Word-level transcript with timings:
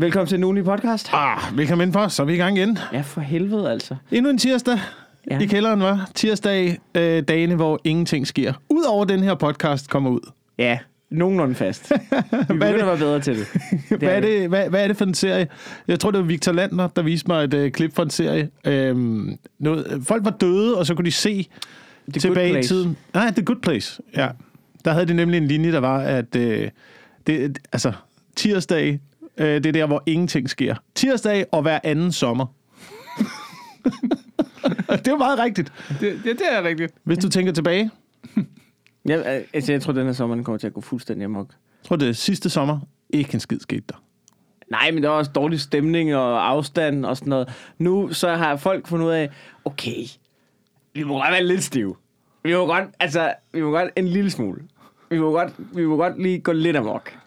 Velkommen 0.00 0.26
til 0.26 0.36
en 0.36 0.44
ugenlig 0.44 0.64
podcast. 0.64 1.08
Ah, 1.12 1.58
velkommen 1.58 1.82
indenfor, 1.88 2.08
så 2.08 2.22
er 2.22 2.26
vi 2.26 2.34
i 2.34 2.36
gang 2.36 2.58
igen. 2.58 2.78
Ja, 2.92 3.00
for 3.00 3.20
helvede 3.20 3.70
altså. 3.70 3.96
Endnu 4.10 4.30
en 4.30 4.38
tirsdag 4.38 4.78
Ja. 5.30 5.38
i 5.38 5.46
kælderen, 5.46 5.80
var. 5.80 6.10
Tirsdag, 6.14 6.78
øh, 6.94 7.22
dagene, 7.22 7.54
hvor 7.54 7.80
ingenting 7.84 8.26
sker. 8.26 8.52
Udover 8.70 9.04
den 9.04 9.22
her 9.22 9.34
podcast 9.34 9.90
kommer 9.90 10.10
ud. 10.10 10.20
Ja, 10.58 10.78
nogenlunde 11.10 11.54
fast. 11.54 11.92
Vi 12.48 12.56
Hvad 12.56 12.68
er 12.72 12.76
det? 12.76 12.86
være 12.86 12.98
bedre 12.98 13.20
til 13.20 13.38
det. 13.38 13.46
hvad, 13.98 14.08
er 14.08 14.20
det, 14.20 14.48
hvad, 14.48 14.68
hvad 14.70 14.82
er 14.84 14.86
det 14.88 14.96
for 14.96 15.04
en 15.04 15.14
serie? 15.14 15.48
Jeg 15.88 16.00
tror, 16.00 16.10
det 16.10 16.20
var 16.20 16.26
Victor 16.26 16.52
Landner, 16.52 16.88
der 16.88 17.02
viste 17.02 17.28
mig 17.28 17.44
et 17.44 17.54
øh, 17.54 17.70
klip 17.72 17.94
fra 17.96 18.02
en 18.02 18.10
serie. 18.10 18.48
Øhm, 18.64 19.38
noget, 19.58 20.02
folk 20.08 20.24
var 20.24 20.30
døde, 20.30 20.78
og 20.78 20.86
så 20.86 20.94
kunne 20.94 21.06
de 21.06 21.12
se 21.12 21.46
The 22.12 22.20
tilbage 22.20 22.58
i 22.58 22.62
tiden. 22.62 22.96
Nej, 23.14 23.30
The 23.30 23.44
Good 23.44 23.60
Place. 23.62 24.02
Ja. 24.16 24.28
Der 24.84 24.92
havde 24.92 25.06
de 25.06 25.14
nemlig 25.14 25.38
en 25.38 25.46
linje, 25.48 25.72
der 25.72 25.80
var, 25.80 25.98
at 25.98 26.36
øh, 26.36 26.68
det, 27.26 27.58
altså, 27.72 27.92
tirsdag, 28.36 29.00
øh, 29.38 29.46
det 29.46 29.66
er 29.66 29.72
der, 29.72 29.86
hvor 29.86 30.02
ingenting 30.06 30.50
sker. 30.50 30.74
Tirsdag 30.94 31.46
og 31.52 31.62
hver 31.62 31.78
anden 31.84 32.12
sommer. 32.12 32.46
det 34.90 35.08
er 35.08 35.12
jo 35.12 35.16
meget 35.16 35.38
rigtigt. 35.38 35.72
Det, 35.88 36.00
det, 36.00 36.24
det 36.24 36.46
er 36.52 36.62
rigtigt. 36.62 36.94
Hvis 37.04 37.18
du 37.18 37.28
tænker 37.28 37.52
tilbage, 37.52 37.90
Ja, 39.08 39.42
altså, 39.52 39.72
jeg 39.72 39.82
tror, 39.82 39.92
den 39.92 40.06
her 40.06 40.12
sommer 40.12 40.34
den 40.34 40.44
kommer 40.44 40.58
til 40.58 40.66
at 40.66 40.74
gå 40.74 40.80
fuldstændig 40.80 41.24
amok. 41.24 41.48
jeg 41.48 41.88
tror 41.88 41.96
det 41.96 42.08
er 42.08 42.12
sidste 42.12 42.50
sommer, 42.50 42.78
ikke 43.10 43.34
en 43.34 43.40
skid 43.40 43.60
skete 43.60 43.84
der. 43.88 44.02
Nej, 44.70 44.90
men 44.90 45.02
der 45.02 45.08
var 45.08 45.16
også 45.16 45.30
dårlig 45.34 45.60
stemning 45.60 46.16
og 46.16 46.48
afstand 46.48 47.04
og 47.06 47.16
sådan 47.16 47.30
noget. 47.30 47.48
Nu 47.78 48.12
så 48.12 48.34
har 48.34 48.56
folk 48.56 48.86
fundet 48.86 49.06
ud 49.06 49.10
af, 49.10 49.30
okay, 49.64 50.04
vi 50.94 51.02
må 51.02 51.14
godt 51.20 51.32
være 51.32 51.44
lidt 51.44 51.62
stive. 51.62 51.94
Vi 52.42 52.54
må 52.54 52.66
godt, 52.66 52.84
altså, 53.00 53.32
vi 53.52 53.62
må 53.62 53.70
godt 53.70 53.90
en 53.96 54.08
lille 54.08 54.30
smule. 54.30 54.62
Vi 55.10 55.18
må 55.18 55.30
godt, 55.32 55.52
vi 55.74 55.86
må 55.86 55.96
godt 55.96 56.22
lige 56.22 56.40
gå 56.40 56.52
lidt 56.52 56.76
amok. 56.76 57.18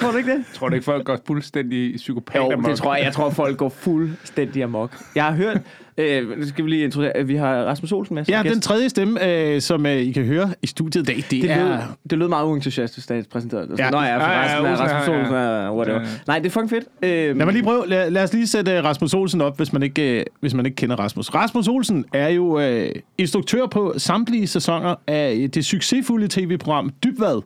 Tror 0.00 0.10
du 0.10 0.16
ikke 0.16 0.30
det? 0.30 0.44
Tror 0.54 0.68
du 0.68 0.74
ikke, 0.74 0.84
folk 0.84 1.04
går 1.04 1.18
fuldstændig 1.26 1.96
psykopat 1.96 2.36
Jo, 2.36 2.50
amok? 2.52 2.70
det 2.70 2.78
tror 2.78 2.94
jeg. 2.96 3.04
Jeg 3.04 3.12
tror, 3.12 3.30
folk 3.30 3.56
går 3.56 3.68
fuldstændig 3.68 4.62
amok. 4.62 4.96
Jeg 5.14 5.24
har 5.24 5.32
hørt, 5.32 5.60
øh, 5.98 6.38
nu 6.38 6.48
skal 6.48 6.64
vi 6.64 6.70
lige 6.70 6.84
introducere, 6.84 7.12
øh, 7.16 7.28
vi 7.28 7.36
har 7.36 7.54
Rasmus 7.64 7.92
Olsen 7.92 8.14
med 8.14 8.24
som 8.24 8.32
Ja, 8.32 8.42
gæst. 8.42 8.52
den 8.54 8.62
tredje 8.62 8.88
stemme, 8.88 9.28
øh, 9.54 9.60
som 9.60 9.86
øh, 9.86 9.92
I 9.92 10.12
kan 10.12 10.24
høre 10.24 10.54
i 10.62 10.66
studiet 10.66 11.02
i 11.02 11.04
dag, 11.06 11.16
det, 11.16 11.30
Det 11.30 11.50
er... 11.50 11.64
lød, 11.68 11.76
det 12.10 12.18
lød 12.18 12.28
meget 12.28 12.46
uentusiastisk, 12.46 13.08
da 13.08 13.14
jeg 13.14 13.24
præsenterede 13.30 13.68
det. 13.68 13.78
Ja. 13.78 13.84
Ja. 13.84 13.90
Nå 13.90 14.00
ja, 14.00 14.16
for 14.16 14.30
Ja, 14.30 14.38
ja, 14.38 14.44
resten 14.44 14.66
er 14.66 14.70
Olsen, 14.70 14.84
Rasmus 14.86 15.08
ja, 15.08 15.12
ja. 15.14 15.20
Olsen, 15.20 15.34
er 15.34 15.72
whatever. 15.72 16.00
Ja, 16.00 16.06
ja. 16.06 16.10
Nej, 16.26 16.38
det 16.38 16.46
er 16.46 16.50
fucking 16.50 16.70
fedt. 16.70 16.84
Øh, 17.02 17.36
Lad 17.36 17.44
mig 17.44 17.52
lige 17.52 17.62
prøve. 17.64 17.82
Lad, 17.86 18.10
lad 18.10 18.22
os 18.22 18.32
lige 18.32 18.46
sætte 18.46 18.72
øh, 18.72 18.84
Rasmus 18.84 19.14
Olsen 19.14 19.40
op, 19.40 19.56
hvis 19.56 19.72
man 19.72 19.82
ikke, 19.82 20.18
øh, 20.18 20.24
hvis 20.40 20.54
man 20.54 20.66
ikke 20.66 20.76
kender 20.76 20.96
Rasmus. 20.96 21.34
Rasmus 21.34 21.68
Olsen 21.68 22.04
er 22.14 22.28
jo 22.28 22.60
øh, 22.60 22.88
instruktør 23.18 23.66
på 23.66 23.94
samtlige 23.96 24.46
sæsoner 24.46 24.94
af 25.06 25.48
det 25.54 25.64
succesfulde 25.64 26.28
tv-program 26.30 26.90
Dybvad 27.04 27.42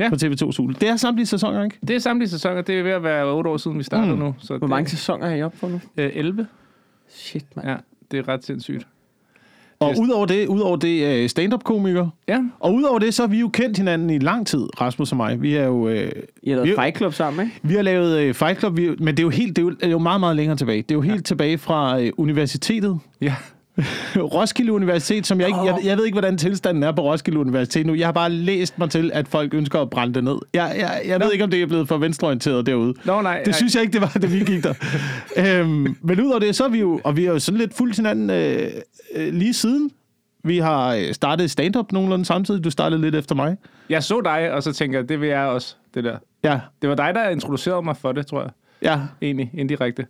Ja. 0.00 0.08
på 0.08 0.14
TV2 0.24 0.52
Sol. 0.52 0.74
Det 0.80 0.88
er 0.88 0.96
samtlige 0.96 1.26
sæsoner, 1.26 1.64
ikke? 1.64 1.78
Det 1.88 1.96
er 1.96 2.00
samtlige 2.00 2.28
sæsoner. 2.28 2.62
Det 2.62 2.78
er 2.78 2.82
ved 2.82 2.90
at 2.92 3.02
være 3.02 3.24
otte 3.32 3.50
år 3.50 3.56
siden, 3.56 3.78
vi 3.78 3.82
startede 3.82 4.12
Mm. 4.12 4.18
nu. 4.22 4.34
Så 4.38 4.56
Hvor 4.58 4.66
mange 4.66 4.88
sæsoner 4.90 5.26
er 5.26 5.34
I 5.34 5.42
oppe 5.42 5.58
på 5.60 5.68
nu? 5.68 5.80
det, 5.96 6.02
øh, 6.02 6.10
11. 6.14 6.46
Shit, 7.08 7.44
mand. 7.56 7.68
Ja, 7.68 7.76
det 8.10 8.18
er 8.18 8.28
ret 8.28 8.44
sindssygt. 8.44 8.86
Og 9.80 9.94
udover 10.00 10.26
det, 10.26 10.46
udover 10.48 10.76
det 10.76 11.22
øh, 11.22 11.28
stand-up-komiker. 11.28 12.08
Ja, 12.28 12.38
Og 12.60 12.74
udover 12.74 12.98
det, 12.98 13.14
så 13.14 13.22
har 13.22 13.28
vi 13.28 13.40
jo 13.40 13.48
kendt 13.48 13.76
hinanden 13.76 14.10
i 14.10 14.18
lang 14.18 14.46
tid, 14.46 14.80
Rasmus 14.80 15.10
og 15.10 15.16
mig. 15.16 15.42
Vi 15.42 15.54
er 15.54 15.64
jo... 15.66 15.88
Øh, 15.88 16.12
I 16.42 16.48
har 16.50 16.56
lavet 16.56 16.68
Vi- 16.68 16.74
Fight 16.74 16.96
Club 16.96 17.12
sammen, 17.14 17.46
ikke? 17.46 17.60
Vi 17.62 17.74
har 17.74 17.82
lavet 17.82 18.18
øh, 18.20 18.34
Fight 18.34 18.58
Club, 18.58 18.76
vi, 18.76 18.88
men 18.98 19.06
det 19.08 19.18
er 19.18 19.22
jo 19.22 19.28
helt, 19.30 19.56
det 19.56 19.62
er 19.62 19.66
jo, 19.66 19.70
det 19.70 19.82
er 19.82 19.88
jo 19.90 19.98
meget, 19.98 20.20
meget 20.20 20.36
længere 20.36 20.56
tilbage. 20.56 20.82
Det 20.82 20.90
er 20.90 20.94
jo 20.94 21.00
helt 21.00 21.24
tilbage 21.26 21.58
fra 21.58 22.00
øh, 22.00 22.12
universitetet. 22.16 22.98
ja. 23.20 23.34
Roskilde 24.16 24.72
Universitet, 24.72 25.26
som 25.26 25.40
jeg 25.40 25.48
ikke, 25.48 25.60
jeg, 25.60 25.78
jeg 25.84 25.96
ved 25.96 26.04
ikke, 26.04 26.14
hvordan 26.14 26.38
tilstanden 26.38 26.82
er 26.82 26.92
på 26.92 27.02
Roskilde 27.02 27.38
Universitet 27.38 27.86
nu. 27.86 27.94
Jeg 27.94 28.06
har 28.06 28.12
bare 28.12 28.30
læst 28.30 28.78
mig 28.78 28.90
til, 28.90 29.10
at 29.14 29.28
folk 29.28 29.54
ønsker 29.54 29.80
at 29.80 29.90
brænde 29.90 30.14
det 30.14 30.24
ned. 30.24 30.36
Jeg, 30.54 30.74
jeg, 30.78 31.02
jeg 31.06 31.20
ved 31.20 31.32
ikke, 31.32 31.44
om 31.44 31.50
det 31.50 31.62
er 31.62 31.66
blevet 31.66 31.88
for 31.88 31.96
venstreorienteret 31.98 32.66
derude. 32.66 32.94
Nå, 33.04 33.22
nej. 33.22 33.38
Det 33.38 33.46
nej. 33.46 33.52
synes 33.56 33.74
jeg 33.74 33.82
ikke, 33.82 33.92
det 33.92 34.00
var, 34.00 34.12
da 34.22 34.26
vi 34.26 34.38
gik 34.38 34.64
der. 34.64 34.74
øhm, 35.60 35.96
men 36.02 36.20
udover 36.20 36.38
det, 36.38 36.56
så 36.56 36.64
er 36.64 36.68
vi 36.68 36.78
jo, 36.80 37.00
og 37.04 37.16
vi 37.16 37.24
er 37.24 37.30
jo 37.32 37.38
sådan 37.38 37.58
lidt 37.58 37.74
fuldt 37.74 37.96
hinanden 37.96 38.30
øh, 38.30 38.68
øh, 39.14 39.32
lige 39.34 39.54
siden. 39.54 39.90
Vi 40.44 40.58
har 40.58 40.94
øh, 40.94 41.12
startet 41.14 41.50
stand-up 41.50 41.92
nogenlunde 41.92 42.24
samtidig. 42.24 42.64
Du 42.64 42.70
startede 42.70 43.00
lidt 43.00 43.14
efter 43.14 43.34
mig. 43.34 43.56
Jeg 43.88 44.02
så 44.02 44.20
dig, 44.20 44.52
og 44.52 44.62
så 44.62 44.72
tænker 44.72 44.98
jeg, 44.98 45.08
det 45.08 45.20
vil 45.20 45.28
jeg 45.28 45.40
også, 45.46 45.74
det 45.94 46.04
der. 46.04 46.16
Ja, 46.44 46.60
Det 46.82 46.88
var 46.88 46.94
dig, 46.94 47.10
der 47.14 47.28
introducerede 47.28 47.82
mig 47.82 47.96
for 47.96 48.12
det, 48.12 48.26
tror 48.26 48.40
jeg. 48.40 48.50
ja. 48.82 48.98
Egentlig, 49.22 49.50
indirekte. 49.54 50.06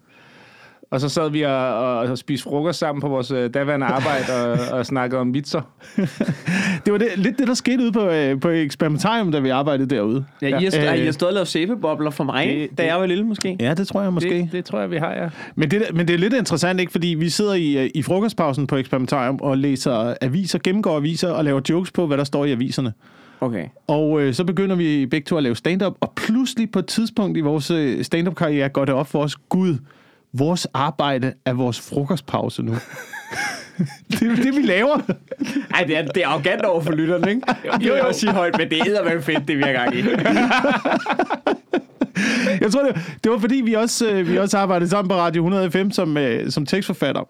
Og 0.90 1.00
så 1.00 1.08
sad 1.08 1.30
vi 1.30 1.42
og, 1.42 1.56
og, 1.78 1.98
og 1.98 2.18
spiste 2.18 2.44
frokost 2.44 2.78
sammen 2.78 3.00
på 3.00 3.08
vores 3.08 3.30
øh, 3.30 3.50
daværende 3.54 3.86
arbejde 3.86 4.24
og, 4.44 4.58
og 4.78 4.86
snakkede 4.86 5.20
om 5.20 5.34
vitser. 5.34 5.60
Det 6.84 6.92
var 6.92 6.98
det, 6.98 7.08
lidt 7.16 7.38
det, 7.38 7.46
der 7.48 7.54
skete 7.54 7.82
ude 7.82 7.92
på, 7.92 8.06
øh, 8.08 8.40
på 8.40 8.48
eksperimentarium, 8.48 9.32
da 9.32 9.38
vi 9.38 9.48
arbejdede 9.48 9.94
derude. 9.94 10.24
Ja, 10.42 10.46
I, 10.48 10.50
har, 10.52 10.58
st- 10.60 10.92
Øh, 10.92 10.98
I 10.98 11.04
har 11.04 11.12
stået 11.12 11.28
og 11.28 11.34
lavet 11.34 11.48
sæbebobler 11.48 12.10
for 12.10 12.24
mig, 12.24 12.46
det- 12.46 12.78
da 12.78 12.82
det- 12.82 12.88
jeg 12.88 13.00
var 13.00 13.06
lille, 13.06 13.24
måske. 13.24 13.56
Ja, 13.60 13.74
det 13.74 13.88
tror 13.88 14.02
jeg 14.02 14.12
måske. 14.12 14.30
Det, 14.30 14.48
det 14.52 14.64
tror 14.64 14.80
jeg, 14.80 14.90
vi 14.90 14.96
har, 14.96 15.12
ja. 15.12 15.28
Men 15.54 15.70
det, 15.70 15.82
men 15.94 16.08
det 16.08 16.14
er 16.14 16.18
lidt 16.18 16.34
interessant, 16.34 16.80
ikke? 16.80 16.92
Fordi 16.92 17.06
vi 17.08 17.28
sidder 17.28 17.54
i, 17.54 17.84
øh, 17.84 17.90
i 17.94 18.02
frokostpausen 18.02 18.66
på 18.66 18.76
eksperimentarium 18.76 19.38
og 19.42 19.58
læser 19.58 20.14
aviser, 20.20 20.58
gennemgår 20.64 20.96
aviser 20.96 21.30
og 21.30 21.44
laver 21.44 21.60
jokes 21.70 21.90
på, 21.92 22.06
hvad 22.06 22.18
der 22.18 22.24
står 22.24 22.44
i 22.44 22.52
aviserne. 22.52 22.92
Okay. 23.40 23.64
Og 23.86 24.20
øh, 24.22 24.34
så 24.34 24.44
begynder 24.44 24.76
vi 24.76 25.06
begge 25.06 25.24
to 25.24 25.36
at 25.36 25.42
lave 25.42 25.56
stand-up, 25.56 25.92
og 26.00 26.12
pludselig 26.16 26.70
på 26.70 26.78
et 26.78 26.86
tidspunkt 26.86 27.38
i 27.38 27.40
vores 27.40 27.70
øh, 27.70 28.04
stand-up-karriere 28.04 28.68
går 28.68 28.84
det 28.84 28.94
op 28.94 29.06
for 29.06 29.22
os, 29.22 29.36
Gud, 29.36 29.76
vores 30.32 30.66
arbejde 30.74 31.32
er 31.44 31.52
vores 31.52 31.80
frokostpause 31.80 32.62
nu. 32.62 32.72
det 34.10 34.22
er 34.22 34.36
det, 34.36 34.56
vi 34.56 34.62
laver. 34.62 35.00
Ej, 35.74 35.84
det 35.84 35.96
er, 35.96 36.06
det 36.06 36.22
er 36.22 36.28
arrogant 36.28 36.62
over 36.62 36.80
for 36.80 36.92
lytterne, 36.92 37.30
ikke? 37.30 37.42
Jo, 37.64 37.78
jo, 37.80 37.96
jo. 37.96 38.12
sige 38.12 38.32
højt, 38.32 38.58
men 38.58 38.70
det 38.70 38.78
er 38.78 39.20
fedt, 39.20 39.48
det 39.48 39.58
vi 39.58 39.62
har 39.62 39.72
gang 39.72 39.96
i. 39.96 40.04
Jeg 42.60 42.72
tror, 42.72 42.82
det, 42.82 42.96
det 43.24 43.32
var 43.32 43.38
fordi, 43.38 43.54
vi 43.54 43.74
også, 43.74 44.10
øh, 44.10 44.28
vi 44.28 44.38
også 44.38 44.58
arbejdede 44.58 44.90
sammen 44.90 45.08
på 45.08 45.14
Radio 45.14 45.42
105 45.42 45.90
som, 45.90 46.16
øh, 46.16 46.50
som 46.50 46.66
tekstforfatter. 46.66 47.28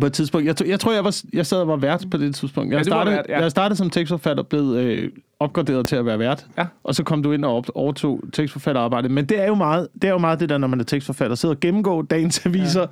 På 0.00 0.06
et 0.06 0.12
tidspunkt. 0.12 0.46
Jeg, 0.46 0.56
tror- 0.56 0.66
jeg 0.66 0.80
tror, 0.80 0.92
jeg, 0.92 1.04
var, 1.04 1.16
jeg 1.32 1.46
sad 1.46 1.58
og 1.60 1.68
var 1.68 1.76
vært 1.76 2.04
på 2.10 2.16
det 2.16 2.34
tidspunkt. 2.34 2.70
Jeg 2.72 2.78
Ja, 2.78 2.82
startede, 2.82 3.16
vært, 3.16 3.26
ja. 3.28 3.40
jeg 3.40 3.50
startede 3.50 3.76
som 3.78 3.90
tekstforfatter, 3.90 4.42
blev 4.42 4.60
øh, 4.76 5.10
opgraderet 5.40 5.86
til 5.88 5.96
at 5.96 6.06
være 6.06 6.18
vært. 6.18 6.46
Ja. 6.58 6.66
Og 6.84 6.94
så 6.94 7.02
kom 7.04 7.22
du 7.22 7.32
ind 7.32 7.44
og 7.44 7.56
op- 7.56 7.70
overtog 7.74 8.20
tekstforfatterarbejdet. 8.32 9.10
Men 9.10 9.24
det 9.24 9.40
er 9.42 9.46
jo 9.46 9.54
meget 9.54 9.88
det, 10.02 10.04
er 10.04 10.12
jo 10.12 10.18
meget 10.18 10.40
det 10.40 10.48
der, 10.48 10.58
når 10.58 10.68
man 10.68 10.80
er 10.80 10.84
tekstforfatter. 10.84 11.36
Sidder 11.36 11.54
og 11.54 11.60
gennemgår 11.60 12.02
dagens 12.02 12.40
aviser 12.46 12.86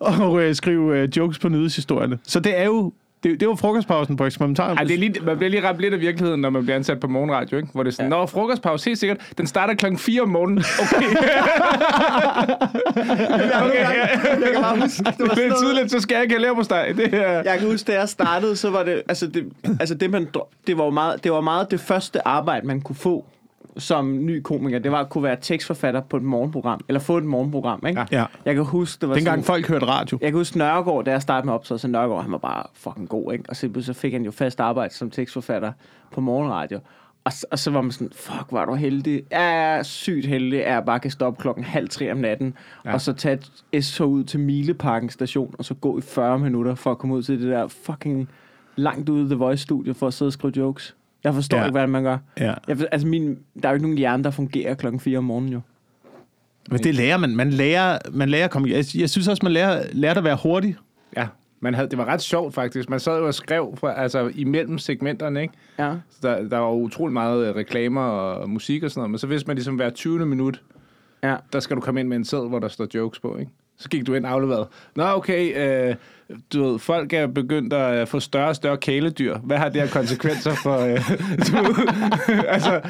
ja. 0.00 0.22
og 0.24 0.42
øh, 0.42 0.54
skrive 0.54 0.98
øh, 0.98 1.08
jokes 1.16 1.38
på 1.38 1.48
nyhedshistorierne. 1.48 2.18
Så 2.22 2.40
det 2.40 2.58
er 2.60 2.64
jo 2.64 2.92
det, 3.22 3.40
det 3.40 3.48
var 3.48 3.54
frokostpausen 3.54 4.16
på 4.16 4.26
eksperimentarium. 4.26 4.76
Ej, 4.76 4.84
det 4.84 4.94
er 4.94 4.98
lige, 4.98 5.14
man 5.22 5.36
bliver 5.36 5.50
lige 5.50 5.68
ramt 5.68 5.78
lidt 5.78 5.94
af 5.94 6.00
virkeligheden, 6.00 6.40
når 6.40 6.50
man 6.50 6.62
bliver 6.62 6.76
ansat 6.76 7.00
på 7.00 7.06
morgenradio, 7.06 7.56
ikke? 7.56 7.68
Hvor 7.72 7.82
det 7.82 7.90
er 7.90 7.94
sådan, 7.94 8.12
ja. 8.12 8.18
Nå, 8.18 8.26
frokostpause, 8.26 8.90
helt 8.90 8.98
sikkert. 8.98 9.32
Den 9.38 9.46
starter 9.46 9.74
klokken 9.74 9.98
4 9.98 10.22
om 10.22 10.28
morgenen. 10.28 10.58
Okay. 10.58 11.04
okay, 13.66 13.80
ja. 13.80 13.90
Jeg 13.90 14.50
kan 14.52 14.62
bare 14.62 14.80
huske, 14.80 15.04
det 15.04 15.14
var 15.18 15.34
Det 15.34 15.46
er 15.46 15.54
tidligt, 15.62 15.90
så 15.90 16.00
skal 16.00 16.14
jeg 16.14 16.22
ikke 16.22 16.38
have 16.44 16.54
på 16.54 16.62
dig. 16.70 16.94
Det 16.96 17.14
er... 17.14 17.42
Jeg 17.42 17.58
kan 17.58 17.70
huske, 17.70 17.92
da 17.92 17.98
jeg 17.98 18.08
startede, 18.08 18.56
så 18.56 18.70
var 18.70 18.82
det, 18.82 19.02
altså 19.08 19.26
det, 19.26 19.52
altså 19.80 19.94
det, 19.94 20.10
man, 20.10 20.28
det, 20.66 20.78
var 20.78 20.84
jo 20.84 20.90
meget, 20.90 21.24
det 21.24 21.32
var 21.32 21.40
meget 21.40 21.70
det 21.70 21.80
første 21.80 22.28
arbejde, 22.28 22.66
man 22.66 22.80
kunne 22.80 22.96
få 22.96 23.24
som 23.78 24.26
ny 24.26 24.40
komiker. 24.42 24.78
Det 24.78 24.92
var 24.92 25.00
at 25.00 25.08
kunne 25.08 25.24
være 25.24 25.36
tekstforfatter 25.40 26.00
på 26.00 26.16
et 26.16 26.22
morgenprogram, 26.22 26.80
eller 26.88 27.00
få 27.00 27.16
et 27.18 27.24
morgenprogram, 27.24 27.82
ikke? 27.88 28.00
Ja. 28.00 28.18
Ja. 28.18 28.24
Jeg 28.44 28.54
kan 28.54 28.64
huske, 28.64 29.00
det 29.00 29.08
var 29.08 29.14
Dengang 29.14 29.34
sådan, 29.36 29.44
folk 29.44 29.68
hørte 29.68 29.86
radio. 29.86 30.18
jeg 30.20 30.30
kan 30.30 30.38
huske 30.38 30.58
Nørregård, 30.58 31.04
da 31.04 31.10
jeg 31.10 31.22
startede 31.22 31.46
med 31.46 31.54
optaget, 31.54 31.80
så 31.80 31.88
Nørregård, 31.88 32.22
han 32.22 32.32
var 32.32 32.38
bare 32.38 32.62
fucking 32.74 33.08
god, 33.08 33.32
ikke? 33.32 33.44
Og 33.48 33.56
så, 33.56 33.68
så 33.80 33.92
fik 33.92 34.12
han 34.12 34.24
jo 34.24 34.30
fast 34.30 34.60
arbejde 34.60 34.94
som 34.94 35.10
tekstforfatter 35.10 35.72
på 36.12 36.20
morgenradio. 36.20 36.80
Og, 37.24 37.32
så- 37.32 37.46
og 37.50 37.58
så 37.58 37.70
var 37.70 37.80
man 37.80 37.90
sådan, 37.92 38.10
fuck, 38.14 38.44
var 38.50 38.64
du 38.64 38.74
heldig. 38.74 39.22
Jeg 39.30 39.76
er 39.78 39.82
sygt 39.82 40.26
heldig, 40.26 40.64
at 40.66 40.72
jeg 40.72 40.84
bare 40.84 41.00
kan 41.00 41.10
stoppe 41.10 41.40
klokken 41.42 41.64
halv 41.64 41.88
tre 41.88 42.12
om 42.12 42.18
natten, 42.18 42.54
ja. 42.84 42.92
og 42.92 43.00
så 43.00 43.12
tage 43.12 43.38
et 43.72 43.84
S-tog 43.84 44.10
ud 44.10 44.24
til 44.24 44.40
Mileparken 44.40 45.08
station, 45.10 45.54
og 45.58 45.64
så 45.64 45.74
gå 45.74 45.98
i 45.98 46.00
40 46.00 46.38
minutter 46.38 46.74
for 46.74 46.90
at 46.90 46.98
komme 46.98 47.14
ud 47.14 47.22
til 47.22 47.40
det 47.42 47.48
der 47.50 47.68
fucking 47.68 48.28
langt 48.76 49.08
ude 49.08 49.24
The 49.26 49.34
Voice-studie 49.44 49.92
for 49.94 50.06
at 50.06 50.14
sidde 50.14 50.28
og 50.28 50.32
skrive 50.32 50.52
jokes. 50.56 50.96
Jeg 51.24 51.34
forstår 51.34 51.58
Ja. 51.58 51.64
ikke, 51.64 51.70
hvordan 51.70 51.88
man 51.88 52.02
gør. 52.02 52.18
Ja. 52.40 52.54
Jeg, 52.68 52.78
altså 52.92 53.06
min, 53.08 53.38
der 53.62 53.68
er 53.68 53.72
jo 53.72 53.74
ikke 53.74 53.82
nogen 53.86 53.98
hjerne, 53.98 54.24
der 54.24 54.30
fungerer 54.30 54.74
klokken 54.74 55.00
4 55.00 55.18
om 55.18 55.24
morgenen 55.24 55.52
jo. 55.52 55.60
Men 56.70 56.80
det 56.80 56.94
lærer 56.94 57.16
man. 57.16 57.36
Man 57.36 57.50
lærer, 57.50 57.98
man 58.12 58.28
lærer 58.28 58.44
at 58.44 58.50
komme... 58.50 58.68
Jeg, 58.70 58.84
jeg 58.98 59.10
synes 59.10 59.28
også, 59.28 59.40
man 59.42 59.52
lærer, 59.52 59.82
lærer 59.92 60.14
at 60.14 60.24
være 60.24 60.38
hurtig. 60.42 60.76
Ja, 61.16 61.26
man 61.60 61.74
havde, 61.74 61.88
det 61.90 61.98
var 61.98 62.04
ret 62.04 62.22
sjovt 62.22 62.54
faktisk. 62.54 62.90
Man 62.90 63.00
sad 63.00 63.18
jo 63.18 63.26
og 63.26 63.34
skrev 63.34 63.74
fra, 63.80 64.02
altså, 64.02 64.30
imellem 64.34 64.78
segmenterne, 64.78 65.42
ikke? 65.42 65.54
Ja. 65.78 65.94
Så 66.10 66.18
der, 66.28 66.48
der 66.48 66.58
var 66.58 66.72
utrolig 66.72 67.12
meget 67.12 67.48
øh, 67.48 67.54
reklamer 67.56 68.00
og 68.02 68.50
musik 68.50 68.82
og 68.82 68.90
sådan 68.90 69.00
noget, 69.00 69.10
men 69.10 69.18
så 69.18 69.26
vidste 69.26 69.46
man 69.46 69.56
ligesom 69.56 69.74
hver 69.76 69.90
20. 69.90 70.26
minut, 70.26 70.62
Ja. 71.22 71.36
der 71.52 71.60
skal 71.60 71.76
du 71.76 71.80
komme 71.80 72.00
ind 72.00 72.08
med 72.08 72.16
en 72.16 72.24
sæd, 72.24 72.48
hvor 72.48 72.58
der 72.58 72.68
står 72.68 72.86
jokes 72.94 73.20
på, 73.20 73.36
ikke? 73.36 73.50
Så 73.78 73.88
gik 73.88 74.06
du 74.06 74.14
ind 74.14 74.26
og 74.26 74.32
afleverede. 74.32 74.68
Nå, 74.96 75.04
okay, 75.04 75.88
øh, 75.90 75.94
du 76.52 76.70
ved, 76.70 76.78
folk 76.78 77.12
er 77.12 77.26
begyndt 77.26 77.72
at 77.72 78.00
øh, 78.00 78.06
få 78.06 78.20
større 78.20 78.48
og 78.48 78.56
større 78.56 78.76
kæledyr. 78.76 79.38
Hvad 79.38 79.56
har 79.56 79.68
det 79.68 79.82
her 79.82 79.88
konsekvenser 79.88 80.54
for... 80.62 80.78
Øh, 80.78 80.90
du 81.46 81.76
altså, 82.48 82.80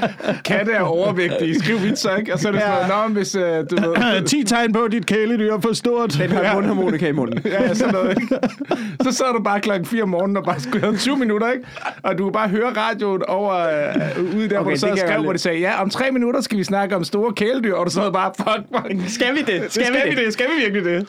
katte 0.44 0.73
er 0.73 0.81
overvægtige. 0.81 1.58
Skriv 1.58 1.82
vitser, 1.82 2.17
ikke? 2.17 2.32
Og 2.32 2.38
så 2.38 2.49
er 2.49 2.52
det 2.52 2.61
sådan 2.61 2.88
noget, 2.88 3.02
Nå, 3.02 3.08
men 3.08 3.17
hvis 3.17 3.35
øh, 3.35 3.64
du 3.70 3.76
ved... 3.76 4.26
10 4.26 4.44
tegn 4.44 4.73
på, 4.73 4.79
at 4.79 4.93
dit 4.93 5.06
kæledyr 5.06 5.52
er 5.55 5.61
for 5.61 5.73
stort. 5.73 6.12
Den 6.19 6.31
har 6.31 6.55
mundharmonika 6.55 7.08
i 7.08 7.12
munden. 7.12 7.40
Ja, 7.44 7.75
sådan 7.75 7.94
noget, 7.94 8.11
ikke? 8.23 8.38
Så 9.02 9.12
sad 9.12 9.35
du 9.37 9.43
bare 9.43 9.61
klokken 9.61 9.87
4 9.87 10.02
om 10.02 10.08
morgenen 10.08 10.37
og 10.37 10.44
bare 10.44 10.61
skulle 10.61 10.85
have 10.85 10.96
20 10.96 11.17
minutter, 11.17 11.50
ikke? 11.52 11.67
Og 12.02 12.19
du 12.19 12.23
kunne 12.23 12.32
bare 12.32 12.49
høre 12.49 12.73
radioen 12.76 13.23
over 13.29 13.55
øh, 13.55 14.37
ude 14.37 14.49
der, 14.49 14.58
okay, 14.58 14.62
hvor 14.62 14.62
du 14.62 14.70
det 14.70 14.81
sad 14.81 14.90
og 14.90 14.99
skrev, 14.99 15.23
hvor 15.23 15.32
de 15.32 15.38
sagde, 15.38 15.58
ja, 15.58 15.82
om 15.82 15.90
tre 15.90 16.11
minutter 16.11 16.40
skal 16.40 16.58
vi 16.58 16.64
snakke 16.64 16.96
om 16.96 17.05
store 17.05 17.32
kæledyr, 17.32 17.75
og 17.75 17.87
du 17.87 17.90
sad 17.90 18.12
bare, 18.12 18.32
fuck, 18.37 18.67
fuck. 18.76 19.11
Skal 19.11 19.35
vi 19.35 19.40
det? 19.40 19.73
Skal, 19.73 19.87
skal 19.87 20.11
vi 20.17 20.25
det? 20.25 20.32
Skal 20.32 20.46
vi 20.46 20.62
virkelig 20.64 20.85
det? 20.85 21.06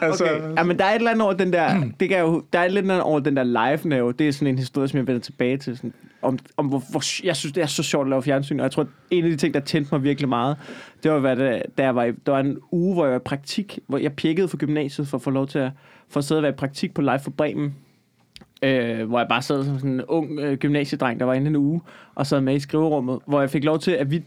Altså, 0.00 0.24
Okay. 0.24 0.40
Ja, 0.58 0.62
men 0.62 0.78
der 0.78 0.84
er 0.84 0.90
et 0.90 0.96
eller 0.96 1.10
andet 1.10 1.22
over 1.22 1.32
den 1.32 1.52
der, 1.52 1.65
Mm. 1.74 1.92
det 2.00 2.08
kan 2.08 2.20
jo, 2.20 2.42
der 2.52 2.58
er 2.58 2.68
lidt 2.68 2.86
noget 2.86 3.02
over 3.02 3.20
den 3.20 3.36
der 3.36 3.44
live 3.44 3.78
nerve. 3.84 4.12
Det 4.12 4.28
er 4.28 4.32
sådan 4.32 4.48
en 4.48 4.58
historie, 4.58 4.88
som 4.88 4.98
jeg 4.98 5.06
vender 5.06 5.20
tilbage 5.20 5.56
til. 5.56 5.76
Sådan, 5.76 5.92
om, 6.22 6.38
om 6.56 6.66
hvor, 6.66 6.82
hvor, 6.90 7.24
jeg 7.26 7.36
synes, 7.36 7.52
det 7.52 7.62
er 7.62 7.66
så 7.66 7.82
sjovt 7.82 8.06
at 8.06 8.10
lave 8.10 8.22
fjernsyn, 8.22 8.60
og 8.60 8.64
jeg 8.64 8.70
tror, 8.70 8.82
at 8.82 8.88
en 9.10 9.24
af 9.24 9.30
de 9.30 9.36
ting, 9.36 9.54
der 9.54 9.60
tændte 9.60 9.94
mig 9.94 10.02
virkelig 10.02 10.28
meget, 10.28 10.56
det 11.02 11.10
var, 11.10 11.18
hvad 11.18 11.36
det, 11.36 11.62
da 11.78 11.82
jeg 11.82 11.94
var, 11.94 12.04
i, 12.04 12.12
der 12.26 12.32
var 12.32 12.40
en 12.40 12.58
uge, 12.72 12.94
hvor 12.94 13.04
jeg 13.04 13.12
var 13.12 13.18
i 13.18 13.22
praktik, 13.24 13.78
hvor 13.86 13.98
jeg 13.98 14.12
pjekkede 14.12 14.48
for 14.48 14.56
gymnasiet 14.56 15.08
for 15.08 15.16
at 15.18 15.22
få 15.22 15.30
lov 15.30 15.46
til 15.46 15.58
at, 15.58 15.70
for 16.08 16.18
at 16.18 16.24
sidde 16.24 16.38
og 16.38 16.42
være 16.42 16.52
i 16.52 16.56
praktik 16.56 16.94
på 16.94 17.00
Live 17.00 17.18
for 17.18 17.30
Bremen. 17.30 17.74
Øh, 18.62 19.08
hvor 19.08 19.18
jeg 19.18 19.28
bare 19.28 19.42
sad 19.42 19.64
som 19.64 19.78
sådan 19.78 19.90
en 19.90 20.02
ung 20.08 20.40
øh, 20.40 20.58
gymnasiedreng, 20.58 21.20
der 21.20 21.26
var 21.26 21.34
inde 21.34 21.46
en 21.46 21.56
uge, 21.56 21.80
og 22.14 22.26
sad 22.26 22.40
med 22.40 22.54
i 22.54 22.60
skriverummet, 22.60 23.18
hvor 23.26 23.40
jeg 23.40 23.50
fik 23.50 23.64
lov 23.64 23.78
til, 23.78 23.90
at, 23.90 24.10
vi, 24.10 24.24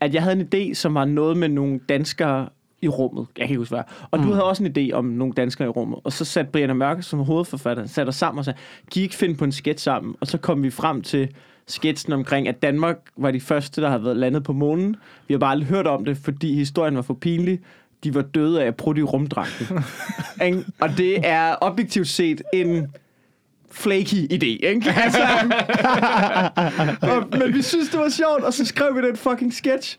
at 0.00 0.14
jeg 0.14 0.22
havde 0.22 0.40
en 0.40 0.48
idé, 0.54 0.74
som 0.74 0.94
var 0.94 1.04
noget 1.04 1.36
med 1.36 1.48
nogle 1.48 1.80
danskere 1.88 2.48
i 2.86 2.88
rummet. 2.88 3.26
Jeg 3.36 3.46
kan 3.46 3.50
ikke 3.50 3.58
huske 3.58 3.74
hvad. 3.74 3.84
Og 4.10 4.18
mm. 4.18 4.24
du 4.26 4.32
havde 4.32 4.44
også 4.44 4.64
en 4.64 4.76
idé 4.78 4.92
om 4.92 5.04
nogle 5.04 5.34
danskere 5.34 5.68
i 5.68 5.70
rummet. 5.70 5.98
Og 6.04 6.12
så 6.12 6.24
satte 6.24 6.52
Brian 6.52 6.76
Mørke 6.76 7.02
som 7.02 7.18
hovedforfatter, 7.18 7.86
satte 7.86 8.08
os 8.08 8.16
sammen 8.16 8.38
og 8.38 8.44
sagde, 8.44 8.58
kan 8.92 9.00
I 9.00 9.02
ikke 9.02 9.14
finde 9.14 9.34
på 9.34 9.44
en 9.44 9.52
sketch 9.52 9.84
sammen? 9.84 10.16
Og 10.20 10.26
så 10.26 10.38
kom 10.38 10.62
vi 10.62 10.70
frem 10.70 11.02
til 11.02 11.28
sketchen 11.66 12.12
omkring, 12.12 12.48
at 12.48 12.62
Danmark 12.62 12.96
var 13.16 13.30
de 13.30 13.40
første, 13.40 13.80
der 13.82 13.88
havde 13.88 14.04
været 14.04 14.16
landet 14.16 14.42
på 14.42 14.52
månen. 14.52 14.96
Vi 15.28 15.34
har 15.34 15.38
bare 15.38 15.50
aldrig 15.50 15.68
hørt 15.68 15.86
om 15.86 16.04
det, 16.04 16.16
fordi 16.16 16.54
historien 16.54 16.96
var 16.96 17.02
for 17.02 17.14
pinlig. 17.14 17.60
De 18.04 18.14
var 18.14 18.22
døde 18.22 18.62
af 18.62 18.66
at 18.66 18.76
prøve 18.76 18.98
i 18.98 19.02
rumdragten. 19.02 19.66
Og 20.80 20.88
det 20.96 21.26
er 21.26 21.56
objektivt 21.60 22.08
set 22.08 22.42
en 22.52 22.86
flaky 23.70 24.32
idé, 24.32 24.46
ikke? 24.46 24.94
Altså, 25.04 25.22
og, 27.02 27.38
men 27.38 27.54
vi 27.54 27.62
synes, 27.62 27.88
det 27.88 28.00
var 28.00 28.08
sjovt, 28.08 28.44
og 28.44 28.52
så 28.52 28.64
skrev 28.64 28.96
vi 28.96 29.06
den 29.08 29.16
fucking 29.16 29.54
sketch. 29.54 29.98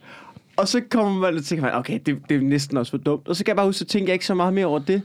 Og 0.58 0.68
så 0.68 0.82
kommer 0.92 1.20
man 1.20 1.36
og 1.38 1.44
tænker, 1.44 1.66
man, 1.66 1.76
okay, 1.76 2.00
det, 2.06 2.18
det 2.30 2.38
er 2.38 2.42
næsten 2.42 2.78
også 2.78 2.90
for 2.90 2.98
dumt. 2.98 3.28
Og 3.28 3.36
så 3.36 3.44
kan 3.44 3.50
jeg 3.50 3.56
bare 3.56 3.66
huske, 3.66 3.80
så 3.80 3.86
tænker 3.86 4.08
jeg 4.08 4.14
ikke 4.14 4.26
så 4.26 4.34
meget 4.36 4.54
mere 4.54 4.66
over 4.66 4.80
det. 4.80 5.02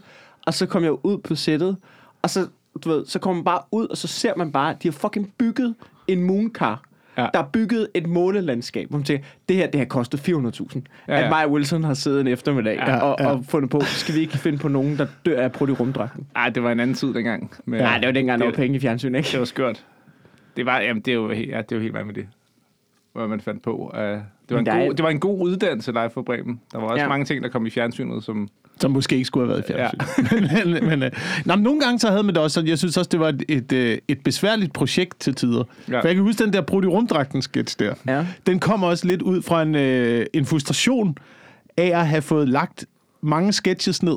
Og 0.46 0.54
så 0.54 0.66
kom 0.66 0.82
jeg 0.84 1.06
ud 1.06 1.18
på 1.18 1.34
sættet, 1.34 1.76
og 2.22 2.30
så, 2.30 2.46
du 2.84 2.88
ved, 2.88 3.06
så 3.06 3.18
kommer 3.18 3.34
man 3.36 3.44
bare 3.44 3.60
ud, 3.72 3.86
og 3.86 3.96
så 3.96 4.08
ser 4.08 4.32
man 4.36 4.52
bare, 4.52 4.70
at 4.70 4.82
de 4.82 4.88
har 4.88 4.92
fucking 4.92 5.32
bygget 5.38 5.74
en 6.08 6.22
mooncar. 6.22 6.82
Ja. 7.18 7.26
Der 7.34 7.40
er 7.40 7.44
bygget 7.52 7.88
et 7.94 8.06
månelandskab, 8.06 8.88
hvor 8.88 8.98
man 8.98 9.04
tænker, 9.04 9.24
det 9.48 9.56
her, 9.56 9.66
det 9.66 9.80
har 9.80 9.84
kostet 9.84 10.28
400.000. 10.28 10.80
Ja, 11.08 11.14
Ja. 11.14 11.24
At 11.24 11.30
Maja 11.30 11.48
Wilson 11.48 11.84
har 11.84 11.94
siddet 11.94 12.20
en 12.20 12.26
eftermiddag 12.26 12.76
Ja, 12.76 13.00
og, 13.00 13.16
ja. 13.20 13.26
og 13.30 13.44
fundet 13.48 13.70
på, 13.70 13.80
skal 13.80 14.14
vi 14.14 14.20
ikke 14.20 14.38
finde 14.38 14.58
på 14.58 14.68
nogen, 14.68 14.98
der 14.98 15.06
dør 15.26 15.42
af 15.42 15.52
prøve 15.52 15.70
i 15.70 15.74
rumdragten? 15.74 16.26
Ej, 16.36 16.48
det 16.48 16.62
var 16.62 16.72
en 16.72 16.80
anden 16.80 16.96
tid 16.96 17.14
dengang. 17.14 17.52
Men, 17.64 17.80
Ja, 17.80 17.94
det 18.00 18.06
var 18.06 18.12
dengang, 18.12 18.40
der 18.40 18.46
var 18.46 18.52
penge 18.52 18.76
i 18.76 18.80
fjernsyn, 18.80 19.14
ikke? 19.14 19.28
det 19.32 19.38
var 19.38 19.44
skørt. 19.44 19.84
Det 20.56 20.66
var, 20.66 20.80
jamen, 20.80 21.02
det 21.02 21.10
er 21.10 21.14
jo, 21.14 21.30
helt- 21.32 21.50
ja, 21.50 21.58
det 21.58 21.72
er 21.72 21.76
jo 21.76 21.82
helt 21.82 21.94
vanvittigt, 21.94 22.28
hvad 23.12 23.28
man 23.28 23.40
fandt 23.40 23.62
på. 23.62 23.92
Uh, 23.94 24.00
det, 24.00 24.22
var 24.54 24.60
Men 24.60 24.62
en 24.62 24.66
der 24.66 24.72
er- 24.72 24.86
god, 24.86 24.94
det 24.94 25.02
var 25.02 25.10
en 25.10 25.20
god 25.20 25.40
uddannelse 25.46 25.92
live 25.92 26.10
for 26.14 26.22
Bremen. 26.22 26.60
Der 26.72 26.78
var 26.78 26.86
også 26.86 27.02
ja. 27.02 27.08
Mange 27.08 27.24
ting, 27.24 27.42
der 27.42 27.48
kom 27.48 27.66
i 27.66 27.70
fjernsynet, 27.70 28.24
som... 28.24 28.48
Som 28.80 28.90
måske 28.90 29.14
ikke 29.14 29.24
skulle 29.26 29.46
have 29.46 29.62
været 29.68 29.70
i 29.70 29.72
fjernsyn. 29.72 30.44
Ja. 30.56 30.64
men, 30.80 30.88
men, 30.88 31.02
øh, 31.02 31.10
nå, 31.44 31.54
men 31.56 31.62
nogle 31.64 31.80
gange 31.80 31.98
så 31.98 32.10
havde 32.10 32.22
man 32.22 32.34
det 32.34 32.42
også 32.42 32.54
sådan, 32.54 32.68
jeg 32.68 32.78
synes 32.78 32.96
også, 32.96 33.08
det 33.12 33.20
var 33.20 33.28
et, 33.28 33.42
et, 33.48 33.72
øh, 33.72 33.98
et 34.08 34.18
besværligt 34.24 34.72
projekt 34.72 35.20
til 35.20 35.34
tider. 35.34 35.64
Ja. 35.88 36.00
For 36.00 36.06
jeg 36.08 36.14
kan 36.14 36.24
huske 36.24 36.44
den 36.44 36.52
der 36.52 36.60
Brud 36.60 36.82
i 36.84 36.86
rumdragten 36.86 37.42
sketch 37.42 37.78
der. 37.78 37.94
Ja. 38.06 38.26
Den 38.46 38.58
kom 38.60 38.82
også 38.82 39.06
lidt 39.06 39.22
ud 39.22 39.42
fra 39.42 39.62
en, 39.62 39.74
øh, 39.74 40.26
en 40.32 40.46
frustration 40.46 41.16
af 41.76 41.90
at 42.00 42.06
have 42.08 42.22
fået 42.22 42.48
lagt 42.48 42.84
mange 43.20 43.52
sketches 43.52 44.02
ned. 44.02 44.16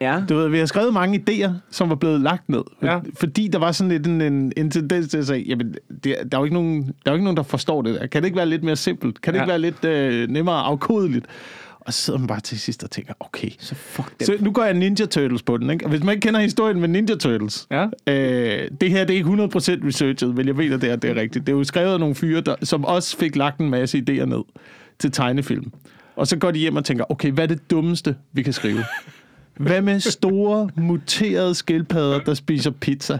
Ja. 0.00 0.22
Du 0.28 0.34
ved, 0.36 0.48
vi 0.48 0.58
har 0.58 0.66
skrevet 0.66 0.94
mange 0.94 1.24
idéer, 1.30 1.50
som 1.70 1.88
var 1.88 1.94
blevet 1.94 2.20
lagt 2.20 2.48
ned. 2.48 2.62
Ja. 2.82 2.98
Fordi 3.14 3.48
der 3.48 3.58
var 3.58 3.72
sådan 3.72 3.88
lidt 3.90 4.06
en, 4.06 4.20
en, 4.20 4.52
en 4.56 4.70
tendens 4.70 5.08
til 5.08 5.18
at 5.18 5.26
sige, 5.26 5.44
jamen, 5.48 5.74
det, 6.04 6.04
der, 6.04 6.12
er 6.38 6.40
jo 6.40 6.44
ikke 6.44 6.54
nogen, 6.54 6.82
der 6.82 6.90
er 7.06 7.10
jo 7.10 7.14
ikke 7.14 7.24
nogen, 7.24 7.36
der 7.36 7.42
forstår 7.42 7.82
det 7.82 7.94
der. 8.00 8.06
Kan 8.06 8.22
det 8.22 8.26
ikke 8.26 8.36
være 8.36 8.46
lidt 8.46 8.62
mere 8.64 8.76
simpelt? 8.76 9.20
Kan 9.22 9.34
det 9.34 9.38
Ja. 9.38 9.44
ikke 9.44 9.50
være 9.50 9.58
lidt 9.58 9.84
øh, 9.84 10.28
nemmere 10.28 10.56
afkodeligt? 10.60 11.26
Og 11.80 11.94
så 11.94 12.02
sidder 12.02 12.18
man 12.18 12.28
bare 12.28 12.40
til 12.40 12.60
sidst 12.60 12.84
og 12.84 12.90
tænker, 12.90 13.12
okay, 13.20 13.50
Så 13.58 13.74
fuck 13.74 14.18
det. 14.18 14.26
så 14.26 14.36
nu 14.40 14.52
går 14.52 14.64
jeg 14.64 14.74
Ninja 14.74 15.06
Turtles 15.06 15.42
på 15.42 15.56
den, 15.56 15.70
ikke? 15.70 15.84
Og 15.84 15.90
hvis 15.90 16.02
man 16.04 16.12
ikke 16.14 16.26
kender 16.26 16.40
historien 16.40 16.80
med 16.80 16.88
Ninja 16.88 17.14
Turtles, 17.14 17.66
Ja. 17.70 17.86
øh, 18.06 18.68
det 18.80 18.90
her 18.90 19.04
det 19.04 19.10
er 19.14 19.16
ikke 19.18 19.28
100% 19.30 19.86
researchet, 19.86 20.34
men 20.34 20.46
jeg 20.46 20.56
ved, 20.58 20.72
at 20.72 20.80
det 20.80 20.90
er, 20.90 20.96
det 20.96 21.10
er 21.10 21.14
rigtigt. 21.14 21.46
Det 21.46 21.52
er 21.52 21.56
jo 21.56 21.64
skrevet 21.64 21.92
af 21.92 22.00
nogle 22.00 22.14
fyre, 22.14 22.40
der, 22.40 22.54
som 22.62 22.84
også 22.84 23.16
fik 23.18 23.36
lagt 23.36 23.58
en 23.60 23.70
masse 23.70 23.98
idéer 23.98 24.24
ned 24.24 24.42
til 24.98 25.12
tegnefilm. 25.12 25.72
Og 26.16 26.26
så 26.26 26.36
går 26.38 26.50
de 26.50 26.58
hjem 26.58 26.76
og 26.76 26.84
tænker, 26.84 27.04
okay, 27.12 27.30
hvad 27.32 27.44
er 27.44 27.48
det 27.48 27.70
dummeste, 27.70 28.16
vi 28.32 28.42
kan 28.42 28.52
skrive? 28.52 28.84
Hvad 29.58 29.82
med 29.82 30.00
store, 30.00 30.70
muterede 30.76 31.54
skildpadder, 31.54 32.18
der 32.18 32.34
spiser 32.34 32.70
pizza? 32.70 33.18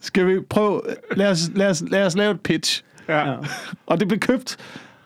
Skal 0.00 0.26
vi 0.26 0.40
prøve... 0.40 0.80
Lad 1.16 1.30
os, 1.30 1.50
lad 1.54 1.70
os, 1.70 1.84
lad 1.90 2.06
os 2.06 2.16
lave 2.16 2.30
et 2.30 2.40
pitch. 2.40 2.82
Ja. 3.08 3.30
Ja. 3.30 3.36
Og 3.86 4.00
det 4.00 4.08
blev 4.08 4.20
købt. 4.20 4.56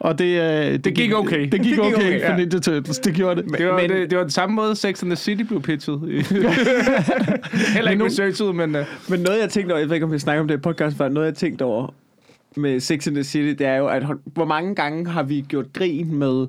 Og 0.01 0.19
det, 0.19 0.25
øh, 0.25 0.79
det, 0.79 0.95
gik 0.95 1.13
okay. 1.13 1.49
Det 1.53 1.63
gik 1.63 1.79
okay, 1.79 1.95
okay, 1.95 2.21
for 2.27 2.31
ja. 2.33 2.37
Ninja 2.37 2.59
Turtles. 2.59 2.99
Det 2.99 3.15
gjorde 3.15 3.43
det. 3.43 3.59
Det 3.59 3.67
var, 3.69 3.77
Men- 3.81 3.91
det, 3.91 4.11
det 4.11 4.19
var 4.19 4.25
den 4.25 4.31
samme 4.31 4.57
måde, 4.57 4.77
Sex 4.77 5.03
and 5.03 5.11
the 5.11 5.17
City 5.17 5.43
blev 5.43 5.63
pitchet. 5.63 6.01
Heller 7.75 7.91
ikke 7.91 8.05
researchet, 8.05 8.55
men... 8.55 8.75
Uh, 8.77 8.83
Men 9.09 9.21
noget, 9.21 9.41
jeg 9.41 9.51
tænkte 9.51 9.73
over, 9.73 9.79
jeg 9.81 9.89
ved 9.89 9.97
ikke, 9.97 10.07
om 10.07 10.13
vi 10.13 10.19
snakker 10.19 10.41
om 10.41 10.49
det 10.49 10.55
i 10.55 10.59
podcast 10.59 10.97
før, 10.97 11.09
noget, 11.09 11.27
jeg 11.27 11.35
tænkte 11.35 11.63
over 11.63 11.95
med 12.57 12.81
Sex 12.81 13.07
and 13.07 13.15
the 13.17 13.25
City, 13.25 13.59
det 13.59 13.67
er 13.67 13.75
jo, 13.77 13.87
at 13.87 14.03
hvor 14.25 14.45
mange 14.45 14.75
gange 14.75 15.07
har 15.11 15.23
vi 15.23 15.45
gjort 15.49 15.73
grin 15.73 16.15
med 16.15 16.47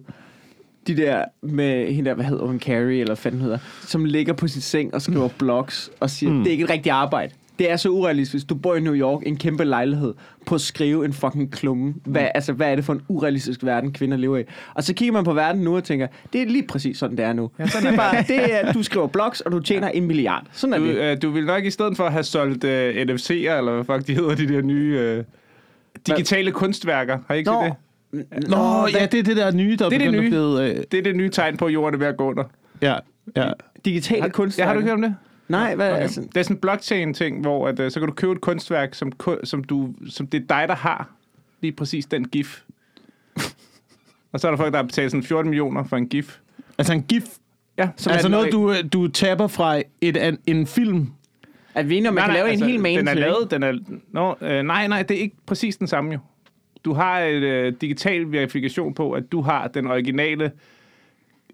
de 0.95 1.01
der, 1.01 1.25
med 1.41 1.93
hende 1.93 2.09
der, 2.09 2.15
hvad 2.15 2.25
hedder 2.25 2.45
hun, 2.45 2.59
Carrie, 2.59 3.01
eller 3.01 3.15
hvad 3.21 3.31
hedder, 3.31 3.57
som 3.81 4.05
ligger 4.05 4.33
på 4.33 4.47
sin 4.47 4.61
seng 4.61 4.93
og 4.93 5.01
skriver 5.01 5.29
blogs 5.37 5.91
og 5.99 6.09
siger, 6.09 6.31
mm. 6.31 6.37
det 6.37 6.47
er 6.47 6.51
ikke 6.51 6.63
et 6.63 6.69
rigtigt 6.69 6.93
arbejde. 6.93 7.33
Det 7.59 7.71
er 7.71 7.75
så 7.75 7.89
urealistisk, 7.89 8.33
hvis 8.33 8.43
du 8.43 8.55
bor 8.55 8.75
i 8.75 8.79
New 8.79 8.95
York, 8.95 9.21
en 9.25 9.37
kæmpe 9.37 9.63
lejlighed, 9.63 10.13
på 10.45 10.55
at 10.55 10.61
skrive 10.61 11.05
en 11.05 11.13
fucking 11.13 11.51
klumme. 11.51 11.93
Hvad, 12.05 12.27
altså, 12.35 12.53
hvad 12.53 12.71
er 12.71 12.75
det 12.75 12.85
for 12.85 12.93
en 12.93 13.01
urealistisk 13.07 13.63
verden, 13.63 13.93
kvinder 13.93 14.17
lever 14.17 14.37
i? 14.37 14.43
Og 14.73 14.83
så 14.83 14.93
kigger 14.93 15.13
man 15.13 15.23
på 15.23 15.33
verden 15.33 15.61
nu 15.61 15.75
og 15.75 15.83
tænker, 15.83 16.07
det 16.33 16.41
er 16.41 16.45
lige 16.45 16.67
præcis 16.67 16.97
sådan, 16.97 17.17
det 17.17 17.25
er 17.25 17.33
nu. 17.33 17.51
Ja, 17.59 17.67
sådan 17.67 17.85
det 17.85 17.93
er 17.93 17.97
bare, 18.11 18.23
det 18.27 18.53
er, 18.53 18.71
du 18.73 18.83
skriver 18.83 19.07
blogs, 19.07 19.41
og 19.41 19.51
du 19.51 19.59
tjener 19.59 19.89
en 19.89 20.07
milliard. 20.07 20.45
Sådan 20.51 20.73
er 20.73 20.77
du, 20.77 20.87
det. 20.87 21.15
uh, 21.15 21.21
du 21.21 21.29
vil 21.29 21.45
nok 21.45 21.65
i 21.65 21.69
stedet 21.71 21.97
for 21.97 22.05
at 22.05 22.11
have 22.11 22.23
solgt 22.23 22.63
uh, 22.63 22.69
NFC'er, 22.69 23.31
eller 23.31 23.81
hvad 23.83 23.83
fuck 23.83 24.07
de 24.07 24.13
hedder, 24.13 24.35
de 24.35 24.47
der 24.47 24.61
nye 24.61 25.17
uh, 25.17 25.23
digitale 26.07 26.51
kunstværker. 26.51 27.17
Har 27.27 27.35
I 27.35 27.37
ikke 27.37 27.49
set 27.49 27.59
det? 27.63 27.88
Nå, 28.11 28.87
ja, 28.93 29.05
det 29.05 29.19
er 29.19 29.23
det 29.23 29.37
der 29.37 29.51
nye, 29.51 29.75
der 29.75 29.89
Det 29.89 29.95
er 29.95 29.99
det 29.99 30.11
begyndt 30.11 30.15
at 30.15 30.21
nye. 30.23 30.29
blive... 30.29 30.69
Øh, 30.79 30.83
Det 30.91 30.97
er 30.99 31.03
det 31.03 31.15
nye 31.15 31.29
tegn 31.29 31.57
på, 31.57 31.65
at 31.65 31.73
jorden 31.73 31.93
er 31.93 31.99
ved 31.99 32.07
at 32.07 32.17
gå 32.17 32.29
under. 32.29 32.43
ja, 32.81 32.95
ja. 33.35 33.51
Digitale 33.85 34.29
kunst. 34.29 34.59
Ja, 34.59 34.65
har 34.65 34.73
du 34.73 34.79
ikke 34.79 34.87
hørt 34.89 34.95
om 34.95 35.01
det? 35.01 35.15
Nej, 35.47 35.75
hvad 35.75 35.91
Okay. 35.91 36.01
altså, 36.01 36.21
Det 36.21 36.37
er 36.37 36.43
sådan 36.43 36.55
en 36.55 36.61
blockchain-ting, 36.61 37.41
hvor 37.41 37.67
at, 37.67 37.79
uh, 37.79 37.89
så 37.89 37.99
kan 37.99 38.07
du 38.09 38.13
købe 38.13 38.31
et 38.33 38.41
kunstværk, 38.41 38.93
som, 38.95 39.11
som, 39.43 39.63
du, 39.63 39.93
som 40.09 40.27
det 40.27 40.41
er 40.41 40.45
dig, 40.59 40.65
der 40.67 40.75
har 40.75 41.09
lige 41.61 41.71
præcis 41.71 42.05
den 42.05 42.27
gif. 42.27 42.61
Og 44.31 44.39
så 44.39 44.47
er 44.47 44.51
der 44.51 44.57
folk, 44.57 44.71
der 44.73 44.77
har 44.79 44.83
betalt 44.85 45.11
sådan 45.11 45.23
14 45.23 45.49
millioner 45.49 45.83
for 45.83 45.97
en 45.97 46.07
gif. 46.07 46.37
Altså 46.77 46.93
en 46.93 47.03
gif. 47.03 47.23
Ja, 47.77 47.89
Som 47.95 48.11
altså 48.11 48.27
er 48.27 48.31
noget, 48.31 48.51
du, 48.51 48.71
øh, 48.71 48.77
du 48.93 49.07
tapper 49.07 49.47
fra 49.47 49.81
et, 50.01 50.17
an, 50.17 50.37
en 50.47 50.67
film. 50.67 51.09
at 51.75 51.89
vi 51.89 51.97
enige 51.97 52.09
om, 52.09 52.15
man 52.15 52.23
kan 52.25 52.33
lave 52.33 52.51
en 52.53 52.63
hel 52.63 52.79
main 52.79 52.99
Den 52.99 53.07
er 53.07 53.13
lavet, 53.13 53.51
den 53.51 53.63
er... 53.63 53.73
Nå, 54.11 54.35
øh, 54.41 54.63
nej, 54.63 54.87
nej, 54.87 55.03
det 55.03 55.17
er 55.17 55.21
ikke 55.21 55.35
præcis 55.45 55.77
den 55.77 55.87
samme 55.87 56.13
jo. 56.13 56.19
Du 56.85 56.93
har 56.93 57.19
et 57.19 57.43
øh, 57.43 57.73
digital 57.81 58.31
verifikation 58.31 58.93
på, 58.93 59.11
at 59.11 59.31
du 59.31 59.41
har 59.41 59.67
den 59.67 59.87
originale 59.87 60.51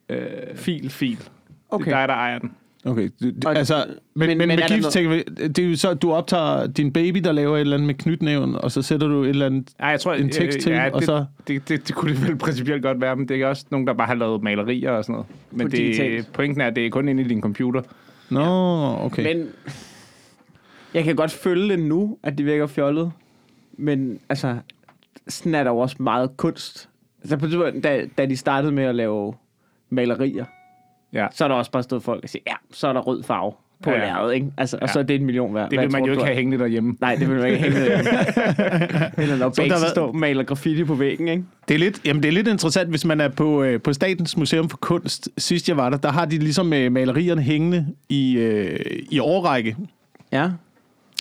øh, 0.09 0.19
fil, 0.55 0.89
fil. 0.89 1.17
Okay. 1.69 1.85
Det 1.85 1.93
er 1.93 1.99
dig, 1.99 2.07
der 2.07 2.13
ejer 2.13 2.39
den. 2.39 2.51
Okay, 2.85 3.09
Og- 3.45 3.55
altså, 3.57 3.85
men, 4.13 4.27
men, 4.27 4.37
men 4.37 4.47
med 4.47 4.57
der 4.57 4.67
gift 4.67 4.81
noget- 4.81 4.93
tænker 4.93 5.09
vi, 5.11 5.23
det 5.47 5.59
er 5.59 5.69
jo 5.69 5.75
så, 5.75 5.93
du 5.93 6.11
optager 6.11 6.67
din 6.67 6.93
baby, 6.93 7.17
der 7.19 7.31
laver 7.31 7.55
et 7.57 7.61
eller 7.61 7.73
andet 7.77 7.87
med 7.87 7.95
knytnæven, 7.95 8.55
og 8.55 8.71
så 8.71 8.81
sætter 8.81 9.07
du 9.07 9.23
et 9.23 9.29
eller 9.29 9.45
andet 9.45 9.69
Nej, 9.79 9.89
jeg 9.89 9.99
tror, 9.99 10.13
en 10.13 10.29
tekst 10.29 10.59
til, 10.59 10.71
ja, 10.71 10.89
og 10.89 10.99
det, 10.99 11.05
så... 11.05 11.25
Det, 11.47 11.69
det, 11.69 11.87
det, 11.87 11.95
kunne 11.95 12.11
det 12.15 12.27
vel 12.27 12.35
principielt 12.37 12.83
godt 12.83 13.01
være, 13.01 13.15
men 13.15 13.27
det 13.27 13.41
er 13.41 13.47
også 13.47 13.65
nogen, 13.71 13.87
der 13.87 13.93
bare 13.93 14.07
har 14.07 14.13
lavet 14.15 14.43
malerier 14.43 14.91
og 14.91 15.03
sådan 15.03 15.13
noget. 15.13 15.27
Men 15.51 15.67
På 15.67 15.71
det, 15.71 15.77
digitalt. 15.77 16.33
pointen 16.33 16.61
er, 16.61 16.67
at 16.67 16.75
det 16.75 16.85
er 16.85 16.89
kun 16.89 17.07
inde 17.09 17.23
i 17.23 17.27
din 17.27 17.41
computer. 17.41 17.81
Nå, 18.29 18.43
okay. 19.05 19.23
Men 19.35 19.47
jeg 20.93 21.03
kan 21.03 21.15
godt 21.15 21.31
følge 21.31 21.69
det 21.69 21.79
nu, 21.79 22.17
at 22.23 22.37
det 22.37 22.45
virker 22.45 22.67
fjollet. 22.67 23.11
Men 23.77 24.19
altså, 24.29 24.55
sådan 25.27 25.55
er 25.55 25.63
der 25.63 25.71
jo 25.71 25.77
også 25.77 25.95
meget 25.99 26.37
kunst. 26.37 26.89
Altså, 27.21 27.37
på 27.37 27.45
tidspunkt, 27.45 27.83
da, 27.83 28.05
da 28.17 28.25
de 28.25 28.37
startede 28.37 28.71
med 28.71 28.83
at 28.83 28.95
lave 28.95 29.33
malerier, 29.89 30.45
Ja. 31.13 31.27
så 31.31 31.43
er 31.43 31.47
der 31.47 31.55
også 31.55 31.71
bare 31.71 31.83
stået 31.83 32.03
folk 32.03 32.23
og 32.23 32.29
siger, 32.29 32.43
ja, 32.47 32.53
så 32.71 32.87
er 32.87 32.93
der 32.93 32.99
rød 33.01 33.23
farve. 33.23 33.51
på 33.83 33.89
Ja, 33.91 33.97
lærredet, 33.97 34.33
ikke? 34.33 34.47
Altså, 34.57 34.77
og 34.81 34.87
Ja. 34.87 34.93
så 34.93 34.99
er 34.99 35.03
det 35.03 35.15
et 35.15 35.21
million 35.21 35.53
værd. 35.53 35.69
Det 35.69 35.79
vil 35.79 35.91
man 35.91 36.01
tror 36.01 36.07
jo 36.07 36.11
ikke 36.13 36.23
have 36.23 36.35
hængende 36.35 36.59
derhjemme. 36.59 36.95
Nej, 37.01 37.15
det 37.15 37.29
vil 37.29 37.37
man 37.37 37.45
ikke 37.47 37.57
hænge 37.59 37.79
ned. 37.79 37.89
Eller 39.17 39.35
når 39.37 39.49
der 39.49 39.55
Banksy 39.57 39.59
har 39.83 39.89
står 39.89 40.07
og 40.07 40.15
maler 40.15 40.43
graffiti 40.43 40.83
på 40.83 40.95
væggen, 40.95 41.27
ikke? 41.27 41.43
Det 41.67 41.73
er 41.73 41.77
lidt, 41.79 42.01
jamen 42.05 42.23
det 42.23 42.27
er 42.29 42.33
lidt 42.33 42.47
interessant, 42.47 42.89
hvis 42.89 43.05
man 43.05 43.21
er 43.21 43.27
på, 43.27 43.63
øh, 43.63 43.81
på 43.81 43.93
Statens 43.93 44.37
Museum 44.37 44.69
for 44.69 44.77
Kunst. 44.77 45.29
Sidst 45.37 45.69
jeg 45.69 45.77
var 45.77 45.89
der, 45.89 45.97
der 45.97 46.11
har 46.11 46.25
de 46.25 46.37
ligesom 46.37 46.73
øh, 46.73 46.91
malerierne 46.91 47.41
hængende 47.41 47.87
i, 48.09 48.37
øh, 48.37 48.79
i 49.11 49.19
årrække, 49.19 49.75
Ja. 50.31 50.49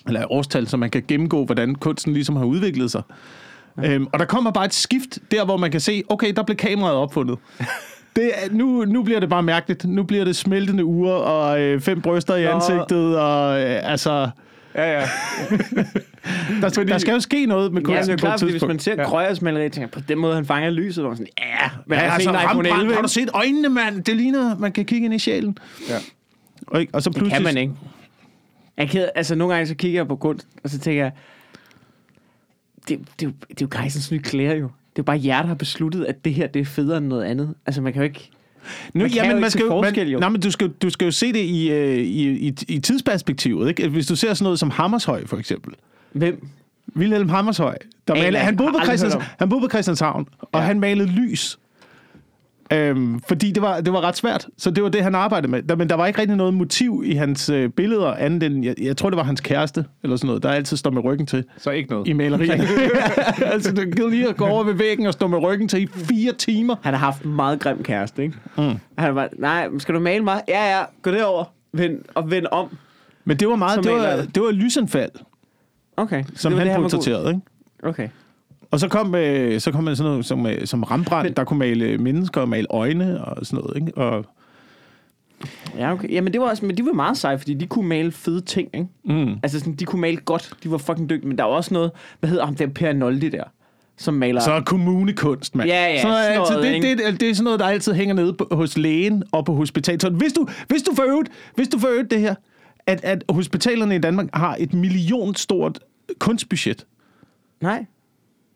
eller 0.07 0.33
årstal, 0.33 0.67
så 0.67 0.77
man 0.77 0.91
kan 0.91 1.03
gennemgå, 1.09 1.45
hvordan 1.45 1.75
kunsten 1.75 2.13
ligesom 2.15 2.37
har 2.37 2.45
udviklet 2.45 2.91
sig. 2.91 3.03
Ja. 3.83 3.93
Øhm, 3.93 4.07
og 4.13 4.19
der 4.19 4.25
kommer 4.25 4.51
bare 4.51 4.65
et 4.65 4.75
skift, 4.75 5.19
der 5.31 5.45
hvor 5.45 5.57
man 5.57 5.71
kan 5.71 5.81
se, 5.81 6.03
okay, 6.09 6.33
der 6.37 6.43
blev 6.43 6.57
kameraet 6.57 6.97
opfundet. 6.97 7.39
Det 8.17 8.31
nu, 8.51 8.85
nu 8.85 9.03
bliver 9.03 9.21
det 9.21 9.29
bare 9.29 9.43
mærkeligt. 9.43 9.85
Nu 9.85 10.03
bliver 10.03 10.25
det 10.25 10.37
smeltende 10.37 10.85
ure 10.85 11.15
og 11.15 11.61
øh, 11.61 11.81
fem 11.81 12.01
bryster 12.01 12.35
i 12.37 12.45
ansigtet. 12.45 13.19
Og, 13.19 13.61
øh, 13.63 13.91
altså, 13.91 14.31
Ja, 14.75 14.93
ja. 14.93 15.01
der, 16.61 16.71
Fordi, 16.75 16.91
der 16.91 16.99
skal 16.99 17.13
jo 17.13 17.21
ske 17.21 17.47
noget 17.47 17.73
med 17.73 17.83
Ja, 17.83 17.87
kunsten 17.87 18.07
det 18.07 18.13
er 18.13 18.17
på 18.17 18.21
klart, 18.27 18.43
et 18.43 18.51
hvis 18.51 18.63
man 18.63 18.79
ser 18.79 18.95
Ja. 18.95 19.05
Krøyers 19.05 19.43
maleri, 19.43 19.69
tænker 19.69 19.89
på 19.89 20.01
den 20.09 20.19
måde, 20.19 20.35
han 20.35 20.45
fanger 20.47 20.71
lyset, 20.71 21.05
man 21.05 21.17
sådan, 21.17 21.27
ja, 21.39 21.71
men 21.87 21.99
Ja, 21.99 22.05
ja, 22.05 22.13
altså, 22.13 22.31
en 22.31 22.37
iPhone 22.37 22.59
11, 22.59 22.73
Rembrandt, 22.73 22.95
har 22.95 23.03
du 23.03 23.09
set 23.09 23.31
øjnene, 23.35 23.69
mand? 23.69 24.05
Det 24.05 24.17
ligner, 24.17 24.59
man 24.59 24.73
kan 24.73 24.85
kigge 24.85 25.05
ind 25.05 25.15
i 25.15 25.19
sjælen. 25.19 25.59
Ja. 25.89 25.97
Og, 26.67 26.87
og 26.93 27.03
så 27.03 27.11
det 27.11 27.17
pludselig... 27.17 27.45
kan 27.45 27.55
man 27.55 27.57
ikke. 27.57 27.73
Jeg 28.77 28.89
kan, 28.89 29.09
altså, 29.15 29.35
nogle 29.35 29.55
gange 29.55 29.67
så 29.67 29.75
kigger 29.75 29.99
jeg 29.99 30.09
på 30.09 30.17
kunst, 30.17 30.47
og 30.65 30.71
så 30.71 30.79
tænker 30.79 31.03
jeg, 31.03 31.13
det, 32.89 32.99
det, 33.21 33.27
er 33.27 33.31
jo, 33.31 33.33
det 33.49 33.63
er 33.63 33.67
jo 33.77 33.83
Geisens 33.83 34.11
nye 34.13 34.19
klæder 34.21 34.55
jo. 34.55 34.65
Det 34.65 34.99
er 34.99 34.99
jo 34.99 35.03
bare 35.03 35.21
jer, 35.25 35.41
der 35.41 35.47
har 35.49 35.55
besluttet, 35.55 36.05
at 36.05 36.25
det 36.25 36.35
her 36.35 36.47
det 36.47 36.61
er 36.61 36.65
federe 36.65 36.99
end 36.99 37.07
noget 37.07 37.25
andet. 37.25 37.55
Altså, 37.67 37.83
man 37.83 37.93
kan 37.93 38.03
jo 38.03 38.05
ikke... 38.05 38.31
Nu, 38.95 39.01
Man 39.01 39.11
kan 39.11 39.31
jo 39.31 39.37
ikke 39.37 39.51
se 39.51 39.59
jo, 39.61 40.03
jo. 40.03 40.19
Nej, 40.19 40.29
men 40.29 40.41
du 40.41 40.51
skal, 40.51 40.69
du 40.69 40.91
skal 40.91 41.05
jo 41.05 41.11
se 41.11 41.33
det 41.33 41.39
i, 41.39 41.71
øh, 41.71 41.99
i, 41.99 42.49
i, 42.49 42.55
i 42.69 42.79
tidsperspektivet. 42.79 43.69
Ikke? 43.69 43.89
Hvis 43.89 44.07
du 44.07 44.17
ser 44.17 44.35
sådan 44.35 44.45
noget 44.45 44.59
som 44.59 44.71
Hammershøj, 44.71 45.27
for 45.27 45.37
eksempel. 45.37 45.75
Hvem? 46.13 46.47
Wilhelm 46.97 47.29
Hammershøj. 47.29 47.77
Der 48.09 48.15
malede, 48.15 48.39
han, 48.39 48.57
boede 48.57 48.73
på 48.73 48.79
Christians, 48.85 49.15
han 49.39 49.49
boede 49.49 49.63
på 49.63 49.69
Christianshavn, 49.69 50.29
og 50.41 50.49
Ja. 50.55 50.59
han 50.61 50.81
malede 50.81 51.09
lys. 51.09 51.59
Øhm, 52.73 53.21
fordi 53.21 53.51
det 53.51 53.63
var, 53.63 53.81
det 53.81 53.93
var 53.93 54.01
ret 54.01 54.17
svært. 54.17 54.47
Så 54.59 54.71
det 54.71 54.83
var 54.83 54.89
det, 54.89 55.03
han 55.03 55.15
arbejdede 55.15 55.51
med. 55.51 55.63
Der, 55.63 55.77
men 55.77 55.89
der 55.89 55.95
var 55.95 56.07
ikke 56.07 56.21
rigtig 56.21 56.37
noget 56.37 56.55
motiv 56.55 57.03
i 57.07 57.15
hans 57.15 57.49
øh, 57.49 57.71
billeder, 57.71 58.15
andet 58.15 58.43
end, 58.43 58.65
jeg, 58.65 58.75
jeg 58.83 58.97
tror, 58.97 59.11
det 59.11 59.17
var 59.17 59.23
hans 59.23 59.41
kæreste, 59.41 59.85
eller 60.03 60.17
sådan 60.17 60.27
noget, 60.27 60.43
der 60.43 60.51
altid 60.51 60.77
står 60.77 60.91
med 60.91 61.05
ryggen 61.05 61.27
til 61.27 61.45
Så 61.59 61.71
ikke 61.71 61.91
noget. 61.91 62.09
i 62.09 62.13
malerierne. 62.13 62.65
altså, 63.53 63.73
det 63.73 63.97
gider 63.97 64.09
lige 64.09 64.29
at 64.29 64.37
gå 64.37 64.45
over 64.47 64.65
ved 64.65 64.75
væggen 64.75 65.07
og 65.07 65.13
stå 65.13 65.27
med 65.27 65.39
ryggen 65.39 65.69
til 65.69 65.83
i 65.83 65.87
fire 65.87 66.33
timer. 66.33 66.77
Han 66.83 66.95
har 66.95 67.01
haft 67.01 67.23
en 67.23 67.35
meget 67.35 67.61
grim 67.61 67.83
kæreste, 67.83 68.23
ikke? 68.23 68.35
Mm. 68.59 68.75
Han 68.99 69.15
var, 69.15 69.29
nej, 69.39 69.69
skal 69.79 69.95
du 69.95 70.01
male 70.01 70.25
mig? 70.25 70.43
Ja, 70.49 70.79
ja, 70.79 70.85
gå 71.03 71.11
derover. 71.11 71.45
Vend, 71.73 71.99
og 72.15 72.31
vend 72.31 72.47
om. 72.53 72.77
Men 73.25 73.37
det 73.37 73.49
var 73.49 73.57
meget, 73.57 73.85
det 73.85 73.93
var, 73.93 74.17
det. 74.17 74.35
det 74.35 74.43
var 74.43 74.51
lysanfald, 74.51 75.11
Okay. 75.97 76.25
som 76.35 76.53
det 76.53 76.57
var 76.57 76.59
han, 76.59 76.67
det, 76.67 76.73
han 76.73 76.83
var 76.83 76.89
portrætterede, 76.89 77.29
ikke? 77.29 77.41
Okay. 77.89 78.09
Og 78.75 78.81
så 78.81 78.89
kom, 78.89 79.15
øh, 79.15 79.61
så 79.61 79.73
kom 79.73 79.85
man 79.85 79.97
sådan 79.97 80.11
noget 80.11 80.27
som, 80.27 80.47
øh, 80.47 80.67
som 80.67 80.83
Rembrandt, 80.83 81.25
Men- 81.31 81.37
der 81.37 81.45
kunne 81.45 81.59
male 81.59 81.99
mennesker 81.99 82.41
og 82.41 82.49
male 82.49 82.67
øjne 82.71 83.25
og 83.25 83.47
sådan 83.47 83.65
noget, 83.65 83.77
ikke? 83.77 83.99
Og, 83.99 84.25
Ja, 85.79 85.93
okay. 85.93 86.11
Jamen, 86.11 86.33
det 86.33 86.41
var 86.41 86.47
også, 86.51 86.65
men 86.67 86.77
de 86.77 86.85
var 86.87 86.93
meget 86.93 87.17
seje, 87.17 87.39
fordi 87.39 87.55
de 87.55 87.67
kunne 87.67 87.89
male 87.89 88.13
fede 88.13 88.41
ting, 88.41 88.69
ikke? 88.75 88.87
mm. 89.05 89.33
Altså, 89.43 89.59
sådan, 89.59 89.75
de 89.75 89.85
kunne 89.85 90.01
male 90.01 90.17
godt. 90.17 90.53
De 90.63 90.71
var 90.71 90.79
fucking 90.79 91.11
dygtige. 91.11 91.29
Men 91.29 91.39
der 91.39 91.45
var 91.45 91.51
også 91.51 91.75
noget, 91.75 91.91
hvad 92.21 92.31
hedder 92.31 92.45
ham, 92.45 92.55
der 92.55 92.67
Per 92.67 92.93
Noldi 92.93 93.29
der, 93.29 93.45
som 93.97 94.15
maler... 94.15 94.41
Så 94.41 94.63
kommunekunst, 94.67 95.55
mand. 95.55 95.69
Ja, 95.71 95.87
ja, 95.87 95.97
så 95.97 96.03
sådan 96.03 96.33
altid, 96.41 96.55
noget, 96.57 96.83
det, 96.83 96.99
det, 96.99 97.07
det, 97.13 97.21
det, 97.21 97.31
er 97.31 97.35
sådan 97.35 97.45
noget, 97.45 97.61
der 97.61 97.67
altid 97.67 97.93
hænger 97.93 98.15
nede 98.15 98.33
på, 98.33 98.49
hos 98.53 98.79
lægen 98.79 99.23
og 99.33 99.45
på 99.45 99.55
hospitalet. 99.55 100.13
Hvis 100.13 100.33
du, 100.33 100.47
hvis 100.69 100.83
du 100.83 100.95
får 100.95 101.05
øvet, 101.05 101.29
hvis 101.55 101.69
du 101.69 101.79
får 101.79 101.89
øvet 101.89 102.11
det 102.11 102.21
her, 102.21 102.35
at, 102.87 103.05
at 103.05 103.25
hospitalerne 103.29 103.95
i 103.95 103.99
Danmark 103.99 104.27
har 104.35 104.57
et 104.59 104.75
millionstort 104.75 105.79
kunstbudget. 106.19 106.87
Nej, 107.61 107.87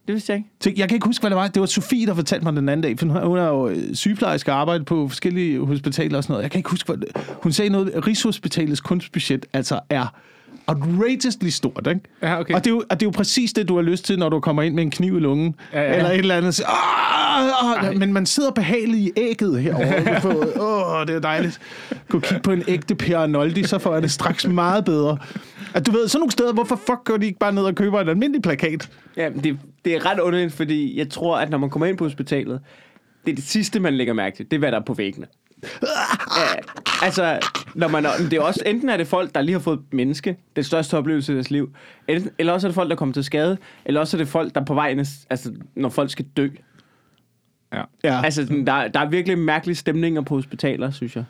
det 0.09 0.15
vidste 0.15 0.33
jeg 0.33 0.43
ikke. 0.67 0.81
Jeg 0.81 0.88
kan 0.88 0.97
ikke 0.97 1.07
huske, 1.07 1.23
hvad 1.23 1.31
det 1.31 1.37
var. 1.37 1.49
Det 1.49 1.61
var 1.61 1.67
Sofie, 1.67 2.07
der 2.07 2.15
fortalte 2.15 2.45
mig 2.45 2.53
den 2.57 2.69
anden 2.69 2.83
dag. 2.83 2.99
For 2.99 3.07
hun- 3.07 3.38
er 3.38 3.49
jo 3.49 3.69
øh, 3.69 3.95
sygeplejerske 3.95 4.53
og 4.53 4.61
arbejder 4.61 4.85
på 4.85 5.09
forskellige 5.09 5.65
hospitaler 5.67 6.17
og 6.17 6.23
sådan 6.25 6.33
noget. 6.33 6.43
Jeg 6.43 6.50
kan 6.50 6.59
ikke 6.59 6.71
huske, 6.71 6.87
hvad 6.87 6.97
det, 6.97 7.09
Hun 7.43 7.53
sagde 7.53 7.71
noget, 7.71 8.07
Rigshospitalets 8.07 8.81
kunstbudget 8.81 9.47
altså 9.53 9.81
er 9.91 10.07
outrageously 10.68 11.48
stort, 11.48 11.87
ikke? 11.87 12.00
Ja, 12.22 12.40
okay. 12.40 12.54
Og, 12.54 12.64
det 12.64 12.70
er 12.70 12.75
jo, 12.75 12.82
og 12.90 13.00
det 13.00 13.06
er 13.06 13.06
jo 13.06 13.10
præcis 13.10 13.52
det, 13.52 13.68
du 13.68 13.75
har 13.76 13.82
lyst 13.82 14.04
til, 14.04 14.18
når 14.18 14.28
du 14.28 14.40
kommer 14.40 14.62
ind 14.62 14.75
med 14.75 14.82
en 14.82 14.90
kniv 14.90 15.16
i 15.16 15.20
lungen. 15.20 15.54
Ja, 15.72 15.82
ja. 15.82 15.96
Eller 15.96 16.10
et 16.10 16.18
eller 16.18 16.37
andet. 16.37 16.60
"Ah, 16.66 17.84
ah," 17.87 17.96
Men 17.98 18.12
man 18.12 18.26
sidder 18.26 18.50
behageligt 18.50 19.02
i 19.18 19.20
ægget 19.20 19.60
herovre. 19.62 20.60
Åh, 20.60 21.00
oh, 21.00 21.06
det 21.06 21.14
er 21.14 21.20
dejligt. 21.20 21.60
Gå 22.08 22.20
kigge 22.20 22.42
på 22.42 22.52
en 22.52 22.62
ægte 22.68 22.94
Per 22.94 23.18
Arnoldi, 23.18 23.64
så 23.64 23.78
får 23.78 23.92
jeg 23.92 24.02
det 24.02 24.10
straks 24.10 24.46
meget 24.46 24.84
bedre. 24.84 25.18
At 25.75 25.87
du 25.87 25.90
ved, 25.90 26.08
sådan 26.08 26.20
nogle 26.20 26.32
steder, 26.32 26.52
hvorfor 26.52 26.76
fuck 26.76 27.04
går 27.04 27.16
de 27.16 27.26
ikke 27.26 27.38
bare 27.38 27.52
ned 27.52 27.62
og 27.62 27.75
køber 27.75 28.00
en 28.00 28.08
almindelig 28.08 28.42
plakat? 28.42 28.90
Ja, 29.16 29.28
det, 29.42 29.58
det 29.84 29.94
er 29.94 30.10
ret 30.10 30.20
underligt, 30.20 30.52
fordi 30.52 30.98
jeg 30.98 31.08
tror, 31.10 31.38
at 31.38 31.50
når 31.50 31.58
man 31.58 31.70
kommer 31.70 31.87
ind 31.87 31.96
på 31.98 32.04
hospitalet, 32.04 32.60
det 33.26 33.30
er 33.32 33.34
det 33.34 33.44
sidste, 33.44 33.80
man 33.80 33.94
lægger 33.94 34.14
mærke 34.14 34.37
til. 34.37 34.44
Det 34.44 34.52
er, 34.52 34.58
hvad 34.58 34.72
der 34.72 34.78
er 34.78 34.84
på 34.84 34.94
væggene. 34.94 35.26
Ja, 35.83 36.61
altså, 37.03 37.38
når 37.75 37.88
man, 37.88 38.05
det 38.05 38.33
er 38.33 38.41
også, 38.41 38.62
enten 38.67 38.88
er 38.88 38.97
det 38.97 39.07
folk, 39.07 39.35
der 39.35 39.43
lige 39.43 39.53
har 39.53 39.61
fået 39.61 39.79
et 39.79 39.93
menneske, 39.93 40.37
den 40.57 40.65
største 40.65 40.97
oplevelse 40.97 41.33
i 41.33 41.35
deres 41.35 41.50
liv, 41.50 41.73
enten, 42.09 42.31
eller 42.38 42.53
også 42.53 42.67
er 42.67 42.69
det 42.69 42.75
folk, 42.75 42.91
der 42.91 42.97
kommer 42.97 43.12
til 43.12 43.25
skade, 43.25 43.59
eller 43.85 44.00
også 44.00 44.17
er 44.17 44.19
det 44.19 44.29
folk, 44.29 44.55
der 44.55 44.61
er 44.61 44.65
på 44.65 44.75
vej, 44.75 44.88
altså, 45.31 45.53
når 45.75 45.88
folk 45.88 46.11
skal 46.11 46.27
dø. 46.37 46.49
Ja. 47.73 47.83
Ja. 48.05 48.21
Altså, 48.25 48.43
sådan, 48.43 48.67
der, 48.67 48.88
der 48.88 49.00
er 49.00 49.09
virkelig 49.09 49.38
mærkelige 49.38 49.77
stemninger 49.77 50.23
på 50.23 50.35
hospitaler, 50.35 50.91
synes 50.91 51.17
jeg. 51.17 51.25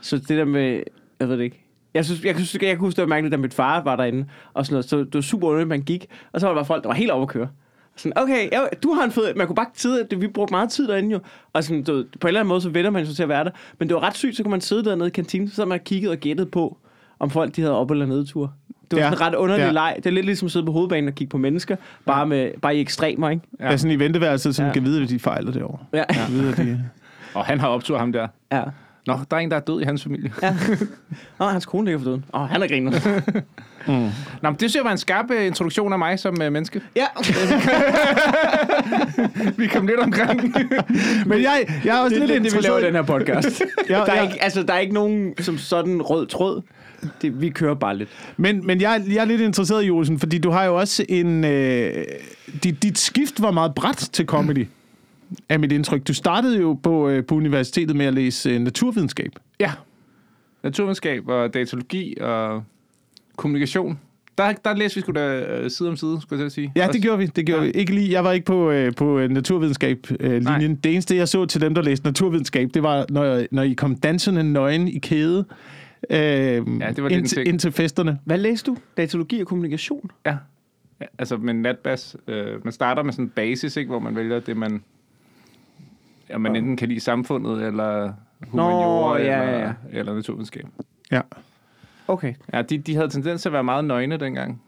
Så 0.00 0.18
det 0.18 0.28
der 0.28 0.44
med, 0.44 0.82
jeg 1.20 1.28
ved 1.28 1.38
det 1.38 1.44
ikke. 1.44 1.62
Jeg 1.94 2.04
synes, 2.04 2.24
jeg, 2.24 2.34
synes, 2.34 2.54
jeg 2.54 2.60
kan 2.60 2.78
huske, 2.78 2.96
det 2.96 3.02
var 3.02 3.08
mærkeligt, 3.08 3.32
da 3.32 3.36
min 3.36 3.50
far 3.50 3.82
var 3.82 3.96
derinde, 3.96 4.26
og 4.54 4.66
sådan 4.66 4.74
noget, 4.74 4.88
så 4.88 4.98
det 4.98 5.14
var 5.14 5.20
super 5.20 5.48
underligt, 5.48 5.68
man 5.68 5.82
gik, 5.82 6.06
og 6.32 6.40
så 6.40 6.46
var 6.46 6.54
der 6.54 6.58
bare 6.58 6.66
folk, 6.66 6.82
der 6.82 6.88
var 6.88 6.94
helt 6.94 7.10
over 7.10 7.22
at 7.22 7.28
køre. 7.28 7.48
Sådan, 7.96 8.12
okay, 8.16 8.48
ja, 8.52 8.60
du 8.82 8.92
har 8.92 9.04
en 9.04 9.10
fed... 9.10 9.34
Man 9.34 9.46
kunne 9.46 9.56
bare 9.56 9.66
tid, 9.74 10.04
det, 10.04 10.20
vi 10.20 10.26
brugte 10.28 10.52
meget 10.52 10.70
tid 10.70 10.88
derinde 10.88 11.10
jo. 11.10 11.20
Og 11.52 11.64
sådan, 11.64 11.82
du, 11.82 11.92
ved, 11.94 12.04
på 12.20 12.26
en 12.26 12.28
eller 12.28 12.40
anden 12.40 12.48
måde, 12.48 12.60
så 12.60 12.68
vender 12.68 12.90
man 12.90 13.06
sig 13.06 13.16
til 13.16 13.22
at 13.22 13.28
være 13.28 13.44
der. 13.44 13.50
Men 13.78 13.88
det 13.88 13.94
var 13.94 14.02
ret 14.02 14.16
sygt, 14.16 14.36
så 14.36 14.42
kunne 14.42 14.50
man 14.50 14.60
sidde 14.60 14.84
dernede 14.84 15.08
i 15.08 15.10
kantinen, 15.10 15.48
så 15.48 15.54
sad 15.54 15.66
man 15.66 15.78
og 15.78 15.84
kiggede 15.84 16.12
og 16.12 16.18
gættede 16.18 16.50
på, 16.50 16.78
om 17.18 17.30
folk 17.30 17.56
de 17.56 17.60
havde 17.60 17.74
op- 17.74 17.90
eller 17.90 18.06
nedtur. 18.06 18.52
Det 18.90 18.96
var 18.96 18.98
Ja. 18.98 19.04
ja. 19.04 19.10
sådan 19.12 19.26
en 19.28 19.32
ret 19.32 19.38
underlig 19.38 19.60
Ja. 19.62 19.66
ja. 19.66 19.72
leg. 19.72 19.94
Det 19.96 20.06
er 20.06 20.10
lidt 20.10 20.26
ligesom 20.26 20.46
at 20.46 20.52
sidde 20.52 20.66
på 20.66 20.72
hovedbanen 20.72 21.08
og 21.08 21.14
kigge 21.14 21.30
på 21.30 21.38
mennesker, 21.38 21.76
bare, 22.06 22.26
med, 22.26 22.50
bare 22.62 22.76
i 22.76 22.80
ekstremer, 22.80 23.30
ikke? 23.30 23.42
Ja. 23.60 23.64
er 23.72 23.76
sådan 23.76 23.92
i 23.96 23.98
venteværelset, 23.98 24.54
som 24.56 24.62
ja. 24.62 24.66
Ja. 24.68 24.72
kan 24.72 24.84
vide, 24.84 24.98
hvad 25.00 25.08
de 25.08 25.18
fejler 25.18 25.52
derovre. 25.52 25.78
Ja. 25.92 25.98
Ja. 26.14 26.26
Vide, 26.30 26.48
at 26.50 26.56
de... 26.56 26.84
Og 27.34 27.44
han 27.44 27.60
har 27.60 27.68
optur, 27.68 27.98
ham 27.98 28.12
der. 28.12 28.28
ja. 28.52 28.62
Nå, 29.06 29.18
der 29.30 29.36
er 29.36 29.40
en, 29.40 29.50
der 29.50 29.56
er 29.56 29.60
død 29.60 29.80
i 29.80 29.84
hans 29.84 30.02
familie. 30.02 30.32
ja. 30.42 30.56
Åh, 31.40 31.48
hans 31.48 31.66
kone 31.66 31.84
ligger 31.84 31.98
for 31.98 32.04
døden. 32.04 32.24
Åh, 32.34 32.48
han 32.48 32.62
er 32.62 32.68
griner. 32.68 32.90
Nå, 34.42 34.50
men 34.50 34.52
det 34.52 34.58
synes 34.58 34.74
jeg 34.74 34.84
var 34.84 34.92
en 34.92 34.98
skarp 34.98 35.30
øh, 35.30 35.46
introduktion 35.46 35.92
af 35.92 35.98
mig 35.98 36.18
som 36.18 36.34
uh, 36.40 36.52
menneske. 36.52 36.80
ja. 36.96 37.04
Vi 39.56 39.66
kom 39.66 39.86
lidt 39.86 40.00
omkring. 40.00 40.54
Men 41.26 41.42
jeg, 41.42 41.80
jeg 41.84 41.96
er 41.96 42.00
også 42.00 42.14
Det 42.14 42.28
lidt 42.28 42.42
lidt 42.42 42.52
det, 42.52 42.62
vi 42.62 42.66
laver 42.66 42.80
den 42.80 42.94
her 42.94 43.02
podcast. 43.02 43.62
Ja, 43.88 43.94
der, 43.94 44.12
er 44.12 44.16
ja. 44.16 44.22
ikke, 44.22 44.44
altså, 44.44 44.62
der 44.62 44.74
er 44.74 44.78
ikke 44.78 44.94
nogen 44.94 45.34
som 45.38 45.58
sådan 45.58 46.02
rød 46.02 46.26
tråd. 46.26 46.62
Det, 47.22 47.40
vi 47.40 47.50
kører 47.50 47.74
bare 47.74 47.96
lidt. 47.96 48.08
Men, 48.36 48.66
men 48.66 48.80
jeg, 48.80 49.02
jeg 49.08 49.16
er 49.16 49.24
lidt 49.24 49.40
interesseret, 49.40 49.82
Josen, 49.82 50.18
fordi 50.18 50.38
du 50.38 50.50
har 50.50 50.64
jo 50.64 50.76
også 50.76 51.04
en... 51.08 51.44
Øh, 51.44 52.04
dit, 52.62 52.82
dit 52.82 52.98
skift 52.98 53.42
var 53.42 53.50
meget 53.50 53.74
bræt 53.74 54.08
til 54.12 54.26
comedy, 54.26 54.66
er 55.48 55.58
mit 55.58 55.72
indtryk. 55.72 56.08
Du 56.08 56.14
startede 56.14 56.60
jo 56.60 56.72
på, 56.82 57.08
øh, 57.08 57.24
på 57.24 57.34
universitetet 57.34 57.96
med 57.96 58.06
at 58.06 58.14
læse 58.14 58.50
øh, 58.50 58.60
naturvidenskab. 58.60 59.30
ja. 59.60 59.72
Naturvidenskab 60.62 61.28
og 61.28 61.54
datalogi 61.54 62.14
og 62.20 62.62
kommunikation. 63.36 63.98
Der, 64.38 64.52
der 64.52 64.74
læste 64.74 64.94
vi 64.96 65.00
sgu 65.00 65.12
da 65.12 65.40
øh, 65.40 65.70
side 65.70 65.88
om 65.88 65.96
side, 65.96 66.18
skulle 66.20 66.42
jeg 66.42 66.52
sige. 66.52 66.72
Ja, 66.76 66.88
det 66.92 67.02
gjorde 67.02 67.18
vi. 67.18 67.26
Det 67.26 67.46
gjorde 67.46 67.62
Ja. 67.62 67.66
vi. 67.66 67.78
Ikke 67.78 67.94
lige, 67.94 68.12
jeg 68.12 68.24
var 68.24 68.32
ikke 68.32 68.44
på, 68.46 68.70
øh, 68.70 68.94
på 68.94 69.18
øh, 69.18 69.30
naturvidenskab-linjen. 69.30 70.70
Øh, 70.72 70.76
det 70.84 70.92
eneste, 70.92 71.16
jeg 71.16 71.28
så 71.28 71.46
til 71.46 71.60
dem, 71.60 71.74
der 71.74 71.82
læste 71.82 72.06
naturvidenskab, 72.06 72.68
det 72.74 72.82
var, 72.82 73.06
når, 73.08 73.46
når 73.50 73.62
I 73.62 73.72
kom 73.72 73.94
dansende 73.96 74.52
nøgen 74.52 74.88
i 74.88 74.98
kæde 74.98 75.44
øh, 76.10 76.16
ja, 76.16 76.60
det 76.96 77.02
var 77.02 77.08
ind, 77.08 77.38
ind 77.38 77.58
til 77.58 77.72
festerne. 77.72 78.18
Hvad 78.24 78.38
læste 78.38 78.70
du? 78.70 78.76
Datalogi 78.96 79.40
og 79.40 79.46
kommunikation? 79.46 80.10
Ja. 80.26 80.36
ja 81.00 81.06
altså 81.18 81.36
med 81.36 81.54
natbas. 81.54 82.16
Øh, 82.28 82.64
man 82.64 82.72
starter 82.72 83.02
med 83.02 83.12
sådan 83.12 83.24
en 83.24 83.30
basis, 83.30 83.76
ikke, 83.76 83.88
hvor 83.88 83.98
man 84.00 84.16
vælger 84.16 84.40
det, 84.40 84.56
man, 84.56 84.82
ja, 86.28 86.38
man 86.38 86.56
enten 86.56 86.76
kan 86.76 86.88
lide 86.88 87.00
samfundet, 87.00 87.62
eller 87.66 88.12
humaniora, 88.48 89.18
Nå, 89.18 89.24
ja, 89.24 89.42
eller, 89.42 89.58
ja, 89.58 89.66
ja. 89.66 89.72
eller 89.92 90.14
naturvidenskab. 90.14 90.66
Ja. 91.10 91.20
Okay. 92.08 92.34
Ja, 92.52 92.62
de, 92.62 92.78
de 92.78 92.94
havde 92.94 93.08
tendens 93.08 93.42
til 93.42 93.48
at 93.48 93.52
være 93.52 93.64
meget 93.64 93.84
nøgne 93.84 94.16
dengang. 94.16 94.62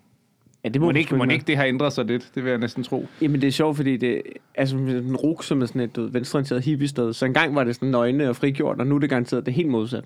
Ja, 0.64 0.68
det 0.68 0.80
Må 0.80 0.86
man 0.86 0.96
ikke, 0.96 1.08
sgu 1.08 1.16
må 1.16 1.24
ikke 1.24 1.44
det 1.46 1.56
har 1.56 1.64
ændret 1.64 1.92
sig 1.92 2.04
lidt? 2.04 2.30
Det 2.34 2.44
vil 2.44 2.50
jeg 2.50 2.58
næsten 2.58 2.82
tro. 2.82 3.06
Jamen, 3.22 3.40
det 3.40 3.46
er 3.46 3.52
sjovt, 3.52 3.76
fordi 3.76 3.96
det 3.96 4.22
altså 4.54 4.76
en 4.76 5.16
ruk, 5.16 5.44
som 5.44 5.62
er 5.62 5.66
sådan 5.66 5.80
et 5.80 5.96
du 5.96 6.02
ved, 6.02 6.10
venstreorienteret 6.10 6.62
hippie-sted. 6.62 7.12
Så 7.12 7.26
engang 7.26 7.54
var 7.54 7.64
det 7.64 7.74
sådan 7.74 7.88
nøgne 7.88 8.28
og 8.28 8.36
frigjort, 8.36 8.80
og 8.80 8.86
nu 8.86 8.94
er 8.94 8.98
det 8.98 9.10
garanteret 9.10 9.46
det 9.46 9.54
helt 9.54 9.68
modsat. 9.68 10.04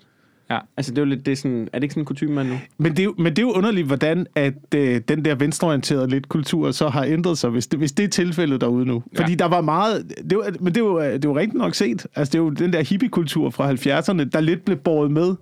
Ja. 0.49 0.59
Altså, 0.77 0.91
det 0.91 0.97
er 0.97 1.01
jo 1.01 1.05
lidt 1.09 1.25
det 1.25 1.31
er 1.31 1.35
sådan, 1.35 1.69
er 1.73 1.79
det 1.79 1.83
ikke 1.83 1.93
sådan 1.93 2.01
en 2.01 2.05
kutume, 2.05 2.33
man 2.33 2.45
nu? 2.45 2.55
Men 2.77 2.91
det, 2.91 2.99
er 2.99 3.03
jo- 3.03 3.15
men 3.17 3.25
det 3.25 3.37
er 3.39 3.41
jo 3.41 3.51
underligt, 3.51 3.87
hvordan 3.87 4.27
at, 4.35 4.53
øh, 4.75 5.01
den 5.07 5.25
der 5.25 5.35
venstreorienterede 5.35 6.07
lidt 6.07 6.29
kultur 6.29 6.71
så 6.71 6.87
har 6.89 7.03
ændret 7.03 7.37
sig, 7.37 7.49
hvis 7.49 7.67
det, 7.67 7.79
hvis 7.79 7.91
det 7.91 8.03
er 8.03 8.07
tilfældet 8.09 8.61
derude 8.61 8.85
nu. 8.85 9.03
Ja. 9.17 9.21
Fordi 9.21 9.35
der 9.35 9.45
var 9.45 9.61
meget... 9.61 10.13
Det 10.29 10.37
var, 10.37 10.45
men 10.59 10.75
det 10.75 10.83
var, 10.83 11.01
det 11.03 11.27
var 11.29 11.35
rigtig 11.35 11.57
nok 11.57 11.75
set. 11.75 12.07
Altså, 12.15 12.31
det 12.31 12.35
er 12.39 12.43
jo 12.43 12.49
den 12.49 12.73
der 12.73 12.81
hippie-kultur 12.83 13.49
fra 13.49 13.71
70'erne, 13.71 14.23
der 14.23 14.39
lidt 14.41 14.65
blev 14.65 14.77
båret 14.77 15.11
med 15.11 15.35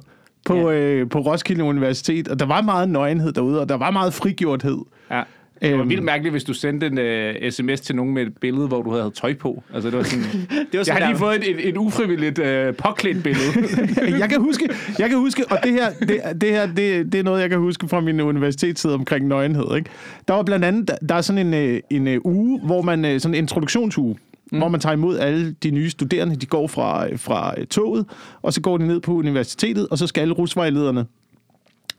på 0.46 0.54
på, 0.54 0.70
øh, 0.72 1.10
på 1.10 1.20
Roskilde 1.20 1.64
Universitet, 1.64 2.28
og 2.28 2.40
der 2.40 2.46
var 2.46 2.62
meget 2.62 2.90
nøgenhed 2.90 3.32
derude, 3.32 3.60
og 3.62 3.70
der 3.70 3.76
var 3.78 3.92
meget 3.92 4.14
frigjorthed. 4.14 4.78
Ja. 5.12 5.22
Det 5.62 5.74
var 5.74 5.80
Øhm. 5.80 5.90
vildt 5.90 6.04
mærkeligt, 6.04 6.34
hvis 6.34 6.44
du 6.44 6.54
sendte 6.54 6.88
en 6.88 6.98
uh, 7.46 7.52
sms 7.52 7.82
til 7.82 7.96
nogen 7.96 8.14
med 8.14 8.22
et 8.22 8.38
billede, 8.42 8.68
hvor 8.68 8.82
du 8.82 8.92
havde 8.92 9.12
tøj 9.16 9.34
på. 9.34 9.64
Altså, 9.74 9.90
det 9.90 9.98
var 9.98 10.04
sådan... 10.04 10.24
Det 10.50 10.50
var 10.50 10.66
jeg 10.74 10.86
sådan 10.86 11.02
har 11.02 11.10
lige 11.10 11.20
fået 11.20 11.36
et, 11.36 11.50
et, 11.50 11.70
et 11.70 11.78
ufrivilligt 11.78 12.40
uh, 12.40 12.76
påklædt 12.76 13.24
billede. 13.24 13.52
jeg 14.22 14.30
kan 14.30 14.42
huske, 14.42 14.70
jeg 15.00 15.10
kan 15.10 15.18
huske, 15.18 15.46
og 15.50 15.58
det 15.64 15.72
her, 15.72 15.90
det, 16.00 16.42
det 16.42 16.50
her, 16.50 16.66
det, 16.66 17.12
det 17.12 17.16
er 17.20 17.24
noget, 17.24 17.42
jeg 17.42 17.50
kan 17.50 17.60
huske 17.60 17.88
fra 17.88 18.00
min 18.00 18.22
universitetstid 18.22 18.92
omkring 18.92 19.28
nøgenhed. 19.28 19.76
Ikke? 19.76 19.90
Der 20.28 20.34
var 20.34 20.44
blandt 20.44 20.66
andet, 20.66 20.88
der, 20.88 20.96
der 21.10 21.16
er 21.16 21.22
sådan 21.22 21.48
en, 21.48 21.54
øh, 21.54 21.80
en 21.90 22.08
øh, 22.08 22.20
uge, 22.24 22.60
hvor 22.64 22.82
man, 22.82 23.06
øh, 23.06 23.20
sådan 23.20 23.36
en 23.36 23.38
introduktionsuge, 23.44 24.18
mm. 24.52 24.58
hvor 24.58 24.68
man 24.68 24.80
tager 24.80 24.94
imod 24.94 25.18
alle 25.18 25.56
de 25.64 25.72
nye 25.72 25.90
studerende. 25.90 26.36
De 26.36 26.46
går 26.46 26.68
fra, 26.68 27.08
øh, 27.10 27.20
fra 27.20 27.54
øh, 27.58 27.66
toget, 27.68 28.06
og 28.42 28.54
så 28.54 28.62
går 28.62 28.78
de 28.78 28.88
ned 28.88 29.00
på 29.00 29.14
universitetet, 29.14 29.88
og 29.92 29.98
så 29.98 30.08
skal 30.08 30.22
alle 30.22 30.34
rusvejlederne 30.34 31.06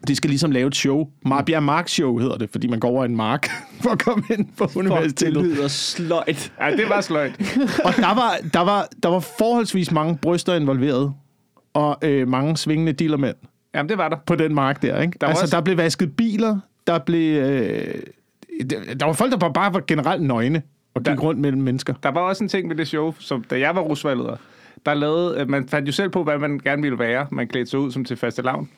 de 0.09 0.17
skal 0.17 0.31
ligesom 0.31 0.51
lave 0.51 0.67
et 0.69 0.75
show. 0.77 1.09
Marbjerg 1.27 1.63
Mark 1.63 1.89
Show 1.89 2.19
hedder 2.19 2.37
det, 2.37 2.51
fordi 2.51 2.67
man 2.67 2.81
går 2.81 2.89
over 2.89 3.05
en 3.05 3.17
mark 3.17 3.49
for 3.83 3.91
at 3.91 3.99
komme 3.99 4.25
ind 4.31 4.47
på 4.59 4.67
Fuck, 4.67 4.71
det 4.71 4.77
universitetet. 4.91 5.45
lyder 5.45 5.69
sløjt. 5.69 6.53
ja, 6.61 6.71
det 6.77 6.89
var 6.89 7.01
sløjt. 7.01 7.31
Og 7.87 7.93
der 7.97 8.15
var, 8.15 8.37
der, 8.55 8.61
var, 8.61 8.89
der 9.03 9.09
var 9.09 9.21
forholdsvis 9.21 9.91
mange 9.93 10.19
bryster 10.23 10.55
involveret, 10.55 11.13
og 11.75 11.99
øh, 12.03 12.29
mange 12.29 12.57
svingende 12.57 12.93
dealermænd 12.93 13.37
Jamen, 13.75 13.89
det 13.89 13.99
var 13.99 14.09
der. 14.09 14.17
på 14.27 14.35
den 14.35 14.55
mark 14.55 14.83
der. 14.83 15.01
Ikke? 15.01 15.17
Der 15.21 15.27
var 15.27 15.31
altså, 15.31 15.45
også- 15.45 15.57
der 15.57 15.63
blev 15.63 15.77
vasket 15.77 16.17
biler, 16.17 16.59
der 16.87 16.99
blev... 16.99 17.43
Øh, 17.43 17.95
der, 19.01 19.07
var 19.07 19.13
folk, 19.13 19.33
der 19.33 19.39
bare, 19.39 19.53
bare 19.53 19.75
var 19.75 19.83
generelt 19.87 20.23
nøgne 20.23 20.63
og 20.95 21.03
gik 21.03 21.07
Der- 21.13 21.21
rundt 21.21 21.41
mellem 21.41 21.63
mennesker. 21.63 21.95
Der 22.03 22.09
var 22.11 22.21
også 22.21 22.45
en 22.45 22.49
ting 22.49 22.69
med 22.69 22.77
det 22.77 22.89
show, 22.89 23.15
som 23.19 23.45
da 23.51 23.59
jeg 23.59 23.75
var 23.75 23.81
rusvalgleder, 23.81 24.37
der 24.87 24.95
lavede, 24.95 25.41
øh, 25.41 25.51
man 25.51 25.69
fandt 25.69 25.87
jo 25.89 25.93
selv 25.93 26.11
på, 26.11 26.25
hvad 26.25 26.39
man 26.39 26.59
gerne 26.65 26.83
ville 26.83 26.99
være. 26.99 27.27
Man 27.31 27.49
klædte 27.49 27.71
sig 27.71 27.79
ud 27.79 27.93
som 27.93 28.05
til 28.05 28.17
faste 28.17 28.43
lavn. 28.43 28.69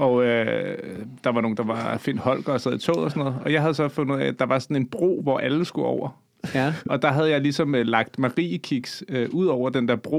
Og 0.00 0.24
øh, 0.24 0.78
der 1.24 1.32
var 1.32 1.40
nogen, 1.40 1.56
der 1.56 1.64
var 1.64 1.96
Finn 1.98 2.18
Holger 2.18 2.52
og 2.52 2.60
sad 2.60 2.74
i 2.74 2.78
toget 2.78 3.04
og 3.04 3.10
sådan 3.10 3.24
noget. 3.24 3.38
Og 3.44 3.52
jeg 3.52 3.60
havde 3.60 3.74
så 3.74 3.88
fundet 3.88 4.14
ud 4.16 4.20
af, 4.20 4.26
at 4.26 4.38
der 4.38 4.46
var 4.46 4.58
sådan 4.58 4.76
en 4.76 4.86
bro, 4.86 5.20
hvor 5.22 5.38
alle 5.38 5.64
skulle 5.64 5.86
over. 5.88 6.20
Ja. 6.54 6.74
Og 6.90 7.02
der 7.02 7.08
havde 7.12 7.30
jeg 7.30 7.40
ligesom 7.40 7.74
øh, 7.74 7.86
lagt 7.86 8.18
Mariekiks 8.18 9.04
øh, 9.08 9.28
ud 9.32 9.46
over 9.46 9.70
den 9.70 9.88
der 9.88 9.96
bro. 9.96 10.18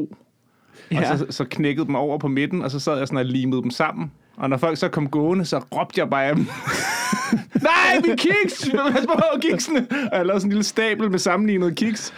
Og 0.91 0.97
Ja. 0.97 1.17
så, 1.17 1.25
så 1.29 1.45
knækkede 1.49 1.85
dem 1.87 1.95
over 1.95 2.17
på 2.17 2.27
midten, 2.27 2.61
og 2.61 2.71
så 2.71 2.79
sad 2.79 2.97
jeg 2.97 3.07
sådan 3.07 3.17
og 3.17 3.25
limede 3.25 3.61
dem 3.61 3.71
sammen. 3.71 4.11
Og 4.37 4.49
når 4.49 4.57
folk 4.57 4.77
så 4.77 4.87
kom 4.89 5.09
gående, 5.09 5.45
så 5.45 5.57
råbte 5.75 5.99
jeg 5.99 6.09
bare 6.09 6.25
af 6.25 6.35
dem. 6.35 6.45
Nej, 7.69 8.01
min 8.07 8.17
kiks! 8.17 8.69
Pas 8.91 9.05
på 9.05 9.21
kiksene! 9.41 9.87
Og 10.11 10.17
jeg 10.17 10.25
lavede 10.25 10.39
sådan 10.41 10.47
en 10.47 10.51
lille 10.51 10.63
stabel 10.63 11.11
med 11.11 11.19
sammenlignede 11.19 11.75
kiks. 11.75 12.13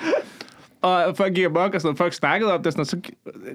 Og 0.83 1.17
folk 1.17 1.33
gik 1.35 1.45
amok 1.45 1.73
og 1.75 1.81
sådan 1.81 1.87
noget. 1.87 1.97
Folk 1.97 2.13
snakkede 2.13 2.53
om 2.53 2.57
det 2.59 2.67
og 2.67 2.73
sådan 2.73 2.85
noget. 2.93 3.07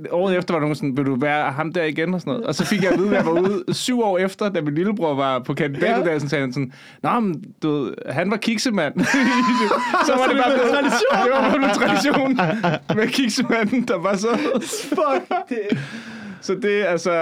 Så 0.03 0.11
året 0.11 0.37
efter 0.37 0.55
var 0.55 0.61
nogen 0.61 0.75
sådan, 0.77 0.97
vil 0.97 1.07
du 1.07 1.17
være 1.21 1.53
ham 1.53 1.73
der 1.73 1.85
igen 1.85 2.15
og 2.15 2.21
sådan 2.21 2.31
noget. 2.31 2.47
Og 2.47 2.55
så 2.55 2.65
fik 2.67 2.83
jeg 2.83 2.93
at 2.93 2.99
vide, 2.99 3.09
at 3.09 3.15
jeg 3.17 3.27
var 3.35 3.41
ude 3.41 3.65
syv 3.75 4.01
år 4.03 4.19
efter, 4.19 4.49
da 4.49 4.61
min 4.61 4.75
lillebror 4.75 5.15
var 5.15 5.39
på 5.39 5.55
kandidatuddannelsen, 5.55 6.29
sagde 6.31 6.43
han 6.43 6.53
sådan, 6.53 6.73
Nå, 7.03 7.21
men 7.21 7.45
du 7.63 7.71
ved, 7.71 7.95
han 8.09 8.31
var 8.31 8.37
kiksemand. 8.37 8.95
så 10.07 10.13
var 10.17 10.27
det 10.27 10.37
bare 10.37 10.53
blevet 10.55 10.71
tradition. 10.73 11.25
Det 11.25 11.31
var 11.33 11.55
blevet 11.57 11.75
tradition 11.75 12.37
med 12.97 13.09
kiksemanden, 13.09 13.83
der 13.89 13.99
var 13.99 14.17
så... 14.17 14.29
Fuck 14.89 15.49
det. 15.49 15.79
Så 16.41 16.55
det 16.55 16.81
er 16.81 16.87
altså... 16.87 17.13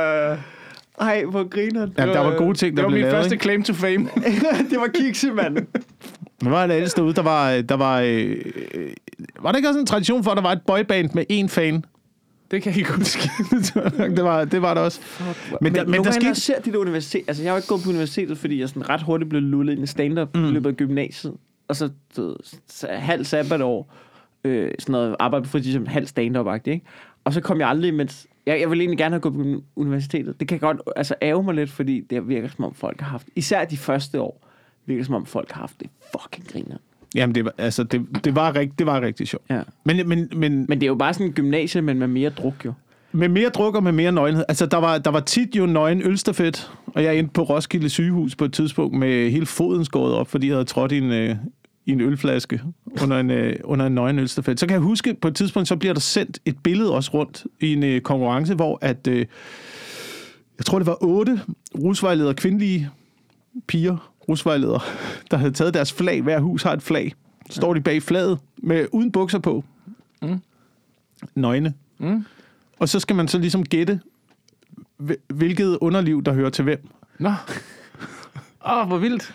Ej, 1.01 1.25
hvor 1.25 1.49
griner 1.49 1.87
Ja, 1.99 2.07
der 2.07 2.21
var 2.21 2.37
gode 2.39 2.55
ting, 2.55 2.77
der 2.77 2.83
Det 2.83 2.85
var 2.85 2.89
blev 2.89 2.97
min 2.97 3.01
lavet, 3.03 3.15
første 3.17 3.35
ikke? 3.35 3.43
claim 3.43 3.63
to 3.63 3.73
fame. 3.75 4.09
det 4.71 4.79
var 4.81 4.87
kiksemanden. 4.95 5.67
Men 6.43 6.53
var 6.53 6.67
det 6.67 6.77
ellers 6.77 6.95
derude, 6.95 7.15
der 7.15 7.23
var... 7.23 7.61
Der 7.61 7.75
var, 7.75 8.01
øh, 8.01 8.37
øh, 8.75 8.91
var 9.41 9.53
der 9.53 9.57
ikke 9.57 9.69
også 9.69 9.81
en 9.81 9.87
tradition 9.87 10.25
for, 10.25 10.31
at 10.31 10.37
der 10.37 10.43
var 10.43 10.53
et 10.53 10.63
boyband 10.67 11.11
med 11.15 11.25
én 11.33 11.49
fan? 11.49 11.85
Det 12.51 12.63
kan 12.63 12.71
jeg 12.71 12.79
ikke 12.79 12.93
huske. 12.93 13.31
det, 14.17 14.25
var, 14.25 14.45
det 14.45 14.63
var 14.63 14.75
der 14.75 14.81
også. 14.81 15.01
Men, 15.21 15.59
Men, 15.61 15.75
der, 15.75 15.85
men 15.85 15.91
men 15.91 16.05
der 16.05 16.11
skete... 16.11 16.35
ser 16.35 16.61
der 16.61 16.79
universitet... 16.79 17.23
Altså, 17.29 17.43
jeg 17.43 17.53
har 17.53 17.57
jo 17.57 17.59
ikke 17.59 17.69
gået 17.69 17.83
på 17.83 17.91
universitetet, 17.91 18.39
fordi 18.39 18.61
jeg 18.61 18.69
sådan 18.69 18.89
ret 18.89 19.03
hurtigt 19.03 19.31
blev 19.31 19.43
lullet 19.43 19.73
ind 19.73 19.83
i 19.83 19.87
stand-up 19.87 20.37
mm. 20.37 20.49
i 20.49 20.51
løbet 20.51 20.71
af 20.71 20.77
gymnasiet. 20.77 21.35
Og 21.69 21.77
så, 21.77 21.91
så 22.69 22.87
halv 22.91 23.25
sabbatår, 23.25 23.95
øh, 24.45 24.71
sådan 24.79 24.93
noget 24.93 25.17
arbejde 25.19 25.45
på 25.45 25.51
fritid 25.51 25.73
som 25.73 25.87
halv 25.87 26.07
stand-up 26.07 26.47
ikke? 26.67 26.81
Og 27.25 27.33
så 27.33 27.41
kom 27.41 27.61
jeg 27.61 27.69
aldrig, 27.69 27.95
mens... 27.95 28.27
Jeg, 28.47 28.61
jeg 28.61 28.71
ville 28.71 28.83
egentlig 28.83 28.99
gerne 28.99 29.13
have 29.13 29.21
gået 29.21 29.35
på 29.35 29.63
universitetet. 29.77 30.41
Det 30.41 30.49
kan 30.49 30.59
godt 30.59 30.81
altså, 30.97 31.15
ærge 31.23 31.43
mig 31.43 31.55
lidt, 31.55 31.71
fordi 31.71 32.01
det 32.01 32.29
virker 32.29 32.49
som 32.49 32.65
om 32.65 32.75
folk 32.75 33.01
har 33.01 33.09
haft... 33.09 33.29
Især 33.37 33.65
de 33.65 33.77
første 33.77 34.21
år, 34.21 34.46
virker 34.87 35.05
som 35.05 35.15
om 35.15 35.27
folk 35.27 35.51
har 35.51 35.61
haft 35.61 35.81
det 35.81 35.91
fucking 36.13 36.49
griner. 36.49 36.77
Jamen, 37.15 37.35
det 37.35 37.45
var, 37.45 37.55
altså, 37.59 37.83
det, 37.83 38.07
det, 38.25 38.35
var, 38.35 38.57
rigt, 38.57 38.79
det 38.79 38.87
var 38.87 39.01
rigtig 39.01 39.29
sjovt. 39.29 39.45
Ja. 39.51 39.61
Men, 39.85 40.09
men, 40.09 40.29
men, 40.37 40.67
Men 40.69 40.81
det 40.81 40.83
er 40.83 40.89
jo 40.89 40.95
bare 40.95 41.15
sådan 41.15 41.27
en 41.27 41.33
gymnasie, 41.33 41.83
men 41.83 41.99
med 41.99 42.07
mere 42.07 42.31
druk 42.31 42.65
jo. 42.65 42.73
Med 43.13 43.29
mere 43.29 43.49
druk 43.49 43.75
og 43.75 43.83
med 43.83 43.93
mere 43.93 44.13
nøgenhed. 44.13 44.45
Altså, 44.49 44.67
der 44.67 44.77
var, 44.77 44.99
der 44.99 45.11
var 45.11 45.21
tit 45.21 45.57
jo 45.57 45.67
nøgen 45.67 46.03
ølstafet, 46.05 46.71
og 46.87 47.05
jeg 47.05 47.19
endte 47.19 47.33
på 47.33 47.43
Roskilde 47.43 47.89
sygehus 47.89 48.37
på 48.37 48.45
et 48.45 48.53
tidspunkt 48.53 48.99
med 48.99 49.31
hele 49.31 49.47
foden 49.47 49.85
skåret 49.85 50.15
op, 50.15 50.29
fordi 50.29 50.47
jeg 50.47 50.55
havde 50.55 50.65
trådt 50.65 50.93
i 50.93 50.99
en, 50.99 51.13
øh, 51.13 51.37
i 51.87 51.93
en 51.93 52.01
ølflaske 52.01 52.61
under 53.03 53.21
en, 53.21 53.31
øh, 53.31 53.57
under 53.65 53.87
en 53.87 53.95
nøgen 53.95 54.19
ølstafet. 54.19 54.61
Så 54.61 54.67
kan 54.67 54.73
jeg 54.75 54.81
huske, 54.81 55.15
på 55.15 55.29
et 55.29 55.37
tidspunkt, 55.37 55.69
så 55.69 55.77
bliver 55.77 55.93
der 55.93 56.01
sendt 56.01 56.39
et 56.45 56.57
billede 56.63 56.95
også 56.95 57.11
rundt 57.15 57.45
i 57.61 57.73
en 57.73 57.83
øh, 57.83 58.01
konkurrence, 58.01 58.55
hvor 58.55 58.79
at, 58.81 59.07
øh, 59.07 59.27
jeg 60.59 60.67
tror, 60.67 60.79
det 60.79 60.87
var 60.87 60.99
otte 61.01 61.41
rusvejledere, 61.79 62.35
kvindelige 62.35 62.91
piger, 63.67 64.13
rusvejledere, 64.29 64.81
der 65.31 65.37
havde 65.37 65.53
taget 65.53 65.75
deres 65.75 65.93
flag. 65.93 66.23
Hver 66.23 66.41
hus 66.41 66.63
har 66.63 66.73
et 66.73 66.83
flag. 66.83 67.13
Står 67.51 67.75
de 67.75 67.81
bag 67.81 68.03
flaget 68.03 68.39
med, 68.57 68.87
uden 68.93 69.13
bukser 69.13 69.39
på. 69.39 69.65
Mm. 70.23 70.39
Nøgne. 71.35 71.75
Mm. 71.99 72.25
Og 72.79 72.89
så 72.89 73.01
skal 73.01 73.17
man 73.17 73.29
så 73.29 73.39
ligesom 73.39 73.65
gætte, 73.67 74.01
hvil- 74.99 75.17
hvilket 75.29 75.79
underliv, 75.81 76.23
der 76.23 76.33
hører 76.33 76.51
til 76.51 76.65
hvem. 76.65 76.89
Nå. 77.19 77.29
Åh, 77.29 77.35
oh, 78.81 78.87
hvor 78.87 78.99
vildt. 78.99 79.35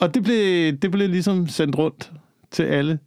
Og 0.00 0.14
det 0.14 0.22
blev, 0.22 0.72
det 0.72 0.90
blev 0.90 1.08
ligesom 1.08 1.48
sendt 1.48 1.78
rundt 1.78 2.12
til 2.50 2.62
alle. 2.62 2.98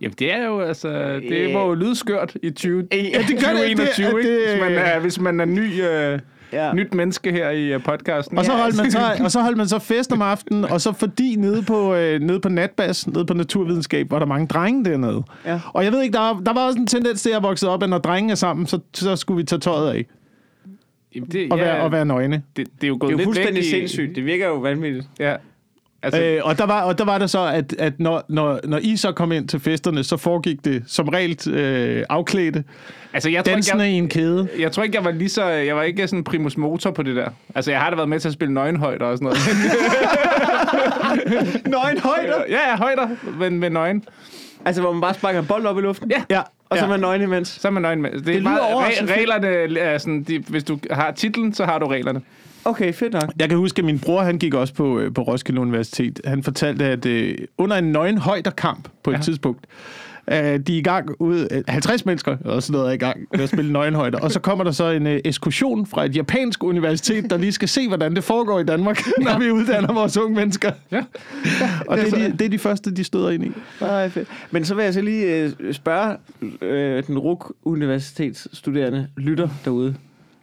Jamen, 0.00 0.14
det 0.18 0.32
er 0.34 0.44
jo, 0.44 0.60
altså, 0.60 0.88
det 1.28 1.52
må 1.52 1.66
jo 1.66 1.74
lyde 1.74 1.94
skørt 1.96 2.36
i 2.42 2.50
20, 2.50 2.88
Ja, 2.92 2.96
det 2.96 3.04
gør 3.44 3.52
det. 3.52 3.76
Det- 3.78 3.88
2021, 3.88 4.06
det- 4.06 4.18
ikke? 4.18 4.50
Hvis 4.50 4.60
man 4.60 4.72
er, 4.72 4.98
hvis 4.98 5.20
man 5.20 5.40
er 5.40 5.44
ny, 5.44 5.82
øh, 5.84 6.18
Ja. 6.54 6.72
nyt 6.72 6.94
menneske 6.94 7.32
her 7.32 7.50
i 7.50 7.72
øh, 7.72 7.82
podcasten. 7.82 8.38
Og 8.38 8.44
så 8.44 8.52
holdt 8.52 8.76
man 8.76 8.90
så, 8.90 8.98
og 9.24 9.30
så, 9.30 9.40
holdt 9.42 9.56
man 9.56 9.68
så 9.68 9.78
fest 9.78 10.12
om 10.12 10.22
aftenen, 10.22 10.64
og 10.64 10.80
så 10.80 10.92
fordi 10.92 11.36
nede 11.36 11.62
på, 11.62 11.94
øh, 11.94 12.20
nede 12.20 12.40
på 12.40 12.48
natbas, 12.48 13.06
nede 13.06 13.26
på 13.26 13.34
naturvidenskab, 13.34 14.10
var 14.10 14.18
der 14.18 14.26
mange 14.26 14.46
drenge 14.46 14.84
dernede. 14.84 15.22
Ja. 15.46 15.60
Og 15.74 15.84
jeg 15.84 15.92
ved 15.92 16.02
ikke, 16.02 16.12
der, 16.12 16.20
var- 16.20 16.40
der 16.46 16.52
var 16.52 16.66
også 16.66 16.78
en 16.78 16.86
tendens 16.86 17.22
til, 17.22 17.28
at 17.28 17.34
jeg 17.34 17.42
voksede 17.42 17.70
op, 17.70 17.82
at 17.82 17.88
når 17.88 17.98
drengene 17.98 18.30
er 18.30 18.34
sammen, 18.36 18.66
så, 18.66 18.78
så 18.94 19.16
skulle 19.16 19.36
vi 19.38 19.44
tage 19.44 19.60
tøjet 19.60 19.94
af 19.94 20.06
Jamen, 21.14 21.28
det, 21.28 21.52
og, 21.52 21.58
ja, 21.58 21.64
være, 21.64 21.82
og 21.82 21.92
være 21.92 22.04
nøgne. 22.04 22.42
det, 22.56 22.66
det 22.80 22.84
er 22.84 22.88
jo 22.88 22.96
gået 23.00 23.00
Det 23.00 23.06
er 23.08 23.12
jo 23.12 23.16
lidt 23.16 23.26
fuldstændig 23.26 23.54
væk 23.54 23.64
i, 23.64 23.70
sindssygt. 23.70 24.16
Det 24.16 24.24
virker 24.24 24.46
jo 24.46 24.54
vanvittigt. 24.54 25.06
Ja. 25.20 25.36
Altså, 26.04 26.22
Øh, 26.22 26.40
og, 26.44 26.58
der 26.58 26.66
var, 26.66 26.82
og 26.82 26.98
der 26.98 27.04
var 27.04 27.18
det 27.18 27.30
så, 27.30 27.46
at, 27.46 27.74
at 27.78 27.92
når, 28.00 28.24
når, 28.28 28.60
når 28.64 28.78
I 28.82 28.96
så 28.96 29.12
kom 29.12 29.32
ind 29.32 29.48
til 29.48 29.60
festerne, 29.60 30.04
så 30.04 30.16
foregik 30.16 30.64
det 30.64 30.82
som 30.86 31.08
regel 31.08 31.50
øh, 31.50 32.04
afklædte, 32.08 32.64
altså 33.12 33.30
jeg, 33.30 33.44
tror 33.44 33.56
ikke, 33.56 33.76
jeg, 33.78 33.88
i 33.88 33.92
en 33.92 34.08
kæde. 34.08 34.48
jeg 34.58 34.72
tror 34.72 34.82
ikke, 34.82 34.96
jeg 34.96 35.04
var 35.04 35.10
lige 35.10 35.28
så... 35.28 35.44
Jeg 35.44 35.76
var 35.76 35.82
ikke 35.82 36.08
sådan 36.08 36.24
primus 36.24 36.56
motor 36.56 36.90
på 36.90 37.02
det 37.02 37.16
der. 37.16 37.28
Altså, 37.54 37.70
jeg 37.70 37.80
har 37.80 37.90
da 37.90 37.96
været 37.96 38.08
med 38.08 38.20
til 38.20 38.28
at 38.28 38.34
spille 38.34 38.54
nøgenhøjder 38.54 39.06
og 39.06 39.18
sådan 39.18 39.24
noget. 39.26 39.38
Nøgen 41.66 41.98
højder. 41.98 42.42
ja, 42.48 42.70
ja, 42.70 42.76
højder, 42.76 43.08
men 43.38 43.58
med 43.58 43.70
nøgen. 43.70 44.04
Altså, 44.64 44.82
hvor 44.82 44.92
man 44.92 45.00
bare 45.00 45.14
sparker 45.14 45.40
en 45.40 45.46
bold 45.46 45.66
op 45.66 45.78
i 45.78 45.80
luften. 45.80 46.10
Ja. 46.10 46.22
Ja, 46.30 46.40
Og 46.70 46.78
så 46.78 46.84
er 46.84 46.88
man 46.88 47.00
nøgen 47.00 47.22
imens. 47.22 47.48
Så 47.48 47.68
er 47.68 47.72
man 47.72 47.82
nøgen 47.82 48.02
med. 48.02 48.10
Det, 48.10 48.26
lyder 48.26 48.50
er 48.50 48.80
bare, 48.80 48.92
fedt. 48.98 49.10
reglerne 49.10 49.78
er 49.78 49.98
sådan, 49.98 50.22
de, 50.22 50.38
hvis 50.48 50.64
du 50.64 50.78
har 50.90 51.10
titlen, 51.10 51.54
så 51.54 51.64
har 51.64 51.78
du 51.78 51.86
reglerne. 51.86 52.20
Okay, 52.64 52.92
fedt 52.92 53.12
nok. 53.12 53.32
Jeg 53.38 53.48
kan 53.48 53.58
huske, 53.58 53.78
at 53.78 53.84
min 53.84 53.98
bror, 53.98 54.22
han 54.22 54.38
gik 54.38 54.54
også 54.54 54.74
på, 54.74 54.98
øh, 54.98 55.14
på 55.14 55.22
Roskilde 55.22 55.60
Universitet. 55.60 56.20
Han 56.24 56.42
fortalte, 56.42 56.84
at 56.84 57.06
øh, 57.06 57.38
under 57.58 57.76
en 57.76 57.84
nøgen 57.92 58.18
højderkamp 58.18 58.88
på 59.02 59.10
et 59.10 59.14
Ja. 59.14 59.18
ja. 59.18 59.22
tidspunkt, 59.22 59.66
øh, 60.30 60.36
de 60.36 60.42
er 60.48 60.60
i 60.68 60.82
gang 60.82 61.10
ud, 61.20 61.48
øh, 61.50 61.62
50 61.68 62.06
mennesker 62.06 62.36
eller 62.44 62.60
sådan 62.60 62.72
noget 62.72 62.88
er 62.88 62.92
i 62.92 62.96
gang 62.96 63.20
med 63.32 63.40
at 63.40 63.48
spille 63.48 63.72
nøgenhøjder. 63.72 64.18
Og 64.18 64.30
så 64.30 64.40
kommer 64.40 64.64
der 64.64 64.70
så 64.70 64.90
en 64.90 65.06
øh, 65.06 65.20
ekskursion 65.24 65.86
fra 65.86 66.04
et 66.04 66.16
japansk 66.16 66.64
universitet, 66.64 67.30
der 67.30 67.36
lige 67.38 67.52
skal 67.52 67.68
se, 67.68 67.88
hvordan 67.88 68.14
det 68.16 68.24
foregår 68.24 68.60
i 68.60 68.64
Danmark, 68.64 69.00
når 69.24 69.38
vi 69.38 69.50
uddanner 69.50 69.92
vores 69.92 70.16
unge 70.16 70.36
mennesker. 70.36 70.72
Ja. 70.90 71.02
Og 71.88 71.98
det 71.98 72.12
er, 72.12 72.16
de, 72.28 72.32
det 72.38 72.44
er 72.44 72.48
de 72.48 72.58
første, 72.58 72.94
de 72.94 73.04
støder 73.04 73.30
ind 73.30 73.44
i. 73.44 73.52
Nej, 73.80 74.08
fedt. 74.08 74.28
Men 74.50 74.64
så 74.64 74.74
vil 74.74 74.84
jeg 74.84 74.94
så 74.94 75.00
lige 75.00 75.52
øh, 75.60 75.74
spørge 75.74 76.16
øh, 76.62 77.06
den 77.06 77.18
RUK 77.18 77.52
universitetsstuderende 77.64 79.08
lytter 79.16 79.48
derude, 79.64 79.94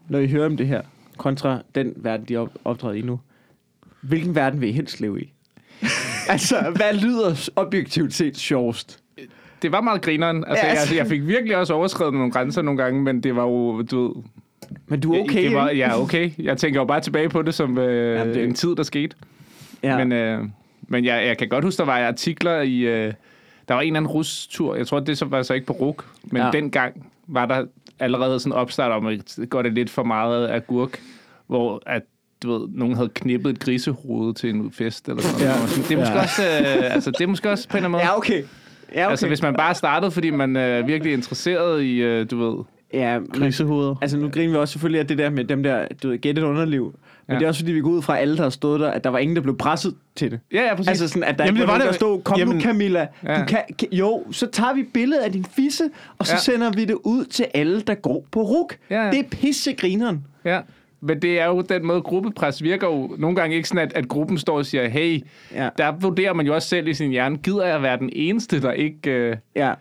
når 0.10 0.20
I 0.20 0.28
hører 0.28 0.46
om 0.46 0.58
det 0.58 0.68
her, 0.68 0.82
kontra 1.22 1.62
den 1.76 1.94
verden, 1.96 2.26
de 2.30 2.38
op- 2.38 2.56
optræder 2.66 2.94
i 2.96 3.02
nu. 3.02 3.20
Hvilken 4.02 4.36
verden 4.36 4.62
vil 4.62 4.70
I 4.70 4.72
helst 4.72 5.02
leve 5.02 5.22
i? 5.22 5.34
altså, 6.30 6.56
hvad 6.76 6.94
lyder 6.94 7.50
objektivt 7.56 8.14
set 8.14 8.38
sjovest? 8.38 9.00
Det 9.62 9.72
var 9.72 9.82
meget 9.82 10.02
grineren. 10.02 10.44
Altså, 10.48 10.66
Ja, 10.66 10.72
altså-. 10.72 10.94
Jeg, 10.96 11.00
jeg 11.00 11.08
fik 11.08 11.28
virkelig 11.28 11.58
også 11.58 11.74
overskrevet 11.74 12.14
nogle 12.14 12.32
grænser 12.32 12.62
nogle 12.62 12.84
gange, 12.84 13.02
men 13.02 13.22
det 13.24 13.36
var 13.36 13.44
jo, 13.44 13.82
du 13.82 14.08
ved... 14.08 14.24
Men 14.88 15.00
du 15.00 15.14
er 15.14 15.20
okay, 15.24 15.44
det 15.44 15.54
var, 15.56 15.70
ja, 15.70 16.02
okay. 16.02 16.32
Jeg 16.40 16.58
tænker 16.58 16.80
jo 16.80 16.86
bare 16.86 17.02
tilbage 17.02 17.30
på 17.30 17.42
det 17.42 17.54
som 17.54 17.78
øh, 17.78 18.20
Jamen, 18.20 18.34
det- 18.34 18.44
en 18.44 18.54
tid, 18.54 18.76
der 18.76 18.84
skete. 18.84 19.16
Ja. 19.84 19.98
Men, 19.98 20.12
øh, 20.12 20.44
men 20.82 21.06
jeg, 21.06 21.26
jeg 21.28 21.38
kan 21.38 21.50
godt 21.50 21.64
huske, 21.64 21.78
der 21.78 21.86
var 21.86 22.08
artikler 22.08 22.62
i... 22.62 22.80
Øh, 22.80 23.14
der 23.68 23.74
var 23.74 23.82
en 23.82 23.88
eller 23.88 24.00
anden 24.00 24.12
rustur. 24.12 24.76
Jeg 24.76 24.88
tror, 24.88 25.00
det 25.00 25.18
så 25.18 25.26
var 25.26 25.44
så 25.44 25.54
ikke 25.54 25.66
på 25.68 25.74
RUK. 25.74 26.06
Men 26.24 26.42
ja. 26.42 26.50
dengang 26.52 27.10
var 27.28 27.46
der 27.46 27.66
allerede 28.02 28.40
sådan 28.40 28.52
en 28.52 28.58
opstart 28.58 28.92
om, 28.92 29.06
at 29.06 29.40
går 29.50 29.62
det 29.62 29.74
lidt 29.74 29.90
for 29.90 30.04
meget 30.04 30.50
agurk 30.50 31.00
hvor 31.48 31.82
at, 31.86 32.02
du 32.44 32.52
ved, 32.60 32.68
nogen 32.74 32.96
havde 32.96 33.10
knippet 33.16 33.50
et 33.50 33.60
grisehoved 33.60 34.34
til 34.34 34.50
en 34.50 34.72
fest, 34.72 35.10
eller 35.10 35.22
sådan 35.22 35.40
Ja. 35.48 35.56
noget. 35.56 35.70
Det 35.90 35.92
er 35.92 35.98
måske 35.98 36.14
Ja. 36.14 36.22
også, 36.22 36.44
øh, 36.44 36.94
altså, 36.96 37.12
det 37.12 37.22
er 37.22 37.28
måske 37.28 37.50
også 37.50 37.70
på 37.70 37.78
en 37.78 37.84
eller 37.84 37.88
anden 37.88 37.92
måde. 37.92 38.04
Ja, 38.04 38.18
okay. 38.18 38.44
Ja, 38.96 39.04
okay. 39.06 39.12
Altså, 39.12 39.28
hvis 39.28 39.42
man 39.42 39.54
bare 39.54 39.76
startede, 39.76 40.12
fordi 40.12 40.30
man 40.30 40.56
er 40.56 40.82
virkelig 40.86 41.14
interesseret 41.14 41.84
i, 41.84 41.96
øh, 41.98 42.32
du 42.32 42.38
ved... 42.38 42.64
ja, 42.94 43.20
Grisehoveder. 43.34 43.96
altså 44.02 44.18
nu 44.18 44.30
griner 44.30 44.50
vi 44.52 44.58
også 44.58 44.72
selvfølgelig 44.72 45.00
af 45.00 45.08
det 45.08 45.18
der 45.18 45.30
med 45.30 45.44
dem 45.44 45.64
der, 45.64 45.88
du 46.04 46.10
ved, 46.10 46.18
gæt 46.18 46.38
et 46.38 46.44
underliv. 46.44 46.84
Men 47.28 47.34
Ja. 47.34 47.40
det 47.40 47.44
er 47.44 47.48
også 47.48 47.62
fordi, 47.62 47.72
vi 47.72 47.82
går 47.82 47.90
ud 47.90 48.02
fra 48.02 48.18
alle, 48.18 48.38
der 48.38 48.44
har 48.44 48.50
stået 48.50 48.80
der, 48.80 48.90
at 48.92 49.04
der 49.04 49.10
var 49.10 49.20
ingen, 49.20 49.36
der 49.36 49.42
blev 49.42 49.58
presset 49.58 49.96
til 50.16 50.32
det. 50.32 50.40
Ja, 50.54 50.62
ja, 50.62 50.76
præcis. 50.76 50.88
Altså 50.90 51.08
sådan, 51.08 51.24
at 51.24 51.38
der 51.38 51.44
Jamen, 51.46 51.56
ikke 51.58 51.62
det 51.62 51.68
var 51.68 51.74
nogen, 51.74 51.82
der 51.82 51.88
det- 51.88 51.96
stod, 51.96 52.22
kom 52.22 52.38
Jamen- 52.40 52.56
nu 52.56 52.62
Camilla, 52.62 53.08
Ja. 53.24 53.40
du 53.40 53.46
kan, 53.48 53.60
jo, 53.92 54.24
så 54.32 54.48
tager 54.48 54.74
vi 54.74 54.84
billedet 54.94 55.22
af 55.22 55.32
din 55.32 55.46
fisse, 55.46 55.84
og 56.18 56.26
så 56.28 56.34
ja. 56.34 56.40
sender 56.40 56.72
vi 56.72 56.86
det 56.86 56.98
ud 57.04 57.26
til 57.26 57.46
alle, 57.54 57.82
der 57.82 57.94
går 57.96 58.26
på 58.32 58.42
ruk. 58.42 58.76
Ja, 58.90 59.06
ja. 59.06 59.12
Det 59.12 59.20
er 59.20 59.24
pissegrineren. 59.32 60.26
Ja, 60.46 60.60
men 61.02 61.22
det 61.22 61.40
er 61.40 61.46
jo 61.46 61.62
den 61.62 61.86
måde, 61.86 62.02
gruppepres 62.02 62.64
virker 62.64 62.88
jo 62.88 63.16
nogle 63.18 63.36
gange 63.36 63.56
ikke 63.56 63.68
sådan, 63.68 63.88
at, 63.88 63.94
at 63.94 64.08
gruppen 64.08 64.38
står 64.38 64.58
og 64.58 64.66
siger, 64.66 64.90
hey, 64.90 65.20
Ja. 65.56 65.70
der 65.78 65.92
vurderer 66.00 66.34
man 66.34 66.46
jo 66.46 66.56
også 66.56 66.68
selv 66.68 66.88
i 66.88 66.94
sin 66.94 67.12
hjerne, 67.12 67.38
gider 67.38 67.66
jeg 67.66 67.82
være 67.82 67.98
den 68.00 68.10
eneste, 68.14 68.62
der 68.62 68.72
ikke, 68.72 69.12
øh, 69.12 69.36
Ja, 69.56 69.74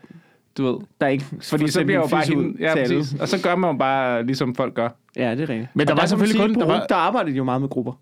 du 0.58 0.64
ved... 0.66 0.74
der 1.00 1.06
er 1.06 1.10
ikke 1.10 1.24
Fordi 1.42 1.68
så 1.70 1.84
bliver 1.84 2.00
jo 2.00 2.06
bare 2.06 2.24
hende, 2.28 2.54
ja, 2.60 2.72
til 2.72 2.78
alle. 2.78 2.98
præcis. 2.98 3.20
Og 3.20 3.28
så 3.28 3.42
gør 3.42 3.56
man 3.56 3.70
jo 3.70 3.76
bare, 3.78 4.22
ligesom 4.26 4.54
folk 4.54 4.74
gør. 4.74 4.88
Ja, 5.16 5.30
det 5.30 5.40
er 5.40 5.48
rigtigt. 5.48 5.68
Men 5.74 5.86
der 5.86 5.92
Og 5.92 5.98
var 6.00 6.06
selvfølgelig 6.06 6.40
kun- 6.40 6.54
der 6.54 6.66
var- 6.66 6.86
der 6.88 6.94
arbejder 6.94 7.30
de 7.30 7.36
jo 7.36 7.44
meget 7.44 7.60
med 7.60 7.68
grupper. 7.68 7.92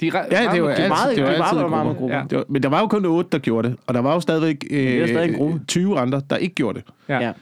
De 0.00 0.06
er, 0.06 0.10
re- 0.12 0.16
Ja, 0.16 0.22
det 0.22 0.32
er 0.52 0.56
jo 0.56 0.64
meget- 0.64 0.74
altid, 0.76 0.88
meget- 0.88 1.16
det 1.16 1.22
er 1.22 1.26
er 1.26 1.30
altid 1.30 1.38
meget- 1.56 1.64
en 1.64 1.70
meget 1.70 1.96
grupper. 1.96 2.16
Ja. 2.16 2.22
Det 2.30 2.38
var, 2.38 2.44
men 2.48 2.62
der 2.62 2.68
var 2.68 2.80
jo 2.80 2.86
kun 2.86 3.04
otte, 3.06 3.30
der 3.32 3.38
gjorde 3.38 3.68
det. 3.68 3.76
Og 3.86 3.94
der 3.94 4.00
var 4.00 4.14
jo 4.14 4.20
stadigvæk, 4.20 4.64
øh, 4.70 4.84
er 4.84 5.06
stadig 5.06 5.28
en 5.28 5.34
gruppe. 5.34 5.60
20 5.68 5.98
andre, 5.98 6.22
der 6.30 6.36
ikke 6.36 6.54
gjorde 6.54 6.78
det. 6.80 6.88
Ja. 7.08 7.18
Ja. 7.20 7.32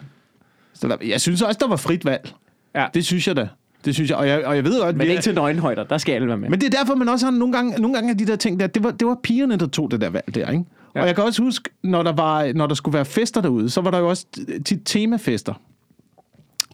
Så 0.75 0.89
der, 0.89 0.97
jeg 1.07 1.21
synes 1.21 1.43
også, 1.43 1.59
der 1.63 1.69
var 1.69 1.77
frit 1.77 2.05
valg. 2.05 2.33
Ja. 2.75 2.87
Det 2.95 3.05
synes 3.05 3.29
jeg 3.29 3.37
da. 3.37 3.49
Det 3.85 3.95
synes 3.95 4.11
jeg. 4.11 4.19
Og 4.19 4.29
jeg, 4.29 4.45
og 4.47 4.57
jeg 4.57 4.65
ved 4.65 4.81
godt, 4.83 4.97
Men 4.97 5.07
vi- 5.07 5.11
ikke 5.11 5.23
til 5.23 5.35
nøgenhøjder, 5.35 5.85
der 5.85 5.99
skal 5.99 6.13
alle 6.13 6.29
være 6.29 6.37
med. 6.37 6.49
Men 6.51 6.61
det 6.61 6.75
er 6.75 6.79
derfor, 6.79 6.95
man 6.95 7.09
også 7.09 7.27
har 7.27 7.31
nogle 7.31 7.53
gange, 7.55 7.81
nogle 7.81 7.95
gange 7.95 8.11
af 8.11 8.19
de 8.19 8.27
der 8.27 8.37
ting 8.37 8.61
der, 8.61 8.67
det 8.67 8.85
var, 8.85 8.91
det 8.91 9.07
var 9.09 9.17
pigerne, 9.23 9.57
der 9.57 9.67
tog 9.67 9.91
det 9.91 10.01
der 10.01 10.11
valg 10.11 10.35
der, 10.35 10.51
ikke? 10.51 10.65
Ja. 10.97 11.01
Og 11.01 11.07
jeg 11.07 11.15
kan 11.15 11.25
også 11.25 11.43
huske, 11.43 11.71
når 11.83 12.03
der, 12.03 12.13
var, 12.13 12.53
når 12.53 12.67
der 12.67 12.75
skulle 12.75 12.95
være 12.95 13.05
fester 13.05 13.41
derude, 13.41 13.71
så 13.71 13.81
var 13.81 13.91
der 13.91 13.99
jo 13.99 14.09
også 14.09 14.27
tit 14.65 14.81
temafester. 14.85 15.55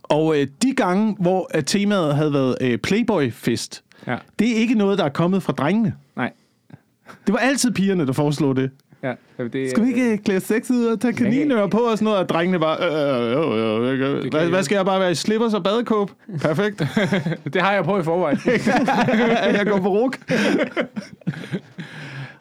Og 0.03 0.41
øh, 0.41 0.47
de 0.63 0.75
gange, 0.75 1.17
hvor 1.21 1.51
øh, 1.55 1.65
temaet 1.65 2.15
havde 2.17 2.33
været 2.33 2.57
øh, 2.61 2.79
Playboy-fest, 2.79 3.83
Ja. 4.07 4.17
det 4.39 4.51
er 4.51 4.55
ikke 4.55 4.75
noget, 4.75 4.99
der 4.99 5.05
er 5.05 5.09
kommet 5.09 5.43
fra 5.43 5.53
drengene. 5.53 5.95
Nej. 6.17 6.33
Det 7.27 7.33
var 7.33 7.39
altid 7.39 7.71
pigerne, 7.71 8.07
der 8.07 8.13
foreslog 8.13 8.57
det. 8.57 8.71
Ja. 9.03 9.13
Det, 9.53 9.71
Skal 9.71 9.83
vi 9.83 9.89
ikke 9.89 10.13
øh, 10.13 10.19
klæde 10.19 10.41
sex 10.41 10.71
ud 10.71 10.85
og 10.87 11.01
tage 11.01 11.13
kaninører 11.15 11.67
på 11.67 11.79
og 11.79 11.99
sådan 11.99 12.05
noget? 12.05 12.21
Og 12.21 12.29
drengene 12.29 12.59
bare, 12.59 12.77
øh, 12.81 13.39
øh, 13.39 13.93
øh, 13.93 14.03
øh, 14.03 14.25
øh. 14.25 14.31
Hvad, 14.31 14.49
hvad 14.49 14.63
skal 14.63 14.77
jeg 14.77 14.85
bare 14.85 15.01
være 15.01 15.11
i 15.11 15.15
slippers 15.15 15.55
og 15.55 15.63
badekåb? 15.65 16.11
Perfekt. 16.41 16.79
det 17.53 17.63
har 17.63 17.73
jeg 17.73 17.85
på 17.85 17.99
i 17.99 18.03
forvejen. 18.03 18.39
jeg 19.59 19.67
går 19.67 19.79
på 19.79 19.89
ruk. 19.89 20.19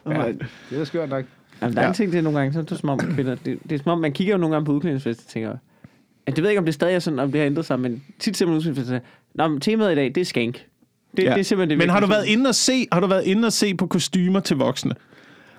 ja. 0.06 0.32
Det 0.70 0.80
er 0.80 0.84
skørt 0.84 1.08
nok. 1.08 1.24
Jamen, 1.62 1.74
der 1.76 1.80
er 1.80 1.84
Ja. 1.84 1.88
en 1.90 1.94
ting, 1.94 2.12
det 2.12 2.18
er 2.18 2.22
nogle 2.22 2.38
gange, 2.38 2.52
så 2.52 2.58
er 2.58 2.62
det 2.62 2.78
som 2.78 2.88
om 2.88 2.98
kvinder, 2.98 3.34
det, 3.34 3.58
det 3.68 3.72
er 3.72 3.78
som 3.82 3.92
om, 3.92 3.98
man 3.98 4.12
kigger 4.12 4.34
jo 4.34 4.38
nogle 4.38 4.54
gange 4.54 4.66
på 4.66 4.72
udklædningsfest 4.72 5.20
og 5.20 5.26
tænker, 5.26 5.56
at 6.26 6.36
det 6.36 6.42
ved 6.42 6.50
ikke, 6.50 6.58
om 6.58 6.64
det 6.64 6.74
stadig 6.74 6.94
er 6.94 6.98
sådan, 6.98 7.18
om 7.18 7.32
det 7.32 7.40
har 7.40 7.46
ændret 7.46 7.64
sig, 7.66 7.80
men 7.80 8.04
tit 8.18 8.36
ser 8.36 8.46
man 8.46 8.54
udklædningsfest 8.54 9.02
Nå, 9.34 9.48
men 9.48 9.60
temaet 9.60 9.92
i 9.92 9.94
dag, 9.94 10.04
det 10.14 10.20
er 10.20 10.24
skank. 10.24 10.66
Det, 11.16 11.22
Ja. 11.24 11.30
det 11.30 11.38
er 11.40 11.42
simpelthen 11.42 11.70
det 11.70 11.78
Men 11.78 11.90
har 11.90 12.00
du 12.00 12.06
været 12.06 12.26
inde 12.26 12.48
og 12.48 12.54
se, 12.54 12.86
har 12.92 13.00
du 13.00 13.06
været 13.06 13.24
inde 13.24 13.46
og 13.46 13.52
se 13.52 13.74
på 13.74 13.86
kostymer 13.86 14.40
til 14.40 14.56
voksne? 14.56 14.94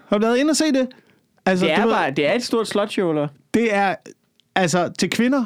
Har 0.07 0.17
du 0.17 0.25
været 0.25 0.37
inde 0.37 0.49
og 0.51 0.55
se 0.55 0.65
det? 0.65 0.87
Altså, 1.45 1.65
Det 1.65 1.75
du 1.75 1.81
er, 1.81 1.85
ved, 1.85 1.93
bare, 1.93 2.11
det 2.11 2.27
er 2.27 2.33
et 2.33 2.43
stort 2.43 2.67
slutshow, 2.67 3.09
eller? 3.09 3.27
det 3.53 3.73
er, 3.75 3.95
altså 4.55 4.91
til 4.99 5.09
kvinder, 5.09 5.45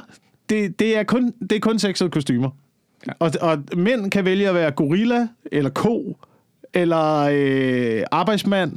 det, 0.50 0.80
det 0.80 0.98
er 0.98 1.04
kun, 1.04 1.34
det 1.42 1.52
er 1.52 1.60
kun 1.60 1.80
sexede 1.80 2.10
kostymer. 2.10 2.50
Ja. 3.08 3.12
Og, 3.20 3.32
og 3.42 3.64
mænd 3.78 4.12
kan 4.12 4.26
vælge 4.26 4.50
at 4.50 4.56
være 4.56 4.72
gorilla, 4.72 5.28
eller 5.52 5.70
ko, 5.70 6.18
eller 6.74 7.30
øh, 7.32 8.04
arbejdsmand. 8.12 8.72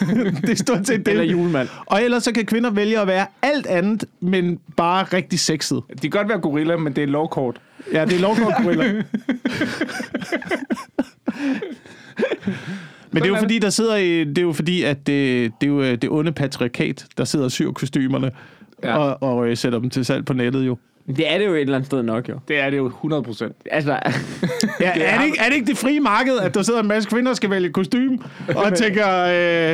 det 0.42 0.50
er 0.50 0.54
stort 0.54 0.86
set 0.86 1.06
det. 1.06 1.08
Eller 1.08 1.24
julemand. 1.24 1.68
Og 1.86 2.02
ellers 2.02 2.24
så 2.24 2.32
kan 2.32 2.46
kvinder 2.46 2.70
vælge 2.70 3.00
at 3.00 3.06
være 3.06 3.26
alt 3.42 3.66
andet, 3.66 4.04
men 4.20 4.58
bare 4.76 5.04
rigtig 5.04 5.40
sexet. 5.40 5.82
De 5.90 6.00
kan 6.00 6.10
godt 6.10 6.28
være 6.28 6.38
gorilla, 6.38 6.76
men 6.76 6.92
det 6.92 7.02
er 7.02 7.06
lovkort. 7.06 7.60
Ja, 7.92 8.04
det 8.04 8.16
er 8.16 8.20
lovkort 8.20 8.54
gorilla. 8.62 9.02
Men 13.12 13.22
det 13.22 13.28
er 13.28 13.34
jo 13.34 13.40
fordi, 13.40 13.58
der 13.58 13.70
sidder 13.70 13.96
i, 13.96 14.24
det 14.24 14.38
er 14.38 14.42
jo 14.42 14.52
fordi, 14.52 14.82
at 14.82 15.06
det, 15.06 15.52
det 15.60 15.66
er 15.66 15.70
jo 15.70 15.82
øh, 15.82 16.02
det 16.02 16.10
onde 16.10 16.32
patriarkat, 16.32 17.06
der 17.18 17.24
sidder 17.24 17.44
og 17.44 17.50
syr 17.50 17.70
kostymerne 17.70 18.30
ja. 18.82 18.88
Ja. 18.88 18.96
og, 18.96 19.22
og 19.22 19.48
øh, 19.48 19.56
sætter 19.56 19.78
dem 19.78 19.90
til 19.90 20.04
salg 20.04 20.24
på 20.24 20.32
nettet 20.32 20.66
jo. 20.66 20.76
Det 21.06 21.32
er 21.32 21.38
det 21.38 21.46
jo 21.46 21.54
et 21.54 21.60
eller 21.60 21.74
andet 21.74 21.86
sted 21.86 22.02
nok, 22.02 22.28
jo. 22.28 22.38
Det 22.48 22.58
er 22.58 22.70
det 22.70 22.76
jo 22.76 22.86
100 22.86 23.22
procent. 23.22 23.56
Altså, 23.70 23.92
Ja, 24.80 24.92
er, 24.98 25.18
det 25.18 25.26
ikke, 25.26 25.38
er 25.40 25.48
det 25.48 25.54
ikke 25.54 25.66
det 25.66 25.78
frie 25.78 26.00
marked, 26.00 26.38
at 26.38 26.54
der 26.54 26.62
sidder 26.62 26.80
en 26.80 26.88
masse 26.88 27.08
kvinder, 27.10 27.30
der 27.30 27.36
skal 27.36 27.50
vælge 27.50 27.72
kostume, 27.72 28.18
og 28.56 28.74
tænker, 28.82 29.06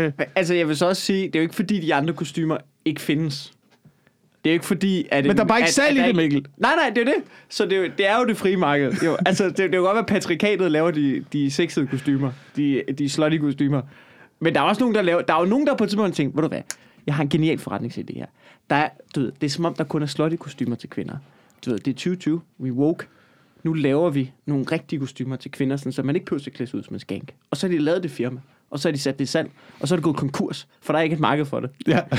øh, 0.06 0.12
altså, 0.36 0.54
jeg 0.54 0.68
vil 0.68 0.76
så 0.76 0.86
også 0.88 1.02
sige, 1.02 1.26
det 1.26 1.36
er 1.36 1.38
jo 1.38 1.42
ikke 1.42 1.54
fordi, 1.54 1.80
de 1.80 1.94
andre 1.94 2.14
kostymer 2.14 2.56
ikke 2.84 3.00
findes. 3.00 3.52
Det 4.44 4.50
er 4.50 4.54
jo 4.54 4.56
ikke 4.56 4.66
fordi, 4.66 5.06
at... 5.10 5.26
Men 5.26 5.36
der 5.36 5.42
er 5.42 5.46
bare 5.46 5.58
ikke 5.58 5.72
salg 5.72 5.96
i 5.96 6.00
det, 6.00 6.06
ikke- 6.06 6.16
Mikkel. 6.16 6.46
Nej, 6.56 6.74
nej, 6.76 6.90
det 6.90 7.00
er 7.00 7.04
det. 7.04 7.14
Så 7.48 7.64
det 7.64 7.72
er 7.72 7.76
jo 7.76 7.90
det, 7.98 8.08
er 8.08 8.18
jo 8.18 8.24
det 8.26 8.36
frie 8.36 8.56
marked. 8.56 8.92
Jo, 9.04 9.16
altså, 9.26 9.44
det, 9.44 9.56
det 9.58 9.74
er 9.74 9.78
jo 9.78 9.82
godt, 9.84 9.98
at 9.98 10.06
patrikatet 10.06 10.70
laver 10.70 10.90
de, 10.90 11.24
de 11.32 11.50
sexede 11.50 11.86
kostymer. 11.86 12.30
De, 12.56 12.82
de 12.98 13.08
slutty 13.08 13.38
kostymer. 13.38 13.82
Men 14.40 14.54
der 14.54 14.60
er 14.60 14.64
også 14.64 14.80
nogen, 14.80 14.94
der 14.94 15.02
laver... 15.02 15.22
Der 15.22 15.34
er 15.34 15.38
jo 15.40 15.44
nogen, 15.46 15.66
der 15.66 15.74
på 15.74 15.84
et 15.84 15.90
tidspunkt 15.90 16.16
tænker, 16.16 16.34
ved 16.36 16.42
du 16.42 16.48
hvad, 16.48 16.60
jeg 17.06 17.14
har 17.14 17.22
en 17.22 17.28
genial 17.28 17.58
forretningsidé 17.58 18.14
her. 18.18 18.26
Der 18.70 18.76
er, 18.76 18.88
du 19.14 19.20
ved, 19.20 19.32
det 19.40 19.46
er 19.46 19.50
som 19.50 19.64
om, 19.64 19.74
der 19.74 19.84
kun 19.84 20.02
er 20.02 20.06
slutty 20.06 20.36
kostymer 20.36 20.76
til 20.76 20.90
kvinder. 20.90 21.16
Du 21.64 21.70
ved, 21.70 21.78
det 21.78 21.90
er 21.90 21.94
2020, 21.94 22.40
we 22.60 22.72
woke. 22.72 23.06
Nu 23.62 23.72
laver 23.72 24.10
vi 24.10 24.32
nogle 24.46 24.64
rigtige 24.72 25.00
kostymer 25.00 25.36
til 25.36 25.50
kvinder, 25.50 25.76
sådan, 25.76 25.92
så 25.92 26.02
man 26.02 26.14
ikke 26.16 26.26
behøver 26.26 26.42
at 26.46 26.52
klæde 26.52 26.70
sig 26.70 26.78
ud 26.78 26.82
som 26.82 26.94
en 26.96 27.00
skank. 27.00 27.34
Og 27.50 27.56
så 27.56 27.66
har 27.66 27.72
de 27.72 27.78
lavet 27.78 28.02
det 28.02 28.10
firma, 28.10 28.40
og 28.70 28.78
så 28.80 28.88
har 28.88 28.92
de 28.92 28.98
sat 28.98 29.18
det 29.18 29.24
i 29.24 29.26
salg, 29.26 29.50
og 29.80 29.88
så 29.88 29.94
er 29.94 29.96
det 29.96 30.04
gået 30.04 30.16
konkurs, 30.16 30.68
for 30.80 30.92
der 30.92 30.98
er 30.98 31.02
ikke 31.02 31.14
et 31.14 31.20
marked 31.20 31.44
for 31.44 31.60
det. 31.60 31.70
ja. 31.86 32.00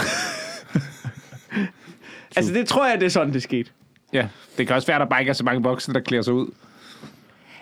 Altså, 2.35 2.53
det 2.53 2.67
tror 2.67 2.87
jeg, 2.87 2.99
det 2.99 3.05
er 3.05 3.09
sådan, 3.09 3.33
det 3.33 3.43
skete. 3.43 3.69
Ja, 4.13 4.27
det 4.57 4.67
kan 4.67 4.75
også 4.75 4.87
være, 4.87 4.95
at 4.95 5.01
der 5.01 5.05
bare 5.09 5.19
ikke 5.21 5.29
er 5.29 5.33
så 5.33 5.43
mange 5.43 5.63
voksne, 5.63 5.93
der 5.93 5.99
klæder 5.99 6.23
sig 6.23 6.33
ud. 6.33 6.47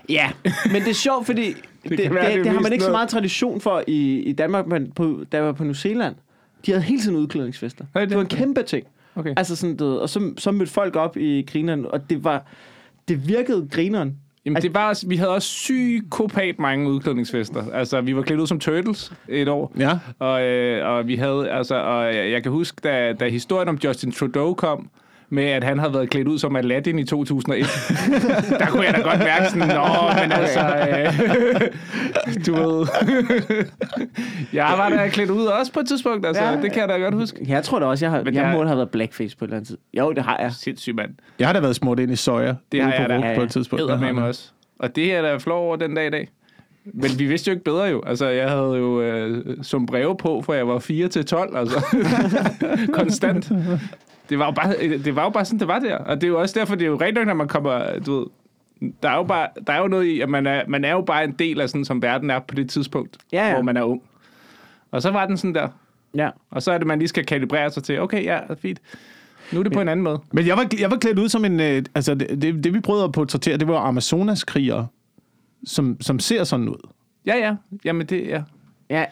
Ja, 0.10 0.32
men 0.65 0.82
det 0.82 0.88
er 0.89 0.93
sjovt, 0.93 1.26
fordi 1.26 1.54
det, 1.84 1.98
det, 1.98 2.13
være, 2.13 2.26
det, 2.28 2.36
det 2.36 2.45
det 2.45 2.52
har 2.54 2.60
man 2.60 2.71
ikke 2.74 2.84
så 2.84 2.89
noget- 2.89 2.98
meget 2.98 3.10
tradition 3.10 3.62
for 3.62 3.84
i, 3.88 4.19
i 4.19 4.32
Danmark, 4.32 4.67
men 4.67 4.91
på, 4.91 5.24
jeg 5.32 5.43
var 5.43 5.52
på 5.52 5.63
New 5.63 5.74
Zealand. 5.74 6.15
De 6.65 6.71
havde 6.71 6.84
hele 6.84 7.01
tiden 7.01 7.15
udklædningsfester. 7.17 7.86
Havde 7.93 8.06
de 8.06 8.10
Det 8.10 8.17
var 8.17 8.23
en 8.23 8.30
det? 8.30 8.38
kæmpe 8.38 8.63
ting. 8.63 8.88
Okay. 9.15 9.34
Altså 9.38 9.56
sådan, 9.56 9.78
du 9.78 9.86
ved, 9.86 9.95
og 9.97 10.10
så, 10.10 10.34
så 10.38 10.51
mødte 10.51 10.71
folk 10.71 10.95
op 10.95 11.17
i 11.17 11.41
grineren, 11.41 11.86
og 11.86 12.10
det 12.10 12.23
var, 12.23 12.45
det 13.08 13.28
virkede 13.28 13.67
grineren. 13.71 14.15
Jamen, 14.45 14.62
det 14.62 14.73
var, 14.73 15.04
vi 15.08 15.15
havde 15.15 15.32
også 15.32 15.47
psykopat 15.47 16.60
mange 16.60 16.89
udklædningsfester. 16.89 17.71
Altså, 17.73 18.01
vi 18.01 18.15
var 18.15 18.21
klædt 18.21 18.39
ud 18.41 18.47
som 18.47 18.60
turtles 18.60 19.13
et 19.30 19.47
år. 19.47 19.73
Ja. 19.80 19.99
Og, 20.19 20.43
øh, 20.43 20.88
og 20.89 21.08
vi 21.08 21.15
havde, 21.15 21.49
altså, 21.49 21.75
og 21.75 22.15
jeg 22.15 22.32
jeg 22.32 22.43
kan 22.43 22.51
huske, 22.51 22.82
da, 22.84 23.13
da 23.13 23.28
historien 23.30 23.69
om 23.69 23.78
Justin 23.84 24.12
Trudeau 24.12 24.54
kom, 24.54 24.89
med 25.29 25.43
at 25.43 25.63
han 25.63 25.79
havde 25.79 25.93
været 25.93 26.09
klædt 26.09 26.27
ud 26.27 26.39
som 26.39 26.55
Aladdin 26.55 26.99
i 26.99 27.03
2001, 27.05 27.65
der 28.59 28.65
kunne 28.65 28.83
jeg 28.85 28.93
da 28.93 29.01
godt 29.01 29.19
mærke 29.19 29.45
sådan, 29.49 29.67
nå, 29.67 29.83
men 30.21 30.31
altså, 30.31 30.59
øh, 30.59 32.45
du 32.45 32.53
ved, 32.55 32.88
jeg 34.53 34.73
var 34.77 34.89
da 34.89 35.07
klædt 35.07 35.29
ud 35.29 35.45
også 35.45 35.71
på 35.73 35.79
et 35.79 35.88
tidspunkt, 35.88 36.25
altså, 36.25 36.43
Ja. 36.43 36.61
det 36.61 36.71
kan 36.71 36.81
jeg 36.81 36.89
da 36.89 36.97
godt 36.97 37.13
huske. 37.13 37.38
Jeg 37.47 37.63
tror 37.63 37.79
da 37.79 37.85
også, 37.85 38.05
jeg, 38.05 38.11
har, 38.11 38.23
Men 38.23 38.33
jeg 38.35 38.43
jeg- 38.43 38.53
må 38.53 38.63
have 38.65 38.77
været 38.77 38.89
blackface 38.89 39.38
på 39.38 39.45
et 39.45 39.49
eller 39.49 39.57
andet 39.57 39.67
tid. 39.67 39.77
Jo, 39.97 40.11
det 40.11 40.23
har 40.23 40.38
jeg. 40.41 40.51
Sindssygt, 40.53 40.95
mand. 40.95 41.09
Jeg 41.39 41.47
har 41.47 41.53
da 41.53 41.59
været 41.59 41.75
smurt 41.75 41.99
ind 41.99 42.11
i 42.11 42.15
soja. 42.15 42.53
Det 42.71 42.83
har 42.83 42.93
jeg 42.93 43.09
da. 43.09 43.33
På 43.35 43.41
et 43.41 43.51
tidspunkt. 43.51 43.83
Æder 43.83 43.99
med 43.99 44.13
mig 44.13 44.23
også. 44.23 44.49
Og 44.79 44.95
det 44.95 45.13
er 45.15 45.21
der 45.21 45.39
flov 45.39 45.65
over 45.65 45.75
den 45.75 45.95
dag 45.95 46.07
i 46.07 46.09
dag. 46.09 46.29
Men 46.93 47.09
vi 47.19 47.25
vidste 47.25 47.49
jo 47.49 47.53
ikke 47.53 47.63
bedre 47.63 47.83
jo. 47.83 48.03
Altså, 48.05 48.27
jeg 48.27 48.49
havde 48.49 48.73
jo 48.77 49.01
øh, 49.01 49.57
som 49.61 49.85
breve 49.85 50.17
på, 50.17 50.41
for 50.45 50.53
jeg 50.53 50.67
var 50.67 50.79
4 50.79 51.07
til 51.07 51.25
12, 51.25 51.57
altså. 51.57 51.85
Konstant. 52.93 53.51
Det 54.29 54.39
var, 54.39 54.45
jo 54.45 54.51
bare, 54.51 54.97
det 54.97 55.15
var 55.15 55.23
jo 55.23 55.29
bare 55.29 55.45
sådan, 55.45 55.59
det 55.59 55.67
var 55.67 55.79
der. 55.79 55.97
Og 55.97 56.15
det 56.15 56.23
er 56.23 56.31
jo 56.31 56.39
også 56.41 56.59
derfor, 56.59 56.75
det 56.75 56.85
er 56.85 56.89
jo 56.89 56.97
rent 57.01 57.15
nok, 57.15 57.27
når 57.27 57.33
man 57.33 57.47
kommer, 57.47 57.99
du 58.05 58.19
ved, 58.19 58.25
der 59.03 59.09
er 59.09 59.15
jo, 59.15 59.23
bare, 59.23 59.47
der 59.67 59.73
er 59.73 59.79
jo 59.81 59.88
noget 59.88 60.05
i, 60.05 60.21
at 60.21 60.29
man 60.29 60.47
er, 60.47 60.63
man 60.67 60.85
er 60.85 60.91
jo 60.91 61.01
bare 61.01 61.23
en 61.23 61.31
del 61.31 61.61
af 61.61 61.69
sådan, 61.69 61.85
som 61.85 62.01
verden 62.01 62.29
er 62.29 62.39
på 62.39 62.55
det 62.55 62.69
tidspunkt, 62.69 63.17
Ja, 63.31 63.47
ja. 63.47 63.53
hvor 63.53 63.61
man 63.61 63.77
er 63.77 63.83
ung. 63.83 64.01
Og 64.91 65.01
så 65.01 65.11
var 65.11 65.25
den 65.25 65.38
sådan 65.38 65.55
der. 65.55 65.67
Ja. 66.15 66.29
Og 66.51 66.61
så 66.61 66.71
er 66.71 66.77
det, 66.77 66.88
man 66.88 66.99
lige 66.99 67.07
skal 67.07 67.25
kalibrere 67.25 67.71
sig 67.71 67.83
til, 67.83 68.01
okay, 68.01 68.23
ja, 68.23 68.39
fint. 68.61 68.79
Nu 69.51 69.59
er 69.59 69.63
det 69.63 69.73
på 69.73 69.81
en 69.81 69.88
anden 69.88 70.03
måde. 70.03 70.21
Men 70.31 70.47
jeg 70.47 70.57
var, 70.57 70.67
jeg 70.79 70.91
var 70.91 70.97
klædt 70.97 71.19
ud 71.19 71.29
som 71.29 71.45
en... 71.45 71.59
Øh, 71.59 71.83
altså, 71.95 72.15
det, 72.15 72.41
det, 72.41 72.63
det, 72.63 72.73
vi 72.73 72.79
prøvede 72.79 73.03
at 73.03 73.11
portrættere, 73.11 73.57
det 73.57 73.67
var 73.67 73.79
Amazonas-krigere, 73.79 74.88
som, 75.65 75.97
som 76.01 76.19
ser 76.19 76.43
sådan 76.43 76.69
ud. 76.69 76.88
Ja, 77.25 77.35
ja. 77.38 77.55
Jamen, 77.85 78.07
det, 78.07 78.27
ja. 78.27 78.41
Ja. 78.89 79.05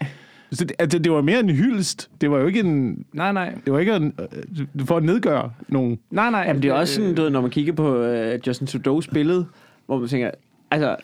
Så 0.53 0.65
det, 0.65 0.75
altså, 0.79 0.99
det 0.99 1.11
var 1.11 1.21
mere 1.21 1.39
en 1.39 1.49
hyldest. 1.49 2.09
Det 2.21 2.31
var 2.31 2.39
jo 2.39 2.47
ikke 2.47 2.59
en... 2.59 3.05
Nej, 3.13 3.31
nej. 3.31 3.55
Det 3.65 3.73
var 3.73 3.79
ikke 3.79 3.95
en, 3.95 4.13
øh, 4.19 4.85
for 4.85 4.97
at 4.97 5.03
nedgøre 5.03 5.51
nogen. 5.67 5.99
Nej, 6.11 6.31
nej. 6.31 6.43
Jamen, 6.47 6.61
det 6.63 6.69
er 6.69 6.73
også 6.73 6.93
sådan, 6.93 7.15
du 7.15 7.21
ved, 7.21 7.29
når 7.29 7.41
man 7.41 7.49
kigger 7.49 7.73
på 7.73 8.03
uh, 8.03 8.47
Justin 8.47 8.67
Trudeau's 8.67 9.13
billede, 9.13 9.45
hvor 9.85 9.99
man 9.99 10.09
tænker, 10.09 10.31
altså, 10.71 10.95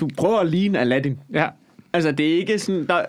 du 0.00 0.08
prøver 0.16 0.38
at 0.38 0.46
ligne 0.46 0.78
Aladdin. 0.78 1.18
Ja. 1.32 1.48
Altså, 1.92 2.12
det 2.12 2.32
er 2.32 2.36
ikke 2.36 2.58
sådan... 2.58 2.86
Der, 2.86 3.04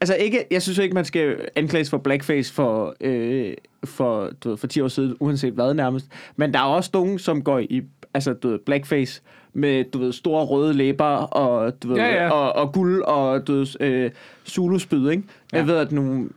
altså, 0.00 0.14
ikke, 0.14 0.44
jeg 0.50 0.62
synes 0.62 0.78
jo 0.78 0.82
ikke, 0.82 0.94
man 0.94 1.04
skal 1.04 1.36
anklages 1.56 1.90
for 1.90 1.98
blackface 1.98 2.52
for, 2.52 2.96
øh, 3.00 3.54
for, 3.84 4.30
du 4.44 4.48
ved, 4.48 4.56
for 4.56 4.66
10 4.66 4.80
år 4.80 4.88
siden, 4.88 5.16
uanset 5.20 5.52
hvad 5.52 5.74
nærmest. 5.74 6.06
Men 6.36 6.54
der 6.54 6.58
er 6.58 6.64
også 6.64 6.90
nogen, 6.92 7.18
som 7.18 7.42
går 7.42 7.58
i 7.58 7.82
altså, 8.14 8.32
du 8.32 8.48
ved, 8.48 8.58
blackface, 8.58 9.22
med, 9.54 9.84
du 9.84 9.98
ved, 9.98 10.12
store 10.12 10.44
røde 10.44 10.72
læber, 10.74 11.04
og, 11.04 11.82
du 11.82 11.88
ved, 11.88 11.96
Ja, 11.96 12.24
ja. 12.24 12.30
Og, 12.30 12.52
og 12.52 12.72
guld, 12.72 13.02
og, 13.02 13.46
du 13.46 13.52
ved, 13.52 13.66
øh, 13.80 14.10
Zulu-spyd, 14.48 15.10
ikke? 15.10 15.22
Ja. 15.52 15.56
Jeg 15.58 15.66
ved, 15.66 15.76
at 15.76 15.92
nogle... 15.92 16.28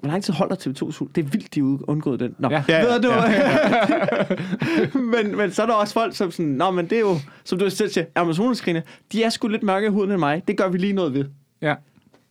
Hvor 0.00 0.10
lang 0.10 0.24
tid 0.24 0.34
holder 0.34 0.56
TV2 0.56 0.92
Zulu? 0.92 1.10
Det 1.14 1.24
er 1.24 1.28
vildt, 1.28 1.54
de 1.54 1.60
har 1.60 1.78
undgået 1.90 2.20
den. 2.20 2.34
Nå, 2.38 2.48
Ja. 2.50 2.62
Ja, 2.68 2.84
ved 2.84 3.00
du, 3.00 3.10
ja. 3.12 4.98
men, 5.22 5.36
men 5.36 5.50
så 5.52 5.62
er 5.62 5.66
der 5.66 5.74
også 5.74 5.94
folk, 5.94 6.16
som 6.16 6.30
sådan, 6.30 6.50
Nå, 6.52 6.70
men 6.70 6.84
det 6.90 6.96
er 6.96 7.00
jo, 7.00 7.16
som 7.44 7.58
du 7.58 7.70
selv 7.70 7.90
siger, 7.90 8.04
Amazonaskrigene, 8.14 8.82
de 9.12 9.22
er 9.24 9.28
sgu 9.30 9.48
lidt 9.48 9.62
mørke 9.62 9.86
i 9.86 9.90
huden 9.90 10.10
end 10.10 10.18
mig. 10.18 10.42
Det 10.48 10.56
gør 10.56 10.68
vi 10.68 10.78
lige 10.78 10.92
noget 10.92 11.14
ved. 11.14 11.24
Ja. 11.62 11.74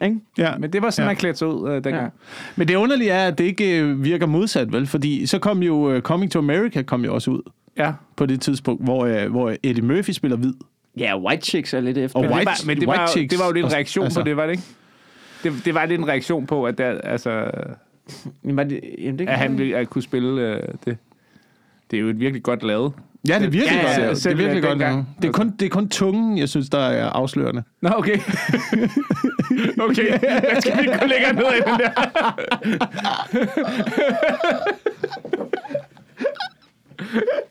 Ikke? 0.04 0.18
Ja. 0.38 0.58
Men 0.58 0.74
det 0.74 0.82
var 0.82 0.90
sådan, 0.90 1.04
Ja. 1.06 1.10
man 1.10 1.16
klædte 1.16 1.38
sig 1.40 1.48
ud 1.48 1.70
øh, 1.70 1.84
dengang. 1.84 2.14
Men 2.56 2.68
det 2.68 2.76
underlige 2.76 3.10
er, 3.12 3.28
at 3.28 3.38
det 3.38 3.44
ikke 3.44 3.80
øh, 3.80 4.04
virker 4.04 4.26
modsat, 4.26 4.74
vel? 4.74 4.88
Fordi 4.88 5.26
så 5.26 5.40
kom 5.40 5.64
jo 5.64 5.92
øh, 5.92 6.02
Coming 6.02 6.32
to 6.32 6.40
America 6.40 6.82
kom 6.82 7.06
jo 7.06 7.14
også 7.14 7.32
ud 7.32 7.42
Ja. 7.78 7.94
på 8.16 8.26
det 8.26 8.42
tidspunkt, 8.42 8.84
hvor, 8.84 9.06
øh, 9.06 9.32
hvor 9.32 9.56
Eddie 9.64 9.84
Murphy 9.84 10.12
spiller 10.12 10.38
hvid. 10.38 10.54
Ja, 10.98 11.20
White 11.20 11.46
Chicks 11.46 11.74
er 11.74 11.80
lidt 11.82 11.98
efter. 11.98 12.20
Og 12.20 12.26
Men, 12.26 12.32
White- 12.34 12.40
det 12.40 12.46
var, 12.46 12.68
men 12.68 12.80
det, 12.80 12.88
White 12.88 13.00
var, 13.02 13.08
Chicks 13.08 13.30
det 13.32 13.40
var 13.40 13.46
jo 13.46 13.52
lidt 13.52 13.66
en 13.66 13.72
reaktion 13.74 14.06
altså. 14.06 14.20
på 14.20 14.24
det, 14.26 14.38
var 14.38 14.46
det 14.46 14.52
ikke? 14.52 14.64
Det, 15.44 15.54
det 15.66 15.74
var 15.74 15.86
lidt 15.86 16.02
en 16.02 16.08
reaktion 16.08 16.46
på, 16.46 16.66
at, 16.66 16.78
der, 16.78 17.02
altså, 17.04 17.30
var 18.44 18.64
det, 18.64 18.80
jamen, 18.98 19.20
det 19.20 19.30
at 19.30 19.38
han 19.38 19.58
ville 19.58 19.78
at 19.78 19.90
kunne 19.90 20.02
spille 20.02 20.42
øh, 20.42 20.64
det. 20.86 20.98
Det 21.92 21.98
er 21.98 22.02
jo 22.02 22.10
et 22.10 22.20
virkelig 22.20 22.44
godt 22.44 22.64
lavet. 22.64 22.94
Ja, 23.28 23.40
det 23.40 23.46
er 23.46 23.50
virkelig 23.50 23.80
Ja, 23.82 23.88
godt. 23.88 23.98
ja. 23.98 24.10
Det 24.14 24.26
er 24.26 24.36
virkelig 24.36 24.64
godt. 24.64 24.78
lavet. 24.78 25.06
Det 25.22 25.28
er, 25.28 25.32
kun, 25.32 25.50
det 25.60 25.66
er 25.66 25.70
kun 25.70 25.90
tungen, 25.90 26.38
jeg 26.38 26.50
synes, 26.50 26.70
der 26.70 26.80
er 26.80 27.10
afslørende. 27.10 27.64
Nå, 27.82 27.90
okay. 27.96 28.18
okay, 29.90 30.12
jeg 30.22 30.58
skal 30.60 30.80
ikke 30.80 30.98
gå 31.00 31.06
længere 31.08 31.34
ned 31.34 31.44
i 31.44 31.62
den 31.70 31.80
der. 31.80 31.92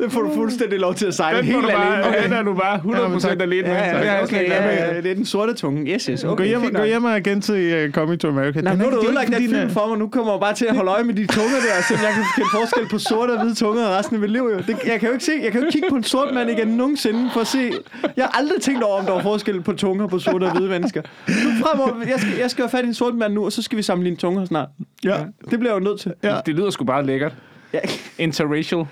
Det 0.00 0.12
får 0.12 0.20
du 0.22 0.34
fuldstændig 0.34 0.78
lov 0.78 0.94
til 0.94 1.06
at 1.06 1.14
sejle 1.14 1.38
Den, 1.38 1.44
helt 1.46 1.56
du 1.62 1.68
bare, 1.68 2.02
alene. 2.04 2.24
den 2.24 2.32
er 2.32 2.42
du 2.42 2.54
bare 2.54 2.76
100% 2.78 3.00
Jamen, 3.02 3.20
tak. 3.20 3.40
alene 3.40 3.62
med. 3.62 3.70
Ja, 3.76 4.14
ja, 4.14 4.22
okay, 4.22 4.48
ja, 4.48 4.60
med. 4.66 4.74
ja, 4.94 5.00
det 5.02 5.10
er 5.10 5.14
den 5.14 5.24
sorte 5.26 5.54
tunge. 5.54 5.92
Yes, 5.92 6.04
yes. 6.04 6.24
Okay, 6.24 6.32
Okay, 6.32 6.54
gå 6.54 6.60
hjem, 6.60 6.74
gå 6.74 6.84
hjem 6.84 7.04
og 7.04 7.18
igen 7.18 7.40
til 7.40 7.84
uh, 7.86 7.92
Coming 7.92 8.20
to 8.20 8.28
America. 8.28 8.60
Nej, 8.60 8.74
nu 8.76 8.84
er- 8.84 8.84
har 8.84 8.90
du 8.90 8.96
det 8.96 9.02
er 9.02 9.02
jo 9.02 9.08
ødelagt 9.08 9.40
ikke, 9.40 9.52
den 9.52 9.60
film 9.60 9.70
for 9.70 9.86
mig. 9.88 9.98
Nu 9.98 10.08
kommer 10.08 10.32
jeg 10.32 10.40
bare 10.40 10.54
til 10.54 10.64
at 10.64 10.76
holde 10.76 10.90
øje 10.90 11.04
med 11.04 11.14
de 11.14 11.26
tunger 11.26 11.56
der, 11.56 11.82
så 11.88 11.94
jeg 12.04 12.12
kan 12.14 12.22
kende 12.36 12.48
forskel 12.52 12.88
på 12.88 12.98
sorte 12.98 13.30
og 13.30 13.40
hvide 13.40 13.54
tunger 13.54 13.98
resten 13.98 14.16
af 14.16 14.20
mit 14.20 14.30
liv. 14.30 14.40
Jo. 14.52 14.56
Det, 14.58 14.76
jeg 14.86 15.00
kan 15.00 15.08
jo 15.08 15.12
ikke 15.12 15.24
se, 15.24 15.32
jeg 15.42 15.52
kan 15.52 15.60
jo 15.60 15.66
ikke 15.66 15.72
kigge 15.72 15.88
på 15.90 15.96
en 15.96 16.04
sort 16.04 16.34
mand 16.34 16.50
igen 16.50 16.68
nogensinde 16.68 17.30
for 17.32 17.40
at 17.40 17.46
se. 17.46 17.70
Jeg 18.16 18.24
har 18.24 18.38
aldrig 18.38 18.60
tænkt 18.62 18.82
over, 18.82 18.98
om 18.98 19.04
der 19.04 19.12
var 19.12 19.22
forskel 19.22 19.60
på 19.62 19.72
tunger 19.72 20.06
på 20.06 20.18
sorte 20.18 20.44
og 20.44 20.52
hvide 20.56 20.68
mennesker. 20.68 21.02
Nu 21.28 21.34
fremover, 21.66 21.90
jeg 22.08 22.14
skal, 22.20 22.32
jeg 22.40 22.50
skal 22.50 22.62
have 22.62 22.70
fat 22.70 22.84
i 22.84 22.88
en 22.88 22.94
sort 22.94 23.14
mand 23.14 23.32
nu, 23.34 23.44
og 23.44 23.52
så 23.52 23.62
skal 23.62 23.78
vi 23.78 23.82
sammenligne 23.82 24.16
tunger 24.16 24.44
snart. 24.44 24.68
Ja. 25.04 25.16
Det 25.50 25.58
bliver 25.58 25.74
jeg 25.74 25.80
jo 25.80 25.84
nødt 25.84 26.00
til. 26.00 26.12
Ja. 26.22 26.36
Det 26.46 26.54
lyder 26.54 26.70
sgu 26.70 26.84
bare 26.84 27.06
lækkert. 27.06 27.32
Ja. 27.72 27.78
Interracial. 28.18 28.84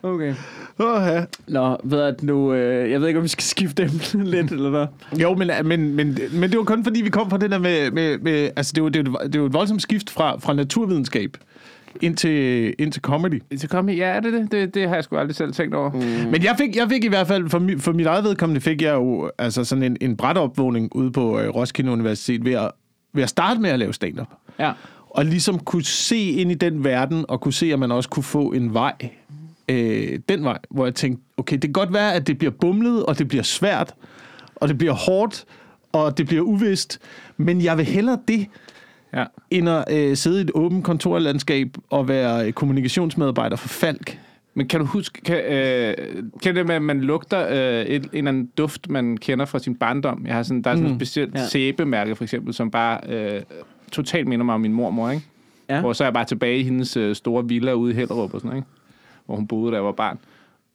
Okay. 0.05 0.35
Oh, 0.79 1.03
ja. 1.07 1.25
Nå, 1.49 1.77
ved 1.85 2.01
at 2.01 2.23
nu, 2.23 2.53
øh, 2.53 2.91
jeg 2.91 3.01
ved 3.01 3.09
ikke, 3.09 3.19
om 3.19 3.25
vi 3.25 3.29
skal 3.29 3.43
skifte 3.43 3.83
dem 3.83 4.21
lidt, 4.35 4.53
eller 4.53 4.71
hvad? 4.71 4.87
Jo, 5.21 5.35
men, 5.35 5.51
men, 5.65 5.95
men, 5.95 6.19
men 6.33 6.51
det 6.51 6.59
var 6.59 6.65
kun 6.65 6.85
fordi, 6.85 7.03
vi 7.03 7.11
kom 7.11 7.31
fra 7.31 7.39
det 7.39 7.51
der 7.51 7.59
med... 7.59 7.91
med, 7.91 8.19
med 8.19 8.51
altså, 8.57 8.73
det 8.75 8.83
var, 8.83 8.89
det, 8.89 9.13
var, 9.13 9.19
det 9.19 9.41
var 9.41 9.47
et 9.47 9.53
voldsomt 9.53 9.83
skift 9.83 10.11
fra, 10.11 10.39
fra 10.39 10.53
naturvidenskab 10.53 11.37
ind 12.01 12.17
til, 12.17 12.75
ind 12.79 12.93
til 12.93 13.03
comedy. 13.03 13.43
Kom 13.69 13.89
i, 13.89 13.95
ja, 13.97 14.07
er 14.07 14.21
det 14.21 14.33
det? 14.33 14.53
det? 14.53 14.75
Det 14.75 14.89
har 14.89 14.95
jeg 14.95 15.05
sgu 15.05 15.17
aldrig 15.17 15.37
selv 15.37 15.53
tænkt 15.53 15.75
over. 15.75 15.91
Mm. 15.93 16.31
Men 16.31 16.45
jeg 16.45 16.55
fik, 16.59 16.77
jeg 16.77 16.89
fik 16.89 17.05
i 17.05 17.09
hvert 17.09 17.27
fald, 17.27 17.51
for, 17.51 17.59
mi, 17.59 17.79
for 17.79 17.93
mit 17.93 18.07
eget 18.07 18.25
vedkommende, 18.25 18.61
fik 18.61 18.83
jeg 18.83 18.95
jo 18.95 19.31
altså 19.39 19.65
sådan 19.65 19.83
en, 19.83 19.97
en 20.01 20.17
bræt 20.17 20.37
opvågning 20.37 20.97
ude 20.97 21.13
på 21.13 21.41
øh, 21.41 21.49
Roskilde 21.49 21.91
Universitet 21.91 22.45
ved 22.45 22.53
at, 22.53 22.71
ved 23.13 23.23
at 23.23 23.29
starte 23.29 23.61
med 23.61 23.71
at 23.71 23.79
lave 23.79 23.95
stand-up. 23.95 24.29
Ja. 24.59 24.73
Og 25.15 25.25
ligesom 25.25 25.59
kunne 25.59 25.85
se 25.85 26.17
ind 26.31 26.51
i 26.51 26.55
den 26.55 26.85
verden, 26.85 27.25
og 27.29 27.41
kunne 27.41 27.53
se, 27.53 27.73
at 27.73 27.79
man 27.79 27.93
også 27.93 28.09
kunne 28.09 28.23
få 28.23 28.53
en 28.53 28.75
vej, 28.75 28.93
øh, 29.69 30.19
den 30.29 30.45
vej, 30.45 30.59
hvor 30.71 30.87
jeg 30.87 30.95
tænkte, 30.95 31.23
okay, 31.37 31.55
det 31.55 31.63
kan 31.63 31.73
godt 31.73 31.93
være, 31.93 32.15
at 32.15 32.27
det 32.27 32.39
bliver 32.39 32.51
bumlet, 32.51 33.07
og 33.07 33.19
det 33.19 33.29
bliver 33.29 33.43
svært, 33.45 33.95
og 34.57 34.69
det 34.69 34.79
bliver 34.79 34.93
hårdt, 34.95 35.45
og 35.93 36.19
det 36.19 36.27
bliver 36.27 36.43
uvist, 36.43 36.99
men 37.37 37.61
jeg 37.65 37.77
vil 37.79 37.85
hellere 37.87 38.19
det, 38.29 38.47
ja. 39.15 39.25
end 39.51 39.69
at 39.69 39.85
øh, 39.91 40.17
sidde 40.17 40.39
i 40.39 40.41
et 40.41 40.51
åbent 40.55 40.85
kontorlandskab 40.85 41.69
og 41.91 42.09
være 42.09 42.53
kommunikationsmedarbejder 42.53 43.57
for 43.57 43.69
Falk. 43.69 44.19
Men 44.55 44.69
kan 44.69 44.81
du 44.81 44.87
huske, 44.87 45.21
kan, 45.23 45.37
øh, 45.45 45.95
kan 46.43 46.57
det 46.57 46.67
med, 46.67 46.75
at 46.75 46.83
man 46.83 47.01
lugter 47.01 47.47
øh, 47.51 47.87
et, 47.87 48.03
en 48.03 48.09
eller 48.13 48.29
anden 48.29 48.51
duft, 48.59 48.89
man 48.89 49.17
kender 49.17 49.45
fra 49.45 49.59
sin 49.59 49.75
barndom? 49.75 50.27
Jeg 50.27 50.35
har 50.35 50.43
sådan, 50.43 50.63
der 50.63 50.71
er 50.71 50.75
sådan 50.75 50.89
Mm. 50.91 50.97
et 50.97 50.99
specielt 50.99 51.35
ja. 51.35 51.47
sæbemærke, 51.49 52.17
for 52.17 52.25
eksempel, 52.25 52.55
som 52.55 52.71
bare 52.71 53.01
øh, 53.09 53.43
totalt 53.93 54.29
minder 54.29 54.45
mig 54.45 54.55
om 54.55 54.61
min 54.61 54.73
mormor, 54.73 55.11
ikke? 55.11 55.27
Ja. 55.69 55.81
Hvor 55.81 55.93
så 55.93 56.05
er 56.05 56.07
jeg 56.07 56.15
bare 56.15 56.25
tilbage 56.25 56.59
i 56.59 56.63
hendes 56.63 56.97
øh, 56.97 57.15
store 57.15 57.49
villa 57.49 57.73
ude 57.73 57.93
i 57.93 57.95
Hellerup 57.95 58.35
og 58.35 58.41
sådan 58.41 58.57
ikke? 58.57 58.69
Hvor 59.27 59.37
hun 59.37 59.47
boede, 59.47 59.71
da 59.71 59.77
jeg 59.77 59.85
var 59.85 59.93
barn. 59.93 60.19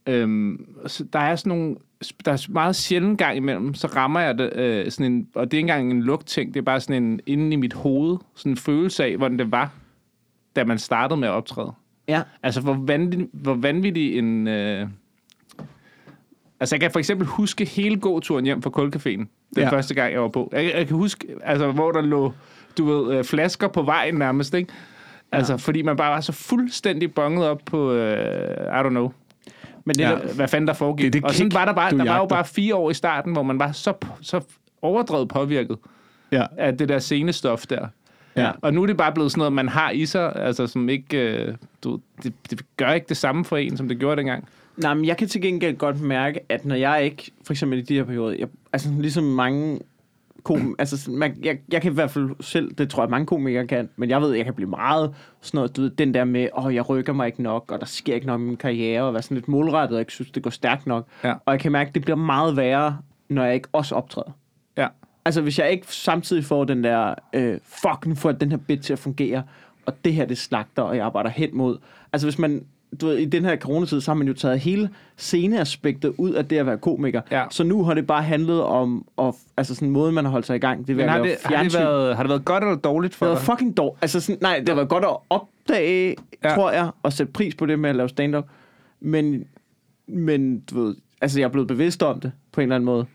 Øhm, 0.08 0.66
så 0.88 1.04
der 1.14 1.20
er 1.20 1.36
sådan 1.36 1.50
nogle... 1.58 1.76
Der 2.26 2.32
er 2.32 2.52
meget 2.52 2.76
sjældent 2.76 3.18
gang 3.18 3.38
imellem, 3.38 3.74
så 3.74 3.88
rammer 3.88 4.20
jeg 4.20 4.38
det, 4.38 4.56
øh, 4.56 4.92
sådan 4.92 5.12
en... 5.12 5.28
Og 5.36 5.52
det 5.52 5.58
er 5.58 5.60
ikke 5.60 5.72
engang 5.72 5.92
en 5.92 6.04
lugtting, 6.04 6.54
det 6.54 6.60
er 6.60 6.64
bare 6.64 6.80
sådan 6.80 7.04
en... 7.04 7.20
Inde 7.26 7.54
i 7.54 7.56
mit 7.56 7.74
hoved, 7.74 8.18
sådan 8.36 8.52
en 8.52 8.58
følelse 8.58 9.04
af, 9.04 9.18
hvordan 9.18 9.40
det 9.40 9.52
var, 9.52 9.72
da 10.56 10.64
man 10.64 10.80
startede 10.80 11.20
med 11.20 11.28
at 11.28 11.34
optræde. 11.34 11.72
Ja. 12.08 12.22
Altså, 12.44 12.62
hvor 12.62 12.74
vanvittig, 12.74 13.28
hvor 13.32 13.54
vanvittig 13.54 14.18
en... 14.18 14.48
Øh... 14.48 14.88
Altså, 16.60 16.76
jeg 16.76 16.82
kan 16.82 16.92
for 16.92 17.00
eksempel 17.00 17.28
huske 17.28 17.66
hele 17.66 18.00
gåturen 18.00 18.46
hjem 18.46 18.62
fra 18.62 18.70
Kulcaféen. 18.70 19.28
Den 19.56 19.64
ja. 19.64 19.72
første 19.72 19.94
gang, 19.94 20.14
jeg 20.14 20.22
var 20.22 20.28
på. 20.28 20.50
Jeg, 20.54 20.74
jeg 20.76 20.88
kan 20.88 20.98
huske, 20.98 21.28
altså, 21.44 21.72
hvor 21.72 21.92
der 21.92 22.02
lå, 22.02 22.34
du 22.80 22.86
ved, 22.86 23.18
øh, 23.18 23.24
flasker 23.24 23.68
på 23.68 23.82
vejen 23.82 24.16
nærmest, 24.16 24.54
ikke? 24.54 24.74
Altså, 25.32 25.58
fordi 25.58 25.82
man 25.82 25.96
bare 25.96 26.12
var 26.12 26.22
så 26.22 26.32
fuldstændig 26.32 27.14
bonget 27.14 27.48
op 27.48 27.62
på, 27.66 27.92
øh, 27.94 28.66
I 28.66 28.80
don't 28.86 28.90
know, 28.90 29.12
Men 29.86 29.96
det 29.96 30.02
ja. 30.04 30.10
der, 30.10 30.34
hvad 30.34 30.48
fanden 30.48 30.68
der 30.68 30.74
foregik. 30.74 31.06
Det 31.06 31.14
det 31.14 31.24
og 31.24 31.34
sådan 31.34 31.54
var 31.54 31.66
der 31.66 31.74
bare, 31.74 31.92
der 31.92 31.98
var 31.98 32.04
jo 32.06 32.12
jagter. 32.12 32.28
bare 32.36 32.46
fire 32.46 32.76
år 32.76 32.90
i 32.90 32.94
starten, 32.94 33.34
hvor 33.34 33.44
man 33.44 33.60
var 33.60 33.72
så, 33.72 33.94
så 34.22 34.42
overdrevet 34.82 35.28
påvirket 35.30 35.78
Ja. 36.32 36.46
af 36.58 36.78
det 36.78 36.90
der 36.90 37.00
scenestof 37.00 37.66
der. 37.66 37.88
Ja. 38.36 38.52
Og 38.62 38.74
nu 38.74 38.82
er 38.82 38.86
det 38.88 38.98
bare 38.98 39.12
blevet 39.12 39.32
sådan 39.32 39.40
noget, 39.40 39.54
man 39.54 39.70
har 39.70 39.90
i 39.92 40.06
sig, 40.06 40.36
altså 40.36 40.68
som 40.68 40.90
ikke, 40.90 41.18
øh, 41.18 41.56
du, 41.84 42.00
det, 42.24 42.34
det 42.50 42.62
gør 42.78 42.92
ikke 42.92 43.06
det 43.10 43.18
samme 43.18 43.46
for 43.46 43.58
en, 43.58 43.78
som 43.78 43.88
det 43.88 44.00
gjorde 44.00 44.16
dengang. 44.18 44.48
Nej, 44.78 44.94
men 44.94 45.06
jeg 45.06 45.18
kan 45.18 45.28
til 45.28 45.42
gengæld 45.42 45.78
godt 45.78 46.02
mærke, 46.02 46.40
at 46.50 46.66
når 46.66 46.76
jeg 46.76 47.04
ikke, 47.04 47.32
for 47.46 47.54
eksempel 47.54 47.80
i 47.80 47.82
de 47.82 47.96
her 47.96 48.04
perioder, 48.04 48.36
jeg, 48.40 48.48
altså 48.74 48.90
ligesom 49.00 49.24
mange 49.24 49.80
kom, 50.44 50.76
altså 50.80 50.98
sådan, 50.98 51.20
man, 51.20 51.38
jeg, 51.44 51.58
jeg 51.72 51.82
kan 51.82 51.92
i 51.92 51.94
hvert 51.94 52.12
fald 52.12 52.30
selv, 52.42 52.74
det 52.76 52.90
tror 52.90 53.04
jeg 53.04 53.10
mange 53.10 53.26
komikere 53.26 53.68
kan, 53.68 53.90
men 53.96 54.10
jeg 54.10 54.22
ved, 54.22 54.34
jeg 54.34 54.46
kan 54.46 54.54
blive 54.54 54.70
meget 54.70 55.16
sådan 55.42 55.58
noget, 55.58 55.76
du 55.76 55.82
ved, 55.82 55.90
den 55.90 56.14
der 56.14 56.24
med, 56.24 56.48
åh, 56.58 56.66
oh, 56.66 56.76
jeg 56.76 56.90
rykker 56.90 57.14
mig 57.14 57.28
ikke 57.28 57.44
nok, 57.44 57.72
og 57.72 57.80
der 57.80 57.86
sker 57.86 58.16
ikke 58.16 58.28
nok 58.28 58.42
i 58.42 58.44
min 58.44 58.58
karriere, 58.58 59.04
og 59.04 59.14
være 59.14 59.22
sådan 59.22 59.36
lidt 59.36 59.48
målrettet, 59.48 59.96
og 59.96 60.00
ikke 60.00 60.12
synes, 60.12 60.32
det 60.32 60.44
går 60.44 60.50
stærkt 60.50 60.88
nok. 60.88 61.08
Ja. 61.24 61.34
Og 61.46 61.54
jeg 61.54 61.60
kan 61.60 61.72
mærke, 61.72 61.92
det 61.94 62.02
bliver 62.02 62.16
meget 62.16 62.58
værre, 62.58 62.98
når 63.30 63.44
jeg 63.44 63.54
ikke 63.54 63.68
også 63.72 63.96
optræder. 63.96 64.32
Ja. 64.78 64.88
Altså, 65.26 65.42
hvis 65.42 65.60
jeg 65.60 65.72
ikke 65.72 65.88
samtidig 65.88 66.46
får 66.46 66.64
den 66.64 66.84
der, 66.84 67.16
øh, 67.34 67.60
fuck, 67.64 68.06
nu 68.06 68.16
får 68.16 68.32
den 68.32 68.52
her 68.52 68.58
bit 68.58 68.82
til 68.82 68.94
at 68.94 69.00
fungere, 69.00 69.44
og 69.86 70.06
det 70.06 70.14
her, 70.14 70.26
det 70.26 70.38
slagter, 70.38 70.82
og 70.82 70.96
jeg 70.98 71.06
arbejder 71.06 71.30
hen 71.30 71.50
mod. 71.58 71.78
Altså, 72.14 72.28
hvis 72.28 72.40
man, 72.40 72.66
du 73.02 73.08
ved, 73.08 73.18
i 73.18 73.26
den 73.26 73.46
her 73.46 73.58
coronatid, 73.58 74.02
så 74.02 74.12
har 74.12 74.16
man 74.16 74.28
jo 74.28 74.34
taget 74.34 74.60
hele 74.60 74.90
sceneaspektet 75.18 76.14
ud 76.18 76.32
af 76.32 76.46
det 76.46 76.58
at 76.58 76.66
være 76.66 76.78
komiker. 76.78 77.22
Ja. 77.32 77.44
Så 77.50 77.64
nu 77.64 77.84
har 77.84 77.94
det 77.94 78.08
bare 78.08 78.24
handlet 78.24 78.64
om, 78.64 79.06
og, 79.18 79.36
altså 79.58 79.76
sådan 79.76 79.90
måden, 79.90 80.16
man 80.16 80.26
har 80.26 80.32
holdt 80.32 80.46
sig 80.46 80.56
i 80.56 80.60
gang. 80.60 80.88
Det 80.88 80.94
er 80.94 80.98
Men 80.98 81.06
at 81.06 81.12
har 81.12 81.22
det, 81.22 81.36
har, 81.46 81.64
det 81.64 81.74
været, 81.74 82.16
har 82.16 82.24
det 82.24 82.30
været 82.30 82.46
godt 82.46 82.64
eller 82.64 82.76
dårligt 82.76 83.16
for 83.16 83.26
Det 83.26 83.32
var 83.32 83.38
dig? 83.38 83.46
fucking 83.46 83.78
dårligt. 83.78 84.04
Altså 84.04 84.20
sådan, 84.20 84.40
nej, 84.42 84.60
det 84.60 84.70
har 84.70 84.76
været 84.76 84.90
godt 84.90 85.04
at 85.04 85.18
opdage. 85.30 86.16
Ja. 86.44 86.56
tror 86.56 86.72
jeg, 86.72 86.90
og 87.04 87.14
sætte 87.14 87.34
pris 87.34 87.56
på 87.56 87.66
det 87.66 87.80
med 87.80 87.90
at 87.90 87.96
lave 87.96 88.10
stand-up. 88.10 88.46
Men, 89.00 89.46
men 90.08 90.60
du 90.60 90.84
ved, 90.84 90.96
altså 91.22 91.40
jeg 91.40 91.46
er 91.46 91.52
blevet 91.52 91.68
bevidst 91.68 92.04
om 92.04 92.20
det, 92.20 92.32
på 92.52 92.62
en 92.62 92.64
eller 92.64 92.76
anden 92.76 92.86
måde. 92.86 93.06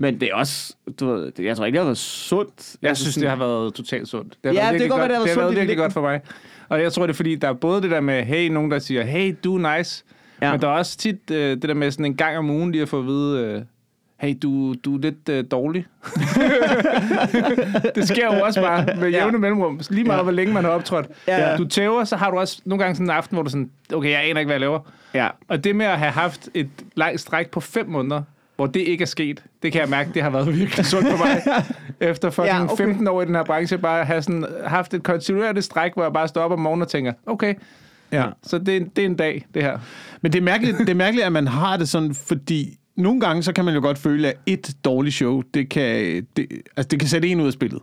Men 0.00 0.20
det 0.20 0.28
er 0.32 0.34
også, 0.34 0.74
du 1.00 1.06
ved, 1.12 1.32
jeg 1.38 1.56
tror 1.56 1.64
ikke, 1.66 1.76
det 1.76 1.80
har 1.80 1.86
været 1.88 1.98
sundt. 1.98 2.76
Jeg 2.82 2.88
altså 2.88 3.04
synes, 3.04 3.14
sådan, 3.14 3.22
det 3.30 3.38
har 3.38 3.46
været 3.46 3.74
totalt 3.74 4.08
sundt. 4.08 4.32
Det 4.32 4.38
har 4.44 4.52
Ja, 4.52 4.60
været 4.60 4.72
det 4.72 4.80
kan 4.80 4.88
godt 4.88 4.98
være, 5.00 5.08
det 5.08 5.16
har 5.16 5.22
det 5.24 5.30
har 5.30 5.36
været 5.40 5.46
været 5.48 5.56
virkelig 5.56 5.76
godt 5.76 5.92
for 5.92 6.00
mig. 6.00 6.20
Og 6.68 6.82
jeg 6.82 6.92
tror, 6.92 7.06
det 7.06 7.12
er 7.12 7.16
fordi, 7.16 7.34
der 7.34 7.48
er 7.48 7.52
både 7.52 7.82
det 7.82 7.90
der 7.90 8.00
med, 8.00 8.22
hey, 8.24 8.48
nogen 8.48 8.70
der 8.70 8.78
siger, 8.78 9.02
hey, 9.04 9.34
du 9.44 9.56
er 9.64 9.76
nice. 9.78 10.04
Ja. 10.40 10.46
Ja. 10.46 10.52
Men 10.52 10.60
der 10.60 10.68
er 10.68 10.72
også 10.72 10.98
tit 10.98 11.30
øh, 11.30 11.50
det 11.50 11.62
der 11.62 11.74
med 11.74 11.90
sådan 11.90 12.04
en 12.04 12.14
gang 12.16 12.38
om 12.38 12.50
ugen 12.50 12.72
lige 12.72 12.82
at 12.82 12.88
få 12.88 12.98
at 12.98 13.06
vide, 13.06 13.42
øh, 13.44 13.62
hey, 14.20 14.34
du, 14.42 14.74
du 14.84 14.94
er 14.96 15.00
lidt 15.00 15.28
øh, 15.28 15.44
dårlig. 15.50 15.86
det 17.94 18.08
sker 18.08 18.34
jo 18.34 18.44
også 18.44 18.60
bare 18.60 18.86
med 19.00 19.10
Ja. 19.10 19.18
jævne 19.18 19.38
mellemrum. 19.38 19.80
Lige 19.90 20.04
meget, 20.04 20.18
Ja. 20.18 20.22
hvor 20.22 20.32
længe 20.32 20.54
man 20.54 20.64
har 20.64 20.70
optrådt. 20.70 21.06
Ja. 21.28 21.56
Du 21.56 21.64
tæver, 21.64 22.04
så 22.04 22.16
har 22.16 22.30
du 22.30 22.38
også 22.38 22.60
nogle 22.64 22.82
gange 22.84 22.94
sådan 22.94 23.06
en 23.06 23.10
aften, 23.10 23.34
hvor 23.34 23.42
du 23.42 23.50
sådan, 23.50 23.70
okay, 23.94 24.10
jeg 24.10 24.20
aner 24.28 24.40
ikke, 24.40 24.48
hvad 24.48 24.54
jeg 24.54 24.60
laver. 24.60 24.80
Ja. 25.14 25.28
Og 25.48 25.64
det 25.64 25.76
med 25.76 25.86
at 25.86 25.98
have 25.98 26.10
haft 26.12 26.48
et 26.54 26.68
langt 26.96 27.20
stræk 27.20 27.50
på 27.50 27.60
fem 27.60 27.88
måneder, 27.88 28.22
hvor 28.58 28.66
det 28.66 28.80
ikke 28.80 29.02
er 29.02 29.06
sket, 29.06 29.42
det 29.62 29.72
kan 29.72 29.80
jeg 29.80 29.88
mærke, 29.88 30.10
det 30.14 30.22
har 30.22 30.30
været 30.30 30.58
virkelig 30.58 30.86
sundt 30.86 31.08
for 31.10 31.16
mig. 31.16 31.42
Efter 32.10 32.30
fucking 32.30 32.54
Ja, 32.56 32.62
okay. 32.62 32.72
okay. 32.72 32.84
15 32.84 33.08
år 33.08 33.22
i 33.22 33.24
den 33.26 33.34
her 33.34 33.44
branche, 33.44 33.78
bare 33.78 34.04
have 34.04 34.22
sådan, 34.22 34.46
haft 34.66 34.94
et 34.94 35.02
kontinuerligt 35.02 35.64
stræk, 35.64 35.90
hvor 35.94 36.02
jeg 36.02 36.12
bare 36.12 36.28
står 36.28 36.40
op 36.40 36.50
om 36.52 36.58
morgenen 36.58 36.82
og 36.82 36.88
tænker, 36.88 37.12
okay, 37.26 37.54
Ja. 38.12 38.24
så 38.42 38.58
det 38.58 38.68
er, 38.68 38.76
en- 38.76 38.88
det 38.96 39.02
er 39.02 39.06
en 39.06 39.14
dag, 39.16 39.46
det 39.54 39.62
her. 39.62 39.78
Men 40.22 40.32
det 40.32 40.38
er, 40.38 40.42
mærkeligt, 40.42 40.78
det 40.78 40.88
er 40.88 40.94
mærkeligt, 40.94 41.26
at 41.26 41.32
man 41.32 41.46
har 41.46 41.76
det 41.76 41.88
sådan, 41.88 42.14
fordi 42.14 42.76
nogle 42.96 43.20
gange, 43.20 43.42
så 43.42 43.52
kan 43.52 43.64
man 43.64 43.74
jo 43.74 43.80
godt 43.80 43.98
føle, 43.98 44.28
at 44.28 44.34
et 44.46 44.70
dårligt 44.84 45.14
show, 45.14 45.42
det 45.54 45.68
kan, 45.68 46.22
det, 46.36 46.46
altså 46.76 46.88
det 46.88 46.98
kan 47.00 47.08
sætte 47.08 47.28
en 47.28 47.40
ud 47.40 47.46
af 47.46 47.52
spillet. 47.52 47.80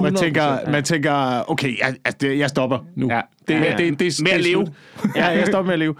Man 0.00 0.16
100%, 0.16 0.20
tænker, 0.20 0.42
ja. 0.44 0.70
man 0.70 0.84
tænker 0.84 1.50
okay, 1.50 1.78
jeg, 1.78 1.94
altså, 2.04 2.18
det- 2.20 2.38
jeg 2.38 2.48
stopper 2.48 2.78
nu. 2.96 3.08
Ja. 3.10 3.20
Det, 3.48 3.54
Ja, 3.54 3.58
det, 3.58 3.64
ja. 3.64 3.70
det, 3.76 3.78
det, 3.78 3.98
det, 3.98 4.22
Med 4.22 4.30
at 4.30 4.36
det 4.36 4.46
leve. 4.46 4.66
Ja, 5.16 5.26
jeg 5.26 5.46
stopper 5.46 5.66
med 5.66 5.72
at 5.72 5.78
leve. 5.78 5.94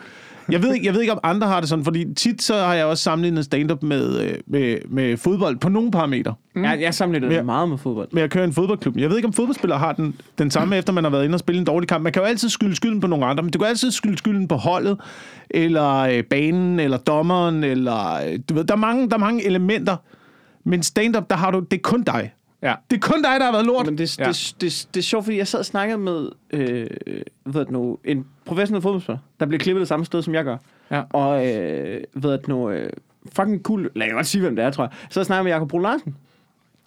Jeg 0.53 0.63
ved, 0.63 0.75
ikke, 0.75 0.87
jeg 0.87 0.95
ved 0.95 1.01
ikke, 1.01 1.13
om 1.13 1.21
andre 1.23 1.47
har 1.47 1.61
det 1.61 1.69
sådan, 1.69 1.85
fordi 1.85 2.15
tit 2.15 2.43
så 2.43 2.55
har 2.55 2.75
jeg 2.75 2.85
også 2.85 3.03
sammenlignet 3.03 3.45
stand-up 3.45 3.83
med, 3.83 4.21
øh, 4.21 4.35
med, 4.47 4.77
med 4.89 5.17
fodbold 5.17 5.57
på 5.57 5.69
nogle 5.69 5.91
parametre. 5.91 6.35
Mm. 6.55 6.65
Jeg, 6.65 6.81
jeg 6.81 6.95
sammenligner 6.95 7.37
det 7.37 7.47
meget 7.47 7.69
med 7.69 7.79
fodbold. 7.79 8.09
med 8.13 8.23
at 8.23 8.31
køre 8.31 8.45
en 8.45 8.53
fodboldklub. 8.53 8.97
Jeg 8.97 9.11
ved 9.11 9.17
ikke, 9.17 9.27
om 9.27 9.33
fodboldspillere 9.33 9.79
har 9.79 9.93
den, 9.93 10.15
den 10.39 10.51
samme, 10.51 10.77
efter 10.77 10.93
man 10.93 11.05
har 11.05 11.11
været 11.11 11.25
inde 11.25 11.35
og 11.35 11.41
spille 11.41 11.59
en 11.59 11.65
dårlig 11.65 11.89
kamp. 11.89 12.03
Man 12.03 12.13
kan 12.13 12.23
jo 12.23 12.29
altid 12.29 12.49
skylde 12.49 12.77
skylden 12.77 13.01
på 13.01 13.07
nogle 13.07 13.27
andre, 13.27 13.43
men 13.43 13.53
du 13.53 13.59
kan 13.59 13.69
altid 13.69 13.91
skylde 13.91 14.19
skylden 14.19 14.49
på 14.49 14.55
holdet, 14.55 14.99
eller 15.51 15.95
øh, 15.99 16.25
banen, 16.25 16.81
eller 16.81 16.99
dommeren, 16.99 17.65
eller... 17.65 18.15
Øh, 18.15 18.39
du 18.49 18.55
ved, 18.55 18.65
der 18.65 18.75
er, 18.75 18.79
mange, 18.79 19.09
der 19.09 19.15
er 19.15 19.21
mange 19.21 19.47
elementer, 19.47 19.97
men 20.65 20.83
stand-up, 20.83 21.31
der 21.31 21.37
har 21.37 21.51
du... 21.51 21.61
Det 21.61 21.77
er 21.77 21.81
kun 21.83 22.03
dig. 22.03 22.33
Ja. 22.63 22.75
Det 22.91 22.97
er 22.97 23.01
kun 23.01 23.23
dig, 23.23 23.31
der 23.41 23.45
har 23.45 23.53
været 23.53 23.67
lort. 23.67 23.87
Men 23.87 23.99
det, 23.99 24.19
Ja. 24.19 24.25
det, 24.29 24.55
det, 24.61 24.89
det 24.95 25.01
er 25.01 25.05
sjovt, 25.05 25.25
fordi 25.25 25.37
jeg 25.37 25.47
sad 25.49 25.59
og 25.59 25.67
snakkede 25.67 25.99
med 25.99 26.29
øh, 26.51 26.87
hvad 27.45 27.61
det 27.65 27.71
nu, 27.71 27.99
en 28.05 28.27
professionel 28.45 28.83
fodboldspiller, 28.83 29.19
der 29.41 29.47
bliver 29.47 29.59
klippet 29.59 29.81
det 29.81 29.89
samme 29.89 30.07
sted, 30.07 30.23
som 30.23 30.35
jeg 30.35 30.45
gør. 30.45 30.57
Ja. 30.91 31.03
Og 31.11 31.47
øh, 31.49 32.05
hvad 32.13 32.31
det 32.39 32.49
nu, 32.49 32.71
øh, 32.71 32.91
fucking 33.33 33.63
cool, 33.63 33.91
lad 33.95 34.07
jeg 34.07 34.15
godt 34.15 34.27
sige, 34.27 34.43
hvem 34.43 34.57
det 34.57 34.65
er, 34.65 34.71
tror 34.71 34.85
jeg. 34.85 34.91
Så 35.11 35.21
jeg 35.21 35.27
snakkede 35.27 35.45
med 35.45 35.53
Jakob 35.53 35.69
Brun 35.69 35.83
Larsen, 35.83 36.17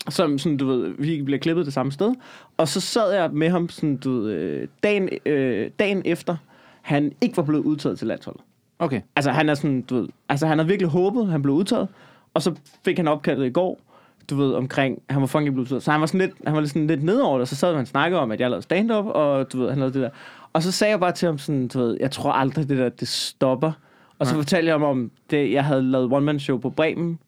som 0.09 0.37
sådan, 0.37 0.57
du 0.57 0.67
ved, 0.67 0.93
vi 0.97 1.21
bliver 1.21 1.39
klippet 1.39 1.65
det 1.65 1.73
samme 1.73 1.91
sted. 1.91 2.13
Og 2.57 2.67
så 2.67 2.79
sad 2.81 3.13
jeg 3.13 3.29
med 3.31 3.49
ham 3.49 3.69
sådan, 3.69 3.97
du 3.97 4.11
ved, 4.21 4.31
øh, 4.33 4.67
dagen, 4.83 5.09
øh, 5.25 5.69
dagen 5.79 6.01
efter, 6.05 6.35
han 6.81 7.11
ikke 7.21 7.37
var 7.37 7.43
blevet 7.43 7.63
udtaget 7.63 7.97
til 7.97 8.07
landsholdet. 8.07 8.41
Okay. 8.79 9.01
Altså, 9.15 9.31
han 9.31 9.49
er 9.49 9.53
sådan, 9.53 9.81
du 9.81 9.95
ved, 9.95 10.07
altså, 10.29 10.47
han 10.47 10.57
havde 10.57 10.67
virkelig 10.67 10.89
håbet, 10.89 11.27
han 11.27 11.41
blev 11.41 11.55
udtaget, 11.55 11.87
og 12.33 12.41
så 12.41 12.55
fik 12.85 12.97
han 12.97 13.07
opkaldet 13.07 13.45
i 13.45 13.49
går, 13.49 13.81
du 14.29 14.35
ved, 14.35 14.53
omkring, 14.53 15.01
han 15.09 15.21
var 15.21 15.27
blevet 15.27 15.57
udtaget. 15.57 15.83
Så 15.83 15.91
han 15.91 16.01
var 16.01 16.07
sådan 16.07 16.19
lidt, 16.19 16.31
han 16.45 16.53
var 16.53 16.59
lidt 16.59 16.69
sådan 16.69 16.87
lidt 16.87 17.03
nedover 17.03 17.33
det, 17.33 17.41
og 17.41 17.47
så 17.47 17.55
sad 17.55 17.71
han 17.71 17.81
og 17.81 17.87
snakkede 17.87 18.21
om, 18.21 18.31
at 18.31 18.39
jeg 18.39 18.49
lavede 18.49 18.63
stand-up, 18.63 19.05
og 19.05 19.53
du 19.53 19.59
ved, 19.59 19.69
han 19.69 19.79
lavede 19.79 19.93
det 19.93 20.01
der. 20.01 20.09
Og 20.53 20.63
så 20.63 20.71
sagde 20.71 20.91
jeg 20.91 20.99
bare 20.99 21.11
til 21.11 21.25
ham 21.25 21.37
sådan, 21.37 21.67
du 21.67 21.79
ved, 21.79 21.97
jeg 21.99 22.11
tror 22.11 22.31
aldrig, 22.31 22.69
det 22.69 22.77
der, 22.77 22.89
det 22.89 23.07
stopper. 23.07 23.71
Og 24.19 24.27
så 24.27 24.35
fortalte 24.35 24.67
jeg 24.67 24.73
ham 24.73 24.83
om, 24.83 25.11
det, 25.29 25.51
jeg 25.51 25.65
havde 25.65 25.83
lavet 25.83 26.13
one-man-show 26.13 26.57
på 26.57 26.69
Bremen, 26.69 27.19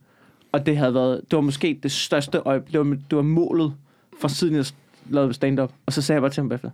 og 0.51 0.65
det 0.65 0.77
havde 0.77 0.93
været, 0.93 1.21
det 1.31 1.35
var 1.35 1.41
måske 1.41 1.79
det 1.83 1.91
største 1.91 2.37
øjeblik, 2.37 2.73
det 2.73 2.79
var, 2.79 2.97
det 3.09 3.15
var 3.15 3.21
målet 3.21 3.73
for 4.21 4.27
siden 4.27 4.55
jeg 4.55 4.65
lavede 5.09 5.33
stand-up. 5.33 5.71
Og 5.85 5.93
så 5.93 6.01
sagde 6.01 6.15
jeg 6.15 6.21
bare 6.21 6.31
til 6.31 6.41
ham 6.41 6.49
bagefter, 6.49 6.69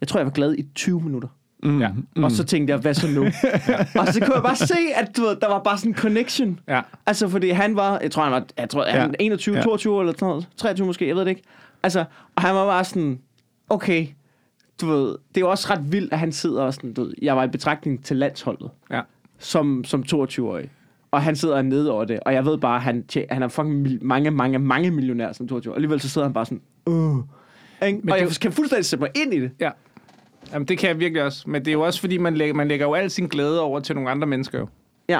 jeg 0.00 0.08
tror, 0.08 0.20
jeg 0.20 0.26
var 0.26 0.32
glad 0.32 0.54
i 0.54 0.62
20 0.74 1.00
minutter. 1.00 1.28
Mm. 1.64 1.80
Ja. 1.80 1.88
Mm. 2.16 2.24
Og 2.24 2.30
så 2.30 2.44
tænkte 2.44 2.70
jeg, 2.72 2.80
hvad 2.80 2.94
så 2.94 3.06
nu? 3.10 3.22
og 4.00 4.06
så 4.06 4.20
kunne 4.24 4.34
jeg 4.34 4.42
bare 4.42 4.56
se, 4.56 4.74
at 4.96 5.16
du 5.16 5.22
ved, 5.22 5.36
der 5.36 5.48
var 5.48 5.58
bare 5.62 5.78
sådan 5.78 5.90
en 5.90 5.96
connection. 5.96 6.60
Ja. 6.68 6.80
Altså, 7.06 7.28
fordi 7.28 7.48
han 7.50 7.76
var, 7.76 7.98
jeg 8.02 8.10
tror, 8.10 8.22
han 8.22 8.32
var, 8.32 8.44
jeg 8.58 8.70
tror, 8.70 8.84
Ja. 8.86 9.00
han 9.00 9.14
21, 9.20 9.56
Ja. 9.56 9.62
22 9.62 10.00
eller 10.00 10.12
sådan 10.12 10.28
noget, 10.28 10.48
23 10.56 10.86
måske, 10.86 11.08
jeg 11.08 11.16
ved 11.16 11.22
det 11.22 11.28
ikke. 11.30 11.42
Altså, 11.82 12.04
og 12.36 12.42
han 12.42 12.54
var 12.54 12.66
bare 12.66 12.84
sådan, 12.84 13.18
okay, 13.68 14.06
du 14.80 14.86
ved, 14.86 15.16
det 15.34 15.40
er 15.42 15.46
også 15.46 15.66
ret 15.70 15.92
vildt, 15.92 16.12
at 16.12 16.18
han 16.18 16.32
sidder 16.32 16.62
og 16.62 16.74
sådan, 16.74 16.92
du 16.92 17.04
ved, 17.04 17.12
jeg 17.22 17.36
var 17.36 17.44
i 17.44 17.48
betragtning 17.48 18.04
til 18.04 18.16
landsholdet, 18.16 18.70
Ja. 18.90 19.00
som, 19.38 19.84
som 19.84 20.04
22-årig. 20.12 20.70
Og 21.10 21.22
han 21.22 21.36
sidder 21.36 21.62
nede 21.62 21.90
over 21.90 22.04
det, 22.04 22.20
og 22.20 22.34
jeg 22.34 22.44
ved 22.44 22.58
bare, 22.58 22.80
han, 22.80 23.04
han 23.30 23.42
er 23.42 23.48
fucking 23.48 23.98
mange, 24.06 24.30
mange, 24.30 24.58
mange 24.58 24.90
millionær 24.90 25.32
som 25.32 25.48
22 25.48 25.72
Og 25.72 25.76
alligevel 25.76 26.00
så 26.00 26.08
sidder 26.08 26.26
han 26.26 26.34
bare 26.34 26.44
sådan, 26.46 26.60
øh. 26.88 26.94
Men 26.94 27.22
Og 28.12 28.18
det- 28.18 28.24
jeg 28.24 28.30
kan 28.40 28.52
fuldstændig 28.52 28.84
sætte 28.84 29.00
mig 29.02 29.10
ind 29.14 29.34
i 29.34 29.40
det. 29.40 29.50
Ja. 29.60 29.70
Jamen, 30.54 30.68
det 30.68 30.78
kan 30.78 30.88
jeg 30.88 31.00
virkelig 31.00 31.22
også. 31.22 31.42
Men 31.46 31.60
det 31.60 31.68
er 31.68 31.72
jo 31.72 31.80
også, 31.80 32.00
fordi 32.00 32.18
man 32.18 32.34
lægger, 32.36 32.54
man 32.54 32.68
lægger 32.68 32.86
jo 32.86 32.94
al 32.94 33.10
sin 33.10 33.26
glæde 33.26 33.60
over 33.60 33.80
til 33.80 33.94
nogle 33.94 34.10
andre 34.10 34.26
mennesker 34.26 34.58
jo. 34.58 34.68
Ja. 35.08 35.18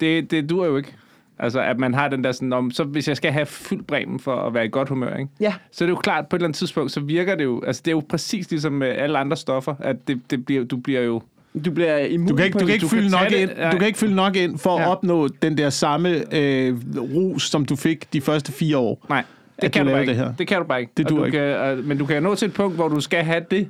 Det, 0.00 0.30
det 0.30 0.50
dur 0.50 0.66
jo 0.66 0.76
ikke. 0.76 0.94
Altså, 1.38 1.60
at 1.60 1.78
man 1.78 1.94
har 1.94 2.08
den 2.08 2.24
der 2.24 2.32
sådan, 2.32 2.52
om, 2.52 2.70
så 2.70 2.84
hvis 2.84 3.08
jeg 3.08 3.16
skal 3.16 3.32
have 3.32 3.46
fyldt 3.46 3.86
bremen 3.86 4.20
for 4.20 4.36
at 4.36 4.54
være 4.54 4.64
i 4.64 4.68
godt 4.72 4.88
humør, 4.88 5.16
ikke? 5.16 5.30
Ja. 5.40 5.54
så 5.72 5.84
er 5.84 5.86
det 5.86 5.90
jo 5.94 5.98
klart, 5.98 6.26
på 6.28 6.36
et 6.36 6.40
eller 6.40 6.46
andet 6.46 6.58
tidspunkt, 6.58 6.92
så 6.92 7.00
virker 7.00 7.34
det 7.34 7.44
jo, 7.44 7.62
altså 7.66 7.82
det 7.84 7.90
er 7.90 7.94
jo 7.94 8.02
præcis 8.08 8.50
ligesom 8.50 8.72
med 8.72 8.88
alle 8.88 9.18
andre 9.18 9.36
stoffer, 9.36 9.74
at 9.80 10.08
det, 10.08 10.20
det 10.30 10.46
bliver, 10.46 10.64
du 10.64 10.76
bliver 10.76 11.00
jo, 11.00 11.22
Du 11.64 11.70
bliver 11.70 11.98
immun 11.98 12.28
Du 12.28 12.36
kan 12.36 12.44
ikke, 12.46 12.58
du 12.58 12.64
kan 12.66 12.74
ikke, 12.74 12.82
du 12.82 12.88
fylde 12.88 13.10
kan 13.10 13.18
nok 13.24 13.32
ind, 13.32 13.48
det, 13.48 13.58
nej. 13.58 13.70
du 13.70 13.78
kan 13.78 13.86
ikke 13.86 13.98
fylde 13.98 14.14
nok 14.14 14.36
ind 14.36 14.58
for 14.58 14.76
at 14.76 14.82
Ja. 14.82 14.90
opnå 14.90 15.28
den 15.28 15.58
der 15.58 15.70
samme 15.70 16.34
øh, 16.36 16.76
rus, 16.96 17.50
som 17.50 17.64
du 17.64 17.76
fik 17.76 18.12
de 18.12 18.20
første 18.20 18.52
fire 18.52 18.76
år. 18.78 19.06
nej, 19.08 19.24
det 19.56 19.64
At 19.64 19.72
kan 19.72 19.84
du 19.84 19.88
du 19.90 19.94
bare 19.94 20.00
ikke. 20.02 20.10
det 20.10 20.20
her. 20.20 20.32
Det 20.38 20.46
kan 20.46 20.58
du 20.58 20.64
bare 20.64 20.80
ikke. 20.80 20.92
Det 20.96 21.08
duer 21.08 21.18
du 21.18 21.24
ikke. 21.24 21.38
Kan, 21.38 21.78
øh, 21.78 21.84
men 21.84 21.98
du 21.98 22.06
kan 22.06 22.22
nå 22.22 22.34
til 22.34 22.48
et 22.48 22.54
punkt, 22.54 22.74
hvor 22.76 22.88
du 22.88 23.00
skal 23.00 23.24
have 23.24 23.44
det. 23.50 23.68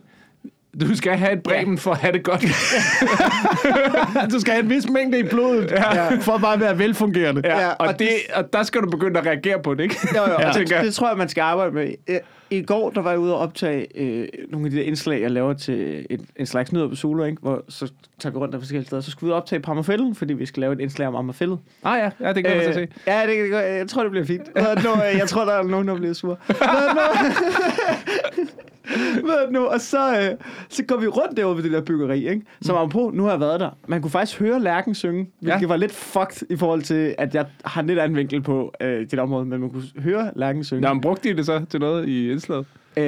Du 0.80 0.96
skal 0.96 1.12
have 1.16 1.32
et 1.32 1.42
bremen 1.42 1.78
for 1.78 1.90
at 1.90 1.98
have 1.98 2.12
det 2.12 2.22
godt. 2.22 2.42
du 4.32 4.40
skal 4.40 4.52
have 4.52 4.62
en 4.64 4.70
vis 4.70 4.88
mængde 4.88 5.18
i 5.18 5.22
blodet, 5.22 5.70
ja. 5.70 6.16
for 6.16 6.32
at 6.32 6.40
bare 6.40 6.60
være 6.60 6.78
velfungerende. 6.78 7.42
Ja, 7.44 7.58
Ja, 7.60 7.68
og, 7.68 7.76
og 7.88 7.98
det, 7.98 8.08
og 8.34 8.52
der 8.52 8.62
skal 8.62 8.80
du 8.80 8.90
begynde 8.90 9.20
at 9.20 9.26
reagere 9.26 9.62
på 9.62 9.74
det, 9.74 9.82
ikke? 9.82 9.96
Jo, 10.16 10.22
jo, 10.22 10.28
Ja. 10.28 10.40
ja. 10.40 10.46
jeg. 10.46 10.54
det, 10.68 10.76
det 10.82 10.94
tror 10.94 11.08
jeg, 11.08 11.16
man 11.18 11.28
skal 11.28 11.42
arbejde 11.42 11.72
med. 11.74 11.94
Øh, 12.08 12.16
I 12.50 12.62
går, 12.62 12.90
der 12.90 13.00
var 13.00 13.10
jeg 13.10 13.18
ude 13.18 13.34
og 13.34 13.40
optage 13.40 13.86
øh, 13.94 14.28
nogle 14.50 14.66
af 14.66 14.70
de 14.70 14.76
der 14.76 14.82
indslag, 14.82 15.22
jeg 15.22 15.30
laver 15.30 15.52
til 15.52 16.06
et, 16.10 16.20
en 16.36 16.46
slags 16.46 16.72
nyheder 16.72 16.88
på 16.88 16.96
Solo, 16.96 17.24
ikke? 17.24 17.42
hvor 17.42 17.64
så 17.68 17.92
tager 18.18 18.32
vi 18.32 18.38
rundt 18.38 18.54
af 18.54 18.60
forskellige 18.60 18.86
steder. 18.86 19.02
Så 19.02 19.10
skulle 19.10 19.28
vi 19.28 19.30
ud 19.30 19.32
og 19.32 19.36
optage 19.36 19.60
på 19.60 19.82
fordi 20.14 20.34
vi 20.34 20.46
skal 20.46 20.60
lave 20.60 20.72
et 20.72 20.80
indslag 20.80 21.08
om 21.08 21.16
Amagerfælden. 21.16 21.58
Ah 21.84 21.98
ja, 21.98 22.10
ja 22.28 22.32
det 22.32 22.44
kan 22.44 22.56
jeg 22.56 22.62
til 22.62 22.68
at 22.68 22.74
se. 22.74 22.88
ja, 23.06 23.22
det, 23.26 23.52
det, 23.52 23.56
jeg 23.78 23.88
tror, 23.88 24.02
det 24.02 24.10
bliver 24.10 24.26
fint. 24.26 24.46
Det 24.56 24.84
nu? 24.84 25.02
Jeg 25.18 25.28
tror, 25.28 25.44
der 25.44 25.52
er 25.52 25.62
nogen, 25.62 25.88
der 25.88 25.96
bliver 25.96 26.12
sur. 26.12 26.38
Hvad 26.46 26.56
er 26.60 26.72
det 28.36 28.38
nu? 28.38 28.44
Hvad 29.24 29.50
nu? 29.52 29.64
Og 29.66 29.80
så, 29.80 30.10
øh, 30.18 30.36
så 30.68 30.84
går 30.84 30.96
vi 30.96 31.06
rundt 31.06 31.36
derovre 31.36 31.56
ved 31.56 31.62
det 31.64 31.72
der 31.72 31.80
byggeri, 31.80 32.28
ikke? 32.28 32.42
Så 32.62 32.72
var 32.72 32.80
man 32.80 32.88
på, 32.90 33.10
nu 33.14 33.22
har 33.22 33.30
jeg 33.30 33.40
været 33.40 33.60
der. 33.60 33.70
Man 33.86 34.02
kunne 34.02 34.10
faktisk 34.10 34.38
høre 34.40 34.60
Lærken 34.60 34.94
synge, 34.94 35.26
hvilket 35.40 35.62
Ja. 35.62 35.66
var 35.66 35.76
lidt 35.76 35.92
fucked 35.92 36.46
i 36.50 36.56
forhold 36.56 36.82
til, 36.82 37.14
at 37.18 37.34
jeg 37.34 37.46
har 37.64 37.80
en 37.80 37.86
lidt 37.86 37.98
anden 37.98 38.16
vinkel 38.18 38.40
på 38.42 38.72
øh, 38.80 39.06
dit 39.10 39.18
område, 39.18 39.44
men 39.46 39.60
man 39.60 39.70
kunne 39.70 39.82
høre 39.98 40.30
Lærken 40.36 40.64
synge. 40.64 40.80
Nå, 40.82 40.92
men 40.92 41.00
brugte 41.00 41.28
de 41.28 41.36
det 41.36 41.46
så 41.46 41.64
til 41.70 41.80
noget 41.80 42.08
i 42.08 42.30
indslaget? 42.30 42.66
Øh, 42.96 43.04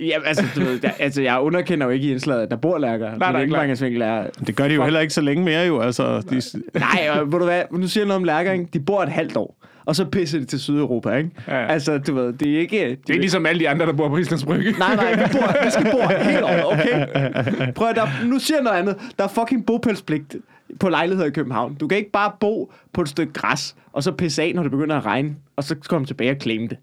ja, 0.00 0.16
altså, 0.24 0.44
du 0.56 0.60
ved, 0.60 0.78
jeg, 0.82 0.94
altså, 0.98 1.22
jeg 1.22 1.40
underkender 1.40 1.86
jo 1.86 1.90
ikke 1.92 2.06
i 2.08 2.10
indslaget, 2.10 2.42
at 2.42 2.50
der 2.50 2.56
bor 2.56 2.78
lærker. 2.78 3.04
nej, 3.04 3.12
Min 3.12 3.18
klart. 3.18 3.42
indgangsvinkel 3.62 4.02
er... 4.02 4.24
Det 4.46 4.56
gør 4.56 4.68
de 4.68 4.74
jo 4.74 4.82
heller 4.84 5.00
ikke 5.00 5.14
så 5.14 5.20
længe 5.20 5.44
mere, 5.44 5.66
jo. 5.66 5.80
Altså, 5.80 6.20
de, 6.20 6.42
Nej, 6.78 7.08
og 7.20 7.32
ved 7.32 7.38
du 7.38 7.44
hvad, 7.44 7.62
nu 7.72 7.86
siger 7.88 8.02
jeg 8.02 8.08
noget 8.08 8.16
om 8.16 8.24
lærker, 8.24 8.52
ikke? 8.52 8.66
De 8.72 8.80
bor 8.80 9.02
et 9.02 9.08
halvt 9.08 9.36
år. 9.36 9.56
Og 9.86 9.96
så 9.96 10.04
pisser 10.04 10.38
de 10.38 10.44
til 10.44 10.60
Sydeuropa, 10.60 11.10
ikke? 11.16 11.30
Ja, 11.48 11.56
ja. 11.60 11.66
Altså, 11.66 11.98
du 11.98 12.14
ved, 12.14 12.32
det 12.32 12.54
er 12.54 12.58
ikke... 12.58 12.90
De, 12.90 12.96
Det 13.06 13.16
er 13.16 13.20
ligesom 13.20 13.46
alle 13.46 13.60
de 13.60 13.68
andre, 13.68 13.86
der 13.86 13.92
bor 13.92 14.08
på 14.08 14.16
Islands 14.16 14.44
Brygge. 14.44 14.72
Nej, 14.78 14.96
nej, 14.96 15.10
vi, 15.14 15.22
bor, 15.32 15.64
vi 15.64 15.70
skal 15.70 15.84
bo 15.92 15.98
helt 16.30 16.42
over, 16.42 16.64
okay? 16.64 17.06
Prøv 17.76 17.88
at, 17.88 17.96
der, 17.96 18.06
nu 18.24 18.38
siger 18.38 18.56
jeg 18.56 18.64
noget 18.64 18.78
andet. 18.78 18.96
Der 19.18 19.24
er 19.24 19.28
fucking 19.28 19.66
bopælspligt 19.66 20.36
på 20.80 20.88
lejligheder 20.88 21.28
i 21.28 21.30
København. 21.30 21.74
Du 21.74 21.88
kan 21.88 21.98
ikke 21.98 22.10
bare 22.10 22.32
bo 22.40 22.72
på 22.92 23.00
et 23.02 23.08
stykke 23.08 23.32
græs, 23.32 23.76
og 23.92 24.02
så 24.02 24.12
pisse 24.12 24.42
af, 24.42 24.52
når 24.54 24.62
det 24.62 24.70
begynder 24.70 24.96
at 24.96 25.06
regne, 25.06 25.36
og 25.56 25.64
så 25.64 25.74
komme 25.88 26.06
tilbage 26.06 26.30
og 26.30 26.36
claim 26.40 26.68
det. 26.68 26.78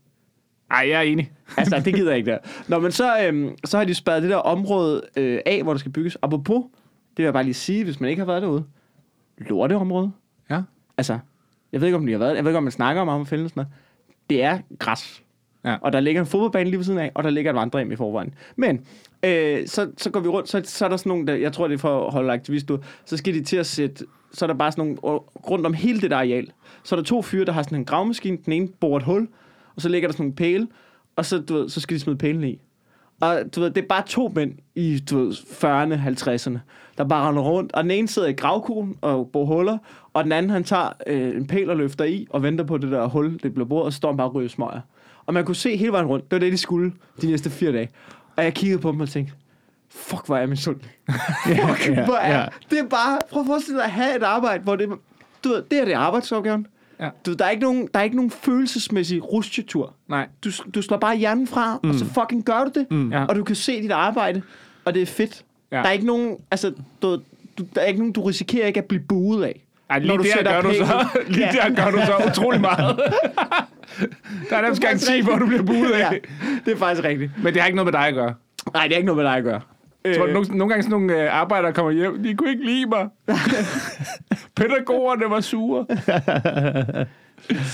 Nej, 0.70 0.86
jeg 0.90 0.98
er 0.98 1.02
enig. 1.02 1.32
Altså, 1.58 1.82
det 1.86 1.94
gider 1.96 2.10
jeg 2.10 2.18
ikke 2.18 2.32
der. 2.32 2.38
Nå, 2.68 2.80
men 2.80 2.92
så, 2.92 3.26
øhm, 3.26 3.50
så 3.66 3.78
har 3.78 3.86
de 3.86 3.94
spadet 3.94 4.22
det 4.24 4.30
der 4.32 4.38
område 4.38 5.02
øh, 5.18 5.40
af, 5.46 5.64
hvor 5.64 5.74
der 5.74 5.80
skal 5.80 5.92
bygges. 5.92 6.18
Apropos, 6.22 6.64
det 7.10 7.18
vil 7.18 7.24
jeg 7.24 7.34
bare 7.34 7.44
lige 7.44 7.54
sige, 7.54 7.84
hvis 7.84 8.00
man 8.00 8.10
ikke 8.10 8.20
har 8.20 8.26
været 8.28 8.42
derude. 8.42 8.64
Lorteområde. 9.38 10.12
Ja. 10.50 10.62
Altså, 10.98 11.20
jeg 11.72 11.82
ved 11.82 11.88
ikke, 11.88 11.98
om 11.98 12.06
de 12.06 12.12
har 12.12 12.20
været 12.20 12.36
Jeg 12.36 12.44
ved 12.44 12.52
ikke, 12.52 12.58
om 12.58 12.64
man 12.64 12.72
snakker 12.72 13.02
om 13.02 13.10
Amagerfælden 13.10 13.46
og 13.46 13.50
sådan 13.50 13.62
noget. 13.62 13.74
Det 14.30 14.44
er 14.44 14.60
græs. 14.80 15.24
Ja. 15.66 15.76
Og 15.82 15.94
der 15.94 16.00
ligger 16.00 16.22
en 16.22 16.28
fodboldbane 16.28 16.70
lige 16.70 16.78
ved 16.78 16.86
siden 16.86 17.00
af, 17.00 17.12
og 17.16 17.24
der 17.24 17.30
ligger 17.30 17.52
et 17.52 17.56
vandrehjem 17.56 17.92
i 17.92 17.96
forvejen. 17.96 18.34
Men, 18.56 18.86
øh, 19.24 19.68
så, 19.68 19.92
så 19.98 20.10
går 20.10 20.20
vi 20.20 20.28
rundt, 20.28 20.50
så, 20.50 20.62
så 20.66 20.86
er 20.86 20.90
der 20.90 20.98
sådan 20.98 21.10
nogle, 21.10 21.28
der, 21.28 21.34
jeg 21.34 21.54
tror, 21.54 21.68
det 21.68 21.74
er 21.74 21.80
for 21.80 22.08
at 22.08 22.14
holde 22.14 22.34
aktivister 22.34 22.74
ud, 22.74 22.80
så 23.06 23.18
skal 23.18 23.34
de 23.34 23.44
til 23.44 23.58
at 23.58 23.66
sætte, 23.66 24.06
så 24.32 24.46
er 24.46 24.48
der 24.48 24.54
bare 24.54 24.72
sådan 24.72 24.86
nogle, 24.86 25.04
og 25.04 25.32
rundt 25.50 25.66
om 25.66 25.74
hele 25.74 26.02
det 26.02 26.12
der 26.12 26.18
areal, 26.18 26.52
så 26.84 26.96
er 26.96 27.00
der 27.00 27.04
to 27.04 27.22
fyre, 27.22 27.46
der 27.46 27.52
har 27.52 27.64
sådan 27.64 27.78
en 27.78 27.86
gravmaskine, 27.86 28.38
den 28.46 28.54
ene 28.54 28.68
borer 28.68 28.98
et 28.98 29.04
hul, 29.04 29.28
og 29.76 29.82
så 29.82 29.90
ligger 29.90 30.08
der 30.08 30.14
sådan 30.14 30.24
nogle 30.24 30.36
pæle, 30.36 30.68
og 31.16 31.26
så, 31.26 31.40
du 31.40 31.54
ved, 31.54 31.70
så 31.70 31.80
skal 31.80 31.96
de 31.96 32.00
smide 32.00 32.18
pælene 32.18 32.50
i. 32.50 32.62
Og 33.22 33.44
du 33.56 33.62
ved, 33.62 33.70
det 33.72 33.84
er 33.84 33.88
bare 33.88 34.04
to 34.08 34.32
mænd 34.36 34.54
i 34.76 35.00
du 35.00 35.18
ved, 35.18 35.32
40'erne, 35.34 36.22
50'erne, 36.22 36.60
der 36.98 37.04
bare 37.04 37.30
render 37.30 37.42
rundt. 37.42 37.74
Og 37.74 37.84
den 37.84 37.92
ene 37.92 38.08
sidder 38.08 38.28
i 38.28 38.34
gravkuglen 38.34 38.96
og 39.02 39.30
bor 39.34 39.46
huller, 39.46 39.78
og 40.14 40.24
den 40.24 40.32
anden 40.32 40.50
han 40.50 40.64
tager 40.64 40.90
øh, 41.08 41.36
en 41.36 41.48
pæl 41.48 41.70
og 41.70 41.78
løfter 41.78 42.06
i 42.06 42.28
og 42.30 42.44
venter 42.44 42.64
på 42.64 42.78
det 42.78 42.92
der 42.92 43.08
hul, 43.08 43.40
det 43.44 43.54
bliver 43.54 43.68
boret, 43.68 43.86
og 43.86 43.94
så 43.94 43.98
står 43.98 44.10
han 44.10 44.18
bare 44.18 44.28
og 44.28 44.36
ryger 44.36 44.50
smøger. 44.50 44.82
Og 45.26 45.34
man 45.34 45.46
kunne 45.46 45.56
se 45.56 45.78
hele 45.78 45.92
vejen 45.92 46.08
rundt. 46.08 46.32
Det 46.32 46.32
var 46.32 46.40
det, 46.40 46.52
de 46.52 46.58
skulle 46.58 46.94
de 47.22 47.28
næste 47.28 47.50
fire 47.50 47.72
dage. 47.72 47.90
Og 48.36 48.44
jeg 48.44 48.54
kiggede 48.54 48.82
på 48.82 48.92
dem 48.92 49.00
og 49.00 49.10
tænkte, 49.10 49.34
fuck, 49.90 50.26
hvor 50.26 50.36
er 50.36 50.40
jeg 50.40 50.50
misundelig. 50.50 50.92
fuck, 51.68 51.90
ja, 51.90 52.06
hvor 52.06 52.16
er 52.16 52.40
ja. 52.40 52.46
Det 52.70 52.80
er 52.80 52.88
bare, 52.88 53.20
prøv 53.32 53.42
at 53.42 53.46
forestille 53.46 53.78
dig 53.78 53.86
at 53.86 53.92
have 53.92 54.16
et 54.16 54.24
arbejde, 54.24 54.64
hvor 54.64 54.76
det, 54.76 54.90
du 55.44 55.50
ved, 55.50 55.64
det 55.72 55.80
er 55.80 55.86
det 55.86 55.94
arbejdsopgaven. 55.94 56.68
Ja. 57.00 57.10
Du, 57.26 57.34
der, 57.34 57.46
er 57.46 57.50
ikke 57.50 57.64
nogen, 57.64 57.90
der 57.94 58.00
er 58.00 58.04
ikke 58.04 58.16
nogen 58.16 58.32
følelsesmæssig 58.32 59.32
rusjetur. 59.32 59.94
Nej. 60.08 60.28
Du, 60.44 60.50
du 60.76 60.82
slår 60.82 60.98
bare 60.98 61.18
hjernen 61.18 61.48
fra, 61.48 61.80
mm. 61.84 61.90
og 61.90 61.96
så 61.96 62.06
fucking 62.06 62.46
gør 62.46 62.64
du 62.64 62.72
det. 62.80 62.92
Mm. 62.92 63.12
Og 63.12 63.36
du 63.36 63.44
kan 63.44 63.56
se 63.56 63.82
dit 63.82 63.92
arbejde, 63.92 64.42
og 64.86 64.94
det 64.94 65.02
er 65.02 65.06
fedt. 65.06 65.46
Ja. 65.72 65.78
Ja. 65.78 65.82
Der 65.84 65.88
er 65.90 65.94
ikke 65.94 66.06
nogen, 66.06 66.38
altså, 66.52 66.74
du, 67.02 67.16
du, 67.58 67.64
der 67.76 67.82
er 67.82 67.86
ikke 67.86 68.00
nogen, 68.00 68.14
du 68.14 68.22
risikerer 68.24 68.68
ikke 68.68 68.80
at 68.80 68.86
blive 68.86 69.04
buet 69.10 69.44
af. 69.44 69.62
Ej, 69.90 70.00
lige 70.00 70.08
Når 70.08 70.18
du 70.18 70.24
der 70.24 70.44
gør 70.44 70.62
du 70.62 70.74
så, 70.74 71.08
lige 71.28 71.46
Ja. 71.46 71.70
der 71.70 71.76
gør 71.76 71.92
du 71.92 71.98
så 72.06 72.30
utrolig 72.32 72.62
meget. 72.62 72.96
der 74.50 74.58
er 74.58 74.62
nærmest 74.62 74.82
garanti, 74.82 75.22
hvor 75.22 75.36
du 75.36 75.48
bliver 75.48 75.64
buet 75.64 75.90
Ja, 76.00 76.10
af. 76.14 76.20
det 76.66 76.74
er 76.74 76.78
faktisk 76.78 77.04
rigtigt. 77.08 77.32
Men 77.44 77.54
det 77.54 77.62
har 77.62 77.68
ikke 77.68 77.76
noget 77.76 77.94
med 77.94 78.00
dig 78.00 78.08
at 78.08 78.14
gøre. 78.14 78.34
Nej, 78.74 78.84
det 78.84 78.94
er 78.94 78.98
ikke 78.98 79.06
noget 79.06 79.18
med 79.18 79.26
dig 79.26 79.38
at 79.38 79.44
gøre. 79.44 79.62
Jeg 80.06 80.16
tror, 80.18 80.26
Øh, 80.28 80.34
nogle, 80.34 80.48
nogle 80.58 80.70
gange 80.70 80.84
sådan 80.84 80.92
nogle 81.02 81.24
øh, 81.24 81.34
arbejdere 81.36 81.74
kommer 81.74 81.92
hjem, 81.92 82.24
de 82.24 82.36
kunne 82.36 82.50
ikke 82.50 82.66
lide 82.66 82.86
mig. 82.86 83.08
Pædagogerne 84.56 85.30
var 85.30 85.40
sure. 85.42 85.86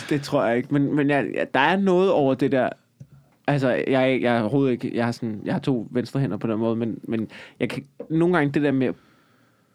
det 0.09 0.21
tror 0.21 0.45
jeg 0.45 0.57
ikke. 0.57 0.67
Men, 0.71 0.95
men 0.95 1.09
ja, 1.09 1.21
ja, 1.21 1.43
der 1.53 1.59
er 1.59 1.75
noget 1.77 2.11
over 2.11 2.33
det 2.33 2.51
der 2.51 2.69
Altså, 3.47 3.69
jeg, 3.69 4.19
jeg 4.21 4.37
er 4.37 4.41
overhovedet 4.41 4.71
ikke... 4.71 4.91
Jeg 4.95 5.05
har, 5.05 5.11
sådan, 5.11 5.41
jeg 5.45 5.53
har 5.53 5.59
to 5.59 5.87
venstre 5.91 6.19
hænder 6.19 6.37
på 6.37 6.47
den 6.47 6.59
måde, 6.59 6.75
men, 6.75 6.99
men 7.03 7.27
jeg 7.59 7.69
kan, 7.69 7.83
nogle 8.09 8.37
gange 8.37 8.51
det 8.51 8.61
der 8.61 8.71
med 8.71 8.87
at 8.87 8.95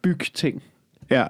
bygge 0.02 0.26
ting, 0.34 0.62
Ja. 1.10 1.26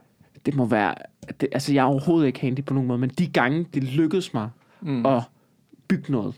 det 0.47 0.55
må 0.55 0.65
være... 0.67 0.95
Det, 1.41 1.49
altså, 1.53 1.73
jeg 1.73 1.81
er 1.81 1.87
overhovedet 1.87 2.27
ikke 2.27 2.41
handy 2.41 2.65
på 2.65 2.75
nogen 2.75 2.89
måde, 2.89 2.99
men 2.99 3.11
de 3.11 3.27
gange, 3.27 3.67
det 3.75 3.85
lykkedes 3.85 4.35
mig 4.35 4.49
mm. 4.81 5.07
at 5.07 5.23
bygge 5.89 6.13
noget, 6.13 6.35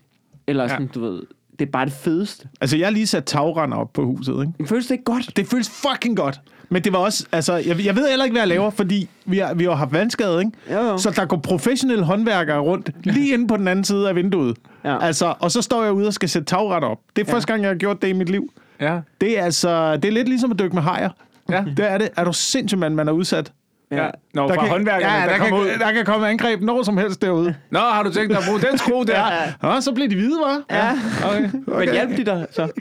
eller 0.46 0.68
sådan, 0.68 0.86
ja. 0.86 0.92
du 0.94 1.00
ved, 1.00 1.22
det 1.58 1.66
er 1.66 1.70
bare 1.70 1.84
det 1.84 1.92
fedeste. 1.92 2.48
Altså, 2.60 2.76
jeg 2.76 2.86
har 2.86 2.92
lige 2.92 3.06
sat 3.06 3.24
tagrender 3.24 3.76
op 3.76 3.92
på 3.92 4.04
huset, 4.04 4.32
ikke? 4.32 4.52
Men 4.58 4.66
føles 4.66 4.86
det 4.86 4.94
ikke 4.94 5.04
godt? 5.04 5.36
Det 5.36 5.46
føles 5.46 5.70
fucking 5.70 6.16
godt. 6.16 6.40
Men 6.74 6.84
det 6.84 6.92
var 6.92 6.98
også, 6.98 7.26
altså, 7.32 7.54
jeg, 7.54 7.84
jeg 7.84 7.96
ved 7.96 8.08
heller 8.08 8.24
ikke, 8.24 8.34
hvad 8.34 8.40
jeg 8.42 8.48
laver, 8.48 8.70
fordi 8.70 9.08
vi 9.26 9.38
har, 9.38 9.54
vi 9.54 9.64
har 9.64 9.74
haft 9.74 9.92
vandskade, 9.92 10.38
ikke? 10.38 10.50
Jo, 10.72 10.88
jo. 10.88 10.98
Så 10.98 11.10
der 11.10 11.24
går 11.24 11.36
professionelle 11.36 12.04
håndværkere 12.04 12.58
rundt 12.58 12.90
lige 13.04 13.32
inde 13.34 13.46
på 13.48 13.56
den 13.56 13.68
anden 13.68 13.84
side 13.84 14.08
af 14.08 14.16
vinduet. 14.16 14.56
Ja. 14.84 15.04
Altså, 15.04 15.34
og 15.40 15.50
så 15.50 15.62
står 15.62 15.82
jeg 15.84 15.92
ude 15.92 16.06
og 16.06 16.14
skal 16.14 16.28
sætte 16.28 16.46
tagretter 16.46 16.88
op. 16.88 16.98
Det 17.16 17.22
er 17.22 17.26
Ja. 17.28 17.34
første 17.34 17.52
gang, 17.52 17.62
jeg 17.62 17.70
har 17.70 17.74
gjort 17.76 18.02
det 18.02 18.08
i 18.08 18.12
mit 18.12 18.28
liv. 18.28 18.52
Ja. 18.80 18.98
Det 19.20 19.38
er 19.38 19.44
altså, 19.44 19.96
det 19.96 20.04
er 20.04 20.12
lidt 20.12 20.28
ligesom 20.28 20.50
at 20.52 20.58
dykke 20.58 20.74
med 20.74 20.82
hajer. 20.82 21.10
Ja. 21.50 21.64
Det 21.76 21.90
er 21.90 21.98
det. 21.98 22.08
Er 22.16 22.24
du 22.24 22.32
sindssygt, 22.32 22.78
mand, 22.78 22.94
man 22.94 23.08
er 23.08 23.12
udsat? 23.12 23.52
ja. 23.90 24.08
Nå, 24.34 24.48
fra 24.48 24.66
håndværkerne, 24.68 25.12
ja, 25.14 25.20
der, 25.20 25.26
der, 25.28 25.38
kommer 25.38 25.58
kan, 25.64 25.72
ud. 25.74 25.78
der 25.78 25.92
kan 25.92 26.04
komme 26.04 26.28
angreb 26.28 26.60
når 26.62 26.82
som 26.82 26.96
helst 26.98 27.22
derude. 27.22 27.54
Nå, 27.70 27.78
har 27.78 28.02
du 28.02 28.12
tænkt 28.12 28.30
dig 28.30 28.38
at 28.38 28.44
bruge 28.48 28.60
den 28.60 28.78
skrue 28.78 29.06
der? 29.06 29.20
Ja. 29.62 29.68
Og 29.68 29.82
så 29.82 29.92
bliver 29.92 30.08
de 30.08 30.14
hvide, 30.14 30.38
hva'? 30.44 30.74
Ja, 30.76 30.90
Okay. 31.24 31.50
men 31.66 31.92
hjælp 31.92 32.16
de 32.16 32.24
dig 32.24 32.46
så. 32.52 32.68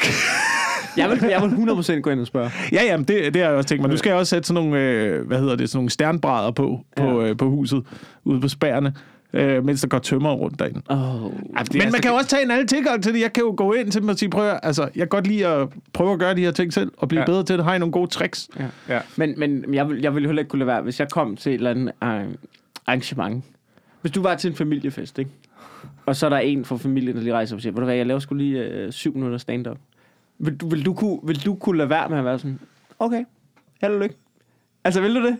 Jeg 0.98 1.10
vil, 1.10 1.20
jeg 1.30 1.42
vil 1.42 1.50
100% 1.50 2.00
gå 2.00 2.10
ind 2.10 2.20
og 2.20 2.28
spørge. 2.28 2.52
Ja, 2.72 2.84
jamen, 2.84 3.06
det, 3.08 3.34
det 3.34 3.42
har 3.42 3.50
jeg 3.50 3.58
også 3.58 3.70
tænkt 3.70 3.82
mig. 3.82 3.90
Nu 3.92 3.98
skal 3.98 4.10
jeg 4.10 4.18
også 4.20 4.30
sætte 4.30 4.48
sådan 4.48 4.64
nogle, 4.64 4.80
øh, 4.82 5.28
hvad 5.28 5.40
hedder 5.40 5.56
det, 5.56 5.70
sådan 5.70 5.78
nogle 5.78 5.90
stjernbrædder 5.90 6.52
på, 6.52 6.80
på, 6.96 7.22
øh, 7.22 7.38
på 7.38 7.50
huset, 7.50 7.84
ude 8.24 8.42
på 8.42 8.48
spærrene, 8.48 8.94
øh, 9.34 9.66
mens 9.66 9.82
der 9.82 9.88
går 9.88 10.00
tømmer 10.00 10.32
rundt 10.32 10.60
derinde. 10.60 10.82
Oh. 10.90 11.22
Men 11.74 11.92
man 11.92 12.02
kan 12.02 12.12
jo 12.12 12.18
også 12.18 12.30
tage 12.30 12.44
en 12.44 12.52
anden 12.52 12.68
tilgang 12.68 13.04
til 13.04 13.14
det. 13.14 13.22
Jeg 13.22 13.34
kan 13.34 13.44
jo 13.44 13.54
gå 13.58 13.74
ind 13.74 13.92
til 13.92 14.02
dem 14.02 14.10
og 14.10 14.16
sige, 14.18 14.30
prøv 14.30 14.50
at, 14.50 14.60
altså, 14.64 14.82
jeg 14.82 14.92
kan 14.96 15.08
godt 15.08 15.28
lide 15.28 15.48
at 15.48 15.68
prøve 15.94 16.14
at 16.14 16.20
gøre 16.20 16.36
de 16.36 16.42
her 16.42 16.52
ting 16.52 16.74
selv, 16.74 16.92
og 16.98 17.08
blive 17.08 17.20
Ja. 17.20 17.22
ja. 17.22 17.26
bedre 17.32 17.44
til 17.44 17.58
det. 17.58 17.66
Har 17.66 17.76
I 17.76 17.80
nogle 17.80 17.92
gode 17.92 18.08
tricks? 18.12 18.50
Ja. 18.90 19.00
Men, 19.16 19.34
men 19.38 19.74
jeg, 19.74 19.90
vil, 19.90 20.02
jeg 20.02 20.16
ville 20.16 20.28
heller 20.28 20.42
ikke 20.42 20.50
kunne 20.50 20.60
lade 20.60 20.68
være, 20.68 20.82
hvis 20.82 21.00
jeg 21.00 21.10
kom 21.10 21.36
til 21.36 21.50
et 21.50 21.54
eller 21.56 21.70
andet 21.72 21.92
øh, 22.04 22.10
arrangement. 22.88 23.44
Hvis 24.02 24.12
du 24.12 24.22
var 24.22 24.36
til 24.36 24.50
en 24.50 24.56
familiefest, 24.56 25.20
ikke? 25.20 25.32
Og 26.06 26.16
så 26.16 26.26
er 26.26 26.30
der 26.30 26.38
en 26.38 26.66
fra 26.66 26.78
familien, 26.78 27.16
der 27.16 27.22
lige 27.22 27.34
rejser 27.34 27.56
op 27.56 27.58
og 27.58 27.62
siger, 27.62 27.74
ved 27.74 27.80
du 27.80 27.86
hvad, 27.86 27.96
jeg 27.96 28.06
laver 28.06 28.20
sgu 28.20 28.36
lige 28.36 28.60
øh, 28.64 28.92
syv 28.92 29.14
minutter 29.16 29.38
stand-up. 29.38 29.78
Vil, 30.46 30.56
du- 30.58 30.70
vil, 30.70 30.86
du 30.86 30.94
kunne, 30.94 31.20
vil 31.24 31.46
du 31.46 31.56
kunne 31.56 31.78
lade 31.78 31.90
være 31.90 32.10
med 32.10 32.18
at 32.18 32.26
være 32.26 32.40
sådan, 32.40 32.60
okay, 33.00 33.24
held 33.82 33.94
og 33.94 34.00
lykke. 34.00 34.16
Altså, 34.84 35.02
vil 35.02 35.16
du 35.16 35.26
det? 35.26 35.38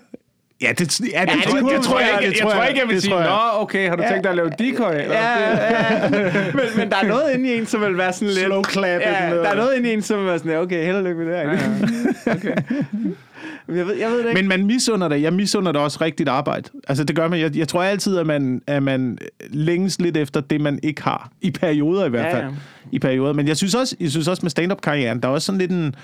Ja, 0.62 0.72
det, 0.78 1.00
ja, 1.00 1.06
det, 1.06 1.12
Ja, 1.14 1.26
det 1.36 1.44
tror, 1.44 1.60
kunne 1.60 1.72
jeg, 1.74 1.82
tror 1.82 2.00
jeg. 2.00 2.10
Jeg, 2.22 2.34
jeg 2.42 2.52
tror 2.52 2.64
ikke, 2.64 2.80
jeg 2.80 2.88
vil 2.88 2.96
det 2.96 3.04
sige, 3.04 3.12
tror 3.14 3.20
jeg. 3.20 3.30
nå, 3.30 3.62
okay, 3.62 3.90
har 3.90 3.96
du 3.96 4.04
tænkt 4.10 4.24
dig 4.24 4.30
at 4.30 4.36
lave 4.36 4.50
decoy? 4.60 4.92
Eller? 4.94 5.14
Ja, 5.16 5.40
ja. 5.40 6.10
men, 6.54 6.64
men 6.78 6.90
der 6.92 6.98
er 6.98 7.08
noget 7.08 7.34
inde 7.34 7.50
i 7.54 7.58
en, 7.58 7.66
som 7.66 7.82
vil 7.82 7.98
være 7.98 8.14
sådan 8.14 8.28
lidt... 8.28 8.46
Slow 8.46 8.64
clap. 8.64 9.02
Ja, 9.02 9.36
der 9.36 9.50
er 9.50 9.56
noget 9.56 9.76
inde 9.78 9.90
i 9.90 9.94
en, 9.94 10.02
som 10.02 10.18
vil 10.20 10.26
være 10.28 10.40
sådan, 10.40 10.58
okay, 10.58 10.86
held 10.86 10.96
og 10.96 11.04
lykke 11.04 11.24
med 11.24 11.34
det 11.34 11.36
her. 11.42 11.52
Ja, 11.52 12.34
okay. 12.36 12.56
Men 13.68 13.78
Jeg 13.78 13.88
ved, 13.88 13.96
jeg 13.96 14.10
ved 14.12 14.18
det 14.20 14.30
ikke. 14.30 14.42
Men 14.42 14.48
man 14.48 14.66
misunder 14.66 15.08
det. 15.08 15.22
Jeg 15.22 15.34
misunder 15.34 15.72
det 15.72 15.82
også 15.82 15.98
rigtigt 16.02 16.30
arbejde. 16.30 16.70
Altså, 16.88 17.04
det 17.04 17.16
gør 17.16 17.28
man. 17.28 17.40
Jeg, 17.40 17.58
jeg 17.58 17.68
tror 17.68 17.84
altid, 17.84 18.18
at 18.18 18.28
man, 18.28 18.62
at 18.68 18.84
man 18.84 19.18
længes 19.50 20.02
lidt 20.02 20.18
efter 20.18 20.42
det, 20.42 20.62
man 20.62 20.80
ikke 20.84 21.04
har. 21.04 21.32
I 21.42 21.52
perioder 21.52 22.06
i 22.06 22.10
hvert 22.10 22.26
Ja, 22.26 22.34
fald. 22.36 22.44
ja. 22.44 22.50
I 22.92 23.00
perioder. 23.00 23.34
Men 23.34 23.48
jeg 23.48 23.58
synes 23.58 23.76
også, 23.76 23.96
jeg 24.00 24.12
synes 24.12 24.28
også 24.28 24.40
med 24.44 24.50
stand-up-karrieren, 24.50 25.20
der 25.22 25.28
er 25.28 25.32
også 25.32 25.46
sådan 25.46 25.60
lidt 25.60 25.72
en... 25.72 25.96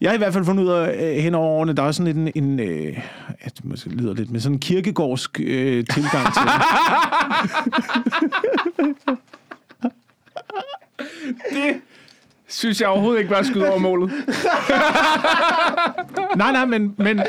Jeg 0.00 0.10
har 0.10 0.14
i 0.14 0.18
hvert 0.18 0.32
fald 0.32 0.44
fundet 0.44 0.64
ud 0.64 0.68
af 0.70 1.14
øh, 1.16 1.22
hen 1.22 1.34
over 1.34 1.48
årene, 1.48 1.72
der 1.72 1.82
er 1.82 1.86
også 1.86 1.98
sådan 2.04 2.24
lidt 2.24 2.36
en, 2.36 2.44
en 2.44 2.60
øh, 2.60 2.84
ja, 3.44 3.48
det 3.56 3.64
måske 3.64 3.90
lyder 3.90 4.14
lidt 4.14 4.30
med 4.30 4.40
sådan 4.40 4.54
en 4.56 4.60
kirkegårdsk 4.60 5.40
øh, 5.40 5.84
tilgang 5.94 6.26
til 6.34 6.42
det. 6.42 6.52
Det 11.52 11.80
synes 12.54 12.80
jeg 12.80 12.88
overhovedet 12.88 13.18
ikke 13.18 13.30
bare 13.30 13.44
skyde 13.44 13.68
over 13.68 13.78
målet. 13.78 14.12
Nej, 16.36 16.52
nej, 16.52 16.64
men, 16.64 16.94
men 16.98 17.20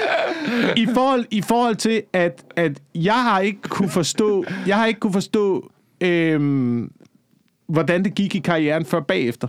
i, 0.78 0.88
forhold, 0.94 1.26
i 1.32 1.42
forhold 1.42 1.76
til, 1.76 2.02
at, 2.14 2.44
at 2.56 2.82
jeg 2.96 3.24
har 3.24 3.40
ikke 3.40 3.62
kunne 3.62 3.90
forstå, 3.90 4.46
jeg 4.68 4.78
har 4.78 4.86
ikke 4.86 5.00
kunne 5.00 5.14
forstå, 5.14 5.72
øhm, 6.02 6.92
hvordan 7.68 8.04
det 8.04 8.16
gik 8.16 8.36
i 8.36 8.40
karrieren 8.40 8.86
før 8.86 9.00
bagefter. 9.00 9.48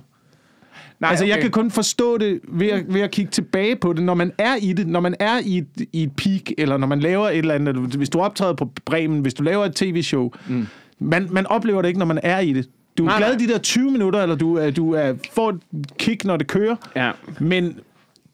Nej, 1.00 1.10
altså, 1.10 1.24
okay. 1.24 1.34
jeg 1.34 1.42
kan 1.42 1.50
kun 1.50 1.70
forstå 1.70 2.18
det 2.18 2.40
ved 2.48 2.68
at, 2.68 2.94
ved 2.94 3.00
at 3.00 3.10
kigge 3.10 3.30
tilbage 3.30 3.76
på 3.76 3.92
det, 3.92 4.02
når 4.02 4.14
man 4.14 4.32
er 4.38 4.56
i 4.62 4.72
det, 4.72 4.86
når 4.86 5.00
man 5.00 5.14
er 5.20 5.38
i 5.44 5.58
et, 5.58 5.66
i 5.92 6.02
et 6.02 6.16
peak, 6.16 6.42
eller 6.58 6.76
når 6.76 6.86
man 6.86 7.00
laver 7.00 7.28
et 7.28 7.38
eller 7.38 7.54
andet, 7.54 7.76
hvis 7.76 8.08
du 8.08 8.20
optræder 8.20 8.54
på 8.54 8.70
Bremen, 8.84 9.20
hvis 9.20 9.34
du 9.34 9.42
laver 9.42 9.64
et 9.64 9.74
tv-show, 9.74 10.30
mm. 10.48 10.66
man, 10.98 11.28
man 11.30 11.46
oplever 11.46 11.82
det 11.82 11.88
ikke, 11.88 11.98
når 11.98 12.06
man 12.06 12.20
er 12.22 12.38
i 12.38 12.52
det. 12.52 12.68
Du 12.99 13.03
er 13.05 13.09
Nej, 13.09 13.16
glad 13.18 13.36
nej. 13.36 13.47
de 13.47 13.53
der 13.53 13.59
20 13.59 13.90
minutter, 13.90 14.22
eller 14.22 14.34
du, 14.36 14.55
er, 14.57 14.70
du 14.70 14.92
er, 14.92 15.14
får 15.32 15.51
et 15.51 15.61
kick, 15.99 16.24
når 16.24 16.36
det 16.36 16.47
kører, 16.47 16.76
Ja. 16.97 17.12
men 17.40 17.80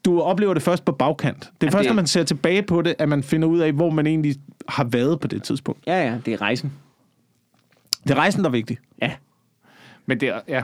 du 0.05 0.21
oplever 0.21 0.53
det 0.53 0.63
først 0.63 0.85
på 0.85 0.91
bagkant. 0.91 1.39
Det 1.39 1.45
er 1.45 1.51
Ja, 1.63 1.67
først, 1.67 1.77
det- 1.83 1.87
når 1.87 1.95
man 1.95 2.07
ser 2.07 2.23
tilbage 2.23 2.63
på 2.63 2.81
det, 2.81 2.95
at 2.99 3.09
man 3.09 3.23
finder 3.23 3.47
ud 3.47 3.59
af, 3.59 3.71
hvor 3.71 3.89
man 3.89 4.07
egentlig 4.07 4.35
har 4.67 4.83
været 4.83 5.19
på 5.19 5.27
det 5.27 5.43
tidspunkt. 5.43 5.83
Ja, 5.87 6.03
ja, 6.11 6.17
det 6.25 6.33
er 6.33 6.41
rejsen. 6.41 6.73
Det 8.03 8.11
er 8.11 8.15
rejsen, 8.15 8.41
der 8.41 8.47
er 8.47 8.51
vigtig. 8.51 8.77
Ja. 9.01 9.11
Men 10.05 10.19
det 10.19 10.29
er, 10.29 10.39
ja. 10.47 10.63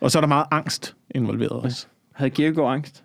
Og 0.00 0.10
så 0.10 0.18
er 0.18 0.20
der 0.20 0.28
meget 0.28 0.46
angst 0.50 0.96
involveret 1.10 1.52
også. 1.52 1.86
Havde 2.12 2.30
Kierkegaard 2.30 2.72
angst? 2.74 3.02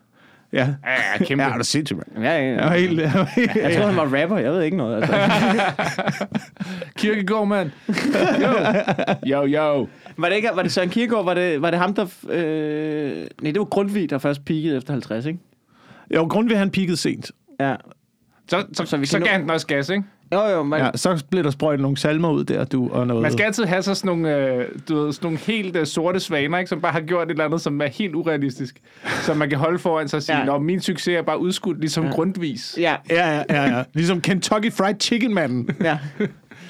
Ja. 0.53 0.67
Ja, 0.85 1.23
kæmpe. 1.25 1.43
Ja, 1.43 1.49
er 1.53 1.57
du 1.57 1.63
sindssygt, 1.63 1.97
mand. 1.97 2.25
Ja, 2.25 2.37
ja, 2.37 2.53
Jeg 2.53 2.65
var 2.65 2.75
helt... 2.75 2.99
Jeg 2.99 3.11
var 3.15 3.31
helt 3.35 3.55
Jeg 3.55 3.73
troede, 3.73 3.93
han 3.93 4.11
var 4.11 4.21
rapper. 4.21 4.37
Jeg 4.37 4.51
ved 4.51 4.61
ikke 4.61 4.77
noget. 4.77 4.95
Altså. 4.95 5.15
Kirkegård, 6.97 7.47
mand. 7.47 7.71
Jo, 8.41 8.49
jo. 9.25 9.45
jo. 9.45 9.87
Var 10.17 10.29
det, 10.29 10.35
ikke, 10.35 10.49
var 10.53 10.63
det 10.63 10.71
Søren 10.71 10.89
Kierkegaard? 10.89 11.25
Var 11.25 11.33
det, 11.33 11.61
var 11.61 11.71
det 11.71 11.79
ham, 11.79 11.93
der... 11.93 12.05
Øh... 12.29 13.27
Nej, 13.41 13.51
det 13.51 13.59
var 13.59 13.65
Grundtvig, 13.65 14.09
der 14.09 14.17
først 14.17 14.45
peakede 14.45 14.77
efter 14.77 14.93
50, 14.93 15.25
ikke? 15.25 15.39
jo, 16.15 16.29
at 16.51 16.57
han 16.57 16.71
peakede 16.71 16.97
sent. 16.97 17.31
Ja. 17.59 17.75
Så, 18.49 18.65
så, 18.73 18.85
Så 18.85 18.85
så, 18.85 18.97
vi 18.97 19.05
så 19.05 19.17
kan 19.17 19.25
gav 19.25 19.31
han 19.31 19.41
den 19.41 19.49
også 19.49 19.67
gas, 19.67 19.89
ikke? 19.89 20.03
Jo, 20.33 20.45
jo, 20.45 20.63
man... 20.63 20.79
Ja, 20.79 20.89
så 20.95 21.23
blev 21.31 21.43
der 21.43 21.49
sprøjtet 21.49 21.81
nogle 21.81 21.97
salmer 21.97 22.31
ud 22.31 22.43
der, 22.43 22.65
du, 22.65 22.89
og 22.89 23.07
noget... 23.07 23.21
Man 23.21 23.31
skal 23.31 23.43
altid 23.43 23.63
have 23.63 23.81
så 23.81 23.95
sådan 23.95 24.07
nogle, 24.07 24.37
øh, 24.37 24.65
du 24.89 24.95
ved, 24.95 25.13
sådan 25.13 25.25
nogle 25.25 25.37
helt 25.37 25.75
øh, 25.75 25.85
sorte 25.85 26.19
svaner, 26.19 26.57
ikke? 26.57 26.69
som 26.69 26.81
bare 26.81 26.91
har 26.91 27.01
gjort 27.01 27.27
et 27.27 27.31
eller 27.31 27.45
andet, 27.45 27.61
som 27.61 27.81
er 27.81 27.87
helt 27.87 28.15
urealistisk. 28.15 28.81
Som 29.21 29.37
man 29.37 29.49
kan 29.49 29.57
holde 29.57 29.79
foran 29.79 30.07
sig 30.07 30.17
og 30.17 30.23
sige, 30.23 30.37
Ja. 30.37 30.53
ja. 30.53 30.57
min 30.59 30.79
succes 30.81 31.07
er 31.17 31.21
bare 31.21 31.39
udskudt, 31.39 31.79
ligesom 31.79 32.05
ja. 32.05 32.11
grundvis. 32.11 32.75
Ja, 32.79 32.95
Ja, 33.09 33.35
ja, 33.37 33.43
ja, 33.49 33.77
ja. 33.77 33.83
Ligesom 33.93 34.21
Kentucky 34.21 34.71
Fried 34.71 34.95
Chicken-manden. 34.99 35.69
ja. 35.83 35.97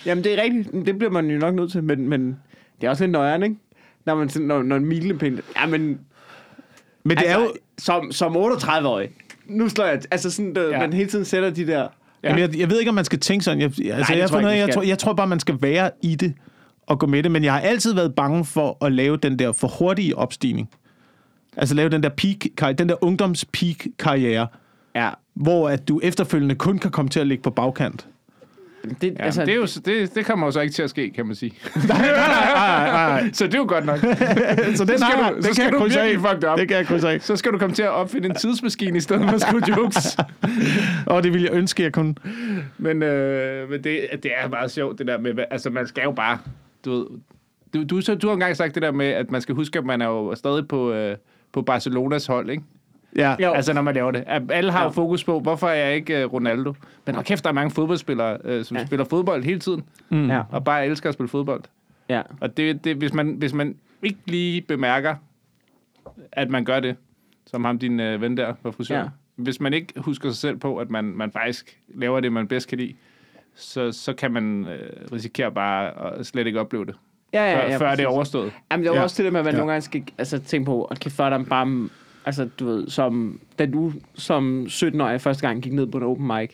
Jamen, 0.06 0.24
det 0.24 0.40
er 0.40 0.44
rigtigt. 0.44 0.86
Det 0.86 0.98
bliver 0.98 1.12
man 1.12 1.30
jo 1.30 1.40
nok 1.40 1.56
nødt 1.56 1.72
til, 1.72 1.84
men, 1.84 2.10
men 2.10 2.38
det 2.82 2.88
er 2.88 2.90
også 2.90 3.04
lidt 3.04 3.12
nøjeren, 3.12 3.44
ikke? 3.44 3.56
Når, 4.06 4.16
man, 4.16 4.30
sådan- 4.30 4.48
når, 4.48 4.64
når 4.64 4.76
en 4.76 4.86
milepæl... 4.86 5.42
Ja, 5.62 5.66
men... 5.68 6.00
Men 7.04 7.18
det 7.18 7.24
altså, 7.24 7.40
er 7.40 7.44
jo... 7.44 7.52
Som, 7.78 8.12
som 8.12 8.36
38-årig. 8.36 9.10
Nu 9.46 9.70
slår 9.70 9.86
jeg... 9.86 10.02
Altså 10.12 10.32
sådan, 10.32 10.56
der. 10.56 10.70
Ja. 10.70 10.80
man 10.80 10.94
hele 10.94 11.10
tiden 11.10 11.26
sætter 11.26 11.50
de 11.50 11.68
der... 11.68 11.88
Ja. 12.24 12.30
Jamen, 12.30 12.42
jeg, 12.42 12.60
jeg 12.60 12.70
ved 12.70 12.80
ikke, 12.80 12.90
om 12.90 12.96
man 12.96 13.06
skal 13.06 13.20
tænke 13.20 13.46
sådan. 13.46 13.60
Jeg, 13.60 13.66
altså, 13.66 14.14
det 14.14 14.20
jeg, 14.20 14.30
tror 14.30 14.40
jeg, 14.40 14.50
jeg 14.50 14.58
jeg, 14.68 14.74
tror, 14.74 14.82
jeg 14.82 14.98
tror 15.00 15.14
bare, 15.14 15.28
man 15.28 15.40
skal 15.40 15.58
være 15.62 15.92
i 16.02 16.16
det 16.16 16.34
og 16.88 17.00
gå 17.00 17.08
med 17.08 17.24
det. 17.24 17.32
Men 17.32 17.44
jeg 17.44 17.54
har 17.54 17.60
altid 17.60 17.94
været 17.94 18.16
bange 18.16 18.46
for 18.46 18.86
at 18.86 18.92
lave 18.92 19.18
den 19.18 19.40
der 19.40 19.52
for 19.52 19.68
hurtige 19.68 20.18
opstigning. 20.18 20.70
Altså 21.58 21.76
lave 21.76 21.90
den 21.90 22.04
der 22.04 22.10
peak, 22.10 22.78
den 22.78 22.90
der 22.90 23.04
ungdoms-peak-karriere, 23.04 24.48
Ja. 24.96 25.10
hvor 25.34 25.70
at 25.70 25.88
du 25.88 26.00
efterfølgende 26.04 26.56
kun 26.56 26.78
kan 26.78 26.92
komme 26.92 27.10
til 27.10 27.20
at 27.20 27.28
ligge 27.28 27.42
på 27.44 27.50
bagkant. 27.50 28.08
Det, 29.02 29.16
Ja, 29.20 29.24
altså, 29.26 29.42
det, 29.46 29.52
er 29.52 29.56
jo, 29.56 29.66
det, 29.86 30.16
det 30.16 30.26
kommer 30.26 30.48
jo 30.48 30.52
så 30.52 30.60
ikke 30.62 30.74
til 30.74 30.84
at 30.84 30.90
ske, 30.90 31.10
kan 31.16 31.26
man 31.26 31.36
sige. 31.36 31.54
nej, 31.88 31.98
nej, 31.98 32.88
nej. 32.92 33.30
Så 33.34 33.46
det 33.46 33.54
er 33.54 33.58
jo 33.58 33.66
godt 33.68 33.86
nok. 33.86 34.00
Så 34.78 34.86
den 34.86 34.98
skal 34.98 35.00
har, 35.00 35.30
du- 35.30 35.36
det 35.36 35.44
så 35.46 35.50
kan 35.50 35.54
skal 35.56 35.64
jeg 35.64 35.72
du 35.74 35.78
af. 35.78 35.84
virkelig 35.90 36.20
fuck 36.30 36.36
det 36.42 36.44
op. 36.44 36.58
Det 36.60 36.68
kan 36.68 36.78
jeg 36.78 36.86
krydse 36.86 37.10
af. 37.10 37.22
Så 37.22 37.36
skal 37.36 37.52
du 37.52 37.58
komme 37.58 37.76
til 37.76 37.84
at 37.84 37.90
opfinde 37.90 38.30
en 38.30 38.36
tidsmaskine 38.36 38.98
i 38.98 39.02
stedet 39.02 39.24
for 39.24 39.32
at 39.36 39.42
skrive 39.42 39.62
jokes. 39.78 40.18
Og 41.06 41.24
det 41.24 41.34
ville 41.34 41.48
jeg 41.50 41.58
ønske, 41.58 41.84
jeg 41.84 41.94
kunne. 41.94 42.16
Men, 42.78 43.04
øh, 43.04 43.70
men 43.70 43.84
det, 43.84 44.02
det 44.24 44.32
er 44.44 44.50
meget 44.50 44.72
sjovt, 44.72 45.00
det 45.00 45.08
der 45.08 45.18
med, 45.18 45.34
altså 45.52 45.70
man 45.70 45.88
skal 45.88 46.04
jo 46.04 46.12
bare, 46.12 46.38
du 46.86 46.92
ved, 46.92 47.06
du, 47.74 47.84
du, 47.84 48.02
så, 48.02 48.16
du 48.16 48.28
har 48.28 48.34
engang 48.34 48.58
sagt 48.58 48.76
det 48.76 48.84
der 48.84 48.92
med, 48.92 49.06
at 49.08 49.32
man 49.32 49.42
skal 49.42 49.56
huske, 49.56 49.80
at 49.80 49.86
man 49.86 50.02
er 50.02 50.08
jo 50.08 50.36
stadig 50.36 50.68
på, 50.68 50.92
øh, 50.94 51.18
på 51.54 51.62
Barcelonas 51.62 52.26
hold, 52.26 52.50
ikke? 52.50 52.64
Ja. 53.16 53.36
Jo. 53.40 53.52
Altså 53.52 53.74
når 53.74 53.82
man 53.82 53.96
laver 53.96 54.12
det. 54.12 54.24
Alle 54.50 54.72
har 54.72 54.80
Ja. 54.80 54.86
jo 54.86 54.92
fokus 54.92 55.24
på, 55.24 55.40
hvorfor 55.40 55.68
er 55.70 55.74
jeg 55.86 55.96
ikke 55.96 56.22
øh, 56.22 56.34
Ronaldo? 56.34 56.74
Men 57.06 57.16
hvor 57.16 57.24
kæft, 57.24 57.44
der 57.44 57.50
er 57.50 57.54
mange 57.54 57.72
fodboldspillere, 57.72 58.38
øh, 58.44 58.66
som 58.66 58.76
Ja. 58.78 58.82
ja. 58.82 58.88
spiller 58.88 59.06
fodbold 59.06 59.44
hele 59.44 59.60
tiden, 59.60 59.84
Mm. 60.10 60.30
Ja. 60.30 60.42
og 60.52 60.64
bare 60.64 60.86
elsker 60.86 61.10
at 61.10 61.14
spille 61.14 61.30
fodbold. 61.30 61.64
ja. 62.10 62.22
Og 62.42 62.58
det, 62.58 62.84
det, 62.84 62.96
hvis, 62.96 63.14
man, 63.14 63.30
hvis 63.38 63.54
man 63.54 63.76
ikke 64.04 64.20
lige 64.26 64.62
bemærker, 64.62 65.16
at 66.32 66.50
man 66.50 66.66
gør 66.66 66.80
det, 66.80 66.96
som 67.48 67.66
ham 67.66 67.80
din 67.80 68.00
øh, 68.00 68.22
ven 68.22 68.38
der 68.38 68.54
var 68.64 68.72
frisør, 68.72 68.96
Ja. 68.96 69.02
ja. 69.02 69.08
hvis 69.36 69.60
man 69.60 69.74
ikke 69.74 69.94
husker 69.98 70.30
sig 70.30 70.38
selv 70.38 70.58
på, 70.58 70.78
at 70.78 70.90
man, 70.90 71.04
man 71.06 71.32
faktisk 71.32 71.80
laver 71.96 72.20
det, 72.20 72.32
man 72.32 72.48
bedst 72.48 72.68
kan 72.68 72.78
lide, 72.78 72.94
så, 73.56 73.92
så 73.92 74.14
kan 74.14 74.32
man 74.32 74.68
øh, 74.68 74.90
risikere 75.14 75.52
bare 75.52 76.14
at 76.20 76.26
slet 76.26 76.48
ikke 76.48 76.60
opleve 76.60 76.86
det, 76.86 76.96
Ja, 77.34 77.52
ja, 77.52 77.56
før, 77.58 77.70
ja, 77.72 77.78
før 77.78 77.96
det 77.96 78.04
er 78.04 78.08
overstået. 78.08 78.52
Jamen, 78.72 78.84
det 78.84 78.90
var 78.90 78.96
Ja. 78.96 79.00
ja. 79.00 79.04
også 79.04 79.24
det 79.24 79.26
der 79.26 79.32
med, 79.32 79.40
at 79.40 79.46
man 79.46 79.54
Ja. 79.54 79.58
ja. 79.58 79.60
nogle 79.60 79.72
gange 79.72 79.82
skal 79.82 80.04
altså, 80.18 80.40
tænke 80.40 80.66
på, 80.66 80.84
at 80.86 81.00
kan 81.00 81.12
før 81.12 81.44
bare... 81.44 81.90
Altså, 82.26 82.50
du 82.60 82.66
ved, 82.66 82.88
som, 82.88 83.40
da 83.60 83.66
du 83.66 83.92
som 84.14 84.66
17-årig 84.70 85.22
første 85.22 85.48
gang 85.48 85.62
gik 85.62 85.74
ned 85.74 85.88
på 85.88 85.98
en 85.98 86.04
open 86.04 86.28
mic, 86.28 86.50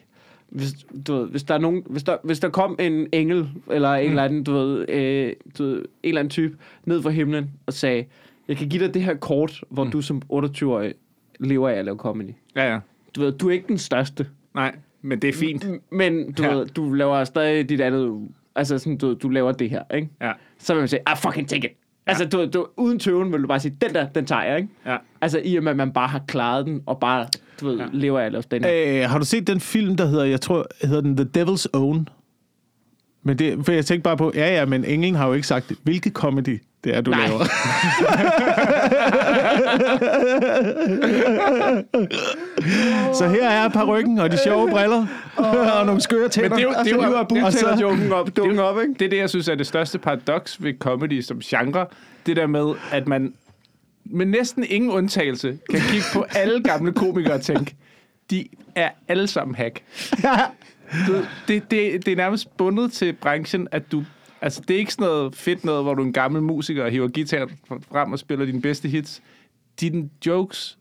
hvis, 0.49 0.74
du 1.07 1.13
ved, 1.15 1.28
hvis 1.28 1.43
der 1.43 1.53
er 1.53 1.57
nogen, 1.59 1.84
hvis 1.86 2.03
der, 2.03 2.18
hvis 2.24 2.39
der 2.39 2.49
kom 2.49 2.76
en 2.80 3.07
engel, 3.11 3.49
eller 3.72 3.93
en 3.93 4.05
Mm. 4.05 4.09
eller 4.09 4.24
anden, 4.24 4.43
du 4.43 4.51
ved, 4.53 4.89
øh, 4.89 5.34
du 5.57 5.63
ved, 5.63 5.78
en 5.78 5.86
eller 6.03 6.20
anden 6.20 6.30
type, 6.30 6.57
ned 6.86 7.01
fra 7.01 7.09
himlen, 7.09 7.51
og 7.65 7.74
sagde, 7.74 8.05
jeg 8.47 8.57
kan 8.57 8.70
give 8.70 8.84
dig 8.86 8.93
det 8.93 9.01
her 9.03 9.13
kort, 9.15 9.63
hvor 9.70 9.84
Mm. 9.84 9.91
du 9.91 10.01
som 10.01 10.22
28-årig 10.30 10.93
lever 11.39 11.70
af 11.70 11.74
at 11.74 11.86
lave 11.86 11.97
comedy. 11.97 12.30
Ja, 12.55 12.74
ja. 12.74 12.80
Du 13.15 13.22
ved, 13.22 13.32
du 13.32 13.47
er 13.47 13.51
ikke 13.53 13.68
den 13.68 13.78
største, 13.78 14.28
Nej, 14.55 14.76
men 15.01 15.20
det 15.20 15.28
er 15.28 15.34
fint. 15.34 15.65
Men 15.91 16.32
du, 16.34 16.43
Ja. 16.43 16.53
ved, 16.53 16.65
du 16.65 16.93
laver 16.93 17.24
stadig 17.24 17.70
dit 17.70 17.82
andet, 17.82 18.28
altså 18.55 18.78
sådan, 18.80 18.97
du, 18.97 19.13
du 19.13 19.30
laver 19.30 19.51
det 19.51 19.70
her, 19.70 19.84
ikke? 19.95 20.09
Ja. 20.22 20.32
Så 20.57 20.74
vil 20.74 20.82
man 20.82 20.88
sige, 20.88 20.99
ah, 21.05 21.18
fucking 21.18 21.49
take 21.49 21.68
it. 21.68 21.74
Altså, 22.08 22.26
du, 22.26 22.45
du, 22.53 22.68
uden 22.78 22.99
tøven 22.99 23.32
vil 23.34 23.41
du 23.41 23.47
bare 23.47 23.60
sige, 23.60 23.78
den 23.82 23.93
der, 23.93 24.08
den 24.08 24.26
tager 24.26 24.43
jeg, 24.43 24.58
ikke? 24.58 24.70
Ja. 24.86 24.97
Altså, 25.22 25.41
i 25.45 25.55
og 25.55 25.64
med, 25.64 25.72
at 25.72 25.78
man 25.78 25.91
bare 25.93 26.08
har 26.08 26.22
klaret 26.28 26.66
den, 26.66 26.82
og 26.86 26.99
bare, 26.99 27.28
du 27.62 27.68
ved, 27.68 27.78
Ja. 27.78 27.86
lever 27.91 28.20
af 28.20 28.43
den 28.43 28.64
her. 28.64 29.03
Øh, 29.03 29.10
har 29.10 29.20
du 29.20 29.26
set 29.26 29.47
den 29.47 29.60
film, 29.60 29.95
der 29.97 30.05
hedder, 30.05 30.26
jeg 30.26 30.41
tror, 30.41 30.66
hedder 30.82 31.01
den 31.01 31.18
The 31.18 31.28
Devil's 31.43 31.66
Own? 31.74 32.08
Men 33.24 33.39
det, 33.39 33.66
for 33.66 33.72
jeg 33.72 33.86
tænkte 33.86 34.03
bare 34.03 34.18
på, 34.18 34.32
ja 34.36 34.55
ja, 34.55 34.66
men 34.66 34.86
englen 34.86 35.16
har 35.16 35.28
jo 35.28 35.34
ikke 35.34 35.47
sagt, 35.47 35.72
hvilke 35.84 36.10
comedy 36.10 36.62
det 36.88 36.95
er, 36.97 37.01
du 37.01 37.11
Nej. 37.11 37.27
laver. 37.27 37.45
så 43.13 43.27
her 43.27 43.49
er 43.49 43.69
parrykken 43.69 44.19
og 44.19 44.31
de 44.31 44.38
sjove 44.43 44.69
briller 44.69 45.05
og 45.35 45.85
nogle 45.85 46.01
skøre 46.01 46.29
tænder. 46.29 46.49
Men 46.49 46.57
det 46.57 46.63
er 46.65 46.69
jo- 46.69 46.83
det 46.83 46.91
er 46.91 46.95
jo- 46.95 47.01
hiver 47.01 47.23
det 47.23 47.38
er- 47.38 47.45
butænder-joken 47.51 48.11
op, 48.13 48.35
dukken 48.38 48.59
op, 48.59 48.81
ikke? 48.81 48.93
Det 48.93 49.01
er 49.05 49.09
det, 49.09 49.17
jeg 49.17 49.29
synes 49.29 49.47
er 49.47 49.55
det 49.55 49.67
største 49.67 49.99
paradoks 49.99 50.63
ved 50.63 50.73
comedy 50.79 51.21
som 51.21 51.39
genre. 51.39 51.85
Det 52.25 52.35
der 52.35 52.47
med, 52.47 52.73
at 52.91 53.07
man 53.07 53.33
med 54.05 54.25
næsten 54.25 54.65
ingen 54.69 54.91
undtagelse 54.91 55.57
kan 55.69 55.79
kigge 55.79 56.05
på 56.13 56.25
alle 56.41 56.63
gamle 56.63 56.93
komikere 56.93 57.33
og 57.33 57.41
tænke, 57.41 57.75
de 58.31 58.47
er 58.75 58.89
alle 59.07 59.27
sammen 59.27 59.55
hack. 59.55 59.81
Du, 61.07 61.13
det, 61.47 61.71
det, 61.71 62.05
det 62.05 62.11
er 62.11 62.15
nærmest 62.15 62.57
bundet 62.57 62.91
til 62.91 63.13
branchen, 63.13 63.67
at 63.71 63.91
du... 63.91 64.03
Altså, 64.41 64.61
det 64.67 64.73
er 64.73 64.77
ikke 64.79 64.93
sådan 64.93 65.07
noget 65.07 65.35
fedt 65.35 65.65
noget, 65.65 65.83
hvor 65.83 65.93
du 65.93 66.01
er 66.01 66.05
en 66.05 66.13
gammel 66.13 66.41
musiker 66.41 66.83
og 66.83 66.91
hiver 66.91 67.07
guitaren 67.07 67.49
frem 67.91 68.11
og 68.11 68.19
spiller 68.19 68.45
dine 68.45 68.61
bedste 68.61 68.88
hits. 68.89 69.21
Dine 69.81 70.09
jokes 70.25 70.77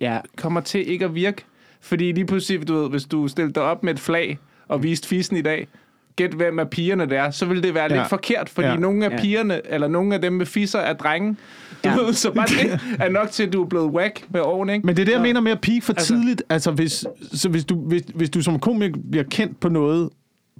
Ja. 0.00 0.18
kommer 0.36 0.60
til 0.60 0.90
ikke 0.90 1.04
at 1.04 1.14
virke. 1.14 1.44
Fordi 1.80 2.12
lige 2.12 2.26
pludselig, 2.26 2.68
du 2.68 2.74
ved, 2.74 2.90
hvis 2.90 3.04
du 3.04 3.28
stillede 3.28 3.54
dig 3.54 3.62
op 3.62 3.82
med 3.82 3.94
et 3.94 4.00
flag 4.00 4.38
og 4.68 4.82
viste 4.82 5.08
fissen 5.08 5.36
i 5.36 5.42
dag, 5.42 5.68
gæt 6.16 6.30
hvem 6.30 6.58
af 6.58 6.70
pigerne 6.70 7.06
det 7.06 7.16
er, 7.18 7.30
så 7.30 7.46
vil 7.46 7.62
det 7.62 7.74
være 7.74 7.84
ja. 7.84 7.94
Ja. 7.94 8.00
lidt 8.00 8.08
forkert, 8.08 8.48
fordi 8.48 8.66
ja. 8.66 8.72
Ja. 8.74 8.78
nogle 8.78 9.04
af 9.06 9.10
Ja. 9.10 9.20
pigerne, 9.20 9.60
eller 9.72 9.88
nogle 9.88 10.14
af 10.14 10.20
dem 10.20 10.32
med 10.32 10.46
fisser, 10.46 10.78
er 10.78 10.92
drenge. 10.92 11.36
Du 11.84 11.88
ja. 11.88 11.90
Ja. 11.90 12.00
ved, 12.02 12.12
så 12.12 12.32
bare 12.32 12.46
det 12.62 12.80
er 13.00 13.08
nok 13.08 13.30
til, 13.30 13.42
at 13.46 13.52
du 13.52 13.62
er 13.62 13.68
blevet 13.68 13.90
whack 13.90 14.24
med 14.30 14.40
årene, 14.40 14.72
ikke? 14.74 14.86
Men 14.86 14.96
det 14.96 15.02
er 15.02 15.06
det, 15.06 15.12
jeg 15.12 15.22
mener 15.22 15.40
med 15.40 15.52
at 15.52 15.60
peak 15.60 15.82
for 15.82 15.92
altså, 15.92 16.06
tidligt. 16.14 16.42
Altså, 16.48 16.70
hvis, 16.70 17.04
så 17.32 17.48
hvis, 17.48 17.64
du, 17.64 17.80
hvis, 17.80 18.02
hvis 18.14 18.30
du 18.30 18.42
som 18.42 18.58
komiker 18.60 18.96
bliver 19.10 19.24
kendt 19.24 19.60
på 19.60 19.68
noget, 19.68 20.10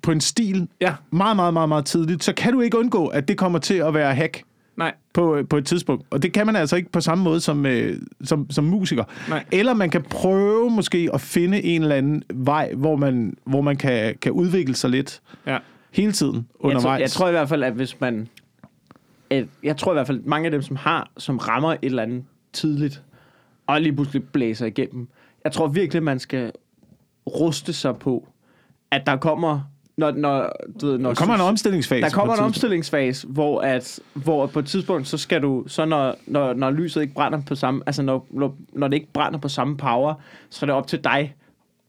på 0.03 0.13
en 0.13 0.21
stil, 0.21 0.69
Ja, 0.81 0.95
meget, 1.11 1.37
meget, 1.37 1.53
meget, 1.55 1.69
meget 1.69 1.85
tidligt, 1.85 2.25
så 2.25 2.33
kan 2.33 2.53
du 2.53 2.61
ikke 2.61 2.79
undgå, 2.79 3.07
at 3.07 3.29
det 3.29 3.39
kommer 3.39 3.59
til 3.59 3.75
at 3.75 3.95
være 3.95 4.15
hack 4.15 4.43
nej. 4.77 4.95
på, 5.15 5.39
på 5.51 5.57
et 5.57 5.67
tidspunkt. 5.67 6.07
Og 6.11 6.23
det 6.23 6.33
kan 6.33 6.47
man 6.47 6.57
altså 6.57 6.77
ikke 6.77 6.93
på 6.93 7.01
samme 7.01 7.25
måde 7.25 7.41
som, 7.41 7.67
øh, 7.67 7.97
som, 8.25 8.51
som 8.51 8.65
musiker. 8.65 9.05
Nej. 9.29 9.45
Eller 9.53 9.75
man 9.75 9.91
kan 9.91 10.03
prøve 10.03 10.71
måske 10.71 11.09
at 11.15 11.21
finde 11.21 11.63
en 11.63 11.83
eller 11.83 11.97
anden 11.97 12.23
vej, 12.35 12.75
hvor 12.75 12.97
man, 12.97 13.37
hvor 13.45 13.61
man 13.61 13.77
kan, 13.77 14.15
kan 14.23 14.33
udvikle 14.33 14.75
sig 14.75 14.91
lidt 14.91 15.21
Ja. 15.47 15.59
hele 15.91 16.13
tiden 16.13 16.35
Jeg 16.37 16.43
tror, 16.63 16.69
undervejs. 16.71 17.01
jeg 17.01 17.11
tror 17.11 17.29
i 17.29 17.31
hvert 17.31 17.49
fald, 17.49 17.63
at 17.63 17.73
hvis 17.73 18.01
man... 18.01 18.29
At, 19.31 19.47
jeg 19.63 19.77
tror 19.77 19.93
i 19.93 19.95
hvert 19.95 20.07
fald, 20.07 20.19
at 20.19 20.27
mange 20.27 20.45
af 20.47 20.51
dem, 20.51 20.63
som 20.63 20.77
har, 20.77 21.11
som 21.19 21.39
rammer 21.39 21.71
et 21.71 21.79
eller 21.83 22.03
andet 22.03 22.25
tidligt, 22.53 23.03
og 23.67 23.81
lige 23.81 23.93
pludselig 23.93 24.25
blæser 24.25 24.67
igennem, 24.67 25.09
jeg 25.45 25.53
tror 25.53 25.67
virkelig, 25.69 26.03
man 26.03 26.19
skal 26.19 26.53
ruste 27.27 27.73
sig 27.73 27.97
på, 27.97 28.29
at 28.91 29.03
der 29.07 29.17
kommer... 29.17 29.61
Når, 30.01 30.11
når, 30.11 30.53
du 30.81 30.87
ved, 30.87 30.99
når 30.99 31.09
der 31.09 31.15
kommer 31.15 31.35
en 31.35 31.41
omstillingsfase. 31.41 32.03
Der 32.03 32.11
kommer 32.11 32.35
en 32.35 32.41
omstillingsfase, 32.41 33.27
hvor, 33.27 33.61
at, 33.61 34.01
hvor 34.15 34.47
på 34.47 34.59
et 34.59 34.67
tidspunkt, 34.67 35.09
så 35.09 35.19
skal 35.19 35.43
du, 35.43 35.65
så 35.67 35.85
når, 35.85 36.15
når, 36.27 36.55
når 36.55 36.71
lyset 36.71 37.03
ikke 37.03 37.15
brænder 37.15 37.43
på 37.47 37.55
samme, 37.55 37.83
altså 37.87 38.03
når, 38.03 38.27
når, 38.31 38.57
når 38.73 38.89
det 38.89 38.95
ikke 38.95 39.13
brænder 39.13 39.39
på 39.39 39.49
samme 39.49 39.77
power, 39.77 40.15
så 40.51 40.65
er 40.65 40.67
det 40.67 40.75
op 40.75 40.87
til 40.87 41.05
dig 41.05 41.35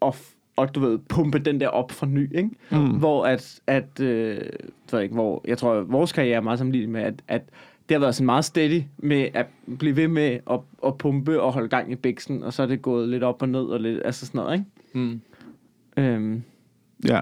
at, 0.01 0.15
og 0.55 0.75
du 0.75 0.79
ved, 0.79 0.97
pumpe 0.97 1.39
den 1.39 1.59
der 1.59 1.67
op 1.67 1.91
for 1.91 2.05
ny, 2.05 2.37
ikke? 2.37 2.49
Mm. 2.71 2.89
Hvor 2.89 3.25
at, 3.25 3.59
at 3.67 3.99
øh, 3.99 4.35
jeg 4.35 4.41
ved 4.91 5.01
ikke, 5.01 5.15
hvor, 5.15 5.41
jeg 5.47 5.57
tror, 5.57 5.73
at 5.73 5.91
vores 5.91 6.11
karriere 6.11 6.35
er 6.35 6.41
meget 6.41 6.59
sammenlignet 6.59 6.89
med, 6.89 7.01
at, 7.01 7.13
at 7.27 7.41
det 7.89 7.95
har 7.95 7.99
været 7.99 8.15
sådan 8.15 8.25
meget 8.25 8.45
steady 8.45 8.81
med 8.97 9.27
at 9.33 9.45
blive 9.79 9.95
ved 9.95 10.07
med 10.07 10.39
at, 10.51 10.59
at 10.85 10.97
pumpe 10.97 11.41
og 11.41 11.53
holde 11.53 11.69
gang 11.69 11.91
i 11.91 11.95
bæksen, 11.95 12.43
og 12.43 12.53
så 12.53 12.63
er 12.63 12.67
det 12.67 12.81
gået 12.81 13.09
lidt 13.09 13.23
op 13.23 13.41
og 13.41 13.49
ned, 13.49 13.63
og 13.63 13.79
lidt, 13.79 14.01
altså 14.05 14.25
sådan 14.25 14.39
noget, 14.39 14.53
ikke? 14.53 14.65
Mm. 14.93 15.21
Øhm, 15.97 16.43
Ja. 17.07 17.19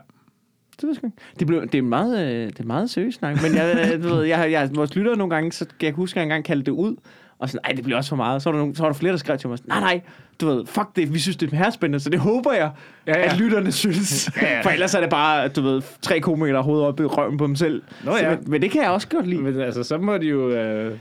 Det 0.81 0.87
ved 0.89 0.95
jeg. 1.03 1.11
Det, 1.39 1.47
blev, 1.47 1.61
det 1.67 1.75
er 1.77 1.81
meget, 1.81 2.27
øh, 2.27 2.47
det 2.47 2.59
er 2.59 2.63
meget 2.63 2.89
seriøst 2.89 3.19
snak, 3.19 3.41
men 3.43 3.55
jeg, 3.55 3.91
øh, 3.95 4.03
du 4.03 4.07
ved, 4.15 4.23
jeg, 4.23 4.51
jeg, 4.51 4.69
vores 4.75 4.95
lyttere 4.95 5.17
nogle 5.17 5.35
gange, 5.35 5.51
så 5.51 5.65
kan 5.65 5.85
jeg 5.85 5.93
huske, 5.93 6.13
at 6.13 6.15
jeg 6.17 6.23
engang 6.23 6.45
kaldte 6.45 6.65
det 6.65 6.71
ud, 6.71 6.95
og 7.39 7.49
sådan, 7.49 7.61
nej, 7.65 7.75
det 7.75 7.83
bliver 7.83 7.97
også 7.97 8.09
for 8.09 8.15
meget. 8.15 8.41
Så 8.41 8.49
var 8.49 8.51
der, 8.57 8.59
nogle, 8.59 8.75
så 8.75 8.83
var 8.83 8.89
der 8.89 8.93
flere, 8.99 9.11
der 9.11 9.17
skrev 9.17 9.37
til 9.37 9.49
mig, 9.49 9.57
nej, 9.67 9.79
nej, 9.79 10.01
du 10.41 10.47
ved, 10.47 10.65
fuck 10.65 10.87
det, 10.95 11.13
vi 11.13 11.19
synes, 11.19 11.37
det 11.37 11.53
er 11.53 11.69
spændende, 11.69 11.99
så 11.99 12.09
det 12.09 12.19
håber 12.19 12.53
jeg, 12.53 12.71
Ja, 13.07 13.19
ja, 13.19 13.25
at 13.33 13.39
lytterne 13.39 13.71
synes. 13.71 14.29
Ja, 14.41 14.53
ja. 14.55 14.61
For 14.61 14.69
ellers 14.69 14.93
er 14.93 14.99
det 15.01 15.09
bare, 15.09 15.47
du 15.47 15.61
ved, 15.61 15.81
tre 16.01 16.19
komikere, 16.19 16.61
hovedet 16.63 16.87
op 16.87 16.99
i 16.99 17.03
røven 17.03 17.37
på 17.37 17.47
dem 17.47 17.55
selv. 17.55 17.81
Nå 18.03 18.11
Så, 18.17 18.23
ja. 18.23 18.29
men, 18.29 18.39
men, 18.47 18.61
det 18.61 18.71
kan 18.71 18.81
jeg 18.81 18.89
også 18.91 19.07
godt 19.07 19.27
lide. 19.27 19.41
Men 19.41 19.59
altså, 19.61 19.83
så 19.83 19.97
må 19.97 20.17
de 20.17 20.25
jo 20.27 20.49
øh, 20.49 20.97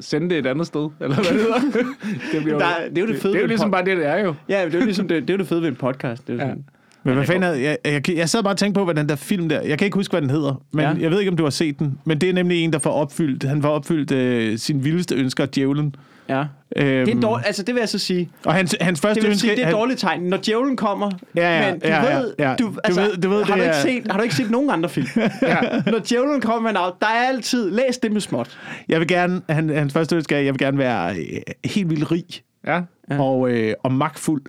sende 0.00 0.30
det 0.30 0.38
et 0.38 0.46
andet 0.46 0.66
sted, 0.66 0.88
eller 1.00 1.14
hvad 1.16 1.24
det 1.24 1.42
hedder. 1.42 1.60
det, 2.32 2.42
bliver, 2.42 2.58
Der 2.58 2.66
er- 2.66 2.88
det 2.88 2.98
er 2.98 3.02
jo 3.02 3.08
det 3.08 3.20
fede 3.22 3.32
Det 3.32 3.38
er 3.38 3.42
jo 3.42 3.48
ligesom 3.48 3.70
bare 3.70 3.84
det, 3.84 3.96
det 3.96 4.06
er 4.06 4.18
jo. 4.18 4.34
Ja, 4.48 4.64
det 4.64 4.74
er 4.74 4.78
jo 4.78 4.84
ligesom 4.84 5.08
det, 5.08 5.22
det, 5.22 5.30
er 5.30 5.34
jo 5.34 5.38
det 5.38 5.46
fede 5.48 5.62
ved 5.62 5.68
en 5.68 5.76
podcast. 5.76 6.26
Det 6.26 6.32
er 6.32 6.36
jo 6.36 6.40
Ja. 6.42 6.48
sådan, 6.48 6.64
Men 7.04 7.12
hvad 7.14 7.20
det 7.20 7.26
fanden 7.26 7.42
havde, 7.42 7.62
jeg, 7.62 7.76
jeg, 7.84 8.10
jeg 8.16 8.28
sad 8.28 8.42
bare 8.42 8.52
og 8.52 8.58
tænkte 8.58 8.78
på, 8.78 8.84
hvad 8.84 8.94
den 8.94 9.08
der 9.08 9.16
film 9.16 9.48
der, 9.48 9.60
jeg 9.62 9.78
kan 9.78 9.84
ikke 9.84 9.94
huske, 9.94 10.12
hvad 10.12 10.22
den 10.22 10.30
hedder, 10.30 10.62
men 10.72 10.82
Ja. 10.84 10.92
jeg 11.00 11.10
ved 11.10 11.18
ikke, 11.18 11.30
om 11.30 11.36
du 11.36 11.42
har 11.42 11.50
set 11.50 11.78
den, 11.78 11.98
men 12.04 12.18
det 12.18 12.28
er 12.28 12.32
nemlig 12.32 12.64
en, 12.64 12.72
der 12.72 12.78
får 12.78 12.90
opfyldt, 12.90 13.44
han 13.44 13.62
får 13.62 13.68
opfyldt 13.68 14.10
øh, 14.12 14.58
sin 14.58 14.84
vildeste 14.84 15.14
ønsker, 15.14 15.46
djævlen. 15.46 15.94
ja. 16.28 16.44
Øhm, 16.76 17.06
Det 17.06 17.16
er 17.16 17.20
dårligt, 17.20 17.46
altså 17.46 17.62
det 17.62 17.74
vil 17.74 17.80
jeg 17.80 17.88
så 17.88 17.98
sige. 17.98 18.30
Og 18.44 18.54
hans, 18.54 18.76
hans 18.80 19.00
første 19.00 19.14
Det 19.14 19.22
vil 19.22 19.30
ønske... 19.30 19.40
sige, 19.40 19.56
det 19.56 19.64
er 19.64 19.68
et 19.68 19.72
dårligt 19.74 20.00
tegn. 20.00 20.22
Når 20.22 20.36
djævlen 20.46 20.76
kommer, 20.76 21.10
Ja, 21.36 21.60
ja, 21.60 21.70
men 21.70 21.80
du 21.80 21.88
ja, 21.88 22.04
ja, 22.12 22.18
ved, 22.18 22.34
ja. 22.38 22.54
Du, 22.58 22.64
Du 22.64 22.74
altså, 22.84 23.00
ved- 23.00 23.16
du 23.16 23.28
ved, 23.28 23.44
har, 23.44 23.54
det 23.54 23.56
du 23.56 23.62
ikke 23.62 23.74
er- 23.76 23.82
set, 23.82 24.06
har 24.10 24.16
du 24.18 24.22
ikke 24.22 24.34
set 24.34 24.50
nogen 24.50 24.70
andre 24.70 24.88
film? 24.88 25.06
Ja. 25.42 25.56
Når 25.86 25.98
djævlen 26.10 26.40
kommer 26.40 26.72
med 26.72 26.80
en 26.80 26.86
der 27.00 27.06
er 27.06 27.28
altid, 27.28 27.70
læs 27.70 27.98
det 27.98 28.12
med 28.12 28.20
småt. 28.20 28.58
Jeg 28.88 29.00
vil 29.00 29.08
gerne, 29.08 29.40
han, 29.48 29.68
hans 29.68 29.92
første 29.92 30.16
ønske 30.16 30.34
er, 30.34 30.40
jeg 30.40 30.54
vil 30.54 30.58
gerne 30.58 30.78
være 30.78 31.14
øh, 31.16 31.24
helt 31.64 31.90
vildt 31.90 32.12
rig 32.12 32.24
Ja. 32.66 32.80
Ja. 33.10 33.20
og, 33.22 33.50
øh, 33.50 33.74
og 33.82 33.92
magtfuld. 33.92 34.42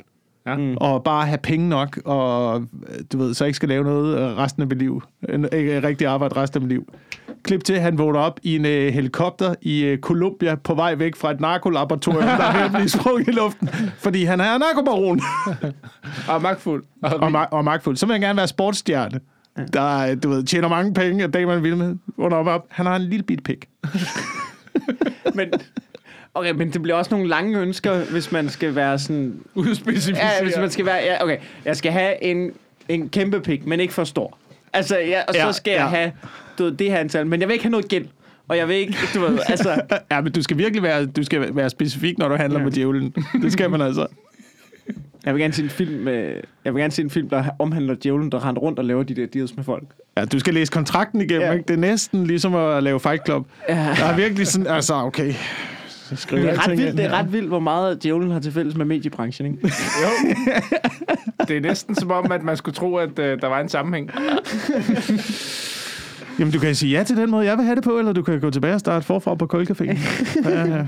Ja. 0.46 0.56
Mm. 0.56 0.78
Og 0.78 1.04
bare 1.04 1.26
have 1.28 1.38
penge 1.38 1.70
nok, 1.70 2.00
og 2.06 2.64
du 3.12 3.18
ved, 3.18 3.34
så 3.34 3.46
ikke 3.46 3.56
skal 3.56 3.70
lave 3.70 3.84
noget 3.84 4.18
øh, 4.18 4.38
resten 4.38 4.62
af 4.62 4.68
mit 4.68 4.78
liv. 4.78 5.04
Ikke 5.54 5.84
rigtig 5.84 6.08
arbejde 6.08 6.36
resten 6.36 6.58
af 6.58 6.62
mit 6.62 6.70
liv. 6.70 6.94
Klip 7.44 7.64
til, 7.64 7.80
han 7.80 7.98
vågner 7.98 8.20
op 8.20 8.40
i 8.44 8.56
en 8.56 8.66
øh, 8.66 8.94
helikopter 8.94 9.56
i 9.62 9.84
øh, 9.84 10.00
Colombia 10.00 10.56
på 10.56 10.74
vej 10.74 10.96
væk 10.96 11.16
fra 11.16 11.32
et 11.32 11.40
narkolaboratorium, 11.40 12.24
der 12.24 12.44
er 12.46 12.54
ved 12.54 12.62
at 12.62 12.72
blive 12.72 12.90
sprunget 12.90 13.28
i 13.28 13.32
luften, 13.32 13.70
fordi 13.98 14.24
han 14.24 14.40
er 14.40 14.58
narkobaron 14.58 15.22
Og 16.34 16.42
magtfuld. 16.42 16.84
Og, 17.04 17.12
og, 17.14 17.28
ma- 17.44 17.50
og 17.52 17.64
magtfuld. 17.64 17.98
Så 17.98 18.06
vil 18.06 18.14
han 18.14 18.22
gerne 18.22 18.38
være 18.38 18.48
sportsstjerne, 18.48 19.20
der 19.74 19.98
øh, 19.98 20.18
du 20.24 20.30
ved, 20.30 20.44
tjener 20.44 20.68
mange 20.68 20.94
penge, 20.94 21.24
og 21.24 21.34
damerne 21.34 21.62
vil 21.62 21.78
med. 21.78 21.96
Vågner 22.18 22.38
op, 22.38 22.48
op. 22.48 22.66
Han 22.70 22.86
har 22.86 22.96
en 22.96 23.02
lille 23.02 23.24
bit 23.24 23.44
pik. 23.44 23.66
Men, 25.36 25.54
okay, 26.34 26.52
men 26.52 26.74
det 26.74 26.82
bliver 26.82 26.96
også 26.96 27.12
nogle 27.14 27.30
lange 27.30 27.60
ønsker, 27.60 28.04
hvis 28.12 28.32
man 28.32 28.50
skal 28.50 28.76
være 28.76 29.00
sådan... 29.00 29.40
udspecificere. 29.56 30.26
Ja, 30.40 30.44
hvis 30.44 30.58
man 30.58 30.70
skal 30.72 30.86
være... 30.86 30.96
Ja, 30.98 31.24
okay, 31.24 31.38
jeg 31.66 31.78
skal 31.78 31.92
have 31.92 32.24
en, 32.24 32.52
en 32.90 33.10
kæmpe 33.10 33.40
pik, 33.40 33.66
men 33.66 33.80
ikke 33.80 33.94
for 33.94 34.04
stor. 34.04 34.38
Altså, 34.74 34.98
ja, 35.00 35.22
og 35.28 35.34
så 35.34 35.40
Ja, 35.46 35.52
skal 35.52 35.72
jeg 35.72 35.80
ja. 35.80 35.88
have 35.88 36.12
du 36.58 36.64
ved, 36.64 36.72
det 36.72 36.92
her 36.92 36.98
antal, 36.98 37.28
men 37.28 37.40
jeg 37.40 37.48
vil 37.48 37.54
ikke 37.54 37.66
have 37.66 37.72
noget 37.72 37.88
gæld. 37.88 38.06
Og 38.48 38.58
jeg 38.58 38.68
vil 38.68 38.76
ikke, 38.76 38.96
du 39.14 39.20
ved, 39.20 39.40
altså... 39.50 39.82
Ja, 40.12 40.22
men 40.22 40.32
du 40.32 40.42
skal 40.44 40.58
virkelig 40.58 40.84
være, 40.84 41.06
du 41.06 41.24
skal 41.24 41.56
være 41.56 41.70
specifik, 41.70 42.18
når 42.18 42.28
du 42.28 42.36
handler 42.36 42.60
Ja. 42.60 42.64
med 42.64 42.72
djævlen. 42.72 43.16
Det 43.42 43.52
skal 43.54 43.70
man 43.70 43.82
altså. 43.82 44.08
Jeg 45.26 45.34
vil 45.34 45.42
gerne 45.42 45.54
se 45.54 45.64
en 45.64 45.70
film, 45.70 45.92
med, 46.04 46.34
jeg 46.66 46.74
vil 46.74 46.82
gerne 46.82 46.92
se 46.92 47.02
en 47.02 47.10
film, 47.10 47.30
der 47.30 47.44
omhandler 47.60 47.96
djævlen, 48.04 48.32
der 48.32 48.48
render 48.48 48.62
rundt 48.62 48.80
og 48.80 48.86
laver 48.86 49.04
de 49.04 49.16
der 49.16 49.26
deals 49.26 49.56
med 49.56 49.64
folk. 49.64 49.84
Ja, 50.18 50.26
du 50.26 50.40
skal 50.40 50.54
læse 50.54 50.72
kontrakten 50.72 51.22
igennem, 51.22 51.42
ja. 51.42 51.52
ikke? 51.52 51.64
Det 51.68 51.74
er 51.74 51.78
næsten 51.78 52.28
ligesom 52.28 52.56
at 52.56 52.84
lave 52.84 53.00
Fight 53.00 53.26
Club. 53.26 53.48
Ja. 53.70 53.74
Der 53.76 54.06
er 54.06 54.16
virkelig 54.16 54.48
sådan, 54.48 54.68
altså, 54.68 54.94
okay. 54.94 55.34
Skriver 56.16 56.44
Det 56.44 56.52
er, 56.52 56.68
ret 56.68 56.78
vildt, 56.78 56.98
det 56.98 57.06
er 57.06 57.12
ret 57.12 57.34
vildt, 57.34 57.48
hvor 57.48 57.60
meget 57.60 58.04
djævlen 58.04 58.32
har 58.32 58.40
til 58.40 58.52
fælles 58.52 58.76
med 58.76 58.86
mediebranchen, 58.86 59.48
ikke? 59.52 59.74
Jo. 60.04 60.34
Det 61.48 61.58
er 61.58 61.62
næsten 61.62 61.96
som 61.96 62.12
om, 62.12 62.32
at 62.32 62.44
man 62.44 62.58
skulle 62.58 62.76
tro, 62.76 62.96
at 62.96 63.10
uh, 63.10 63.16
der 63.26 63.48
var 63.48 63.60
en 63.60 63.70
sammenhæng. 63.70 64.12
Jamen, 66.40 66.54
du 66.54 66.60
kan 66.60 66.76
sige 66.76 66.98
ja 66.98 67.04
til 67.04 67.18
den 67.18 67.32
måde, 67.32 67.46
jeg 67.46 67.58
vil 67.58 67.66
have 67.66 67.76
det 67.76 67.84
på, 67.84 68.00
eller 68.00 68.14
du 68.14 68.22
kan 68.24 68.40
gå 68.40 68.50
tilbage 68.50 68.74
og 68.74 68.80
starte 68.80 69.06
forfra 69.06 69.36
på 69.36 69.48
ja. 70.46 70.88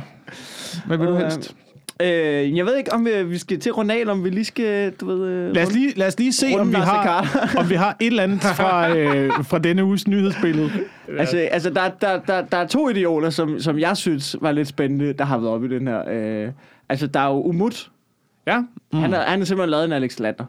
Hvad 0.85 0.97
vil 0.97 1.07
du 1.07 1.13
Og, 1.13 1.19
helst? 1.19 1.55
Øh, 2.01 2.57
jeg 2.57 2.65
ved 2.65 2.77
ikke, 2.77 2.93
om 2.93 3.05
vi, 3.05 3.23
vi 3.23 3.37
skal 3.37 3.59
til 3.59 3.71
eller 3.91 4.11
om 4.13 4.23
vi 4.23 4.29
lige 4.29 4.45
skal, 4.45 4.91
du 4.91 5.05
ved... 5.05 5.27
øh, 5.27 5.55
Lad 5.55 5.63
os 5.63 5.73
lige, 5.73 5.93
lad 5.95 6.07
os 6.07 6.19
lige 6.19 6.33
se, 6.33 6.47
om 6.59 6.69
vi, 6.69 6.75
har, 6.75 7.27
om 7.59 7.69
vi 7.69 7.75
har 7.75 7.97
et 7.99 8.07
eller 8.07 8.23
andet 8.23 8.41
fra, 8.57 8.97
øh, 8.97 9.31
fra 9.43 9.59
denne 9.59 9.83
uges 9.83 10.07
nyhedsbillede. 10.07 10.71
Altså, 11.17 11.37
altså 11.37 11.69
der, 11.69 11.89
der, 12.01 12.19
der, 12.19 12.41
der 12.41 12.57
er 12.57 12.67
to 12.67 12.89
idioter, 12.89 13.29
som, 13.29 13.59
som 13.59 13.79
jeg 13.79 13.97
synes 13.97 14.35
var 14.41 14.51
lidt 14.51 14.67
spændende, 14.67 15.13
der 15.13 15.23
har 15.25 15.37
været 15.37 15.53
oppe 15.53 15.67
i 15.67 15.69
den 15.69 15.87
her. 15.87 16.09
Øh, 16.09 16.51
altså, 16.89 17.07
der 17.07 17.19
er 17.19 17.27
jo 17.27 17.41
Umut. 17.43 17.91
Ja. 18.47 18.59
Mm. 18.59 18.99
Han, 18.99 19.13
har, 19.13 19.21
han 19.21 19.39
har 19.39 19.45
simpelthen 19.45 19.69
lavet 19.69 19.85
en 19.85 19.91
Alex 19.91 20.19
Lander. 20.19 20.45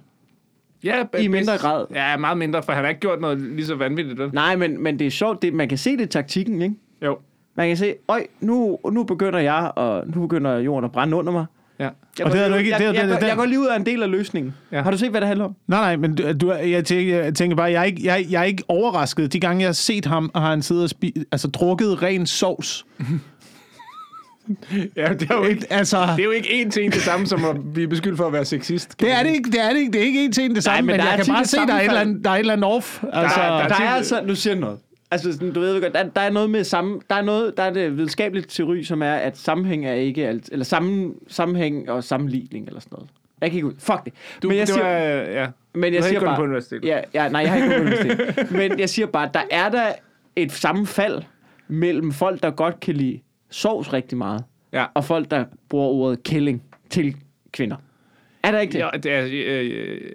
Ja, 0.84 1.03
I 1.18 1.28
mindre 1.28 1.59
grad. 1.59 1.84
Ja, 1.95 2.16
meget 2.16 2.38
mindre, 2.38 2.62
for 2.62 2.72
han 2.72 2.82
har 2.84 2.88
ikke 2.88 3.01
gjort 3.01 3.20
noget 3.20 3.38
lige 3.38 3.66
så 3.66 3.74
vanvittigt. 3.74 4.18
Vel? 4.18 4.30
Nej, 4.32 4.57
men, 4.57 4.82
men 4.82 4.99
det 4.99 5.07
er 5.07 5.11
sjovt. 5.11 5.42
Det, 5.42 5.55
man 5.55 5.68
kan 5.68 5.78
se 5.78 5.97
det 5.97 6.01
i 6.01 6.07
taktikken, 6.07 6.62
ikke? 6.62 6.74
Jo. 7.05 7.18
Man 7.57 7.68
kan 7.68 7.76
se, 7.76 7.94
øj, 8.09 8.26
nu, 8.40 8.78
nu 8.92 9.05
begynder 9.05 9.38
jeg, 9.38 9.72
og 9.76 10.05
nu 10.14 10.20
begynder 10.20 10.59
jorden 10.59 10.84
at 10.84 10.92
brænde 10.92 11.16
under 11.16 11.32
mig. 11.32 11.44
Ja. 11.78 11.88
Jeg 12.18 12.26
Og 12.26 12.32
det 12.32 12.40
er 12.40 12.48
du 12.48 12.55
lige- 12.55 12.59
ikke- 12.59 12.70
Jeg, 12.70 12.78
det 12.78 12.84
jeg, 12.86 12.94
det 13.09 13.20
jeg, 13.20 13.28
jeg 13.28 13.36
går 13.36 13.44
lige 13.44 13.61
ud 13.61 13.66
af 13.66 13.76
en 13.76 13.86
del 13.86 14.02
af 14.02 14.11
løsningen. 14.11 14.55
Ja. 14.72 14.82
Har 14.82 14.90
du 14.90 14.98
set, 14.98 15.11
hvad 15.11 15.20
det 15.20 15.26
handler 15.28 15.44
om? 15.44 15.55
Nej, 15.68 15.80
nej, 15.80 15.96
men 15.96 16.14
du, 16.14 16.32
du, 16.32 16.52
jeg, 16.52 16.84
tænker, 16.84 17.16
jeg 17.24 17.34
tænker 17.34 17.57
bare, 17.57 17.70
jeg 17.70 17.80
er, 17.80 17.84
ikke, 17.84 18.00
jeg, 18.05 18.26
jeg 18.30 18.40
er 18.40 18.44
ikke 18.44 18.62
overrasket. 18.68 19.32
De 19.32 19.40
gange, 19.40 19.61
jeg 19.61 19.68
har 19.68 19.72
set 19.72 20.07
ham, 20.07 20.30
har 20.34 20.50
han 20.50 20.62
siddet 20.62 20.82
og 20.84 20.90
spi, 20.90 21.14
altså, 21.32 21.48
drukket 21.48 22.02
ren 22.02 22.26
sovs. 22.26 22.84
ja, 24.96 25.09
det 25.12 25.30
er 25.30 25.34
jo 25.36 25.44
ikke... 25.44 25.66
Altså, 25.78 25.96
Det 26.16 26.20
er 26.20 26.24
jo 26.24 26.30
ikke 26.30 26.52
en 26.52 26.70
til 26.70 26.84
en 26.84 26.90
det 26.90 27.02
samme, 27.02 27.26
som 27.26 27.44
at 27.44 27.57
blive 27.74 27.88
beskyldt 27.88 28.16
for 28.16 28.26
at 28.26 28.32
være 28.32 28.44
sexist. 28.44 29.00
det 29.00 29.12
er 29.12 29.22
det 29.22 29.30
ikke. 29.30 29.50
Det 29.50 29.61
er 29.61 29.70
det 29.70 29.78
ikke. 29.78 29.92
Det 29.92 30.00
er 30.00 30.05
ikke 30.05 30.24
en 30.24 30.32
til 30.32 30.44
en 30.44 30.55
det 30.55 30.64
samme, 30.64 30.82
men 30.82 30.86
men, 30.86 30.98
der 31.00 31.05
jeg 31.05 31.12
er 31.20 31.24
kan 31.24 31.34
bare 31.34 31.44
se, 31.44 31.57
der 31.57 31.74
er, 31.74 31.80
et 31.80 31.84
eller 31.86 32.00
andet, 32.00 32.24
der 32.24 32.30
er 32.30 32.34
et 32.34 32.38
eller 32.40 32.52
andet 32.52 32.70
off. 32.70 33.02
Altså, 33.12 33.40
der 33.40 33.68
Der 33.68 33.74
tit- 33.74 33.84
er 33.84 33.90
altså, 33.90 34.22
nu 34.26 34.34
siger 34.34 34.55
noget. 34.55 34.78
Altså, 35.11 35.32
sådan, 35.32 35.52
du 35.52 35.61
ved 35.61 35.80
godt, 35.80 35.92
der, 35.92 36.02
der 36.02 36.20
er 36.20 36.30
noget 36.30 36.50
med 36.50 36.64
samme, 36.64 37.00
der 37.11 37.16
er 37.16 37.22
noget, 37.22 37.57
der 37.57 37.62
er 37.62 37.72
det 37.72 37.96
videnskabelige 37.96 38.44
teori, 38.48 38.84
som 38.84 39.02
er, 39.02 39.14
at 39.14 39.38
sammenhæng 39.38 39.86
er 39.86 39.92
ikke 39.92 40.28
alt, 40.28 40.48
eller 40.52 40.64
sammen, 40.64 41.14
sammenhæng 41.28 41.90
og 41.90 42.05
sammenligning 42.05 42.66
eller 42.66 42.80
sådan 42.80 42.96
noget. 42.96 43.09
Jeg 43.40 43.50
kan 43.50 43.57
ikke 43.57 43.66
ud. 43.66 43.74
Fuck 43.78 44.05
det. 44.05 44.12
Du, 44.42 44.48
men 44.48 44.57
jeg 44.59 44.66
det 44.66 44.74
siger, 44.74 44.86
var, 44.86 44.98
ja. 45.40 45.46
men 45.74 45.82
du 45.82 45.94
jeg 45.94 46.02
har 46.02 46.09
siger 46.09 46.20
bare, 46.20 46.36
på 46.36 46.42
universitetet. 46.42 46.88
Ja, 46.88 47.00
ja, 47.14 47.28
nej, 47.28 47.40
jeg 47.40 47.50
har 47.50 47.57
ikke 47.57 47.68
gået 47.68 47.78
på 47.78 47.86
universitet. 47.86 48.50
Men 48.59 48.78
jeg 48.78 48.88
siger 48.88 49.07
bare, 49.07 49.30
der 49.34 49.42
er 49.50 49.68
der 49.68 49.92
et 50.36 50.52
sammenfald 50.52 51.22
mellem 51.68 52.12
folk, 52.12 52.42
der 52.42 52.50
godt 52.50 52.80
kan 52.80 52.94
lide 52.94 53.20
sovs 53.50 53.92
rigtig 53.92 54.18
meget, 54.18 54.44
Ja. 54.72 54.84
og 54.94 55.05
folk, 55.05 55.30
der 55.30 55.44
bruger 55.68 55.86
ordet 55.86 56.22
killing 56.22 56.62
til 56.90 57.16
kvinder. 57.52 57.76
Er 58.42 58.50
der 58.50 58.61
ikke 58.61 58.72
det? 58.72 58.78
Ja, 58.78 58.90
det 59.02 59.12
er... 59.12 59.24
Øh, 59.24 59.70
øh, 59.72 60.11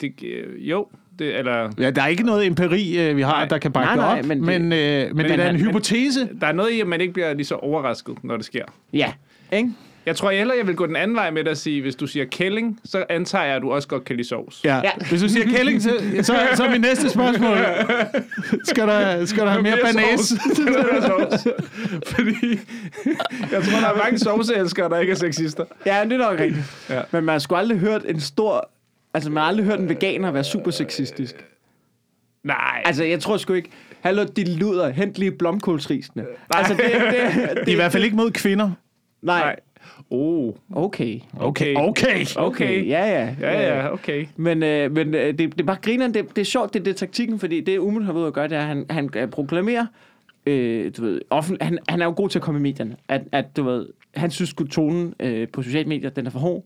det, 0.00 0.22
øh, 0.24 0.70
jo, 0.70 0.88
det, 1.18 1.36
eller... 1.38 1.70
ja, 1.78 1.90
der 1.90 2.02
er 2.02 2.06
ikke 2.06 2.22
noget 2.22 2.46
empiri, 2.46 3.08
øh, 3.08 3.16
vi 3.16 3.22
har, 3.22 3.32
Nej. 3.32 3.44
der 3.44 3.58
kan 3.58 3.72
bakke 3.72 3.96
Nej, 3.96 3.96
nej, 3.96 4.18
op. 4.18 4.24
men 4.26 4.44
Men, 4.44 4.52
det- 4.52 4.60
men, 4.62 4.72
øh, 5.08 5.16
men, 5.16 5.24
det 5.24 5.32
er 5.32 5.36
da 5.36 5.48
en 5.48 5.56
men- 5.56 5.64
hypotese. 5.66 6.28
Der 6.40 6.46
er 6.46 6.52
noget 6.52 6.70
i, 6.70 6.80
at 6.80 6.86
man 6.86 7.00
ikke 7.00 7.12
bliver 7.12 7.34
lige 7.34 7.46
så 7.46 7.54
overrasket, 7.54 8.14
når 8.24 8.36
det 8.36 8.44
sker. 8.46 8.64
Ja, 8.92 9.12
ikke? 9.52 9.70
Jeg 10.06 10.16
tror 10.16 10.30
jeg 10.30 10.38
hellere, 10.38 10.58
jeg 10.58 10.66
vil 10.66 10.76
gå 10.76 10.86
den 10.86 10.96
anden 10.96 11.16
vej 11.16 11.30
med 11.30 11.44
dig 11.44 11.50
at 11.50 11.58
sige, 11.58 11.82
hvis 11.82 11.94
du 11.94 12.06
siger 12.06 12.24
kælling, 12.24 12.80
så 12.84 13.04
antager 13.08 13.44
jeg, 13.44 13.56
at 13.56 13.62
du 13.62 13.72
også 13.72 13.88
godt 13.88 14.04
kan 14.04 14.16
lide 14.16 14.28
sovs. 14.28 14.60
Ja. 14.64 14.76
Ja. 14.76 14.90
Hvis 15.10 15.22
du 15.22 15.28
siger 15.28 15.46
kælling, 15.56 15.82
så, 15.82 15.90
så, 16.22 16.34
så 16.54 16.64
er 16.64 16.70
mit 16.70 16.80
næste 16.80 17.10
spørgsmål. 17.10 17.56
Skal 18.64 18.86
der, 18.88 19.24
skal 19.24 19.42
der 19.44 19.50
have 19.50 19.62
mere 19.62 19.76
banæs? 19.84 20.32
være 20.58 21.02
sovs? 21.02 21.46
Fordi 22.06 22.58
jeg 23.52 23.62
tror, 23.62 23.80
der 23.80 23.88
er 23.88 23.98
mange 24.04 24.18
sovseelskere, 24.18 24.88
der 24.88 24.98
ikke 24.98 25.10
er 25.10 25.16
sexister. 25.16 25.64
Ja, 25.86 26.00
det 26.04 26.12
er 26.12 26.18
nok 26.30 26.40
rigtigt. 26.40 26.64
Ja. 26.90 27.00
Men 27.10 27.24
man 27.24 27.32
har 27.32 27.38
sgu 27.38 27.54
aldrig 27.54 27.78
hørt 27.78 28.02
en 28.08 28.20
stor... 28.20 28.70
Altså, 29.16 29.30
man 29.30 29.40
har 29.40 29.48
aldrig 29.48 29.66
hørt 29.66 29.80
en 29.80 29.88
veganer 29.88 30.30
være 30.30 30.44
super 30.44 30.70
sexistisk. 30.70 31.44
Nej. 32.44 32.82
Altså, 32.84 33.04
jeg 33.04 33.20
tror 33.20 33.36
sgu 33.36 33.52
ikke... 33.52 33.70
Hallo, 34.00 34.24
de 34.36 34.58
luder, 34.58 34.88
hent 34.90 35.18
lige 35.18 35.30
blomkålsrisene. 35.30 36.24
Altså, 36.50 36.74
det, 36.74 36.82
det, 36.92 37.56
det, 37.66 37.72
I 37.72 37.74
hvert 37.74 37.92
fald 37.92 38.04
ikke 38.04 38.16
mod 38.16 38.30
kvinder. 38.30 38.70
Nej. 39.22 39.40
Nej. 39.40 39.56
Oh, 40.10 40.54
Okay. 40.72 41.20
okay. 41.40 41.74
Okay. 41.76 42.26
Okay. 42.36 42.88
Ja, 42.88 43.04
ja. 43.04 43.34
Ja, 43.40 43.76
ja, 43.76 43.92
okay. 43.92 44.26
Men, 44.36 44.62
øh, 44.62 44.92
men 44.92 45.14
øh, 45.14 45.26
det, 45.26 45.38
det 45.38 45.60
er 45.60 45.64
bare 45.64 45.78
grineren. 45.82 46.14
Det, 46.14 46.36
det 46.36 46.40
er 46.40 46.44
sjovt, 46.44 46.74
det 46.74 46.80
er 46.80 46.84
det 46.84 46.96
taktikken, 46.96 47.38
fordi 47.38 47.60
det 47.60 47.78
Umut 47.78 48.04
har 48.04 48.12
været 48.12 48.22
ude 48.22 48.28
at 48.28 48.34
gøre, 48.34 48.48
det 48.48 48.56
er, 48.56 48.60
at 48.60 48.66
han, 48.66 48.86
han 48.90 49.10
øh, 49.16 49.28
proklamerer, 49.28 49.86
øh, 50.46 50.92
du 50.96 51.02
ved, 51.02 51.20
offent, 51.30 51.62
han, 51.62 51.78
han 51.88 52.00
er 52.02 52.06
jo 52.06 52.14
god 52.16 52.28
til 52.28 52.38
at 52.38 52.42
komme 52.42 52.60
i 52.60 52.62
medierne, 52.62 52.96
at, 53.08 53.22
at 53.32 53.56
du 53.56 53.62
ved, 53.62 53.86
han 54.14 54.30
synes 54.30 54.54
at 54.60 54.66
tonen 54.66 55.14
øh, 55.20 55.48
på 55.48 55.62
sociale 55.62 55.88
medier, 55.88 56.10
den 56.10 56.26
er 56.26 56.30
for 56.30 56.38
hård, 56.38 56.64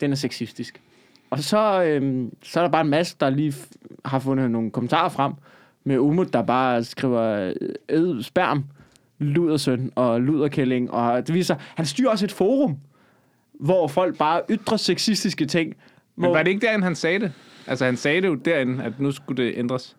den 0.00 0.12
er 0.12 0.16
sexistisk. 0.16 0.80
Og 1.30 1.38
så, 1.38 1.82
øh, 1.84 2.28
så 2.42 2.60
er 2.60 2.64
der 2.64 2.70
bare 2.70 2.80
en 2.84 2.90
masse, 2.90 3.16
der 3.20 3.30
lige 3.30 3.54
har 4.04 4.18
fundet 4.18 4.50
nogle 4.50 4.70
kommentarer 4.70 5.08
frem, 5.08 5.32
med 5.84 5.98
Umut, 5.98 6.32
der 6.32 6.42
bare 6.42 6.84
skriver, 6.84 7.52
æd 7.88 8.22
sperm, 8.22 8.64
ludersøn 9.18 9.92
og 9.94 10.20
luderkælling, 10.20 10.90
og 10.90 11.26
det 11.26 11.34
viser, 11.34 11.54
han 11.74 11.86
styrer 11.86 12.10
også 12.10 12.24
et 12.24 12.32
forum, 12.32 12.76
hvor 13.60 13.88
folk 13.88 14.18
bare 14.18 14.40
ytrer 14.50 14.76
sexistiske 14.76 15.46
ting. 15.46 15.74
Men 16.16 16.24
Hvor, 16.24 16.34
var 16.36 16.42
det 16.42 16.50
ikke 16.50 16.66
derinde, 16.66 16.84
han 16.84 16.94
sagde 16.94 17.18
det? 17.20 17.32
Altså, 17.66 17.84
han 17.84 17.96
sagde 17.96 18.20
det 18.22 18.28
jo 18.28 18.34
derinde, 18.34 18.84
at 18.84 19.00
nu 19.00 19.10
skulle 19.12 19.44
det 19.44 19.52
ændres. 19.56 19.96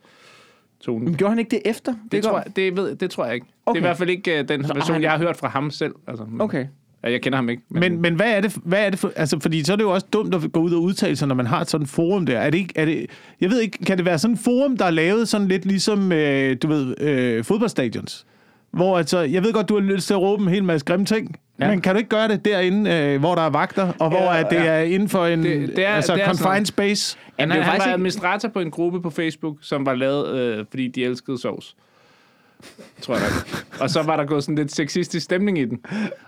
Tonen. 0.82 1.06
Men 1.06 1.16
gjorde 1.16 1.30
han 1.32 1.40
ikke 1.40 1.52
det 1.52 1.62
efter? 1.66 1.96
Det, 2.12 2.24
går- 2.24 2.30
tror, 2.30 2.38
jeg, 2.46 2.56
det, 2.56 2.76
ved, 2.78 2.96
det 2.96 3.12
tror 3.12 3.26
jeg 3.26 3.34
ikke. 3.36 3.46
Okay. 3.66 3.76
Det 3.80 3.86
er 3.86 3.88
i 3.88 3.88
hvert 3.90 3.98
fald 3.98 4.10
ikke 4.10 4.40
uh, 4.40 4.48
den 4.48 4.64
Så 4.68 4.74
version, 4.74 4.94
han- 4.94 5.02
jeg 5.02 5.12
har 5.12 5.18
hørt 5.18 5.38
fra 5.38 5.48
ham 5.48 5.72
selv. 5.72 5.96
Altså, 6.08 6.26
Okay. 6.40 6.66
Ja, 7.04 7.12
Jeg 7.12 7.22
kender 7.22 7.38
ham 7.38 7.50
ikke. 7.50 7.64
Men, 7.70 8.02
men 8.02 8.16
hvad 8.16 8.32
er 8.32 8.42
det, 8.42 8.58
hvad 8.64 8.86
er 8.86 8.90
det 8.90 9.00
for, 9.00 9.12
altså, 9.16 9.40
fordi 9.40 9.64
så 9.64 9.72
er 9.72 9.76
det 9.76 9.84
jo 9.84 9.92
også 9.94 10.08
dumt 10.14 10.36
at 10.36 10.52
gå 10.52 10.60
ud 10.60 10.72
og 10.72 10.82
udtale 10.82 11.16
sig, 11.16 11.28
når 11.28 11.36
man 11.36 11.46
har 11.48 11.62
et 11.62 11.70
sådan 11.70 11.88
forum 11.88 12.26
der. 12.26 12.40
Er 12.40 12.50
det 12.50 12.58
ikke, 12.58 12.74
er 12.76 12.86
det, 12.86 13.06
jeg 13.42 13.50
ved 13.50 13.60
ikke, 13.62 13.78
kan 13.86 13.98
det 13.98 14.06
være 14.06 14.20
sådan 14.20 14.34
et 14.34 14.40
forum, 14.44 14.78
der 14.78 14.86
er 14.86 14.90
lavet 14.92 15.28
sådan 15.28 15.48
lidt 15.48 15.66
ligesom, 15.66 16.12
øh, 16.12 16.58
du 16.62 16.68
ved, 16.68 17.02
øh, 17.02 17.44
fodboldstadions? 17.44 18.26
Hvor 18.72 18.98
altså, 18.98 19.20
jeg 19.20 19.44
ved 19.44 19.54
godt, 19.54 19.70
du 19.70 19.74
har 19.74 19.82
lyst 19.82 20.08
til 20.08 20.14
at 20.14 20.20
råbe 20.22 20.44
en 20.44 20.50
hel 20.50 20.64
masse 20.64 20.86
grimme 20.86 21.06
ting, 21.06 21.36
ja. 21.60 21.66
Ja. 21.66 21.72
men 21.72 21.82
kan 21.82 21.94
du 21.94 21.98
ikke 21.98 22.10
gøre 22.10 22.28
det 22.28 22.46
derinde, 22.46 22.92
øh, 22.92 23.20
hvor 23.20 23.36
der 23.36 23.42
er 23.42 23.50
vagter, 23.50 23.92
og 24.00 24.10
hvor 24.10 24.34
Ja, 24.34 24.40
at 24.40 24.48
det 24.50 24.56
ja. 24.56 24.64
er 24.64 24.80
inden 24.82 25.10
for 25.10 25.26
en 25.26 25.44
Det- 25.44 25.76
det 25.76 25.86
er- 25.86 25.90
altså, 25.90 26.14
det 26.14 26.22
er 26.22 26.26
confined 26.26 26.44
sådan- 26.44 26.66
space? 26.66 27.18
han, 27.40 27.52
er 27.52 27.54
han, 27.56 27.64
han 27.64 27.72
faktisk 27.72 27.80
var 27.80 27.86
ikke- 27.86 27.94
administrator 27.94 28.50
på 28.50 28.60
en 28.60 28.72
gruppe 28.72 29.02
på 29.02 29.10
Facebook, 29.10 29.58
som 29.62 29.86
var 29.86 29.94
lavet, 29.96 30.28
øh, 30.40 30.66
fordi 30.70 30.88
de 30.88 31.04
elskede 31.06 31.42
sovs. 31.42 31.76
Tror 33.02 33.14
jeg 33.14 33.24
nok. 33.24 33.59
Og 33.82 33.90
så 33.90 34.02
var 34.04 34.18
der 34.18 34.26
gået 34.26 34.44
sådan 34.44 34.56
lidt 34.56 34.72
sexistisk 34.72 35.24
stemning 35.24 35.60
i 35.60 35.66
den. 35.66 35.80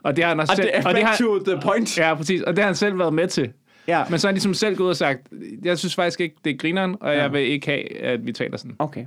Og 0.04 0.16
det 0.16 0.24
har 0.24 0.30
han 0.30 0.39
også 0.39 0.54
Og 0.54 0.56
selv, 0.56 0.68
det 0.68 0.78
er 0.78 0.88
og 0.88 0.95
det 0.95 1.04
har, 1.04 1.18
to 1.18 1.39
the 1.39 1.60
point. 1.64 1.97
Ja, 1.97 2.16
præcis. 2.16 2.41
Og 2.41 2.56
det 2.56 2.60
har 2.60 2.68
han 2.68 2.76
selv 2.76 2.99
været 2.99 3.14
med 3.14 3.28
til. 3.28 3.52
Ja. 3.88 4.04
Men 4.10 4.20
så 4.20 4.28
har 4.28 4.30
han 4.30 4.36
ligesom 4.36 4.54
selv 4.54 4.76
gået 4.76 4.89
og 4.89 4.95
sagt, 4.95 5.28
jeg 5.64 5.78
synes 5.78 5.95
faktisk 5.95 6.22
ikke, 6.22 6.36
det 6.43 6.54
er 6.54 6.58
grineren, 6.58 6.95
og 7.02 7.16
jeg 7.16 7.34
vil 7.34 7.41
ikke 7.41 7.68
have, 7.68 7.97
at 7.97 8.26
vi 8.26 8.32
taler 8.32 8.58
sådan. 8.58 8.76
Okay. 8.80 9.06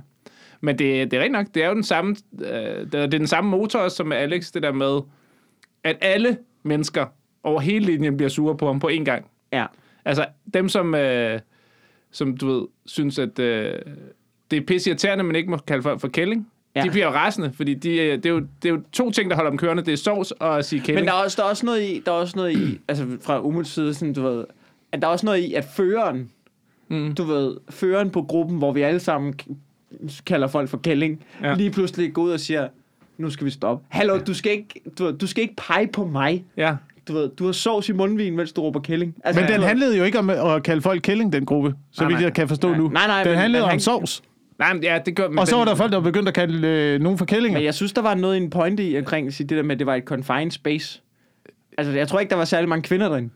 Men 0.61 0.79
det, 0.79 1.11
det 1.11 1.17
er 1.17 1.21
rigtigt 1.23 1.31
nok. 1.31 1.47
Det 1.53 1.63
er 1.63 1.67
jo 1.67 1.73
den 1.75 1.83
samme, 1.83 2.15
øh, 2.41 2.91
det 2.91 2.95
er 2.95 3.07
den 3.07 3.27
samme 3.27 3.49
motor 3.49 3.79
også, 3.79 3.97
som 3.97 4.07
med 4.07 4.17
Alex, 4.17 4.51
det 4.51 4.63
der 4.63 4.71
med, 4.71 4.99
at 5.83 5.97
alle 6.01 6.37
mennesker 6.63 7.05
over 7.43 7.59
hele 7.59 7.85
linjen 7.85 8.17
bliver 8.17 8.29
sure 8.29 8.57
på 8.57 8.67
ham 8.67 8.79
på 8.79 8.89
én 8.93 9.03
gang. 9.03 9.25
Ja. 9.53 9.65
Altså 10.05 10.25
dem, 10.53 10.69
som, 10.69 10.95
øh, 10.95 11.39
som 12.11 12.37
du 12.37 12.47
ved, 12.47 12.67
synes, 12.85 13.19
at 13.19 13.39
øh, 13.39 13.79
det 14.51 14.57
er 14.57 14.65
pisse 14.67 14.89
irriterende, 14.89 15.23
men 15.23 15.35
ikke 15.35 15.49
må 15.49 15.57
kalde 15.57 15.83
folk 15.83 16.01
for 16.01 16.07
kælling. 16.07 16.47
Ja. 16.75 16.79
Ja. 16.79 16.85
De 16.85 16.91
bliver 16.91 17.05
jo 17.05 17.11
rasende, 17.11 17.51
fordi 17.53 17.73
de, 17.73 17.89
øh, 17.97 18.17
det, 18.17 18.25
er 18.25 18.29
jo, 18.29 18.39
det 18.39 18.69
er 18.69 18.73
jo 18.73 18.81
to 18.91 19.11
ting, 19.11 19.29
der 19.29 19.35
holder 19.35 19.51
dem 19.51 19.57
kørende. 19.57 19.83
Det 19.85 19.93
er 19.93 19.97
sovs 19.97 20.31
og 20.31 20.57
at 20.57 20.65
sige 20.65 20.79
kælling. 20.79 20.95
Men 21.05 21.07
der 21.07 21.13
er, 21.19 21.23
også, 21.23 21.35
der 21.41 21.43
er 21.43 21.49
også 21.49 21.65
noget 21.65 21.81
i, 21.83 22.01
der 22.05 22.11
er 22.11 22.15
også 22.15 22.33
noget 22.37 22.57
i, 22.57 22.79
altså 22.89 23.07
fra 23.21 23.41
Umuts 23.41 23.69
side, 23.73 23.93
sådan, 23.93 24.13
du 24.13 24.21
ved, 24.21 24.45
at 24.91 25.01
der 25.01 25.07
er 25.07 25.11
også 25.11 25.25
noget 25.25 25.39
i, 25.39 25.53
at 25.53 25.65
føreren, 25.75 26.29
Mm. 26.87 27.15
du 27.15 27.23
ved, 27.23 27.57
føreren 27.69 28.09
på 28.09 28.21
gruppen, 28.21 28.57
hvor 28.57 28.71
vi 28.71 28.81
alle 28.81 28.99
sammen 28.99 29.33
kalder 30.25 30.47
folk 30.47 30.69
for 30.69 30.77
kælling, 30.77 31.23
Ja. 31.41 31.47
ja. 31.49 31.53
lige 31.55 31.71
pludselig 31.71 32.13
går 32.13 32.21
ud 32.21 32.31
og 32.31 32.39
siger, 32.39 32.67
nu 33.17 33.29
skal 33.29 33.45
vi 33.45 33.51
stoppe. 33.51 33.85
Hallo, 33.89 34.17
du 34.27 34.33
skal 34.33 34.51
ikke, 34.51 34.81
du, 34.99 35.11
du 35.11 35.27
skal 35.27 35.41
ikke 35.41 35.55
pege 35.67 35.87
på 35.87 36.05
mig. 36.05 36.43
Ja. 36.57 36.75
Du 37.07 37.13
ved, 37.13 37.29
du 37.29 37.45
har 37.45 37.51
sovs 37.51 37.89
i 37.89 37.91
mundvin, 37.91 38.35
mens 38.35 38.51
du 38.53 38.61
råber 38.61 38.79
kælling. 38.79 39.15
Altså, 39.23 39.41
Men 39.41 39.51
den 39.51 39.61
handlede 39.61 39.97
jo 39.97 40.03
ikke 40.03 40.19
om 40.19 40.29
at 40.29 40.63
kalde 40.63 40.81
folk 40.81 41.01
kælling, 41.01 41.33
den 41.33 41.45
gruppe, 41.45 41.73
så 41.91 42.03
Nej, 42.03 42.11
vidt 42.11 42.21
jeg 42.21 42.33
kan 42.33 42.47
forstå 42.47 42.67
Nej, 42.69 42.77
nu. 42.77 42.87
nej, 42.89 43.07
nej, 43.07 43.23
den 43.23 43.35
handlede 43.37 43.61
men 43.61 43.63
om 43.63 43.69
han- 43.69 43.79
sovs. 43.79 44.23
Nej, 44.59 44.73
men 44.73 44.83
ja, 44.83 44.99
det 45.05 45.15
gør... 45.15 45.29
men 45.29 45.39
Og 45.39 45.47
så 45.47 45.55
var 45.57 45.65
der 45.65 45.75
folk, 45.75 45.91
der 45.91 45.97
var 45.97 46.03
begyndt 46.03 46.27
at 46.27 46.33
kalde 46.33 46.67
øh, 46.67 47.01
nogen 47.01 47.17
for 47.17 47.25
kællinger. 47.25 47.59
Men 47.59 47.65
jeg 47.65 47.73
synes, 47.73 47.93
der 47.93 48.01
var 48.01 48.15
noget 48.15 48.35
i 48.35 48.37
en 48.37 48.49
pointe 48.49 48.83
i 48.89 48.97
omkring 48.97 49.33
det 49.37 49.49
der 49.49 49.63
med, 49.63 49.75
at 49.75 49.79
det 49.79 49.87
var 49.87 49.95
et 49.95 50.03
confined 50.03 50.51
space. 50.51 51.01
Altså, 51.77 51.93
jeg 51.93 52.07
tror 52.07 52.19
ikke, 52.19 52.29
der 52.29 52.35
var 52.35 52.45
særlig 52.45 52.69
mange 52.69 52.83
kvinder 52.83 53.09
derinde. 53.09 53.29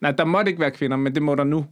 Nej, 0.00 0.10
der 0.10 0.24
måtte 0.24 0.50
ikke 0.50 0.60
være 0.60 0.70
kvinder, 0.70 0.96
men 0.96 1.14
det 1.14 1.22
må 1.22 1.34
der 1.34 1.44
nu. 1.44 1.66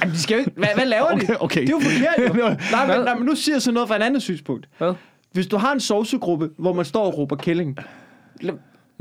Jamen, 0.00 0.14
de 0.14 0.18
skal 0.18 0.34
jo 0.34 0.38
ikke... 0.38 0.50
Hvad, 0.56 0.68
hvad 0.74 0.86
laver 0.86 1.08
de? 1.08 1.14
Okay, 1.20 1.34
okay. 1.40 1.60
Det 1.60 1.68
er 1.68 1.72
jo 1.72 1.80
forkert, 1.80 2.38
jo. 2.38 2.48
nej, 2.76 2.96
men, 2.96 3.04
nej, 3.04 3.14
men 3.14 3.26
nu 3.26 3.34
siger 3.34 3.54
jeg 3.54 3.62
så 3.62 3.72
noget 3.72 3.88
fra 3.88 3.96
et 3.96 4.02
andet 4.02 4.22
synspunkt. 4.22 4.68
Hvad? 4.78 4.94
Hvis 5.32 5.46
du 5.46 5.56
har 5.56 5.72
en 5.72 5.80
sovsegruppe, 5.80 6.50
hvor 6.58 6.72
man 6.72 6.84
står 6.84 7.04
og 7.04 7.18
råber 7.18 7.36
kælling, 7.36 7.78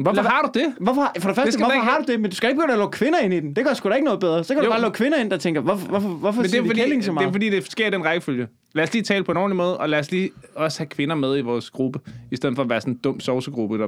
Hvorfor 0.03 0.21
Lad- 0.21 0.29
har 0.31 0.41
du 0.53 0.59
det? 0.59 0.73
hvorfor, 0.81 1.01
for 1.01 1.11
det 1.13 1.23
Det 1.27 1.35
første, 1.35 1.51
skal 1.51 1.63
hvorfor 1.63 1.73
ikke- 1.73 1.85
har 1.85 1.97
du 2.07 2.11
det? 2.11 2.19
Men 2.19 2.29
du 2.31 2.35
skal 2.35 2.49
ikke 2.49 2.57
begynde 2.59 2.73
at 2.73 2.79
lukke 2.79 2.95
kvinder 2.97 3.19
ind 3.19 3.33
i 3.33 3.39
den. 3.39 3.53
Det 3.55 3.65
gør 3.65 3.73
sgu 3.73 3.89
da 3.89 3.93
ikke 3.95 4.05
noget 4.05 4.19
bedre. 4.19 4.43
Så 4.43 4.53
kan 4.53 4.63
Jo. 4.63 4.65
du 4.67 4.71
bare 4.73 4.81
lukke 4.81 4.95
kvinder 4.97 5.17
ind, 5.17 5.31
der 5.31 5.37
tænker, 5.37 5.61
hvorfor, 5.61 5.87
hvorfor, 5.87 6.09
hvorfor 6.09 6.41
Men 6.41 6.51
det 6.51 6.57
er, 6.57 6.61
vi 6.61 6.67
fordi, 6.69 6.79
kælling 6.79 7.03
så 7.03 7.07
det 7.07 7.13
meget? 7.13 7.27
er 7.27 7.31
fordi, 7.31 7.49
det 7.49 7.71
sker 7.71 7.87
i 7.87 7.89
den 7.89 8.05
rækkefølge. 8.05 8.47
Lad 8.73 8.83
os 8.83 8.93
lige 8.93 9.03
tale 9.03 9.23
på 9.23 9.31
en 9.31 9.37
ordentlig 9.37 9.57
måde, 9.57 9.77
og 9.77 9.89
lad 9.89 9.99
os 9.99 10.11
lige 10.11 10.29
også 10.55 10.79
have 10.79 10.87
kvinder 10.87 11.15
med 11.15 11.37
i 11.37 11.41
vores 11.41 11.69
gruppe, 11.69 11.99
i 12.31 12.35
stedet 12.35 12.55
for 12.55 12.63
at 12.63 12.69
være 12.69 12.81
sådan 12.81 12.93
en 12.93 12.99
dum 13.03 13.19
sovsegruppe, 13.19 13.77
der... 13.77 13.87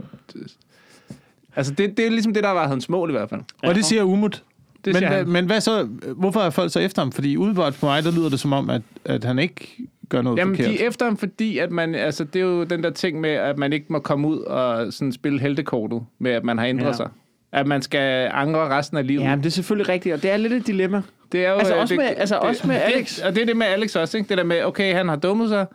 Altså, 1.55 1.73
det, 1.73 1.97
det 1.97 2.05
er 2.05 2.09
ligesom 2.09 2.33
det, 2.33 2.43
der 2.43 2.49
var 2.49 2.67
hans 2.67 2.89
mål 2.89 3.09
i 3.09 3.11
hvert 3.11 3.29
fald. 3.29 3.41
Og 3.63 3.75
det 3.75 3.85
siger 3.85 4.03
Umut. 4.03 4.43
Det 4.85 4.93
Men, 4.93 4.95
siger 4.95 5.09
han. 5.09 5.29
men 5.29 5.45
hvad 5.45 5.61
så, 5.61 5.83
hvorfor 6.17 6.39
er 6.39 6.49
folk 6.49 6.71
så 6.71 6.79
efter 6.79 7.01
ham? 7.01 7.11
Fordi 7.11 7.37
udebart 7.37 7.73
på 7.79 7.85
mig, 7.85 8.03
der 8.03 8.11
lyder 8.11 8.29
det 8.29 8.39
som 8.39 8.53
om, 8.53 8.69
at, 8.69 8.81
at 9.05 9.23
han 9.23 9.39
ikke 9.39 9.87
gør 10.11 10.21
noget 10.21 10.37
Jamen, 10.37 10.55
forkert. 10.55 10.71
de 10.73 10.83
er 10.83 10.87
efter 10.87 11.05
ham, 11.05 11.17
fordi 11.17 11.57
at 11.57 11.71
man, 11.71 11.95
altså, 11.95 12.23
det 12.23 12.39
er 12.41 12.43
jo 12.45 12.63
den 12.63 12.83
der 12.83 12.89
ting 12.89 13.19
med, 13.19 13.29
at 13.29 13.57
man 13.57 13.73
ikke 13.73 13.85
må 13.89 13.99
komme 13.99 14.27
ud 14.27 14.37
og 14.39 14.93
sådan 14.93 15.11
spille 15.11 15.39
heltekortet 15.39 16.01
med, 16.19 16.31
at 16.31 16.43
man 16.43 16.57
har 16.57 16.65
ændret 16.65 16.87
ja. 16.87 16.93
Sig. 16.93 17.09
At 17.51 17.67
man 17.67 17.81
skal 17.81 18.29
angre 18.33 18.59
resten 18.69 18.97
af 18.97 19.07
livet. 19.07 19.21
Ja, 19.23 19.29
men 19.29 19.39
det 19.39 19.45
er 19.45 19.51
selvfølgelig 19.51 19.89
rigtigt, 19.89 20.15
og 20.15 20.21
det 20.23 20.31
er 20.31 20.37
lidt 20.37 20.53
et 20.53 20.67
dilemma. 20.67 21.01
Det 21.31 21.45
er 21.45 21.49
jo, 21.51 21.55
Altså 21.57 21.75
øh, 21.75 21.81
også 21.81 21.93
det, 21.95 22.01
med- 22.03 22.13
altså 22.17 22.35
det, 22.35 22.43
også 22.43 22.67
med 22.67 22.75
det, 22.75 22.81
Alex. 22.81 23.19
Og 23.19 23.35
det 23.35 23.41
er 23.41 23.45
det 23.45 23.57
med 23.57 23.67
Alex 23.67 23.95
også, 23.95 24.17
ikke? 24.17 24.29
Det 24.29 24.37
der 24.37 24.43
med, 24.43 24.63
okay, 24.63 24.93
han 24.95 25.07
har 25.09 25.15
dummet 25.15 25.49
sig. 25.49 25.65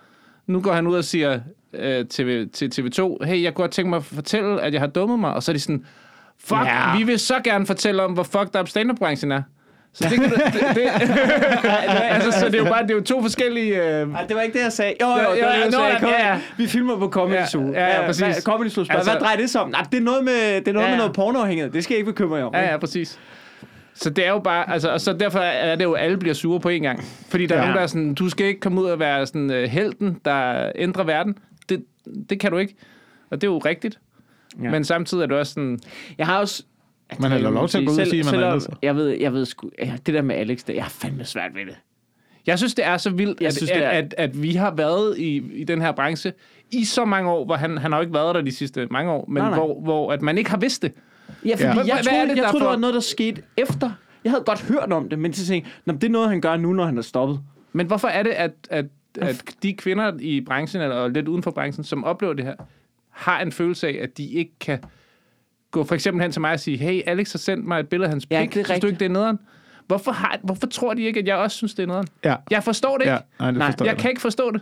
Nu 0.47 0.61
går 0.61 0.73
han 0.73 0.87
ud 0.87 0.95
og 0.97 1.05
siger 1.05 1.41
øh, 1.75 2.05
TV, 2.05 2.49
til 2.53 2.73
TV2, 2.75 3.25
hey, 3.25 3.43
jeg 3.43 3.55
kunne 3.55 3.63
godt 3.63 3.71
tænke 3.71 3.89
mig 3.91 3.97
at 3.97 4.05
fortælle, 4.05 4.63
at 4.63 4.73
jeg 4.73 4.81
har 4.81 4.87
dummet 4.89 5.19
mig. 5.19 5.33
Og 5.35 5.43
så 5.43 5.51
er 5.51 5.55
de 5.55 5.61
sådan, 5.61 5.85
fuck, 6.45 6.61
Ja. 6.61 6.97
vi 6.99 7.03
vil 7.03 7.19
så 7.19 7.35
gerne 7.45 7.67
fortælle 7.67 8.03
om, 8.03 8.13
hvor 8.13 8.23
fucked 8.23 8.61
up 8.61 8.69
stand-up-branchen 8.69 9.33
er. 9.33 9.43
Så 9.99 10.09
det, 10.11 10.21
kan 10.21 10.31
du, 10.31 10.35
det, 10.37 10.55
det, 10.75 10.83
altså, 12.15 12.41
så 12.41 12.47
det 12.47 12.55
er 12.55 12.59
jo 12.59 12.65
bare 12.65 12.83
det 12.83 12.91
er 12.91 12.95
jo 12.95 13.01
to 13.01 13.23
forskellige... 13.23 14.01
Øh, 14.01 14.13
Nej, 14.13 14.25
det 14.27 14.37
var 14.37 14.43
ikke 14.43 14.59
det, 14.59 14.65
jeg 14.65 14.73
sagde. 14.73 14.95
Jo, 15.03 15.07
jo, 15.09 15.15
Ja, 15.17 15.23
var 15.25 15.31
ja, 15.53 15.57
det, 15.59 15.65
jeg 15.65 15.73
sagde. 15.73 15.87
ja, 15.87 15.99
Kom, 16.01 16.09
ja, 16.09 16.29
ja. 16.33 16.41
Vi 16.57 16.67
filmer 16.67 16.99
på 16.99 17.09
Comedy 17.09 17.35
Ja, 17.37 17.47
Zoo. 17.47 17.73
ja, 17.73 18.01
ja, 18.01 18.07
præcis. 18.07 18.25
Hvad, 18.25 18.43
Comedy 18.43 18.69
Zoo 18.69 18.85
Altså- 18.91 19.11
hvad 19.11 19.21
drejer 19.21 19.37
det 19.37 19.51
sig 19.51 19.61
om? 19.61 19.69
Nej, 19.71 19.83
det 19.93 19.99
er 19.99 20.03
noget 20.03 20.25
med, 20.25 20.61
det 20.61 20.69
er 20.69 20.73
noget 20.73 20.85
Ja, 20.87 20.91
med 20.91 20.95
ja. 20.97 20.97
noget 20.99 21.13
pornoafhængighed. 21.13 21.73
Det 21.73 21.85
skal 21.85 21.95
jeg 21.95 21.99
ikke 21.99 22.13
bekymre 22.13 22.37
jer 22.37 22.45
om. 22.45 22.55
ja, 22.55 22.71
ja, 22.71 22.77
præcis. 22.79 23.19
Så 23.95 24.11
det 24.11 24.27
er 24.27 24.31
jo 24.31 24.39
bare, 24.39 24.71
altså, 24.73 24.89
og 24.93 25.01
så 25.01 25.13
derfor 25.13 25.39
er 25.39 25.77
det 25.77 25.85
jo, 25.85 25.93
at 25.93 26.05
alle 26.05 26.17
bliver 26.17 26.35
sure 26.35 26.61
på 26.61 26.69
en 26.69 26.83
gang. 26.83 27.05
Fordi 27.29 27.47
der 27.47 27.55
er 27.55 27.59
Ja. 27.59 27.65
nogen, 27.65 27.77
der 27.77 27.83
er 27.83 27.87
sådan, 27.87 28.15
du 28.15 28.29
skal 28.29 28.47
ikke 28.47 28.61
komme 28.61 28.81
ud 28.81 28.87
og 28.87 28.99
være 28.99 29.27
sådan 29.27 29.51
uh, 29.51 29.57
helten, 29.57 30.19
der 30.25 30.71
ændrer 30.75 31.05
verden. 31.05 31.39
Det, 31.69 31.85
det 32.31 32.41
kan 32.41 32.51
du 32.53 32.59
ikke. 32.59 32.75
Og 33.31 33.41
det 33.41 33.47
er 33.47 33.51
jo 33.53 33.59
rigtigt. 33.59 33.99
Ja. 34.59 34.65
Ja. 34.65 34.71
Men 34.71 34.85
samtidig 34.85 35.23
er 35.23 35.27
det 35.27 35.37
også 35.37 35.53
sådan, 35.53 35.79
Jeg 36.19 36.27
har 36.27 36.39
også... 36.41 36.63
Ja, 37.13 37.17
Man 37.21 37.31
har 37.31 37.39
lov 37.39 37.69
til 37.69 37.79
at 37.79 37.87
gå 37.87 37.93
ud 37.93 37.99
og 37.99 38.07
sige, 38.07 38.21
at 38.21 38.27
man 38.27 38.35
selvom- 38.35 38.61
sig. 38.61 38.75
Jeg 38.83 38.97
ved, 38.97 39.09
jeg 39.09 39.33
ved 39.33 39.45
sgu... 39.47 39.71
Ja, 39.79 39.93
det 40.07 40.15
der 40.15 40.23
med 40.23 40.37
Alex, 40.37 40.65
det, 40.65 40.75
jeg 40.75 40.83
har 40.85 40.91
fandme 40.91 41.25
svært 41.25 41.55
ved 41.55 41.67
det. 41.67 41.77
Jeg 42.47 42.59
synes, 42.59 42.75
det 42.75 42.87
er 42.87 42.97
så 42.97 43.11
vildt, 43.11 43.41
Jeg 43.41 43.47
at, 43.47 43.55
synes, 43.55 43.71
at, 43.71 43.83
er- 43.83 43.89
at, 43.89 44.15
at 44.19 44.43
vi 44.43 44.53
har 44.53 44.71
været 44.75 45.19
i, 45.19 45.37
i 45.55 45.65
den 45.65 45.81
her 45.83 45.93
branche 45.93 46.33
i 46.71 46.85
så 46.85 47.05
mange 47.05 47.31
år, 47.31 47.45
hvor 47.45 47.55
han, 47.55 47.79
han 47.79 47.93
har 47.93 47.99
jo 47.99 48.03
ikke 48.03 48.15
været 48.15 48.35
der 48.35 48.41
de 48.41 48.53
sidste 48.53 48.87
mange 48.91 49.11
år, 49.13 49.25
men 49.29 49.43
Nej, 49.43 49.51
nej. 49.51 49.59
Hvor, 49.59 49.81
hvor 49.81 50.13
at 50.13 50.23
man 50.23 50.39
ikke 50.39 50.51
har 50.51 50.57
vidst 50.59 50.83
det. 50.83 50.93
Ja, 51.45 51.53
fordi 51.55 51.63
Ja. 51.65 51.69
jeg, 51.69 51.75
hvad 51.95 52.05
troede, 52.05 52.19
er 52.23 52.27
det, 52.27 52.37
jeg 52.37 52.45
troede, 52.51 52.65
det 52.65 52.71
var 52.71 52.77
noget, 52.77 52.95
der 52.95 53.01
skete 53.01 53.43
efter. 53.57 53.91
Jeg 54.25 54.33
havde 54.33 54.45
godt 54.45 54.63
hørt 54.63 54.93
om 54.93 55.09
det, 55.09 55.19
men 55.19 55.33
så 55.33 55.47
tænkte 55.47 55.71
jeg, 55.87 55.93
"Nå, 55.95 55.99
det 56.01 56.05
er 56.05 56.11
noget, 56.11 56.29
han 56.29 56.41
gør 56.41 56.57
nu, 56.57 56.73
når 56.73 56.85
han 56.85 56.99
er 56.99 57.03
stoppet. 57.03 57.41
Men 57.73 57.87
hvorfor 57.87 58.09
er 58.09 58.23
det, 58.23 58.31
at, 58.31 58.53
at, 58.71 58.85
at 59.21 59.45
de 59.63 59.75
kvinder 59.75 60.13
i 60.21 60.41
branchen, 60.41 60.83
eller 60.83 61.09
lidt 61.09 61.29
uden 61.29 61.43
for 61.43 61.51
branchen, 61.51 61.85
som 61.85 62.05
oplever 62.05 62.33
det 62.35 62.45
her, 62.45 62.55
har 63.11 63.41
en 63.41 63.53
følelse 63.53 63.89
af, 63.89 63.99
at 64.03 64.19
de 64.19 64.27
ikke 64.31 64.53
kan 64.61 64.79
gå 65.77 65.85
for 65.85 65.95
eksempel 65.95 66.23
hen 66.23 66.33
til 66.33 66.41
mig 66.41 66.53
og 66.53 66.61
sige, 66.61 66.77
hey, 66.77 67.01
Alex 67.07 67.33
har 67.33 67.39
sendt 67.39 67.65
mig 67.67 67.81
et 67.81 67.89
billede 67.89 68.07
af 68.07 68.11
hans 68.13 68.27
Ja, 68.31 68.41
pik. 68.43 68.55
det 68.55 68.61
er 68.61 68.65
synes 68.65 68.81
du 68.81 68.87
ikke, 68.87 68.99
det 68.99 69.05
er 69.05 69.09
nederen? 69.11 69.39
Hvorfor, 69.87 70.13
har, 70.13 70.39
hvorfor 70.43 70.67
tror 70.67 70.95
de 70.95 71.03
ikke, 71.03 71.21
at 71.21 71.27
jeg 71.27 71.37
også 71.37 71.57
synes, 71.57 71.75
det 71.75 71.83
er 71.83 71.87
nederen? 71.87 72.07
Ja. 72.25 72.35
Jeg 72.51 72.65
forstår 72.65 72.97
det 72.99 73.05
ikke. 73.05 73.13
Ja, 73.13 73.19
nej, 73.41 73.51
det 73.51 73.59
Nej, 73.59 73.67
forstår 73.69 73.85
Jeg 73.85 73.93
jeg. 73.93 74.01
kan 74.01 74.11
ikke 74.11 74.21
forstå 74.23 74.51
det. 74.51 74.61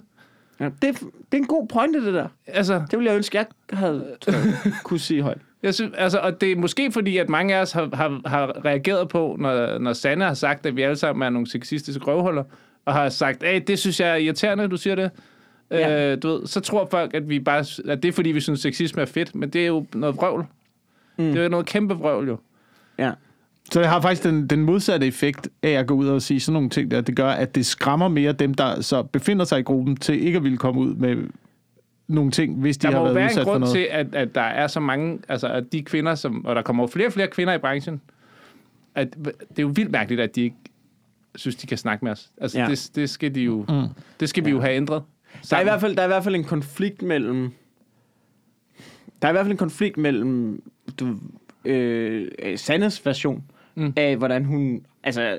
Ja, 0.61 0.65
det, 0.83 0.89
er- 0.89 0.93
det 0.93 1.33
er 1.33 1.37
en 1.37 1.47
god 1.47 1.67
pointe, 1.69 2.07
det 2.07 2.15
der. 2.15 2.29
Altså, 2.47 2.75
Det 2.91 2.99
ville 2.99 3.11
jeg 3.11 3.17
ønske, 3.17 3.37
jeg 3.39 3.47
havde 3.73 4.07
kunne 4.85 5.01
sige 5.01 5.23
højt. 5.23 5.39
Jeg 5.63 5.75
synes, 5.75 5.93
altså, 5.97 6.19
og 6.19 6.41
det 6.41 6.53
er 6.53 6.57
måske 6.57 6.93
fordi, 6.93 7.17
at 7.19 7.29
mange 7.29 7.55
af 7.57 7.61
os 7.61 7.73
har, 7.73 7.89
har, 7.97 8.21
har 8.29 8.65
reageret 8.65 9.09
på, 9.09 9.37
når, 9.39 9.79
når 9.79 9.93
Sanne 9.93 10.25
har 10.25 10.35
sagt, 10.35 10.67
at 10.67 10.77
vi 10.77 10.83
alle 10.83 10.97
sammen 10.97 11.23
er 11.27 11.31
nogle 11.31 11.51
sexistiske 11.51 12.05
røvhuller, 12.05 12.45
og 12.85 12.95
har 12.95 13.09
sagt, 13.09 13.43
hey, 13.43 13.61
det 13.67 13.79
synes 13.79 14.01
jeg 14.01 14.11
er 14.11 14.15
irriterende, 14.17 14.69
du 14.69 14.77
siger 14.77 14.95
det. 14.95 15.11
Ja. 15.71 15.79
Ja. 15.79 16.13
Øh, 16.13 16.23
du 16.23 16.29
ved, 16.29 16.47
så 16.47 16.61
tror 16.61 16.89
folk, 16.91 17.15
at, 17.15 17.29
vi 17.29 17.41
bare, 17.41 17.65
at 17.89 18.03
det 18.03 18.09
er 18.09 18.13
fordi, 18.13 18.31
vi 18.31 18.41
synes, 18.41 18.61
sexisme 18.61 19.03
er 19.03 19.07
fedt, 19.07 19.35
men 19.35 19.51
det 19.51 19.63
er 19.63 19.67
jo 19.67 19.87
noget 19.95 20.17
vrøvl. 20.17 20.47
Mm. 21.17 21.25
Det 21.25 21.37
er 21.39 21.43
jo 21.43 21.49
noget 21.49 21.67
kæmpe 21.67 21.95
vrøvl, 21.95 22.29
jo. 22.29 22.39
Ja. 22.99 23.13
Så 23.73 23.81
det 23.81 23.89
har 23.89 24.01
faktisk 24.01 24.25
den, 24.25 24.47
den 24.47 24.63
modsatte 24.65 25.07
effekt 25.07 25.49
af 25.63 25.71
at 25.71 25.87
gå 25.87 25.95
ud 25.95 26.09
og 26.09 26.23
sige 26.23 26.41
sådan 26.41 26.53
nogle 26.53 26.69
ting 26.71 26.91
der. 26.91 27.01
Det 27.01 27.17
gør, 27.17 27.29
at 27.29 27.55
det 27.55 27.67
skræmmer 27.67 28.09
mere 28.09 28.33
dem, 28.33 28.55
der 28.55 28.81
så 28.81 29.03
befinder 29.03 29.45
sig 29.45 29.59
i 29.59 29.63
gruppen, 29.63 29.97
til 29.97 30.23
ikke 30.27 30.37
at 30.37 30.43
ville 30.45 30.59
komme 30.59 30.81
ud 30.81 30.95
med 30.95 31.17
nogle 32.09 32.31
ting, 32.31 32.61
hvis 32.61 32.77
de 32.79 32.87
Der 32.89 32.93
har 32.93 33.01
må 33.01 33.07
jo 33.09 33.13
været 33.13 33.15
være 33.15 33.25
en 33.25 33.31
udsat 33.31 33.45
for 33.45 33.51
grund 33.51 33.61
noget. 33.61 33.75
til, 33.75 33.89
at, 33.91 34.15
at 34.15 34.35
der 34.35 34.41
er 34.41 34.67
så 34.67 34.81
mange, 34.81 35.19
altså 35.29 35.49
at 35.49 35.73
de 35.73 35.83
kvinder, 35.83 36.15
som, 36.15 36.45
og 36.47 36.57
der 36.57 36.63
kommer 36.63 36.83
jo 36.83 36.87
flere 36.87 37.07
og 37.09 37.13
flere 37.13 37.29
kvinder 37.29 37.55
i 37.55 37.59
branchen, 37.59 38.01
at 38.95 39.15
det 39.25 39.59
er 39.59 39.63
jo 39.63 39.73
vildt 39.75 39.91
mærkeligt, 39.91 40.21
at 40.21 40.35
de 40.37 40.43
ikke 40.43 40.57
synes, 41.35 41.57
de 41.57 41.67
kan 41.67 41.79
snakke 41.79 42.05
med 42.05 42.13
os. 42.13 42.31
Altså, 42.41 42.59
Ja. 42.59 42.65
ja. 42.65 42.71
det, 42.71 42.91
det 42.95 43.11
skal 43.11 43.35
de 43.35 43.41
jo, 43.41 43.65
mm. 43.69 43.87
det 44.21 44.29
skal 44.29 44.45
vi 44.45 44.51
jo 44.51 44.61
have 44.61 44.75
ændret. 44.75 45.03
Der 45.51 45.57
er, 45.57 45.61
i 45.61 45.65
hvert 45.65 45.81
fald, 45.81 45.97
der 45.97 46.03
er 46.03 46.07
i 46.07 46.09
hvert 46.09 46.25
fald 46.25 46.35
en 46.35 46.45
konflikt 46.45 47.03
mellem... 47.03 47.51
Der 49.23 49.29
er 49.29 49.33
i 49.33 49.35
hvert 49.35 49.45
fald 49.45 49.53
en 49.53 49.57
konflikt 49.59 49.97
mellem 49.97 50.63
du, 51.01 51.17
øh, 51.65 52.29
øh, 52.39 52.59
Sandes 52.59 53.07
version 53.07 53.45
mm. 53.75 53.93
Af, 53.97 54.17
hvordan 54.17 54.45
hun... 54.45 54.87
Altså, 55.03 55.39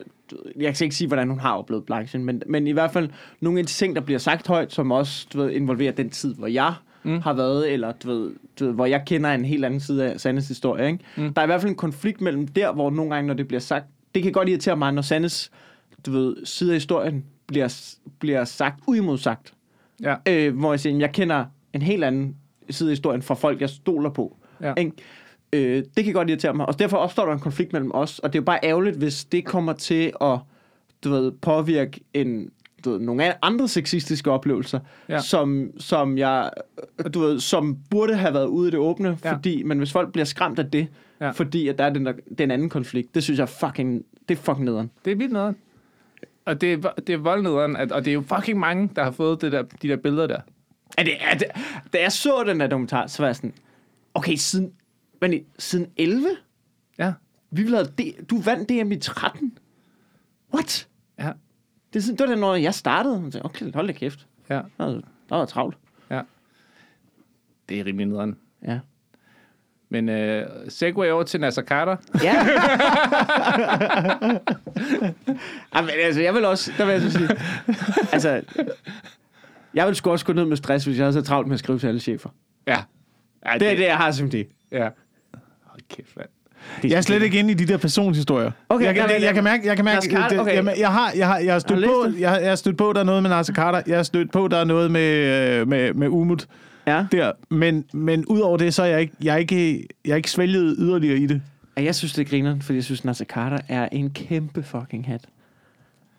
jeg 0.59 0.75
kan 0.75 0.85
ikke 0.85 0.95
sige, 0.95 1.07
hvordan 1.07 1.29
hun 1.29 1.39
har 1.39 1.57
oplevet 1.57 1.85
branchen, 1.85 2.25
men, 2.25 2.41
men 2.47 2.67
i 2.67 2.71
hvert 2.71 2.91
fald 2.91 3.09
nogle 3.39 3.59
af 3.59 3.65
de 3.65 3.71
ting, 3.71 3.95
der 3.95 4.01
bliver 4.01 4.19
sagt 4.19 4.47
højt, 4.47 4.73
som 4.73 4.91
også 4.91 5.27
du 5.33 5.37
ved, 5.37 5.51
involverer 5.51 5.91
den 5.91 6.09
tid, 6.09 6.35
hvor 6.35 6.47
jeg 6.47 6.73
mm. 7.03 7.21
har 7.21 7.33
været, 7.33 7.73
eller 7.73 7.91
du 7.91 8.07
ved, 8.07 8.31
du 8.59 8.65
ved, 8.65 8.73
hvor 8.73 8.85
jeg 8.85 9.03
kender 9.05 9.29
en 9.31 9.45
helt 9.45 9.65
anden 9.65 9.79
side 9.79 10.11
af 10.11 10.19
Sandes 10.19 10.47
historie. 10.47 10.87
Ikke? 10.87 11.03
Mm. 11.17 11.33
Der 11.33 11.41
er 11.41 11.45
i 11.45 11.47
hvert 11.47 11.61
fald 11.61 11.69
en 11.69 11.77
konflikt 11.77 12.21
mellem 12.21 12.47
der, 12.47 12.73
hvor 12.73 12.89
nogle 12.89 13.15
gange, 13.15 13.27
når 13.27 13.33
det 13.33 13.47
bliver 13.47 13.61
sagt... 13.61 13.85
Det 14.15 14.23
kan 14.23 14.31
godt 14.31 14.49
irritere 14.49 14.77
mig, 14.77 14.93
når 14.93 15.01
Sandes 15.01 15.51
du 16.05 16.11
ved, 16.11 16.35
side 16.45 16.71
af 16.71 16.75
historien 16.75 17.25
bliver, 17.47 17.95
bliver 18.19 18.43
sagt 18.43 18.79
uimodsagt 18.87 19.53
Ja. 20.03 20.15
øh, 20.27 20.57
hvor 20.57 20.73
jeg 20.73 20.79
siger, 20.79 20.97
jeg 20.97 21.11
kender 21.11 21.45
en 21.73 21.81
helt 21.81 22.03
anden 22.03 22.35
side 22.69 22.89
af 22.89 22.91
historien 22.91 23.21
fra 23.21 23.35
folk, 23.35 23.61
jeg 23.61 23.69
stoler 23.69 24.09
på. 24.09 24.37
Ja. 24.61 24.73
Ikke? 24.77 24.91
Øh, 25.53 25.83
det 25.97 26.03
kan 26.05 26.13
godt 26.13 26.29
irritere 26.29 26.53
mig, 26.53 26.65
og 26.65 26.79
derfor 26.79 26.97
opstår 26.97 27.25
der 27.25 27.33
en 27.33 27.39
konflikt 27.39 27.73
mellem 27.73 27.91
os, 27.93 28.19
og 28.19 28.33
det 28.33 28.39
er 28.39 28.41
jo 28.41 28.45
bare 28.45 28.59
ærgerligt, 28.63 28.95
hvis 28.95 29.25
det 29.25 29.45
kommer 29.45 29.73
til 29.73 30.13
at 30.21 30.39
du 31.03 31.09
ved, 31.09 31.31
påvirke 31.31 31.99
en, 32.13 32.49
du 32.85 32.91
ved, 32.91 32.99
nogle 32.99 33.45
andre 33.45 33.67
sexistiske 33.67 34.31
oplevelser, 34.31 34.79
ja. 35.09 35.19
Som, 35.19 35.71
som, 35.79 36.17
jeg, 36.17 36.49
du 37.13 37.19
ved, 37.19 37.39
som 37.39 37.77
burde 37.89 38.15
have 38.15 38.33
været 38.33 38.45
ude 38.45 38.67
i 38.67 38.71
det 38.71 38.79
åbne, 38.79 39.17
ja. 39.23 39.33
Fordi, 39.33 39.63
men 39.63 39.77
hvis 39.77 39.91
folk 39.91 40.11
bliver 40.11 40.25
skræmt 40.25 40.59
af 40.59 40.71
det, 40.71 40.87
ja. 41.21 41.29
Fordi 41.29 41.67
at 41.67 41.77
der 41.77 41.83
er 41.83 41.89
den, 41.89 42.05
der, 42.05 42.13
den 42.37 42.51
anden 42.51 42.69
konflikt, 42.69 43.15
det 43.15 43.23
synes 43.23 43.39
jeg 43.39 43.49
fucking, 43.49 44.05
det 44.29 44.37
er 44.37 44.41
fucking 44.41 44.65
nederen. 44.65 44.91
Det 45.05 45.11
er 45.11 45.15
vildt 45.15 45.33
noget. 45.33 45.55
Og 46.45 46.61
det 46.61 46.73
er, 46.73 46.91
det 47.07 47.13
er 47.13 47.17
voldnederen, 47.17 47.75
at, 47.75 47.91
og 47.91 48.05
det 48.05 48.11
er 48.11 48.13
jo 48.13 48.23
fucking 48.35 48.59
mange, 48.59 48.89
der 48.95 49.03
har 49.03 49.11
fået 49.11 49.41
det 49.41 49.51
der, 49.51 49.63
de 49.81 49.87
der 49.87 49.95
billeder 49.95 50.27
der. 50.27 50.39
Er 50.97 51.03
det, 51.03 51.13
er 51.31 51.37
det, 51.37 51.47
da 51.93 52.01
jeg 52.01 52.11
så 52.11 52.43
den 52.47 52.59
der 52.59 52.67
dokumentar, 52.67 53.07
så 53.07 53.23
var 53.23 53.27
jeg 53.27 53.35
sådan, 53.35 53.53
okay, 54.13 54.35
siden, 54.35 54.71
men, 55.21 55.33
i- 55.33 55.45
siden 55.59 55.87
11? 55.97 56.27
Ja. 56.97 57.13
Vi 57.51 57.61
ville 57.61 57.77
have 57.77 57.87
D, 57.87 58.25
du 58.29 58.41
vandt 58.41 58.69
DM 58.69 58.91
i 58.91 58.99
13? 58.99 59.57
What? 60.53 60.87
Ja. 61.19 61.31
Det, 61.93 62.03
er 62.03 62.11
det 62.11 62.19
var 62.19 62.25
den, 62.25 62.39
når 62.39 62.55
jeg 62.55 62.73
startede. 62.73 63.13
Jeg 63.15 63.21
tænkte, 63.31 63.45
okay, 63.45 63.73
hold 63.73 63.87
da 63.87 63.93
kæft. 63.93 64.27
Ja. 64.49 64.55
Der 64.77 64.85
var, 64.85 64.91
der 65.29 65.35
var 65.35 65.45
travlt. 65.45 65.77
Ja. 66.11 66.21
Det 67.69 67.79
er 67.79 67.85
rimelig 67.85 68.05
nederen. 68.07 68.37
Ja. 68.67 68.79
Men 69.89 70.09
øh, 70.09 70.45
segway 70.69 71.09
over 71.09 71.23
til 71.23 71.39
Nasser 71.39 71.61
Carter. 71.61 71.97
Ja. 72.23 72.35
Jamen, 75.75 75.89
altså, 76.03 76.21
jeg 76.21 76.33
vil 76.33 76.45
også, 76.45 76.71
der 76.77 76.85
vil 76.85 76.91
jeg 76.91 77.01
så 77.01 77.11
sige, 77.11 77.29
altså, 78.13 78.41
jeg 79.73 79.87
vil 79.87 79.95
sgu 79.95 80.11
også 80.11 80.25
gå 80.25 80.33
ned 80.33 80.45
med 80.45 80.57
stress, 80.57 80.85
hvis 80.85 80.97
jeg 80.97 81.03
havde 81.05 81.13
så 81.13 81.21
travlt 81.21 81.47
med 81.47 81.53
at 81.53 81.59
skrive 81.59 81.79
til 81.79 81.87
alle 81.87 81.99
chefer. 81.99 82.29
Ja. 82.67 82.83
ja 83.45 83.53
Det 83.53 83.71
er 83.71 83.75
det, 83.75 83.83
jeg 83.83 83.97
har 83.97 84.11
som 84.11 84.29
det. 84.29 84.47
Ja. 84.71 84.89
Hold 85.75 85.81
kæft, 85.89 86.17
mand. 86.17 86.27
Jeg 86.83 86.91
er 86.97 87.01
slet 87.01 87.21
ikke 87.23 87.39
inde 87.39 87.51
i 87.51 87.53
de 87.53 87.65
der 87.65 87.77
personhistorier. 87.77 88.51
Okay, 88.69 88.85
jeg, 88.85 88.95
kan, 88.95 89.09
det, 89.09 89.21
jeg 89.21 89.33
kan 89.33 89.43
mærke, 89.43 89.67
jeg 89.67 89.75
kan 89.75 89.85
mærke, 89.85 90.07
Carter, 90.11 90.29
det, 90.29 90.39
okay. 90.39 90.53
jamen, 90.55 90.73
jeg 90.79 90.91
har, 90.91 91.11
jeg 91.17 91.27
har, 91.27 91.37
jeg 91.37 91.53
har 91.53 91.59
stødt 91.59 91.85
på, 91.85 92.03
det? 92.07 92.19
jeg, 92.19 92.29
har- 92.29 92.37
jeg 92.39 92.49
har 92.49 92.55
stødt 92.55 92.77
på, 92.77 92.93
der 92.93 92.99
er 92.99 93.03
noget 93.03 93.21
med 93.23 93.29
Nasser 93.29 93.53
Carter. 93.53 93.81
Jeg 93.87 93.95
har 93.95 94.03
stødt 94.03 94.31
på, 94.31 94.47
der 94.47 94.57
er 94.57 94.63
noget 94.63 94.91
med, 94.91 95.11
øh, 95.59 95.67
med, 95.67 95.93
med 95.93 96.07
Umut 96.07 96.47
Ja. 96.87 97.05
der. 97.11 97.31
Men, 97.49 97.85
men 97.93 98.25
udover 98.25 98.57
det, 98.57 98.73
så 98.73 98.83
er 98.83 98.87
jeg 98.87 99.01
ikke, 99.01 99.13
jeg 99.23 99.33
er 99.33 99.37
ikke, 99.37 99.87
jeg 100.05 100.11
er 100.11 100.15
ikke 100.15 100.31
svælget 100.31 100.75
yderligere 100.79 101.17
i 101.17 101.25
det. 101.25 101.41
Og 101.75 101.83
jeg 101.85 101.95
synes, 101.95 102.13
det 102.13 102.25
er 102.25 102.29
grineren, 102.29 102.61
fordi 102.61 102.75
jeg 102.75 102.83
synes, 102.83 103.05
Nasser 103.05 103.25
Carter 103.25 103.57
er 103.69 103.89
en 103.91 104.09
kæmpe 104.09 104.63
fucking 104.63 105.05
hat. 105.07 105.21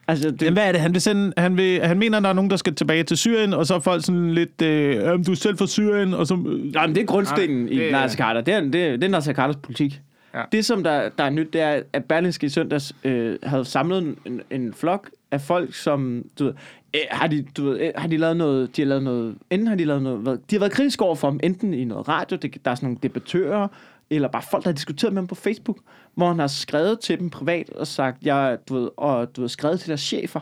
Altså, 0.09 0.31
det, 0.31 0.43
Jamen, 0.43 0.53
hvad 0.53 0.69
er 0.69 0.73
det? 0.73 0.81
Han, 0.81 0.93
vil 0.93 1.01
sende, 1.01 1.33
han, 1.37 1.57
vil, 1.57 1.81
han 1.83 1.99
mener, 1.99 2.21
der 2.21 2.29
er 2.29 2.33
nogen, 2.33 2.51
der 2.51 2.57
skal 2.57 2.75
tilbage 2.75 3.03
til 3.03 3.17
Syrien, 3.17 3.55
og 3.55 3.67
så 3.67 3.75
er 3.75 3.79
folk 3.79 4.05
sådan 4.05 4.35
lidt, 4.35 4.63
øh, 4.63 4.95
"Jamen, 4.95 5.25
du 5.25 5.31
er 5.31 5.37
selv 5.37 5.59
fra 5.59 5.67
Syrien, 5.67 6.15
og 6.15 6.27
så... 6.27 6.35
Øh, 6.35 6.73
Nej, 6.75 6.87
men 6.87 6.95
det 6.97 7.03
er 7.03 7.07
grundstenen 7.07 7.69
i 7.69 7.77
det 7.77 7.87
er- 7.89 7.93
Nasser 7.93 8.19
Carter. 8.19 8.41
Det 8.41 8.55
er, 8.55 8.61
det, 8.61 8.75
er, 8.87 8.91
det 8.93 9.05
er 9.05 9.09
Nasser 9.09 9.33
Carters 9.35 9.57
politik. 9.57 10.01
Ja. 10.35 10.39
Ja. 10.39 10.45
Det, 10.53 10.65
som 10.65 10.83
der, 10.85 11.09
der 11.19 11.25
er 11.25 11.31
nyt, 11.31 11.53
det 11.53 11.61
er, 11.61 11.81
at 11.93 12.05
Berlingske 12.05 12.47
i 12.47 12.49
søndags 12.49 12.95
øh, 13.05 13.37
havde 13.43 13.65
samlet 13.65 13.99
en, 14.03 14.17
en, 14.27 14.41
en 14.51 14.75
flok 14.75 15.11
af 15.31 15.41
folk, 15.41 15.75
som, 15.75 16.25
du 16.39 16.45
ved, 16.45 16.53
øh, 16.95 17.01
har 17.11 17.27
de, 17.27 17.45
du 17.57 17.65
ved, 17.65 17.81
øh, 17.81 17.91
har 17.97 18.09
de 18.09 18.17
lavet 18.17 18.37
noget, 18.37 18.77
de 18.77 18.83
har 18.83 18.87
lavet 18.89 19.03
noget, 19.05 19.35
enten 19.51 19.69
har 19.69 19.75
de 19.75 19.85
lavet 19.85 20.03
noget, 20.03 20.19
hvad- 20.19 20.37
de 20.51 20.57
har 20.57 20.59
været 20.61 20.73
kritiske 20.73 21.05
over 21.05 21.15
for 21.15 21.29
ham, 21.29 21.41
enten 21.43 21.75
i 21.75 21.85
noget 21.85 22.09
radio, 22.09 22.37
det, 22.43 22.57
der 22.65 22.71
er 22.71 22.75
sådan 22.75 22.87
nogle 22.87 22.99
debattører, 23.03 23.69
eller 24.11 24.29
bare 24.29 24.43
folk, 24.51 24.65
der 24.65 24.71
har 24.71 24.75
diskuteret 24.75 25.13
med 25.13 25.23
ham 25.23 25.27
på 25.27 25.35
Facebook, 25.35 25.79
hvor 26.15 26.29
han 26.29 26.39
har 26.39 26.47
skrevet 26.47 27.01
til 27.01 27.19
dem 27.19 27.31
privat 27.31 27.71
og 27.71 27.87
sagt, 27.87 28.23
jeg, 28.23 28.59
du 28.69 28.75
ved, 28.75 28.91
og 28.97 29.37
du 29.37 29.41
ved, 29.41 29.49
skrevet 29.49 29.81
til 29.81 29.89
deres 29.89 30.01
chefer, 30.01 30.41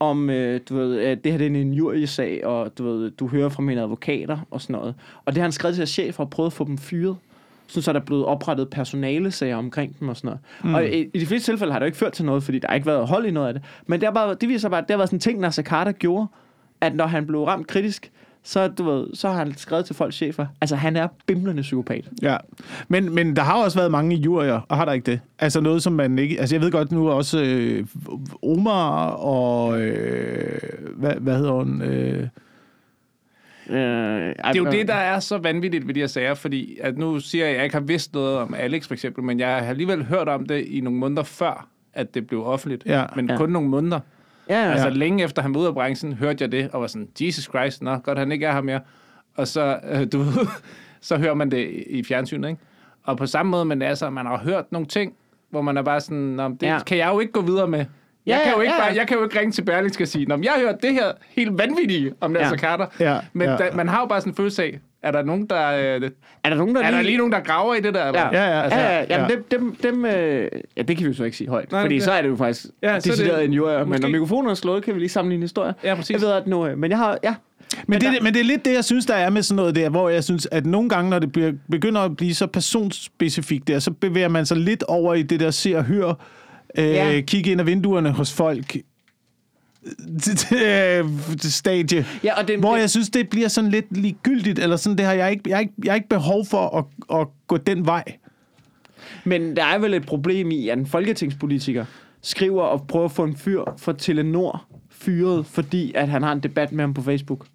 om, 0.00 0.30
øh, 0.30 0.60
du 0.68 0.76
ved, 0.76 1.00
at 1.00 1.24
det 1.24 1.32
her 1.32 1.38
det 1.38 1.44
er 1.44 1.50
en 1.50 1.56
injuriesag, 1.56 2.46
og 2.46 2.78
du 2.78 2.84
ved, 2.84 3.10
du 3.10 3.28
hører 3.28 3.48
fra 3.48 3.62
mine 3.62 3.80
advokater 3.82 4.38
og 4.50 4.60
sådan 4.60 4.76
noget. 4.76 4.94
Og 5.24 5.32
det 5.32 5.40
har 5.40 5.44
han 5.44 5.52
skrevet 5.52 5.74
til 5.74 5.80
deres 5.80 5.90
chefer 5.90 6.24
og 6.24 6.30
prøvet 6.30 6.46
at 6.46 6.52
få 6.52 6.64
dem 6.64 6.78
fyret. 6.78 7.16
Sådan 7.66 7.82
så 7.82 7.90
er 7.90 7.92
der 7.92 8.00
blevet 8.00 8.24
oprettet 8.24 8.70
personalesager 8.70 9.56
omkring 9.56 10.00
dem 10.00 10.08
og 10.08 10.16
sådan 10.16 10.28
noget. 10.28 10.40
Mm. 10.64 10.74
Og 10.74 10.86
i, 10.86 11.10
i 11.14 11.18
de 11.18 11.26
fleste 11.26 11.52
tilfælde 11.52 11.72
har 11.72 11.78
det 11.78 11.84
jo 11.84 11.86
ikke 11.86 11.98
ført 11.98 12.12
til 12.12 12.24
noget, 12.24 12.42
fordi 12.42 12.58
der 12.58 12.68
har 12.68 12.74
ikke 12.74 12.86
været 12.86 13.08
hold 13.08 13.26
i 13.26 13.30
noget 13.30 13.48
af 13.48 13.54
det. 13.54 13.62
Men 13.86 14.00
det, 14.00 14.06
er 14.06 14.10
bare, 14.10 14.34
det 14.34 14.48
viser 14.48 14.68
bare, 14.68 14.80
at 14.80 14.88
det 14.88 14.94
har 14.94 14.98
været 14.98 15.08
sådan 15.08 15.16
en 15.16 15.20
ting, 15.20 15.40
Nasser 15.40 15.62
Carter 15.62 15.92
gjorde, 15.92 16.26
at 16.80 16.94
når 16.94 17.06
han 17.06 17.26
blev 17.26 17.44
ramt 17.44 17.66
kritisk, 17.66 18.12
så, 18.46 18.68
du 18.68 18.84
ved, 18.90 19.06
så 19.14 19.28
har 19.28 19.36
han 19.38 19.54
skrevet 19.56 19.84
til 19.86 19.94
folks 19.96 20.16
chefer. 20.16 20.46
Altså, 20.60 20.76
han 20.76 20.96
er 20.96 21.08
bimlende 21.26 21.62
psykopat. 21.62 22.08
Ja, 22.22 22.36
men, 22.88 23.14
men 23.14 23.36
der 23.36 23.42
har 23.42 23.64
også 23.64 23.78
været 23.78 23.90
mange 23.90 24.16
jurier, 24.16 24.60
og 24.68 24.76
har 24.76 24.84
der 24.84 24.92
ikke 24.92 25.10
det? 25.10 25.20
Altså 25.38 25.60
noget, 25.60 25.82
som 25.82 25.92
man 25.92 26.18
ikke... 26.18 26.40
Altså 26.40 26.54
jeg 26.54 26.62
ved 26.62 26.70
godt 26.70 26.92
nu 26.92 27.10
også 27.10 27.42
øh, 27.42 27.86
Omar 28.42 29.08
og... 29.10 29.80
Øh, 29.80 30.58
hvad, 30.96 31.14
hvad 31.14 31.36
hedder 31.36 31.52
hun? 31.52 31.82
Øh, 31.82 32.28
Øh, 33.70 33.76
Det 33.76 34.34
er 34.38 34.52
jo 34.56 34.64
det, 34.64 34.88
der 34.88 34.94
er 34.94 35.20
så 35.20 35.38
vanvittigt 35.38 35.86
ved 35.86 35.94
de 35.94 36.00
her 36.00 36.06
sager, 36.06 36.34
fordi 36.34 36.78
at 36.80 36.98
nu 36.98 37.20
siger 37.20 37.44
jeg, 37.44 37.50
at 37.50 37.56
jeg 37.56 37.64
ikke 37.64 37.76
har 37.76 37.80
vidst 37.82 38.14
noget 38.14 38.36
om 38.38 38.54
Alex 38.54 38.86
for 38.86 38.94
eksempel, 38.94 39.24
men 39.24 39.40
jeg 39.40 39.48
har 39.48 39.54
alligevel 39.70 40.04
hørt 40.04 40.28
om 40.28 40.46
det 40.46 40.64
i 40.66 40.80
nogle 40.80 40.98
måneder 40.98 41.22
før, 41.22 41.68
at 41.94 42.14
det 42.14 42.26
blev 42.26 42.46
offentligt. 42.46 42.82
Ja. 42.86 43.04
Men 43.16 43.30
Ja. 43.30 43.36
kun 43.36 43.50
nogle 43.50 43.68
måneder. 43.68 44.00
Ja, 44.48 44.64
ja. 44.64 44.70
Altså 44.72 44.90
længe 44.90 45.24
efter 45.24 45.42
han 45.42 45.54
var 45.54 45.60
ude 45.60 45.68
af 45.68 45.74
branchen, 45.74 46.12
hørte 46.12 46.42
jeg 46.42 46.52
det, 46.52 46.70
og 46.72 46.80
var 46.80 46.86
sådan, 46.86 47.08
Jesus 47.20 47.44
Christ, 47.44 47.82
nå, 47.82 47.96
godt 47.96 48.18
han 48.18 48.32
ikke 48.32 48.46
er 48.46 48.52
her 48.52 48.60
mere. 48.62 48.80
Og 49.36 49.48
så, 49.48 49.78
øh, 49.90 50.06
du 50.12 50.18
ved, 50.18 50.46
så 51.00 51.16
hører 51.18 51.34
man 51.34 51.50
det 51.50 51.84
i 51.86 52.04
fjernsynet, 52.04 52.48
ikke? 52.48 52.60
Og 53.04 53.16
på 53.16 53.26
samme 53.26 53.50
måde, 53.50 53.64
men 53.64 53.82
altså, 53.82 54.10
man 54.10 54.26
har 54.26 54.38
hørt 54.38 54.72
nogle 54.72 54.86
ting, 54.86 55.12
hvor 55.50 55.62
man 55.62 55.76
er 55.76 55.82
bare 55.82 56.00
sådan, 56.00 56.18
Nå, 56.18 56.48
det 56.48 56.62
Ja. 56.62 56.78
kan 56.86 56.98
jeg 56.98 57.10
jo 57.14 57.20
ikke 57.20 57.32
gå 57.32 57.40
videre 57.40 57.68
med. 57.68 57.84
Ja, 58.26 58.32
Jeg 58.36 58.40
kan, 58.44 58.52
jo 58.54 58.60
ikke 58.60 58.74
ja. 58.74 58.80
bare, 58.80 58.94
jeg 58.96 59.06
kan 59.08 59.16
jo 59.16 59.24
ikke 59.24 59.38
ringe 59.40 59.52
til 59.52 59.62
Berlingske 59.64 60.04
og 60.04 60.08
sige, 60.08 60.26
Nå, 60.26 60.38
jeg 60.42 60.52
har 60.52 60.60
hørt 60.60 60.82
det 60.82 60.92
her 60.92 61.12
helt 61.28 61.58
vanvittige 61.58 62.12
om 62.20 62.30
Nasser 62.30 62.54
Ja. 62.54 62.58
Carter. 62.58 62.86
Ja, 63.00 63.18
Men 63.32 63.48
ja. 63.48 63.56
Da, 63.56 63.70
man 63.74 63.88
har 63.88 64.00
jo 64.00 64.06
bare 64.06 64.20
sådan 64.20 64.32
en 64.32 64.36
følelse 64.36 64.62
af, 64.62 64.80
er 65.04 65.10
der 65.10 65.22
nogen, 65.22 65.46
der, 65.46 65.66
øh, 65.96 66.10
Er 66.44 66.48
der 66.50 66.56
nogen, 66.56 66.74
der 66.74 66.82
er 66.82 66.90
der 66.90 67.02
lige 67.02 67.16
nogen, 67.16 67.32
der 67.32 67.40
graver 67.40 67.74
i 67.74 67.80
det 67.80 67.94
der? 67.94 68.04
Eller? 68.06 68.20
Ja, 68.20 68.44
Ja, 68.44 68.56
ja. 68.56 68.62
Altså, 68.62 68.78
ja, 68.80 68.94
ja, 68.98 69.04
jamen, 69.10 69.30
ja. 69.30 69.36
Dem, 69.56 69.76
dem, 69.82 69.94
dem, 69.94 70.04
øh, 70.04 70.48
ja, 70.76 70.82
det 70.82 70.96
kan 70.96 71.04
vi 71.06 71.10
jo 71.10 71.14
så 71.16 71.24
ikke 71.24 71.36
sige 71.36 71.48
højt, 71.50 71.72
Nej, 71.72 71.80
fordi 71.82 71.94
det- 71.94 72.02
så 72.02 72.12
er 72.12 72.22
det 72.22 72.28
jo 72.28 72.36
faktisk 72.36 72.66
Ja, 72.82 72.88
er 72.88 72.98
decideret 73.00 73.42
injurier, 73.44 73.78
men 73.78 73.88
måske- 73.88 74.02
når 74.02 74.08
mikrofonen 74.08 74.50
er 74.50 74.54
slået, 74.54 74.84
kan 74.84 74.94
vi 74.94 74.98
lige 75.00 75.08
sammenligne 75.08 75.42
historier. 75.42 75.72
Ja, 75.84 75.94
præcis. 75.94 76.10
Jeg 76.14 76.20
ved 76.20 76.30
at 76.32 76.46
nu, 76.46 76.66
øh, 76.66 76.78
men 76.78 76.90
jeg 76.90 76.98
har, 76.98 77.18
ja, 77.24 77.34
Men 77.86 78.00
det, 78.00 78.12
der- 78.12 78.22
men 78.22 78.34
det 78.34 78.40
er 78.40 78.44
lidt 78.44 78.64
det, 78.64 78.74
jeg 78.74 78.84
synes, 78.84 79.06
der 79.06 79.14
er 79.14 79.30
med 79.30 79.42
sådan 79.42 79.56
noget 79.56 79.74
der, 79.74 79.88
hvor 79.88 80.08
jeg 80.08 80.24
synes, 80.24 80.48
at 80.52 80.66
nogle 80.66 80.88
gange, 80.88 81.10
når 81.10 81.18
det 81.18 81.58
begynder 81.70 82.00
at 82.00 82.16
blive 82.16 82.34
så 82.34 82.46
personspecifikt 82.46 83.68
der, 83.68 83.78
så 83.78 83.90
bevæger 83.90 84.28
man 84.28 84.46
sig 84.46 84.56
lidt 84.56 84.82
over 84.82 85.14
i 85.14 85.22
det 85.22 85.40
der 85.40 85.50
se 85.50 85.76
og 85.76 85.84
hør, 85.84 86.08
øh, 86.78 86.84
Ja. 86.84 87.20
kigge 87.26 87.50
ind 87.50 87.60
ad 87.60 87.64
vinduerne 87.64 88.10
hos 88.10 88.32
folk, 88.32 88.76
øh, 88.76 88.82
stadie. 91.38 92.06
Ja, 92.24 92.40
og 92.40 92.48
det- 92.48 92.58
hvor 92.58 92.76
jeg 92.76 92.90
synes, 92.90 93.08
det 93.10 93.28
bliver 93.28 93.48
sådan 93.48 93.70
lidt 93.70 93.96
ligegyldigt, 93.96 94.58
eller 94.58 94.76
sådan, 94.76 94.98
det 94.98 95.06
har 95.06 95.12
jeg 95.12 95.30
ikke, 95.30 95.42
jeg 95.46 95.56
har 95.56 95.60
ikke, 95.60 95.72
jeg 95.84 95.92
har 95.92 95.96
ikke 95.96 96.08
behov 96.08 96.46
for 96.46 96.78
at, 96.78 97.20
at 97.20 97.26
gå 97.46 97.56
den 97.56 97.86
vej. 97.86 98.04
Men 99.24 99.56
der 99.56 99.64
er 99.64 99.78
vel 99.78 99.94
et 99.94 100.06
problem 100.06 100.50
i, 100.50 100.68
at 100.68 100.78
en 100.78 100.86
folketingspolitiker 100.86 101.84
skriver 102.22 102.62
og 102.62 102.86
prøver 102.88 103.04
at 103.04 103.12
få 103.12 103.24
en 103.24 103.36
fyr 103.36 103.62
fra 103.78 103.92
Telenor 103.98 104.64
fyret, 104.90 105.46
fordi 105.46 105.92
at 105.94 106.08
han 106.08 106.22
har 106.22 106.32
en 106.32 106.40
debat 106.40 106.72
med 106.72 106.80
ham 106.84 106.94
på 106.94 107.02
Facebook. 107.02 107.46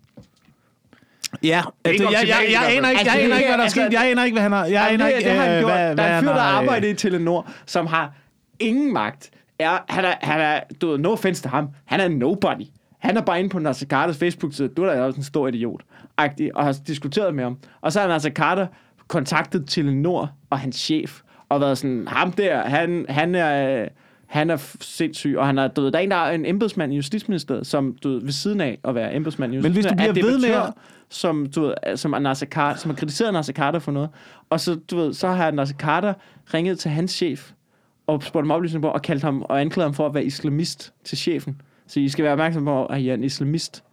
Ja, 1.43 1.61
altså, 1.85 2.03
jeg, 2.03 2.11
jeg, 2.13 2.27
jeg, 2.27 2.59
hvert 2.59 2.63
fald. 2.63 2.77
aner 2.77 2.89
ikke, 2.89 2.99
Altså, 2.99 3.13
jeg 3.15 3.23
aner 3.23 3.35
ikke, 3.37 3.47
hvad 3.47 3.53
der 3.53 3.57
er 3.59 3.63
altså- 3.63 3.81
sket. 3.81 3.93
Jeg 3.93 4.11
aner 4.11 4.23
ikke, 4.23 4.35
hvad 4.35 4.41
han 4.43 4.51
har. 4.51 4.65
Jeg 4.65 4.91
aner 4.91 5.07
ikke, 5.07 5.29
det 5.29 5.37
har 5.37 5.43
han 5.45 5.51
øh, 5.53 5.59
gjort. 5.59 5.71
hvad, 5.71 5.95
der 5.95 6.03
er 6.03 6.17
en 6.19 6.23
fyr, 6.23 6.29
der 6.29 6.37
øh, 6.37 6.57
arbejder 6.57 6.87
i 6.89 6.93
Telenor, 6.93 7.51
som 7.65 7.87
har 7.87 8.13
ingen 8.59 8.93
magt. 8.93 9.29
Er, 9.59 9.77
han, 9.89 10.05
er, 10.05 10.13
han 10.21 10.41
er, 10.41 10.59
du 10.81 10.87
ved, 10.87 10.97
no 10.97 11.11
offense 11.11 11.41
til 11.41 11.49
ham, 11.51 11.69
han 11.85 11.99
er 11.99 12.07
nobody. 12.07 12.65
Han 12.99 13.17
er 13.17 13.21
bare 13.21 13.39
inde 13.39 13.49
på 13.49 13.59
Nasser 13.59 13.85
Carters 13.87 14.17
Facebook-side. 14.17 14.67
Du 14.67 14.83
er 14.83 14.93
da 14.93 15.01
også 15.01 15.17
en 15.17 15.23
stor 15.23 15.47
idiot. 15.47 15.81
-agtig, 16.21 16.49
Og 16.55 16.65
har 16.65 16.77
diskuteret 16.87 17.35
med 17.35 17.43
ham. 17.43 17.57
Og 17.81 17.91
så 17.91 17.99
har 17.99 18.07
Nasser 18.07 18.29
Carter 18.29 18.67
kontaktet 19.07 19.63
Telenor 19.67 20.31
og 20.49 20.59
hans 20.59 20.75
chef. 20.75 21.21
Og 21.49 21.61
været 21.61 21.77
sådan, 21.77 22.07
ham 22.07 22.31
der, 22.31 22.61
han, 22.67 23.05
han 23.09 23.35
er... 23.35 23.85
Han 24.27 24.49
er 24.49 24.57
sindssyg, 24.81 25.35
og 25.37 25.45
han 25.45 25.57
er, 25.57 25.67
du 25.67 25.81
ved, 25.81 25.91
der 25.91 25.97
er 25.99 26.03
en, 26.03 26.11
der 26.11 26.17
er 26.17 26.31
en 26.31 26.45
embedsmand 26.45 26.93
i 26.93 26.95
Justitsministeriet, 26.95 27.67
som 27.67 27.95
du 28.03 28.09
ved, 28.09 28.21
ved 28.21 28.31
siden 28.31 28.61
af 28.61 28.79
at 28.83 28.95
være 28.95 29.15
embedsmand 29.15 29.53
i 29.53 29.57
Men 29.57 29.71
hvis 29.71 29.85
du 29.85 29.89
Justitsministeriet, 29.89 30.13
bliver 30.13 30.27
er 30.27 30.31
ved 30.31 30.61
med 30.63 30.67
at- 30.67 30.73
som, 31.09 31.45
du 31.55 31.61
ved, 31.61 31.97
som, 31.97 32.13
er 32.13 32.19
Nasser 32.19 32.45
Carter, 32.45 32.79
som 32.79 32.91
har 32.91 32.95
kritiseret 32.95 33.33
Nasser 33.33 33.53
Carter 33.53 33.79
for 33.79 33.91
noget. 33.91 34.09
Og 34.49 34.59
så, 34.59 34.75
du 34.91 34.97
ved, 34.97 35.13
så 35.13 35.27
har 35.27 35.51
Nasser 35.51 35.75
Carter 35.75 36.13
ringet 36.53 36.79
til 36.79 36.91
hans 36.91 37.11
chef, 37.11 37.51
og 38.13 38.23
spurgt 38.23 38.43
ham 38.43 38.51
oplysning 38.51 38.81
på, 38.81 38.87
og 38.87 39.01
kaldt 39.01 39.23
ham 39.23 39.41
og 39.41 39.61
anklaget 39.61 39.87
ham 39.87 39.93
for 39.93 40.05
at 40.05 40.13
være 40.13 40.25
islamist 40.25 40.93
til 41.03 41.17
chefen. 41.17 41.61
Så 41.87 41.99
I 41.99 42.09
skal 42.09 42.23
være 42.23 42.33
opmærksom 42.33 42.65
på, 42.65 42.85
at 42.85 43.01
I 43.01 43.09
er 43.09 43.13
en 43.13 43.23
islamist. 43.23 43.83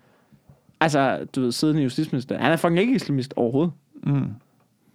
Altså, 0.81 1.27
du 1.37 1.41
ved, 1.41 1.53
siddende 1.53 1.81
i 1.81 1.85
Justitsministeriet. 1.85 2.43
Han 2.43 2.53
er 2.53 2.57
fucking 2.57 2.81
ikke 2.81 2.95
islamist 2.95 3.35
overhovedet. 3.37 3.73
Mm. 4.03 4.25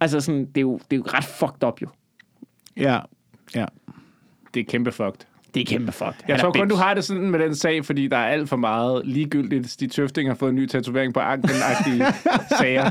Altså, 0.00 0.20
sådan, 0.20 0.44
det, 0.44 0.56
er 0.56 0.60
jo, 0.60 0.80
det 0.90 0.96
er 0.96 0.96
jo 0.96 1.04
ret 1.06 1.24
fucked 1.24 1.64
up, 1.64 1.82
jo. 1.82 1.88
Ja, 2.76 2.98
ja. 3.54 3.66
Det 4.54 4.60
er 4.60 4.64
kæmpe 4.64 4.92
fucked. 4.92 5.26
Det 5.54 5.60
er 5.60 5.64
kæmpe 5.64 5.92
fucked. 5.92 6.14
Jeg 6.28 6.36
Han 6.36 6.40
tror 6.40 6.52
kun, 6.52 6.68
du 6.68 6.74
har 6.74 6.94
det 6.94 7.04
sådan 7.04 7.30
med 7.30 7.38
den 7.38 7.54
sag, 7.54 7.84
fordi 7.84 8.08
der 8.08 8.16
er 8.16 8.26
alt 8.26 8.48
for 8.48 8.56
meget 8.56 9.06
ligegyldigt. 9.06 9.70
Stig 9.70 9.90
Tøfting 9.90 10.28
har 10.28 10.34
fået 10.34 10.50
en 10.50 10.56
ny 10.56 10.66
tatovering 10.66 11.14
på 11.14 11.20
anklen-agtige 11.20 12.04
sager, 12.60 12.90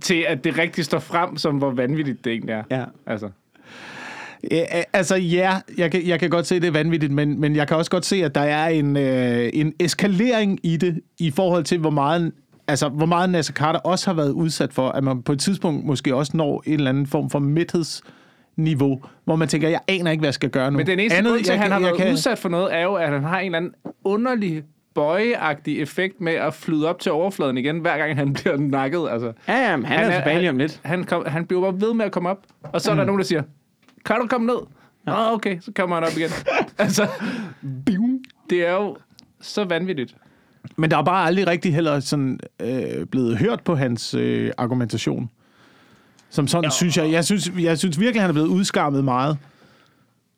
til 0.00 0.24
at 0.28 0.44
det 0.44 0.58
rigtig 0.58 0.84
står 0.84 0.98
frem, 0.98 1.36
som 1.36 1.58
hvor 1.58 1.70
vanvittigt 1.70 2.24
det 2.24 2.32
egentlig 2.32 2.52
er. 2.52 2.62
Ja. 2.70 2.84
Altså. 3.06 3.30
Ja, 4.50 4.64
altså 4.92 5.16
ja, 5.16 5.52
jeg 5.78 5.90
kan, 5.90 6.06
jeg 6.06 6.20
kan 6.20 6.30
godt 6.30 6.46
se, 6.46 6.54
at 6.56 6.62
det 6.62 6.68
er 6.68 6.72
vanvittigt, 6.72 7.12
men, 7.12 7.40
men 7.40 7.56
jeg 7.56 7.68
kan 7.68 7.76
også 7.76 7.90
godt 7.90 8.04
se, 8.06 8.24
at 8.24 8.34
der 8.34 8.40
er 8.40 8.68
en, 8.68 8.96
øh, 8.96 9.50
en 9.54 9.72
eskalering 9.80 10.58
i 10.62 10.76
det, 10.76 11.00
i 11.18 11.30
forhold 11.30 11.64
til, 11.64 11.78
hvor 11.78 11.90
meget, 11.90 12.32
altså, 12.68 12.88
hvor 12.88 13.06
meget 13.06 13.30
Nasser 13.30 13.52
Carter 13.52 13.80
også 13.80 14.06
har 14.10 14.14
været 14.14 14.30
udsat 14.30 14.72
for, 14.72 14.88
at 14.88 15.04
man 15.04 15.22
på 15.22 15.32
et 15.32 15.40
tidspunkt 15.40 15.84
måske 15.86 16.14
også 16.14 16.32
når 16.36 16.62
en 16.66 16.72
eller 16.72 16.90
anden 16.90 17.06
form 17.06 17.30
for 17.30 17.38
mæthedsniveau, 17.38 19.00
hvor 19.24 19.36
man 19.36 19.48
tænker, 19.48 19.68
jeg 19.68 19.80
aner 19.88 20.10
ikke, 20.10 20.20
hvad 20.20 20.28
jeg 20.28 20.34
skal 20.34 20.50
gøre 20.50 20.70
nu. 20.70 20.76
Men 20.76 20.86
den 20.86 20.98
eneste 21.00 21.22
grund 21.22 21.44
til, 21.44 21.50
at 21.52 21.54
jeg 21.54 21.62
han 21.62 21.70
har 21.72 21.78
kan- 21.78 21.86
jeg 21.86 21.92
været 21.92 22.02
kan- 22.02 22.12
udsat 22.12 22.38
for 22.38 22.48
noget, 22.48 22.74
er 22.74 22.82
jo, 22.82 22.94
at 22.94 23.08
han 23.08 23.22
har 23.24 23.38
en 23.38 23.44
eller 23.46 23.56
anden 23.58 23.72
underlig 24.04 24.62
bøjeagtig 24.94 25.80
effekt 25.82 26.20
med 26.20 26.32
at 26.32 26.54
flyde 26.54 26.88
op 26.88 26.98
til 27.00 27.12
overfladen 27.12 27.58
igen, 27.58 27.78
hver 27.78 27.98
gang 27.98 28.16
han 28.16 28.32
bliver 28.42 28.56
nakket. 28.56 29.06
Altså, 29.10 29.32
Ja, 29.48 29.70
ja, 29.70 29.76
men 29.76 29.86
han, 29.86 29.98
han 29.98 30.12
er 30.12 30.16
tilbage 30.20 30.50
om 30.50 30.58
lidt. 30.58 30.80
Han, 30.84 31.04
kom, 31.04 31.26
han 31.26 31.46
bliver 31.46 31.62
bare 31.72 31.80
ved 31.80 31.94
med 31.94 32.04
at 32.04 32.12
komme 32.12 32.28
op, 32.28 32.38
og 32.62 32.80
så 32.80 32.90
er 32.90 32.94
der 32.94 33.04
nogen, 33.04 33.18
der 33.18 33.24
siger, 33.24 33.42
kan 34.06 34.20
du 34.20 34.26
komme 34.26 34.46
ned? 34.46 34.58
Nå, 35.06 35.12
okay, 35.12 35.60
så 35.60 35.72
kommer 35.76 35.96
han 35.96 36.04
op 36.04 36.16
igen. 36.16 36.30
altså, 36.78 37.08
bium. 37.86 38.20
det 38.50 38.66
er 38.66 38.72
jo 38.72 38.96
så 39.40 39.64
vanvittigt. 39.64 40.14
Men 40.76 40.90
der 40.90 40.96
er 40.98 41.02
bare 41.02 41.26
aldrig 41.26 41.46
rigtig 41.46 41.74
heller 41.74 42.00
sådan, 42.00 42.40
øh, 42.60 43.06
blevet 43.06 43.38
hørt 43.38 43.60
på 43.64 43.74
hans 43.74 44.14
øh, 44.14 44.52
argumentation. 44.56 45.30
Som 46.30 46.48
sådan, 46.48 46.70
synes 46.70 46.96
jeg, 46.96 47.12
jeg 47.12 47.24
synes, 47.24 47.52
jeg 47.58 47.78
synes 47.78 48.00
virkelig, 48.00 48.22
han 48.22 48.30
er 48.30 48.32
blevet 48.32 48.48
udskammet 48.48 49.04
meget. 49.04 49.38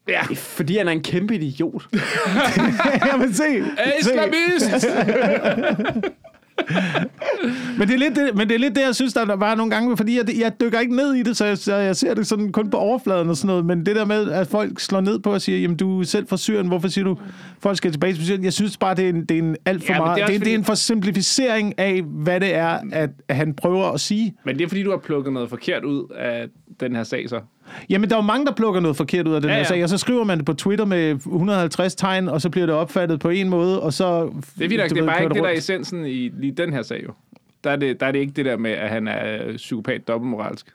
Ja, 0.08 0.22
fordi 0.34 0.76
han 0.76 0.88
er 0.88 0.92
en 0.92 1.02
kæmpe 1.02 1.34
idiot. 1.34 1.88
jeg 3.12 3.16
vil 3.18 3.34
se. 3.34 3.44
er 3.78 3.90
se. 4.02 4.10
islamist! 4.10 4.86
Men 7.78 7.88
det, 7.88 7.94
er 7.94 7.98
lidt 7.98 8.16
det, 8.16 8.30
men 8.34 8.48
det 8.48 8.54
er 8.54 8.58
lidt 8.58 8.74
det, 8.76 8.82
jeg 8.82 8.94
synes, 8.94 9.14
der 9.14 9.36
var 9.36 9.54
nogle 9.54 9.70
gange, 9.70 9.96
fordi 9.96 10.16
jeg, 10.16 10.24
jeg 10.40 10.52
dykker 10.60 10.80
ikke 10.80 10.96
ned 10.96 11.14
i 11.14 11.22
det, 11.22 11.36
så 11.36 11.44
jeg, 11.44 11.58
så 11.58 11.76
jeg 11.76 11.96
ser 11.96 12.14
det 12.14 12.26
sådan 12.26 12.52
kun 12.52 12.70
på 12.70 12.76
overfladen 12.76 13.28
og 13.28 13.36
sådan 13.36 13.46
noget. 13.46 13.66
Men 13.66 13.86
det 13.86 13.96
der 13.96 14.04
med, 14.04 14.30
at 14.30 14.46
folk 14.46 14.80
slår 14.80 15.00
ned 15.00 15.18
på 15.18 15.32
og 15.32 15.40
siger, 15.40 15.58
jamen 15.58 15.76
du 15.76 16.00
er 16.00 16.04
selv 16.04 16.26
fra 16.28 16.36
Syrien, 16.36 16.66
hvorfor 16.68 16.88
siger 16.88 17.04
du, 17.04 17.16
folk 17.60 17.76
skal 17.76 17.92
tilbage 17.92 18.12
til 18.14 18.24
Syrien? 18.24 18.44
Jeg 18.44 18.52
synes 18.52 18.76
bare, 18.76 18.94
det 18.94 19.04
er 19.04 19.08
en, 19.08 19.24
det 19.24 19.34
er 19.34 19.38
en 19.42 19.56
alt 19.64 19.86
for 19.86 19.92
Ja, 19.92 19.98
meget, 19.98 20.16
det 20.16 20.22
er 20.22 20.26
det 20.26 20.32
er, 20.32 20.32
også 20.32 20.32
det 20.32 20.36
er 20.36 20.38
fordi- 20.40 20.54
en 20.54 20.64
forsimplificering 20.64 21.78
af, 21.78 22.02
hvad 22.02 22.40
det 22.40 22.54
er, 22.54 22.78
at 22.92 23.10
han 23.30 23.54
prøver 23.54 23.84
at 23.92 24.00
sige. 24.00 24.34
Men 24.44 24.58
det 24.58 24.64
er 24.64 24.68
fordi, 24.68 24.82
du 24.82 24.90
har 24.90 24.98
plukket 24.98 25.32
noget 25.32 25.48
forkert 25.48 25.84
ud 25.84 26.12
af 26.18 26.46
den 26.80 26.96
her 26.96 27.02
sag, 27.02 27.28
så. 27.28 27.40
Jamen, 27.90 28.10
der 28.10 28.16
er 28.16 28.20
jo 28.20 28.26
mange, 28.26 28.46
der 28.46 28.52
plukker 28.52 28.80
noget 28.80 28.96
forkert 28.96 29.28
ud 29.28 29.34
af 29.34 29.40
den 29.40 29.50
Ja, 29.50 29.54
her 29.54 29.60
ja. 29.60 29.64
sag, 29.64 29.82
og 29.82 29.88
så 29.88 29.98
skriver 29.98 30.24
man 30.24 30.38
det 30.38 30.46
på 30.46 30.52
Twitter 30.52 30.84
med 30.84 31.10
150 31.10 31.94
tegn, 31.94 32.28
og 32.28 32.40
så 32.40 32.50
bliver 32.50 32.66
det 32.66 32.74
opfattet 32.74 33.20
på 33.20 33.28
en 33.28 33.48
måde, 33.48 33.82
og 33.82 33.92
så... 33.92 34.32
Det 34.58 34.64
er, 34.72 34.88
du 34.88 34.94
det 34.94 35.02
er 35.02 35.06
bare 35.06 35.22
ikke 35.22 35.34
det, 35.34 35.42
der 35.42 35.48
er 35.48 35.52
essensen 35.56 36.06
i 36.06 36.28
lige 36.28 36.52
den 36.52 36.72
her 36.72 36.82
sag, 36.82 37.04
jo. 37.04 37.12
Der 37.64 37.70
er, 37.70 37.76
det, 37.76 38.00
der 38.00 38.06
er 38.06 38.12
det 38.12 38.18
ikke 38.18 38.32
det 38.32 38.44
der 38.44 38.56
med, 38.56 38.70
at 38.70 38.88
han 38.88 39.08
er 39.08 39.44
øh, 39.46 39.56
psykopat 39.56 40.08
dobbeltmoralsk. 40.08 40.66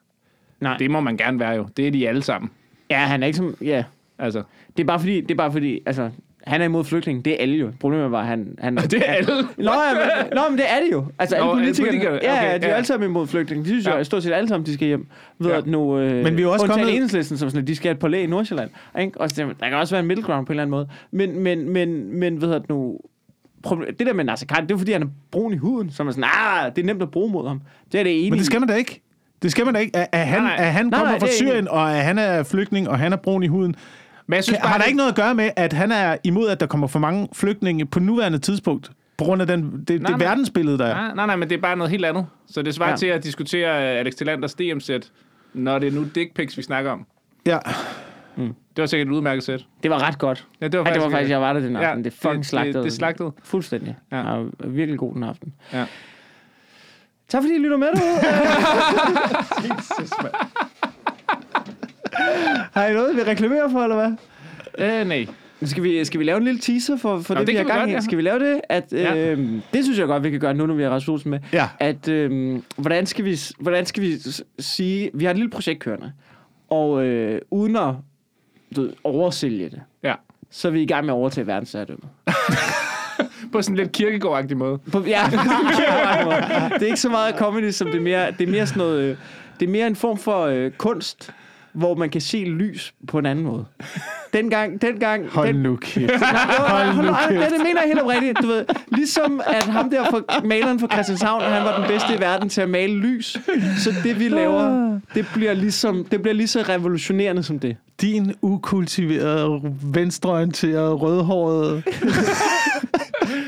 Nej. 0.60 0.78
Det 0.78 0.92
må 0.92 1.00
man 1.00 1.18
gerne 1.18 1.40
være 1.40 1.52
jo. 1.52 1.68
Det 1.78 1.88
er 1.88 1.92
de 1.92 2.08
alle 2.10 2.22
sammen. 2.22 2.52
Ja, 2.90 2.98
han 3.00 3.24
er 3.24 3.28
ikke 3.28 3.38
som... 3.38 3.56
Ja, 3.62 3.84
Altså, 4.20 4.44
det 4.78 4.84
er 4.84 4.88
bare 4.88 5.00
fordi... 5.00 5.22
Det 5.22 5.32
er 5.32 5.36
bare 5.36 5.52
fordi 5.52 5.82
altså, 5.86 6.10
han 6.48 6.62
er 6.62 6.66
imod 6.66 6.84
flygtninge. 6.84 7.22
Det 7.24 7.34
er 7.34 7.38
alle 7.40 7.56
jo. 7.56 7.72
Problemet 7.80 8.12
var, 8.12 8.20
at 8.20 8.26
han... 8.28 8.56
han 8.60 8.78
det 8.92 8.94
er 9.10 9.14
alle. 9.14 9.34
Nå, 9.58 9.72
ja, 9.72 9.94
men, 9.94 10.28
nå, 10.36 10.42
men 10.50 10.58
det 10.58 10.66
er 10.72 10.80
det 10.80 10.92
jo. 10.92 11.06
Altså, 11.20 11.36
alle 11.36 11.46
Nå, 11.46 11.52
alle 11.52 11.60
politikerne, 11.66 11.90
politikerne, 11.90 12.18
okay, 12.18 12.28
ja, 12.52 12.58
de 12.58 12.66
er 12.66 12.70
ja. 12.70 12.76
alle 12.76 12.86
sammen 12.86 13.10
imod 13.10 13.28
flygtninge. 13.28 13.64
De 13.64 13.70
synes 13.70 13.86
Ja. 13.88 13.98
jo 13.98 14.04
stort 14.04 14.24
set 14.24 14.34
alle 14.34 14.48
sammen, 14.48 14.66
de 14.66 14.74
skal 14.74 14.88
hjem. 14.88 15.08
Ved 15.40 15.52
Ja. 15.52 15.58
at 15.58 15.68
nu, 15.68 16.00
øh, 16.00 16.24
Men 16.24 16.38
vi 16.38 16.42
er 16.42 16.48
også 16.48 16.68
kommet- 16.68 16.90
enhedslisten, 16.96 17.38
som 17.38 17.50
sådan, 17.50 17.62
at 17.62 17.68
de 17.68 17.76
skal 17.76 17.88
have 17.90 17.94
et 17.94 18.00
på 18.00 18.08
læge 18.08 18.24
i 18.24 18.28
Nordsjælland. 18.28 18.70
Ikke? 19.02 19.22
Og 19.22 19.30
så, 19.30 19.36
der 19.60 19.70
kan 19.70 19.78
også 19.78 19.94
være 19.96 20.00
en 20.02 20.08
middle 20.08 20.24
ground 20.24 20.46
på 20.46 20.54
en 20.54 20.60
eller 20.60 20.64
anden 20.64 20.72
måde. 20.72 20.88
Men, 21.12 21.40
men, 21.40 21.70
men, 21.70 22.20
men 22.20 22.42
ved 22.42 22.54
at 22.54 22.70
nu... 22.70 22.98
Det 24.00 24.08
der 24.08 24.14
med 24.14 24.24
Nasser 24.24 24.48
Khan, 24.48 24.64
det 24.68 24.72
er 24.72 24.78
fordi, 24.78 24.92
han 24.92 25.02
er 25.04 25.08
brun 25.32 25.54
i 25.54 25.58
huden. 25.58 25.92
Så 25.92 26.04
er 26.04 26.10
sådan, 26.12 26.24
ah, 26.24 26.72
det 26.76 26.82
er 26.82 26.86
nemt 26.86 27.02
at 27.02 27.12
bruge 27.12 27.32
mod 27.32 27.48
ham. 27.48 27.62
Det 27.92 28.00
er 28.00 28.04
det 28.04 28.14
enige. 28.18 28.30
Men 28.32 28.38
det 28.40 28.46
skal 28.46 28.60
man 28.60 28.70
da 28.70 28.76
ikke. 28.76 29.02
Det 29.44 29.52
skal 29.52 29.66
man 29.66 29.74
da 29.74 29.80
ikke. 29.80 29.98
At, 29.98 30.08
at 30.12 30.28
han, 30.28 30.42
Nej, 30.42 30.56
nej. 30.58 30.66
at 30.66 30.74
han 30.74 30.86
Nej, 30.86 31.00
kommer 31.00 31.12
nej, 31.12 31.20
fra 31.20 31.28
Syrien, 31.28 31.68
og 31.68 31.96
at 31.98 32.04
han 32.04 32.18
er 32.20 32.44
flygtning, 32.44 32.90
og 32.90 33.00
han 33.00 33.14
er 33.14 33.18
brun 33.18 33.44
i 33.44 33.48
huden. 33.48 33.76
Men 34.28 34.36
jeg 34.36 34.44
synes 34.44 34.60
Kan, 34.60 34.68
har 34.68 34.74
der 34.78 34.82
det- 34.84 34.88
ikke 34.88 34.98
noget 34.98 35.10
at 35.10 35.16
gøre 35.16 35.36
med, 35.36 35.50
at 35.56 35.74
han 35.74 35.92
er 35.92 36.18
imod, 36.24 36.50
at 36.50 36.60
der 36.60 36.66
kommer 36.66 36.88
for 36.88 37.00
mange 37.00 37.28
flygtninge 37.34 37.86
på 37.86 38.00
nuværende 38.00 38.38
tidspunkt? 38.40 38.92
På 39.18 39.24
grund 39.24 39.42
af 39.42 39.48
den, 39.48 39.72
det, 39.80 39.88
det 39.88 40.02
nej. 40.02 40.18
verdensbillede, 40.18 40.78
der 40.78 40.86
er. 40.86 40.94
Nej, 40.96 41.14
nej, 41.16 41.26
nej, 41.26 41.36
men 41.36 41.50
det 41.50 41.58
er 41.58 41.62
bare 41.62 41.76
noget 41.76 41.92
helt 41.92 42.06
andet. 42.06 42.26
Så 42.48 42.62
det 42.62 42.76
svarer 42.76 42.90
Ja. 42.90 42.96
til 42.96 43.08
at 43.08 43.24
diskutere 43.24 43.94
øh, 43.94 44.00
Alex 44.00 44.14
Tillanders 44.14 44.54
DM-sæt, 44.54 45.12
når 45.54 45.80
det 45.80 45.88
er 45.88 45.92
nu 45.92 46.04
dick 46.16 46.34
pics, 46.36 46.58
vi 46.58 46.62
snakker 46.62 46.92
om. 46.92 47.06
Ja. 47.46 47.58
Det 48.38 48.82
var 48.82 48.86
sikkert 48.86 49.08
et 49.08 49.12
udmærket 49.14 49.44
sæt. 49.44 49.66
Det 49.84 49.92
var 49.92 50.08
ret 50.08 50.18
godt. 50.20 50.48
Ja, 50.62 50.68
det 50.68 50.80
var 50.80 50.86
Ja, 50.88 50.94
det 50.94 51.02
var 51.02 51.10
faktisk, 51.10 51.30
jeg 51.32 51.42
var 51.42 51.54
der 51.54 51.60
den 51.60 51.76
aften. 51.76 51.98
Ja, 51.98 52.04
det 52.04 52.14
fucking 52.14 52.38
det- 52.38 52.46
slagtede. 52.46 52.78
det- 52.78 52.84
det 52.84 52.94
slagtede. 52.94 53.32
Fuldstændig. 53.44 53.96
Ja. 54.12 54.18
Jeg 54.18 54.46
var 54.60 54.68
virkelig 54.68 55.00
god 55.00 55.14
den 55.14 55.24
aften. 55.24 55.54
Ja. 55.74 55.86
Tak 57.30 57.42
fordi 57.44 57.56
I 57.56 57.58
lytter 57.58 57.78
med 57.78 57.88
derude. 57.88 58.20
Har 62.76 62.86
I 62.88 62.94
noget, 62.94 63.16
vi 63.16 63.22
reklamerer 63.24 63.70
for, 63.70 63.84
eller 63.84 63.96
hvad? 63.96 64.12
Øh, 65.02 65.08
nej. 65.08 65.26
Skal 65.64 65.84
vi, 65.84 66.06
skal 66.06 66.20
vi 66.20 66.24
lave 66.26 66.38
en 66.38 66.44
lille 66.44 66.60
teaser 66.60 66.98
for, 66.98 67.20
for 67.20 67.34
Nå, 67.34 67.40
det, 67.40 67.48
det 67.48 67.54
vi 67.54 67.58
har 67.58 67.64
gang 67.64 67.80
godt, 67.80 67.90
i? 67.90 67.94
ja. 67.94 68.00
Skal 68.02 68.18
vi 68.18 68.22
lave 68.24 68.40
det? 68.40 68.62
At, 68.70 68.84
Ja. 68.92 69.16
øh, 69.32 69.50
det 69.74 69.84
synes 69.84 70.00
jeg 70.00 70.08
godt, 70.08 70.24
vi 70.24 70.30
kan 70.30 70.40
gøre 70.40 70.54
nu, 70.54 70.66
når 70.66 70.74
vi 70.74 70.84
har 70.84 70.90
Rasmus 70.90 71.10
Olsen 71.10 71.32
med. 71.32 71.40
Ja. 71.54 71.68
At, 71.80 72.08
øh, 72.08 72.60
hvordan, 72.78 73.06
skal 73.06 73.26
vi, 73.26 73.40
hvordan 73.60 73.86
skal 73.86 74.04
vi 74.04 74.18
sige... 74.60 75.12
Vi 75.14 75.24
har 75.26 75.32
et 75.32 75.38
lille 75.38 75.50
projekt 75.52 75.80
kørende. 75.80 76.12
Og 76.70 77.06
øh, 77.06 77.42
uden 77.52 77.76
at 77.76 77.94
du 78.76 78.82
ved, 78.82 78.94
oversælge 79.04 79.70
det, 79.70 79.82
Ja. 80.04 80.14
så 80.52 80.68
er 80.68 80.72
vi 80.72 80.82
i 80.82 80.86
gang 80.86 81.06
med 81.06 81.14
at 81.14 81.18
overtage 81.18 81.48
verdensherredømmet. 81.48 82.08
På 83.52 83.62
sådan 83.62 83.74
en 83.74 83.78
lidt 83.78 83.92
kirkegårdagtig 83.92 84.58
måde. 84.58 84.78
På, 84.92 85.04
ja, 85.08 85.22
det 86.74 86.82
er 86.82 86.86
ikke 86.86 86.98
så 87.00 87.10
meget 87.10 87.36
comedy, 87.36 87.72
som 87.72 87.88
det 87.88 87.96
er 87.98 88.02
mere, 88.02 88.32
det 88.32 88.48
er 88.48 88.52
mere 88.52 88.68
sådan 88.68 88.80
noget, 88.80 89.02
øh, 89.02 89.18
det 89.60 89.66
er 89.66 89.70
mere 89.72 89.88
en 89.88 89.96
form 89.96 90.18
for 90.18 90.42
øh, 90.46 90.72
kunst, 90.72 91.32
hvor 91.74 91.96
man 91.96 92.10
kan 92.10 92.22
se 92.22 92.38
lys 92.38 92.94
på 93.08 93.20
en 93.20 93.26
anden 93.26 93.46
måde. 93.46 93.66
Dengang, 94.34 94.82
dengang... 94.82 95.30
Hold 95.30 95.48
den, 95.48 95.56
nu 95.56 95.76
kæft. 95.76 96.12
Hold 96.58 96.96
nu 96.96 97.02
nu 97.02 97.16
kæft. 97.30 97.42
Det, 97.42 97.52
det 97.52 97.60
mener 97.64 97.82
jeg 97.82 97.88
helt 97.88 98.02
oprigtigt. 98.02 98.38
Du 98.42 98.48
ved, 98.48 98.66
ligesom 98.88 99.42
at 99.46 99.64
ham 99.64 99.90
der 99.90 100.04
for, 100.10 100.46
maleren 100.48 100.80
fra 100.80 100.88
Christianshavn, 100.94 101.42
han 101.42 101.64
var 101.64 101.78
den 101.80 101.88
bedste 101.88 102.16
i 102.16 102.20
verden 102.20 102.50
til 102.50 102.62
at 102.62 102.70
male 102.70 102.94
lys. 102.94 103.38
Så 103.78 103.94
det 104.04 104.20
vi 104.20 104.30
laver, 104.30 105.00
det 105.16 105.28
bliver 105.34 105.54
ligesom, 105.54 106.06
det 106.12 106.22
bliver 106.22 106.36
lige 106.36 106.48
så 106.48 106.62
revolutionerende 106.62 107.44
som 107.44 107.60
det. 107.60 107.78
Din 108.02 108.34
ukultiverede, 108.42 109.62
venstreorienterede, 109.84 110.94
rødhårede... 110.94 111.84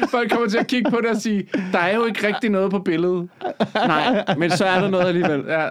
Folk 0.10 0.32
kommer 0.32 0.50
til 0.50 0.58
at 0.58 0.68
kigge 0.68 0.92
på 0.92 0.98
det 1.02 1.10
og 1.10 1.18
sige, 1.18 1.48
der 1.72 1.80
er 1.80 1.96
jo 1.96 2.06
ikke 2.06 2.28
rigtig 2.28 2.50
noget 2.50 2.72
på 2.72 2.80
billedet. 2.80 3.30
Nej, 3.76 4.24
men 4.38 4.52
så 4.52 4.66
er 4.66 4.80
der 4.80 4.90
noget 4.90 5.06
alligevel. 5.06 5.44
Ja, 5.48 5.68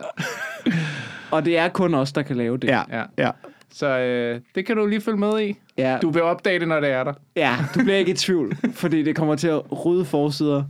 Og 1.30 1.44
det 1.44 1.58
er 1.58 1.68
kun 1.68 1.94
os, 1.94 2.12
der 2.12 2.22
kan 2.22 2.36
lave 2.36 2.56
det. 2.58 2.68
Ja, 2.68 2.82
Ja. 2.90 3.04
ja. 3.18 3.30
så 3.72 3.98
øh, 3.98 4.40
det 4.54 4.66
kan 4.66 4.76
du 4.76 4.86
lige 4.86 5.00
følge 5.00 5.18
med 5.18 5.40
i. 5.42 5.54
ja. 5.78 5.98
Du 6.02 6.10
vil 6.10 6.22
opdage 6.22 6.58
det, 6.60 6.68
når 6.68 6.80
det 6.80 6.90
er 6.90 7.04
der. 7.04 7.12
Ja, 7.36 7.56
du 7.74 7.82
bliver 7.82 7.96
ikke 7.98 8.10
i 8.10 8.14
tvivl, 8.14 8.56
fordi 8.82 9.02
det 9.02 9.16
kommer 9.16 9.34
til 9.36 9.48
at 9.48 9.84
rydde 9.86 10.04
forsider 10.04 10.64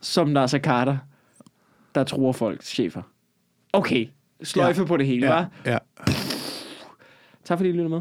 som 0.00 0.28
Nasser 0.28 0.58
Carter, 0.58 0.96
der 1.94 2.04
tror 2.04 2.32
folks 2.32 2.66
chefer. 2.68 3.02
Okay, 3.72 4.06
sløjfe 4.42 4.80
ja. 4.82 4.86
på 4.86 4.96
det 4.96 5.06
hele, 5.06 5.26
ja. 5.34 5.38
Ja, 5.38 5.44
hva'? 5.44 5.70
ja. 5.70 5.78
Tak 7.44 7.58
fordi 7.58 7.68
I 7.68 7.72
lyttede 7.72 7.88
med. 7.88 8.00